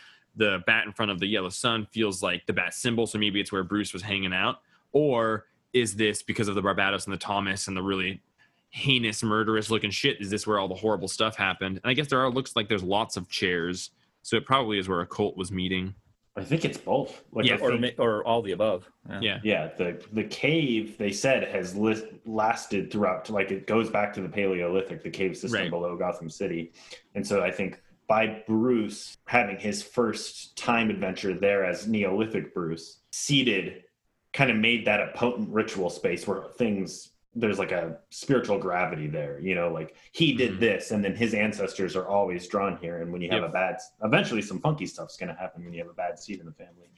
the 0.41 0.63
bat 0.67 0.87
in 0.87 0.93
front 0.93 1.11
of 1.13 1.21
the 1.21 1.27
yellow 1.27 1.51
sun 1.51 1.87
feels 1.93 2.23
like 2.23 2.47
the 2.47 2.53
bat 2.53 2.73
symbol, 2.75 3.07
so 3.07 3.19
maybe 3.19 3.41
it's 3.41 3.53
where 3.53 3.63
Bruce 3.63 3.93
was 3.93 4.01
hanging 4.03 4.33
out, 4.33 4.57
or 4.93 5.45
is 5.75 5.95
this 5.95 6.23
because 6.23 6.49
of 6.49 6.55
the 6.55 6.63
Barbatos 6.63 7.05
and 7.05 7.13
the 7.13 7.19
Thomas 7.19 7.69
and 7.69 7.77
the 7.77 7.83
really 7.83 8.23
heinous, 8.71 9.23
murderous 9.23 9.71
looking 9.71 9.91
shit? 9.91 10.19
Is 10.21 10.31
this 10.31 10.47
where 10.47 10.59
all 10.59 10.67
the 10.67 10.75
horrible 10.75 11.09
stuff 11.09 11.37
happened? 11.37 11.79
And 11.85 11.91
I 11.91 11.95
guess 11.95 12.09
there 12.09 12.21
are 12.21 12.31
looks 12.31 12.57
like 12.57 12.69
there's 12.69 12.83
lots 12.83 13.17
of 13.17 13.29
chairs 13.29 13.91
So 14.23 14.37
it 14.37 14.45
probably 14.45 14.79
is 14.79 14.87
where 14.89 15.01
a 15.01 15.07
cult 15.07 15.37
was 15.37 15.51
meeting. 15.53 15.95
I 16.37 16.45
think 16.45 16.65
it's 16.65 16.77
both. 16.79 17.23
Like 17.33 17.47
Yeah, 17.47 17.57
or 17.61 17.77
think- 17.79 17.95
or 17.99 18.23
all 18.25 18.43
the 18.43 18.53
above. 18.53 18.89
Yeah. 19.21 19.39
yeah, 19.43 19.69
the 19.79 20.03
the 20.13 20.25
cave 20.25 20.97
they 20.99 21.11
said 21.13 21.45
has 21.49 21.75
list, 21.75 22.05
lasted 22.27 22.91
throughout. 22.93 23.29
Like 23.31 23.51
it 23.51 23.67
goes 23.67 23.89
back 23.91 24.13
to 24.15 24.21
the 24.21 24.29
Paleolithic, 24.29 25.03
the 25.03 25.11
cave 25.11 25.37
system 25.37 25.61
Right. 25.61 25.71
below 25.71 25.97
Gotham 25.97 26.29
City, 26.31 26.73
and 27.15 27.27
so 27.27 27.43
I 27.43 27.51
think 27.51 27.81
by 28.11 28.43
Bruce 28.45 29.17
having 29.27 29.57
his 29.57 29.85
first 29.85 30.57
time 30.59 30.91
adventure 30.91 31.33
there 31.33 31.65
as 31.65 31.87
Neolithic 31.87 32.53
Bruce, 32.53 33.03
seated 33.13 33.85
kind 34.33 34.51
of 34.51 34.57
made 34.57 34.85
that 34.85 34.99
a 35.01 35.13
potent 35.15 35.49
ritual 35.49 35.89
space 35.89 36.27
where 36.27 36.43
things 36.59 37.13
there's 37.37 37.61
like 37.61 37.71
a 37.71 37.97
spiritual 38.11 38.59
gravity 38.59 39.07
there. 39.07 39.39
You 39.39 39.55
know, 39.55 39.73
like 39.73 39.95
he 40.11 40.33
did 40.33 40.55
Mhm. 40.55 40.59
this, 40.59 40.91
and 40.91 41.05
then 41.05 41.15
his 41.15 41.33
ancestors 41.35 41.95
are 41.95 42.09
always 42.09 42.49
drawn 42.49 42.77
here. 42.79 43.01
And 43.01 43.13
when 43.13 43.23
you 43.23 43.31
have 43.31 43.43
Yep. 43.43 43.51
a 43.51 43.53
bad, 43.53 43.77
eventually 44.03 44.43
some 44.43 44.59
funky 44.59 44.87
stuff's 44.87 45.17
going 45.17 45.29
to 45.33 45.41
happen 45.41 45.65
when 45.65 45.73
you 45.73 45.79
have 45.79 45.89
a 45.91 45.95
bad 45.95 46.19
seed 46.19 46.41
in 46.41 46.47
the 46.47 46.53
family. 46.53 46.89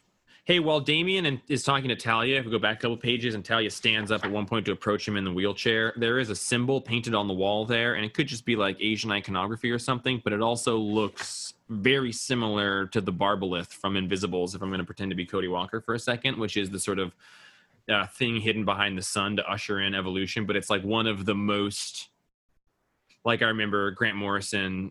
Hey, 0.45 0.59
while 0.59 0.81
Damian 0.81 1.41
is 1.47 1.63
talking 1.63 1.89
to 1.89 1.95
Talia, 1.95 2.41
if 2.41 2.45
we 2.45 2.51
go 2.51 2.59
back 2.59 2.79
a 2.79 2.83
couple 2.83 2.97
pages 2.97 3.37
and 3.37 3.45
Talia 3.45 3.71
stands 3.71 4.11
up 4.11 4.25
at 4.25 4.31
one 4.33 4.45
point 4.45 4.67
to 4.67 4.73
approach 4.73 5.07
him 5.07 5.17
in 5.17 5.23
the 5.23 5.33
wheelchair, 5.33 5.93
there 5.97 6.19
is 6.19 6.31
a 6.31 6.35
symbol 6.35 6.81
painted 6.81 7.15
on 7.15 7.29
the 7.29 7.33
wall 7.33 7.65
there, 7.65 7.95
and 7.95 8.05
it 8.05 8.13
could 8.13 8.27
just 8.27 8.45
be 8.45 8.57
like 8.57 8.77
Asian 8.81 9.13
iconography 9.13 9.71
or 9.71 9.79
something, 9.79 10.21
but 10.25 10.33
it 10.33 10.43
also 10.43 10.77
looks 10.77 11.55
very 11.69 12.11
similar 12.11 12.87
to 12.89 13.01
the 13.01 13.13
Barbalith 13.13 13.69
from 13.69 13.97
Invisibles, 13.97 14.57
if 14.57 14.63
I'm 14.63 14.69
going 14.69 14.81
to 14.81 14.85
pretend 14.85 15.13
to 15.13 15.15
be 15.15 15.25
Cody 15.25 15.47
Walker 15.47 15.81
for 15.81 15.95
a 15.95 15.99
second, 16.01 16.37
which 16.37 16.57
is 16.57 16.71
the 16.71 16.81
sort 16.81 16.99
of 16.99 17.15
uh, 17.89 18.09
thing 18.09 18.41
hidden 18.41 18.65
behind 18.65 18.99
the 18.99 19.03
sun 19.03 19.37
to 19.37 19.49
usher 19.49 19.79
in 19.79 19.95
evolution. 19.95 20.45
But 20.45 20.57
it's 20.57 20.69
like 20.69 20.83
one 20.83 21.07
of 21.07 21.25
the 21.25 21.37
most, 21.37 22.09
like 23.25 23.43
I 23.43 23.47
remember 23.47 23.93
Grant 23.93 24.17
Morrison 24.17 24.91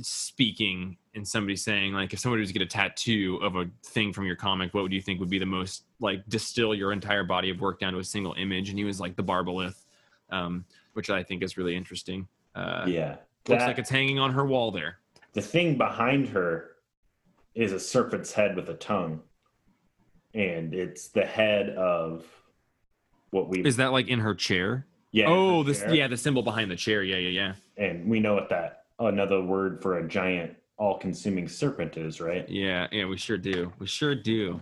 speaking 0.00 0.96
and 1.14 1.26
somebody 1.26 1.56
saying 1.56 1.92
like 1.92 2.12
if 2.12 2.18
somebody 2.18 2.40
was 2.40 2.48
to 2.48 2.54
get 2.54 2.62
a 2.62 2.66
tattoo 2.66 3.38
of 3.42 3.56
a 3.56 3.68
thing 3.84 4.12
from 4.12 4.24
your 4.24 4.36
comic 4.36 4.72
what 4.72 4.82
would 4.82 4.92
you 4.92 5.00
think 5.00 5.20
would 5.20 5.28
be 5.28 5.38
the 5.38 5.46
most 5.46 5.84
like 6.00 6.26
distill 6.28 6.74
your 6.74 6.92
entire 6.92 7.24
body 7.24 7.50
of 7.50 7.60
work 7.60 7.78
down 7.78 7.92
to 7.92 7.98
a 7.98 8.04
single 8.04 8.34
image? 8.34 8.70
And 8.70 8.78
he 8.78 8.84
was 8.84 8.98
like 9.00 9.16
the 9.16 9.24
barbalith 9.24 9.82
um, 10.32 10.64
which 10.94 11.10
i 11.10 11.22
think 11.22 11.42
is 11.42 11.56
really 11.56 11.76
interesting. 11.76 12.26
Uh, 12.54 12.84
yeah, 12.88 13.16
looks 13.48 13.62
like 13.62 13.78
it's 13.78 13.90
hanging 13.90 14.18
on 14.18 14.32
her 14.32 14.44
wall 14.44 14.70
there. 14.70 14.98
The 15.34 15.42
thing 15.42 15.78
behind 15.78 16.28
her 16.30 16.72
is 17.54 17.72
a 17.72 17.80
serpent's 17.80 18.32
head 18.32 18.56
with 18.56 18.68
a 18.68 18.74
tongue. 18.74 19.20
And 20.34 20.74
it's 20.74 21.08
the 21.08 21.24
head 21.24 21.70
of 21.70 22.24
what 23.30 23.48
we 23.48 23.60
is 23.60 23.76
that 23.76 23.92
like 23.92 24.08
in 24.08 24.18
her 24.20 24.34
chair? 24.34 24.86
Yeah 25.10 25.26
oh 25.28 25.62
this 25.62 25.80
chair. 25.80 25.94
yeah 25.94 26.08
the 26.08 26.16
symbol 26.16 26.42
behind 26.42 26.70
the 26.70 26.76
chair. 26.76 27.02
Yeah 27.02 27.16
yeah 27.16 27.28
yeah. 27.28 27.54
And 27.76 28.08
we 28.08 28.18
know 28.20 28.34
what 28.34 28.48
that 28.48 28.84
another 28.98 29.42
word 29.42 29.82
for 29.82 29.98
a 29.98 30.08
giant 30.08 30.56
all-consuming 30.82 31.46
serpent 31.46 31.96
is 31.96 32.20
right 32.20 32.48
yeah 32.48 32.88
yeah 32.90 33.04
we 33.04 33.16
sure 33.16 33.38
do 33.38 33.72
we 33.78 33.86
sure 33.86 34.16
do 34.16 34.60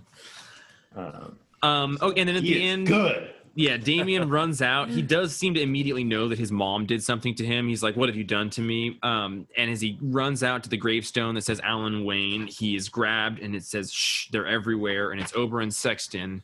um 0.95 1.39
um 1.63 1.99
oh 2.03 2.13
and 2.13 2.29
then 2.29 2.37
at 2.37 2.43
he 2.43 2.55
the 2.55 2.63
end 2.63 2.87
good 2.87 3.31
Yeah, 3.55 3.77
Damian 3.77 4.29
runs 4.39 4.63
out. 4.63 4.89
He 4.89 5.03
does 5.03 5.35
seem 5.35 5.55
to 5.55 5.61
immediately 5.61 6.05
know 6.05 6.29
that 6.29 6.39
his 6.39 6.53
mom 6.53 6.87
did 6.87 7.03
something 7.03 7.35
to 7.35 7.45
him. 7.45 7.67
He's 7.67 7.83
like, 7.83 7.97
"What 7.97 8.09
have 8.09 8.17
you 8.17 8.23
done 8.23 8.49
to 8.51 8.61
me?" 8.61 8.97
Um, 9.03 9.49
and 9.57 9.71
as 9.71 9.81
he 9.81 9.99
runs 10.01 10.45
out 10.45 10.63
to 10.63 10.71
the 10.71 10.77
gravestone 10.77 11.35
that 11.35 11.43
says 11.43 11.61
Alan 11.61 12.05
Wayne, 12.05 12.47
he 12.47 12.77
is 12.77 12.89
grabbed 12.89 13.41
and 13.41 13.57
it 13.57 13.65
says, 13.65 13.93
"Shh, 13.93 14.29
they're 14.31 14.47
everywhere." 14.47 15.11
And 15.11 15.21
it's 15.21 15.35
Oberon 15.35 15.73
Sexton, 15.73 16.43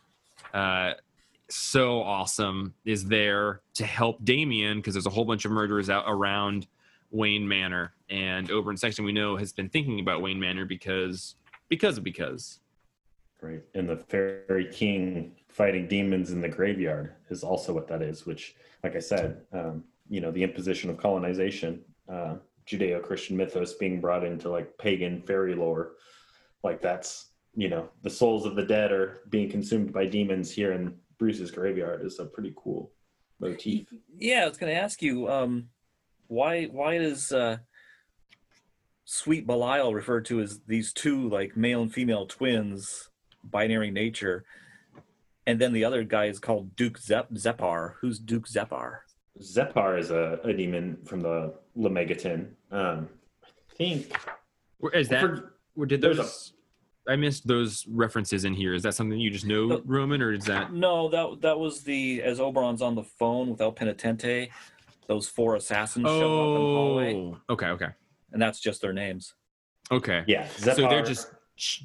uh, 0.52 0.94
so 1.48 2.02
awesome, 2.02 2.74
is 2.84 3.04
there 3.06 3.60
to 3.74 3.86
help 3.86 4.24
Damian 4.24 4.78
because 4.78 4.94
there's 4.94 5.06
a 5.06 5.10
whole 5.10 5.24
bunch 5.24 5.44
of 5.44 5.52
murderers 5.52 5.88
out 5.88 6.04
around 6.08 6.66
Wayne 7.10 7.46
Manor, 7.46 7.92
and 8.08 8.50
Oberon 8.50 8.76
Sexton 8.76 9.04
we 9.04 9.12
know 9.12 9.36
has 9.36 9.52
been 9.52 9.68
thinking 9.68 10.00
about 10.00 10.22
Wayne 10.22 10.40
Manor 10.40 10.64
because 10.64 11.36
because 11.68 11.98
of 11.98 12.04
because. 12.04 12.60
right. 13.40 13.62
And 13.74 13.88
the 13.88 13.96
fairy 13.96 14.66
king 14.72 15.32
fighting 15.48 15.88
demons 15.88 16.30
in 16.30 16.40
the 16.40 16.48
graveyard 16.48 17.14
is 17.30 17.42
also 17.42 17.72
what 17.72 17.88
that 17.88 18.02
is 18.02 18.26
which 18.26 18.56
like 18.84 18.94
i 18.94 18.98
said 18.98 19.40
um 19.54 19.82
you 20.06 20.20
know 20.20 20.30
the 20.30 20.42
imposition 20.42 20.90
of 20.90 20.98
colonization 20.98 21.82
uh 22.12 22.34
judeo-christian 22.66 23.36
mythos 23.36 23.74
being 23.74 24.00
brought 24.00 24.24
into 24.24 24.50
like 24.50 24.76
pagan 24.78 25.22
fairy 25.22 25.54
lore. 25.54 25.92
Like 26.62 26.82
that's 26.82 27.30
you 27.54 27.68
know 27.68 27.88
the 28.02 28.10
souls 28.10 28.44
of 28.44 28.56
the 28.56 28.64
dead 28.64 28.92
are 28.92 29.22
being 29.30 29.48
consumed 29.48 29.92
by 29.92 30.06
demons 30.06 30.50
here 30.50 30.72
in 30.72 30.94
bruce's 31.18 31.50
graveyard 31.50 32.04
is 32.04 32.18
a 32.18 32.26
pretty 32.26 32.52
cool 32.56 32.92
motif. 33.40 33.86
Yeah, 34.18 34.44
I 34.44 34.48
was 34.48 34.58
going 34.58 34.72
to 34.72 34.78
ask 34.78 35.02
you, 35.02 35.28
um, 35.28 35.68
why 36.28 36.64
why 36.64 36.94
is 36.96 37.32
uh, 37.32 37.58
Sweet 39.04 39.46
Belial 39.46 39.94
referred 39.94 40.24
to 40.26 40.40
as 40.40 40.60
these 40.66 40.92
two 40.92 41.28
like 41.28 41.56
male 41.56 41.82
and 41.82 41.92
female 41.92 42.26
twins, 42.26 43.08
binary 43.44 43.90
nature, 43.90 44.44
and 45.46 45.60
then 45.60 45.72
the 45.72 45.84
other 45.84 46.02
guy 46.02 46.26
is 46.26 46.38
called 46.38 46.74
Duke 46.76 46.98
Zep- 46.98 47.30
Zepar. 47.34 47.94
Who's 48.00 48.18
Duke 48.18 48.46
Zepar? 48.48 48.98
zepar 49.42 49.98
is 49.98 50.10
a, 50.10 50.40
a 50.44 50.52
demon 50.54 50.96
from 51.04 51.20
the 51.20 51.52
lemegeton 51.76 52.46
um 52.70 53.06
i 53.44 53.74
think 53.76 54.16
Where- 54.78 54.94
Is 54.94 55.10
that? 55.10 55.20
for- 55.20 55.52
Or 55.76 55.84
did 55.84 56.00
those? 56.00 56.54
I 57.06 57.16
missed 57.16 57.46
those 57.46 57.84
references 57.86 58.46
in 58.46 58.54
here. 58.54 58.72
Is 58.72 58.82
that 58.84 58.94
something 58.94 59.20
you 59.20 59.28
just 59.30 59.44
know, 59.44 59.68
The- 59.68 59.82
Roman, 59.84 60.22
or 60.22 60.32
is 60.32 60.46
that? 60.46 60.72
No, 60.72 61.10
that 61.10 61.42
that 61.42 61.58
was 61.58 61.82
the 61.82 62.22
as 62.22 62.40
Oberon's 62.40 62.80
on 62.80 62.94
the 62.94 63.04
phone 63.04 63.50
with 63.50 63.60
El 63.60 63.72
Penitente, 63.74 64.48
those 65.08 65.28
four 65.28 65.56
assassins 65.56 66.06
show 66.06 66.14
up 66.14 66.48
in 66.48 66.54
the 66.54 66.60
hallway, 66.76 67.14
Oh, 67.14 67.38
okay, 67.50 67.66
okay, 67.68 67.88
and 68.32 68.40
that's 68.42 68.60
just 68.60 68.80
their 68.80 68.92
names. 68.92 69.34
okay. 69.90 70.24
yeah 70.26 70.46
So 70.48 70.74
they're 70.74 71.02
just 71.02 71.28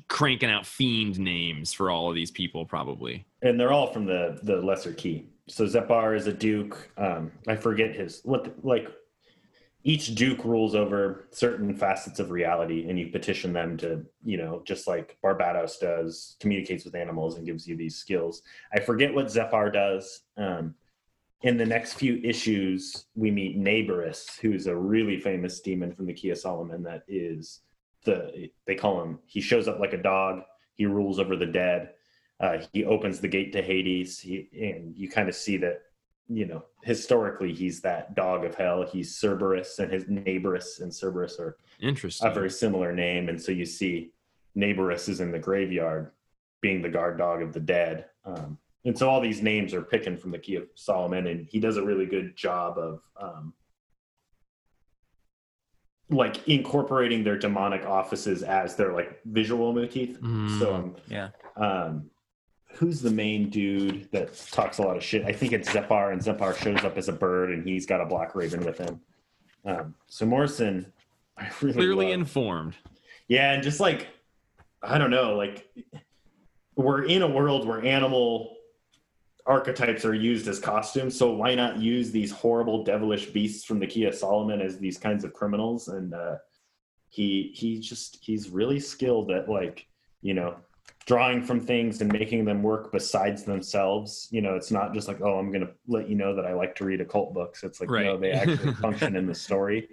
cranking 0.07 0.49
out 0.49 0.65
fiend 0.65 1.19
names 1.19 1.71
for 1.71 1.89
all 1.89 2.09
of 2.09 2.15
these 2.15 2.31
people, 2.31 2.65
probably. 2.65 3.25
and 3.41 3.59
they're 3.59 3.71
all 3.71 3.87
from 3.93 4.05
the 4.05 4.39
the 4.43 4.57
lesser 4.57 4.93
key. 4.93 5.27
So 5.47 5.65
zepar 5.65 6.15
is 6.15 6.27
a 6.27 6.33
duke. 6.33 6.89
Um 6.97 7.31
i 7.47 7.55
forget 7.55 7.95
his 7.95 8.21
what 8.23 8.43
the- 8.45 8.53
like 8.67 8.87
each 9.83 10.13
duke 10.13 10.45
rules 10.45 10.75
over 10.75 11.27
certain 11.31 11.75
facets 11.75 12.19
of 12.19 12.29
reality 12.29 12.87
and 12.87 12.99
you 12.99 13.07
petition 13.07 13.51
them 13.51 13.77
to 13.77 14.05
you 14.23 14.37
know 14.37 14.61
just 14.63 14.87
like 14.87 15.17
barbatos 15.23 15.79
does 15.79 16.35
communicates 16.39 16.85
with 16.85 16.93
animals 16.93 17.35
and 17.37 17.45
gives 17.47 17.67
you 17.67 17.75
these 17.75 17.95
skills. 17.95 18.43
I 18.75 18.79
forget 18.79 19.13
what 19.13 19.25
zepar 19.27 19.73
does. 19.73 20.21
Um 20.37 20.75
in 21.43 21.57
the 21.57 21.65
next 21.65 21.93
few 21.93 22.19
issues 22.23 23.05
we 23.15 23.31
meet 23.31 23.57
naberius 23.57 24.37
who's 24.41 24.67
a 24.67 24.75
really 24.75 25.19
famous 25.19 25.59
demon 25.59 25.91
from 25.91 26.05
the 26.05 26.13
key 26.13 26.29
of 26.29 26.37
solomon 26.37 26.83
that 26.83 27.03
is 27.07 27.61
the 28.05 28.49
they 28.67 28.75
call 28.75 29.01
him 29.01 29.19
he 29.25 29.41
shows 29.41 29.67
up 29.67 29.79
like 29.79 29.93
a 29.93 30.01
dog 30.01 30.41
he 30.75 30.85
rules 30.85 31.19
over 31.19 31.35
the 31.35 31.45
dead 31.45 31.91
uh, 32.41 32.57
he 32.73 32.83
opens 32.83 33.19
the 33.19 33.27
gate 33.27 33.53
to 33.53 33.61
Hades, 33.61 34.19
he, 34.19 34.49
and 34.59 34.97
you 34.97 35.07
kind 35.07 35.29
of 35.29 35.35
see 35.35 35.57
that, 35.57 35.83
you 36.27 36.47
know, 36.47 36.65
historically 36.81 37.53
he's 37.53 37.81
that 37.81 38.15
dog 38.15 38.43
of 38.43 38.55
hell. 38.55 38.83
He's 38.83 39.15
Cerberus, 39.15 39.77
and 39.77 39.91
his 39.91 40.05
Naberius 40.05 40.79
and 40.79 40.91
Cerberus 40.93 41.39
are 41.39 41.57
Interesting. 41.79 42.27
a 42.27 42.33
very 42.33 42.49
similar 42.49 42.91
name, 42.93 43.29
and 43.29 43.39
so 43.39 43.51
you 43.51 43.65
see 43.65 44.11
Naberius 44.55 45.07
is 45.07 45.21
in 45.21 45.31
the 45.31 45.37
graveyard, 45.37 46.11
being 46.61 46.81
the 46.81 46.89
guard 46.89 47.19
dog 47.19 47.43
of 47.43 47.53
the 47.53 47.59
dead. 47.59 48.05
Um, 48.25 48.57
and 48.85 48.97
so 48.97 49.09
all 49.09 49.21
these 49.21 49.41
names 49.41 49.73
are 49.73 49.81
picking 49.81 50.17
from 50.17 50.31
the 50.31 50.39
Key 50.39 50.55
of 50.55 50.63
Solomon, 50.75 51.27
and 51.27 51.47
he 51.49 51.59
does 51.59 51.77
a 51.77 51.83
really 51.83 52.05
good 52.05 52.35
job 52.35 52.77
of 52.77 53.01
um, 53.19 53.53
like 56.09 56.47
incorporating 56.47 57.23
their 57.23 57.37
demonic 57.37 57.85
offices 57.85 58.43
as 58.43 58.75
their 58.75 58.93
like 58.93 59.19
visual 59.25 59.71
motif. 59.73 60.19
Mm. 60.19 60.59
So 60.59 60.73
um, 60.75 60.95
Yeah. 61.07 61.29
um 61.55 62.09
who's 62.75 63.01
the 63.01 63.11
main 63.11 63.49
dude 63.49 64.09
that 64.13 64.33
talks 64.51 64.77
a 64.77 64.81
lot 64.81 64.95
of 64.95 65.03
shit 65.03 65.25
i 65.25 65.33
think 65.33 65.51
it's 65.51 65.69
zepar 65.69 66.13
and 66.13 66.21
zepar 66.21 66.55
shows 66.55 66.85
up 66.85 66.97
as 66.97 67.09
a 67.09 67.11
bird 67.11 67.51
and 67.51 67.67
he's 67.67 67.85
got 67.85 67.99
a 67.99 68.05
black 68.05 68.33
raven 68.33 68.63
with 68.63 68.77
him 68.77 69.01
um 69.65 69.93
so 70.07 70.25
morrison 70.25 70.85
i 71.37 71.49
really 71.59 71.73
Clearly 71.73 72.05
love- 72.05 72.13
informed. 72.13 72.75
yeah 73.27 73.51
and 73.51 73.61
just 73.61 73.81
like 73.81 74.07
i 74.81 74.97
don't 74.97 75.11
know 75.11 75.35
like 75.35 75.69
we're 76.77 77.03
in 77.03 77.23
a 77.23 77.27
world 77.27 77.67
where 77.67 77.83
animal 77.85 78.55
archetypes 79.45 80.05
are 80.05 80.13
used 80.13 80.47
as 80.47 80.59
costumes 80.59 81.17
so 81.17 81.31
why 81.31 81.55
not 81.55 81.77
use 81.77 82.11
these 82.11 82.31
horrible 82.31 82.83
devilish 82.83 83.27
beasts 83.27 83.63
from 83.65 83.79
the 83.79 83.87
key 83.87 84.05
of 84.05 84.15
solomon 84.15 84.61
as 84.61 84.77
these 84.77 84.97
kinds 84.97 85.23
of 85.23 85.33
criminals? 85.33 85.87
And 85.87 86.13
uh 86.13 86.35
he 87.09 87.51
he 87.53 87.79
just 87.79 88.17
he's 88.21 88.49
really 88.49 88.79
skilled 88.79 89.31
at 89.31 89.49
like 89.49 89.87
you 90.21 90.33
know 90.33 90.55
drawing 91.05 91.43
from 91.43 91.59
things 91.59 91.99
and 91.99 92.11
making 92.11 92.45
them 92.45 92.63
work 92.63 92.91
besides 92.91 93.43
themselves. 93.43 94.27
You 94.31 94.41
know 94.41 94.55
it's 94.55 94.71
not 94.71 94.93
just 94.93 95.07
like 95.07 95.21
oh 95.21 95.37
i'm 95.37 95.51
gonna 95.51 95.71
let 95.87 96.09
you 96.09 96.15
know 96.15 96.35
that 96.35 96.45
i 96.45 96.53
like 96.53 96.75
to 96.75 96.85
read 96.85 97.01
occult 97.01 97.33
books. 97.33 97.63
It's 97.63 97.81
like 97.81 97.89
no 97.89 98.17
they 98.17 98.31
actually 98.31 98.73
function 98.81 99.15
in 99.15 99.27
the 99.27 99.35
story. 99.35 99.89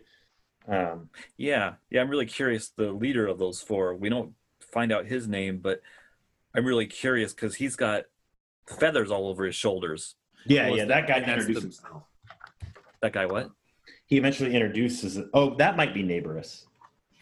Um 0.69 1.11
Yeah, 1.37 1.75
yeah, 1.91 2.01
I'm 2.01 2.11
really 2.11 2.27
curious. 2.27 2.69
The 2.69 2.93
leader 2.93 3.27
of 3.27 3.39
those 3.39 3.61
four, 3.61 3.95
we 3.95 4.09
don't 4.09 4.35
find 4.61 4.93
out 4.93 5.07
his 5.07 5.27
name, 5.27 5.59
but 5.59 5.81
I'm 6.55 6.65
really 6.65 6.87
curious 6.87 7.33
because 7.35 7.57
he's 7.57 7.77
got 7.77 8.05
feathers 8.79 9.11
all 9.11 9.29
over 9.29 9.45
his 9.45 9.55
shoulders. 9.55 10.15
yeah 10.47 10.69
yeah 10.69 10.83
it's 10.83 10.89
that 10.89 11.07
guy 11.07 11.17
and 11.19 11.27
introduced 11.31 11.55
the- 11.55 11.61
himself 11.61 12.03
That 13.03 13.13
guy, 13.13 13.27
what? 13.27 13.51
he 14.07 14.17
eventually 14.17 14.55
introduces 14.55 15.19
oh 15.35 15.55
that 15.57 15.77
might 15.77 15.93
be 15.95 16.03
naberius 16.03 16.65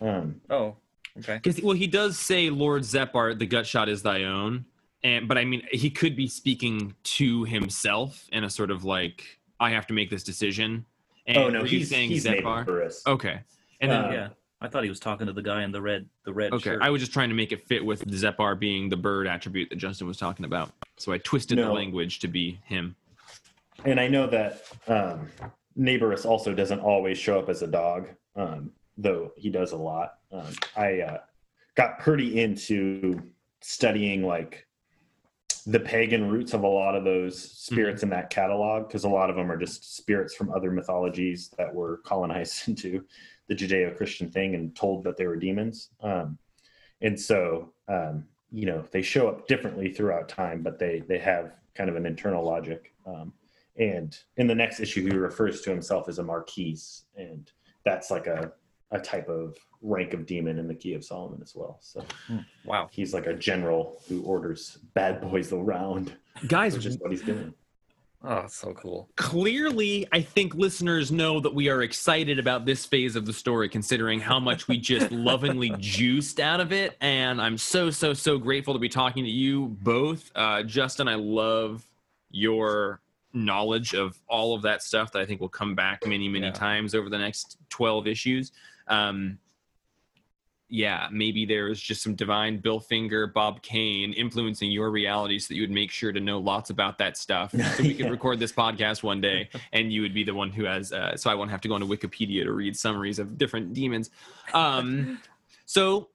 um 0.00 0.40
Oh, 0.50 0.76
Okay. 1.18 1.40
Because 1.42 1.62
well, 1.62 1.74
he 1.74 1.86
does 1.86 2.18
say 2.18 2.50
Lord 2.50 2.82
Zepar, 2.82 3.38
the 3.38 3.46
gut 3.46 3.66
shot 3.66 3.88
is 3.88 4.02
thy 4.02 4.24
own, 4.24 4.66
and 5.02 5.26
but 5.26 5.38
I 5.38 5.46
mean 5.46 5.62
he 5.72 5.88
could 5.88 6.14
be 6.14 6.28
speaking 6.28 6.94
to 7.16 7.44
himself 7.44 8.28
in 8.32 8.44
a 8.44 8.50
sort 8.50 8.70
of 8.70 8.84
like 8.84 9.24
I 9.58 9.70
have 9.70 9.86
to 9.86 9.94
make 9.94 10.10
this 10.10 10.22
decision. 10.22 10.84
And 11.26 11.38
oh 11.38 11.48
no, 11.48 11.60
were 11.60 11.66
you 11.66 11.78
he's 11.78 11.88
saying 11.88 12.10
he's 12.10 12.26
Zepar? 12.26 12.66
Naberius. 12.66 13.00
Okay, 13.06 13.40
and 13.80 13.90
then 13.90 14.04
Uh, 14.04 14.10
yeah. 14.10 14.28
I 14.60 14.68
thought 14.68 14.84
he 14.84 14.88
was 14.88 15.00
talking 15.00 15.26
to 15.26 15.32
the 15.32 15.42
guy 15.42 15.64
in 15.64 15.72
the 15.72 15.82
red 15.82 16.08
the 16.24 16.32
red 16.32 16.52
okay, 16.54 16.70
shirt. 16.70 16.82
I 16.82 16.90
was 16.90 17.00
just 17.00 17.12
trying 17.12 17.28
to 17.28 17.34
make 17.34 17.52
it 17.52 17.66
fit 17.66 17.84
with 17.84 18.06
Zepar 18.10 18.58
being 18.58 18.88
the 18.88 18.96
bird 18.96 19.26
attribute 19.26 19.68
that 19.70 19.76
Justin 19.76 20.06
was 20.06 20.16
talking 20.16 20.44
about. 20.44 20.72
So 20.96 21.12
I 21.12 21.18
twisted 21.18 21.58
the 21.58 21.70
language 21.70 22.20
to 22.20 22.28
be 22.28 22.58
him. 22.64 22.96
and 23.84 24.00
I 24.00 24.08
know 24.08 24.26
that 24.26 24.62
um, 24.88 25.28
Naberius 25.76 26.24
also 26.24 26.54
doesn't 26.54 26.80
always 26.80 27.18
show 27.18 27.38
up 27.38 27.50
as 27.50 27.60
a 27.60 27.66
dog, 27.66 28.08
um, 28.34 28.70
though 28.96 29.32
he 29.36 29.50
does 29.50 29.72
a 29.72 29.76
lot. 29.76 30.14
Um, 30.32 30.54
I 30.74 31.00
uh, 31.00 31.18
got 31.74 31.98
pretty 31.98 32.40
into 32.40 33.20
studying 33.60 34.24
like 34.24 34.66
the 35.66 35.80
pagan 35.80 36.30
roots 36.30 36.54
of 36.54 36.62
a 36.62 36.68
lot 36.68 36.94
of 36.94 37.04
those 37.04 37.38
spirits 37.38 38.02
in 38.02 38.08
that 38.10 38.30
catalog 38.30 38.86
because 38.86 39.04
a 39.04 39.08
lot 39.08 39.28
of 39.28 39.36
them 39.36 39.50
are 39.50 39.56
just 39.56 39.96
spirits 39.96 40.34
from 40.34 40.50
other 40.50 40.70
mythologies 40.70 41.50
that 41.58 41.74
were 41.74 41.98
colonized 42.04 42.68
into 42.68 43.04
the 43.48 43.54
Judeo-Christian 43.54 44.30
thing 44.30 44.54
and 44.54 44.74
told 44.74 45.04
that 45.04 45.16
they 45.16 45.26
were 45.26 45.36
demons. 45.36 45.90
Um, 46.00 46.38
and 47.00 47.18
so, 47.18 47.72
um, 47.88 48.24
you 48.50 48.66
know, 48.66 48.84
they 48.90 49.02
show 49.02 49.28
up 49.28 49.46
differently 49.46 49.92
throughout 49.92 50.28
time, 50.28 50.62
but 50.62 50.78
they 50.78 51.02
they 51.06 51.18
have 51.18 51.52
kind 51.74 51.90
of 51.90 51.96
an 51.96 52.06
internal 52.06 52.44
logic. 52.44 52.94
Um, 53.06 53.32
and 53.78 54.16
in 54.36 54.46
the 54.46 54.54
next 54.54 54.80
issue, 54.80 55.02
he 55.02 55.16
refers 55.16 55.60
to 55.62 55.70
himself 55.70 56.08
as 56.08 56.18
a 56.18 56.22
marquise, 56.22 57.04
and 57.16 57.50
that's 57.84 58.10
like 58.10 58.26
a 58.26 58.52
a 58.92 59.00
type 59.00 59.28
of 59.28 59.56
rank 59.82 60.14
of 60.14 60.26
demon 60.26 60.58
in 60.58 60.68
the 60.68 60.74
Key 60.74 60.94
of 60.94 61.04
Solomon 61.04 61.40
as 61.42 61.54
well. 61.54 61.78
So 61.80 62.04
wow. 62.64 62.88
he's 62.90 63.12
like 63.12 63.26
a 63.26 63.34
general 63.34 64.00
who 64.08 64.22
orders 64.22 64.78
bad 64.94 65.20
boys 65.20 65.52
around, 65.52 66.16
Guys, 66.46 66.74
which 66.74 66.86
is 66.86 66.98
what 66.98 67.10
he's 67.10 67.22
doing. 67.22 67.52
Oh, 68.28 68.46
so 68.48 68.72
cool. 68.74 69.08
clearly 69.16 70.06
i 70.12 70.20
think 70.20 70.54
listeners 70.56 71.12
know 71.12 71.38
that 71.38 71.54
we 71.54 71.68
are 71.68 71.82
excited 71.82 72.38
about 72.40 72.66
this 72.66 72.84
phase 72.84 73.14
of 73.14 73.24
the 73.24 73.32
story 73.32 73.68
considering 73.68 74.18
how 74.18 74.40
much 74.40 74.66
we 74.66 74.78
just 74.78 75.12
lovingly 75.30 75.72
juiced 75.78 76.40
out 76.40 76.58
of 76.60 76.72
it 76.72 76.96
and 77.00 77.40
i'm 77.40 77.56
so 77.56 77.88
so 77.88 78.12
so 78.12 78.36
grateful 78.36 78.74
to 78.74 78.80
be 78.80 78.88
talking 78.88 79.22
to 79.22 79.30
you 79.30 79.66
both 79.82 80.32
uh, 80.34 80.62
justin 80.64 81.06
i 81.06 81.14
love 81.14 81.84
your 82.32 83.00
knowledge 83.32 83.94
of 83.94 84.18
all 84.28 84.54
of 84.56 84.62
that 84.62 84.82
stuff 84.82 85.12
that 85.12 85.20
i 85.20 85.24
think 85.26 85.40
will 85.40 85.48
come 85.48 85.74
back 85.76 86.04
many 86.06 86.28
many 86.28 86.46
Yeah. 86.46 86.52
times 86.52 86.94
over 86.96 87.08
the 87.08 87.18
next 87.18 87.58
12 87.70 88.06
issues 88.08 88.50
um, 88.88 89.38
yeah, 90.68 91.08
maybe 91.12 91.44
there's 91.44 91.80
just 91.80 92.02
some 92.02 92.14
divine 92.14 92.58
Bill 92.58 92.80
Finger, 92.80 93.28
Bob 93.28 93.62
Kane 93.62 94.12
influencing 94.12 94.70
your 94.70 94.90
reality 94.90 95.38
so 95.38 95.48
that 95.48 95.54
you 95.54 95.62
would 95.62 95.70
make 95.70 95.92
sure 95.92 96.10
to 96.10 96.18
know 96.18 96.38
lots 96.38 96.70
about 96.70 96.98
that 96.98 97.16
stuff. 97.16 97.54
So 97.76 97.82
we 97.82 97.94
could 97.94 98.10
record 98.10 98.38
this 98.38 98.52
podcast 98.52 99.02
one 99.02 99.20
day 99.20 99.50
and 99.72 99.92
you 99.92 100.00
would 100.02 100.14
be 100.14 100.24
the 100.24 100.32
one 100.32 100.50
who 100.50 100.64
has, 100.64 100.92
uh, 100.92 101.16
so 101.16 101.30
I 101.30 101.34
won't 101.34 101.50
have 101.50 101.60
to 101.62 101.68
go 101.68 101.76
into 101.76 101.86
Wikipedia 101.86 102.44
to 102.44 102.52
read 102.52 102.76
summaries 102.76 103.18
of 103.18 103.36
different 103.36 103.74
demons. 103.74 104.10
Um, 104.54 105.20
so 105.66 106.08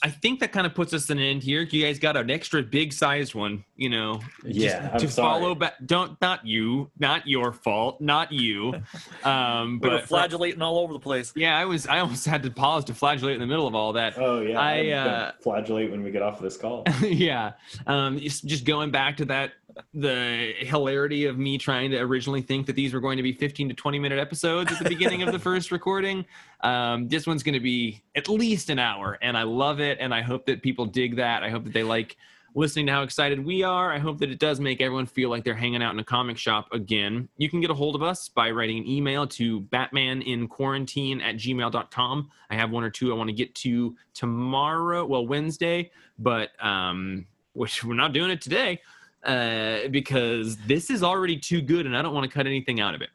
I 0.00 0.10
think 0.10 0.38
that 0.40 0.52
kind 0.52 0.64
of 0.64 0.74
puts 0.76 0.92
us 0.94 1.10
an 1.10 1.18
end 1.18 1.42
here. 1.42 1.62
You 1.62 1.82
guys 1.84 1.98
got 1.98 2.16
an 2.16 2.30
extra 2.30 2.62
big 2.62 2.92
sized 2.92 3.34
one, 3.34 3.64
you 3.76 3.88
know, 3.88 4.20
Yeah, 4.44 4.90
I'm 4.92 5.00
to 5.00 5.08
sorry. 5.10 5.40
follow 5.40 5.54
back. 5.56 5.74
Don't, 5.86 6.20
not 6.20 6.46
you, 6.46 6.88
not 7.00 7.26
your 7.26 7.52
fault, 7.52 8.00
not 8.00 8.30
you. 8.30 8.74
Um, 9.24 9.80
We 9.82 9.88
were 9.88 9.96
but 9.98 10.04
flagellating 10.08 10.62
all 10.62 10.78
over 10.78 10.92
the 10.92 11.00
place. 11.00 11.32
yeah, 11.34 11.58
I 11.58 11.64
was, 11.64 11.86
I 11.88 11.98
almost 11.98 12.24
had 12.24 12.42
to 12.44 12.50
pause 12.50 12.84
to 12.86 12.94
flagellate 12.94 13.34
in 13.34 13.40
the 13.40 13.46
middle 13.46 13.66
of 13.66 13.74
all 13.74 13.92
that. 13.94 14.16
Oh 14.16 14.40
yeah, 14.40 14.58
I, 14.60 14.72
I'm 14.74 15.08
uh, 15.08 15.32
flagellate 15.42 15.90
when 15.90 16.04
we 16.04 16.12
get 16.12 16.22
off 16.22 16.36
of 16.36 16.42
this 16.42 16.56
call. 16.56 16.84
yeah 17.02 17.52
um 17.86 18.18
just, 18.18 18.44
just 18.46 18.64
going 18.64 18.90
back 18.92 19.16
to 19.16 19.24
that 19.26 19.52
the 19.94 20.54
hilarity 20.58 21.26
of 21.26 21.38
me 21.38 21.58
trying 21.58 21.90
to 21.90 21.98
originally 21.98 22.42
think 22.42 22.66
that 22.66 22.74
these 22.74 22.92
were 22.92 23.00
going 23.00 23.16
to 23.16 23.22
be 23.22 23.32
15 23.32 23.68
to 23.68 23.74
20 23.74 23.98
minute 23.98 24.18
episodes 24.18 24.72
at 24.72 24.78
the 24.78 24.88
beginning 24.88 25.22
of 25.22 25.32
the 25.32 25.38
first 25.48 25.70
recording. 25.70 26.24
Um 26.62 27.08
this 27.08 27.26
one's 27.26 27.42
going 27.42 27.54
to 27.54 27.60
be 27.60 28.02
at 28.14 28.28
least 28.28 28.70
an 28.70 28.78
hour 28.78 29.18
and 29.22 29.36
i 29.36 29.42
love 29.42 29.80
it 29.80 29.98
and 30.00 30.14
i 30.14 30.22
hope 30.22 30.46
that 30.46 30.62
people 30.62 30.86
dig 30.86 31.16
that. 31.16 31.42
I 31.42 31.50
hope 31.50 31.64
that 31.64 31.72
they 31.72 31.82
like 31.82 32.16
listening 32.54 32.86
to 32.86 32.92
how 32.92 33.02
excited 33.02 33.44
we 33.44 33.62
are. 33.62 33.92
I 33.92 33.98
hope 33.98 34.18
that 34.18 34.30
it 34.30 34.38
does 34.38 34.58
make 34.58 34.80
everyone 34.80 35.06
feel 35.06 35.30
like 35.30 35.44
they're 35.44 35.54
hanging 35.54 35.82
out 35.82 35.92
in 35.92 35.98
a 35.98 36.04
comic 36.04 36.36
shop 36.36 36.66
again. 36.72 37.28
You 37.36 37.48
can 37.48 37.60
get 37.60 37.70
a 37.70 37.74
hold 37.74 37.94
of 37.94 38.02
us 38.02 38.28
by 38.28 38.50
writing 38.50 38.78
an 38.78 38.86
email 38.86 39.26
to 39.28 39.60
batmaninquarantine 39.62 41.22
at 41.22 41.36
gmail.com 41.36 42.30
i 42.50 42.54
have 42.54 42.70
one 42.70 42.84
or 42.84 42.90
two 42.90 43.12
i 43.12 43.16
want 43.16 43.28
to 43.28 43.34
get 43.34 43.54
to 43.54 43.96
tomorrow 44.14 45.04
well 45.04 45.26
wednesday 45.26 45.90
but 46.18 46.50
um 46.64 47.26
which 47.52 47.84
we're 47.84 47.94
not 47.94 48.12
doing 48.12 48.30
it 48.30 48.40
today 48.40 48.80
uh 49.24 49.88
because 49.90 50.56
this 50.66 50.90
is 50.90 51.02
already 51.02 51.36
too 51.36 51.60
good 51.60 51.86
and 51.86 51.96
i 51.96 52.02
don't 52.02 52.14
want 52.14 52.24
to 52.24 52.32
cut 52.32 52.46
anything 52.46 52.80
out 52.80 52.94
of 52.94 53.02
it 53.02 53.10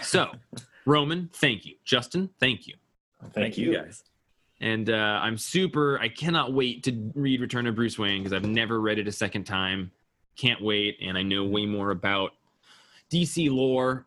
so 0.00 0.30
roman 0.86 1.30
thank 1.32 1.64
you 1.64 1.74
justin 1.84 2.28
thank 2.40 2.66
you 2.66 2.74
Thank, 3.32 3.58
you. 3.58 3.74
guys. 3.74 4.04
and 4.60 4.88
uh, 4.90 5.20
I'm 5.22 5.36
super. 5.38 5.98
I 6.00 6.08
cannot 6.08 6.52
wait 6.52 6.82
to 6.84 7.10
read 7.14 7.40
Return 7.40 7.66
of 7.66 7.74
Bruce 7.74 7.98
Wayne 7.98 8.22
because 8.22 8.32
I've 8.32 8.48
never 8.48 8.80
read 8.80 8.98
it 8.98 9.08
a 9.08 9.12
second 9.12 9.44
time. 9.44 9.90
Can't 10.36 10.60
wait, 10.60 10.98
and 11.00 11.16
I 11.16 11.22
know 11.22 11.44
way 11.44 11.66
more 11.66 11.90
about 11.90 12.32
DC 13.10 13.50
lore, 13.50 14.04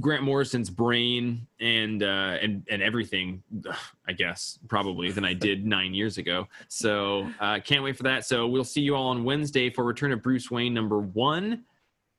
Grant 0.00 0.22
Morrison's 0.22 0.68
brain, 0.68 1.46
and 1.60 2.02
uh, 2.02 2.36
and 2.42 2.66
and 2.70 2.82
everything. 2.82 3.42
I 4.08 4.12
guess 4.12 4.58
probably 4.68 5.10
than 5.10 5.24
I 5.24 5.32
did 5.32 5.64
nine 5.78 5.94
years 5.94 6.18
ago. 6.18 6.48
So 6.68 7.28
uh, 7.40 7.60
can't 7.60 7.82
wait 7.82 7.96
for 7.96 8.02
that. 8.04 8.26
So 8.26 8.46
we'll 8.46 8.64
see 8.64 8.80
you 8.80 8.94
all 8.94 9.08
on 9.08 9.24
Wednesday 9.24 9.70
for 9.70 9.84
Return 9.84 10.12
of 10.12 10.22
Bruce 10.22 10.50
Wayne 10.50 10.74
number 10.74 10.98
one. 10.98 11.64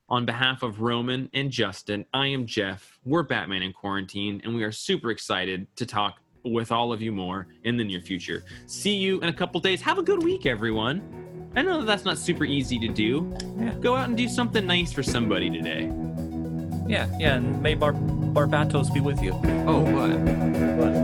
On 0.10 0.26
behalf 0.26 0.64
of 0.64 0.82
Roman 0.82 1.30
and 1.34 1.50
Justin, 1.50 2.06
I 2.14 2.28
am 2.28 2.46
Jeff. 2.46 3.00
We're 3.06 3.24
Batman 3.24 3.64
in 3.64 3.72
Quarantine, 3.72 4.42
and 4.44 4.54
we 4.54 4.64
are 4.64 4.72
super 4.72 5.12
excited 5.12 5.66
to 5.78 5.86
talk 5.86 6.20
with 6.44 6.72
all 6.72 6.92
of 6.92 7.02
you 7.02 7.12
more 7.12 7.48
in 7.64 7.78
the 7.78 7.84
near 7.84 8.02
future. 8.02 8.44
See 8.68 8.96
you 8.96 9.22
in 9.22 9.30
a 9.30 9.34
couple 9.34 9.60
days. 9.62 9.82
Have 9.82 9.98
a 9.98 10.04
good 10.04 10.22
week, 10.22 10.46
everyone. 10.46 11.02
I 11.56 11.62
know 11.62 11.80
that 11.80 11.86
that's 11.86 12.04
not 12.04 12.18
super 12.18 12.46
easy 12.46 12.80
to 12.80 12.88
do. 12.88 13.34
Yeah. 13.58 13.76
Go 13.76 13.96
out 13.96 14.10
and 14.10 14.18
do 14.18 14.28
something 14.28 14.66
nice 14.66 14.92
for 14.92 15.04
somebody 15.04 15.50
today. 15.50 15.92
Yeah, 16.88 17.08
yeah, 17.18 17.36
and 17.36 17.62
may 17.62 17.76
Bar- 17.76 17.94
Barbatos 17.94 18.94
be 18.94 19.00
with 19.00 19.22
you. 19.22 19.32
Oh, 19.68 19.80
what? 19.80 20.12
But 20.78 21.03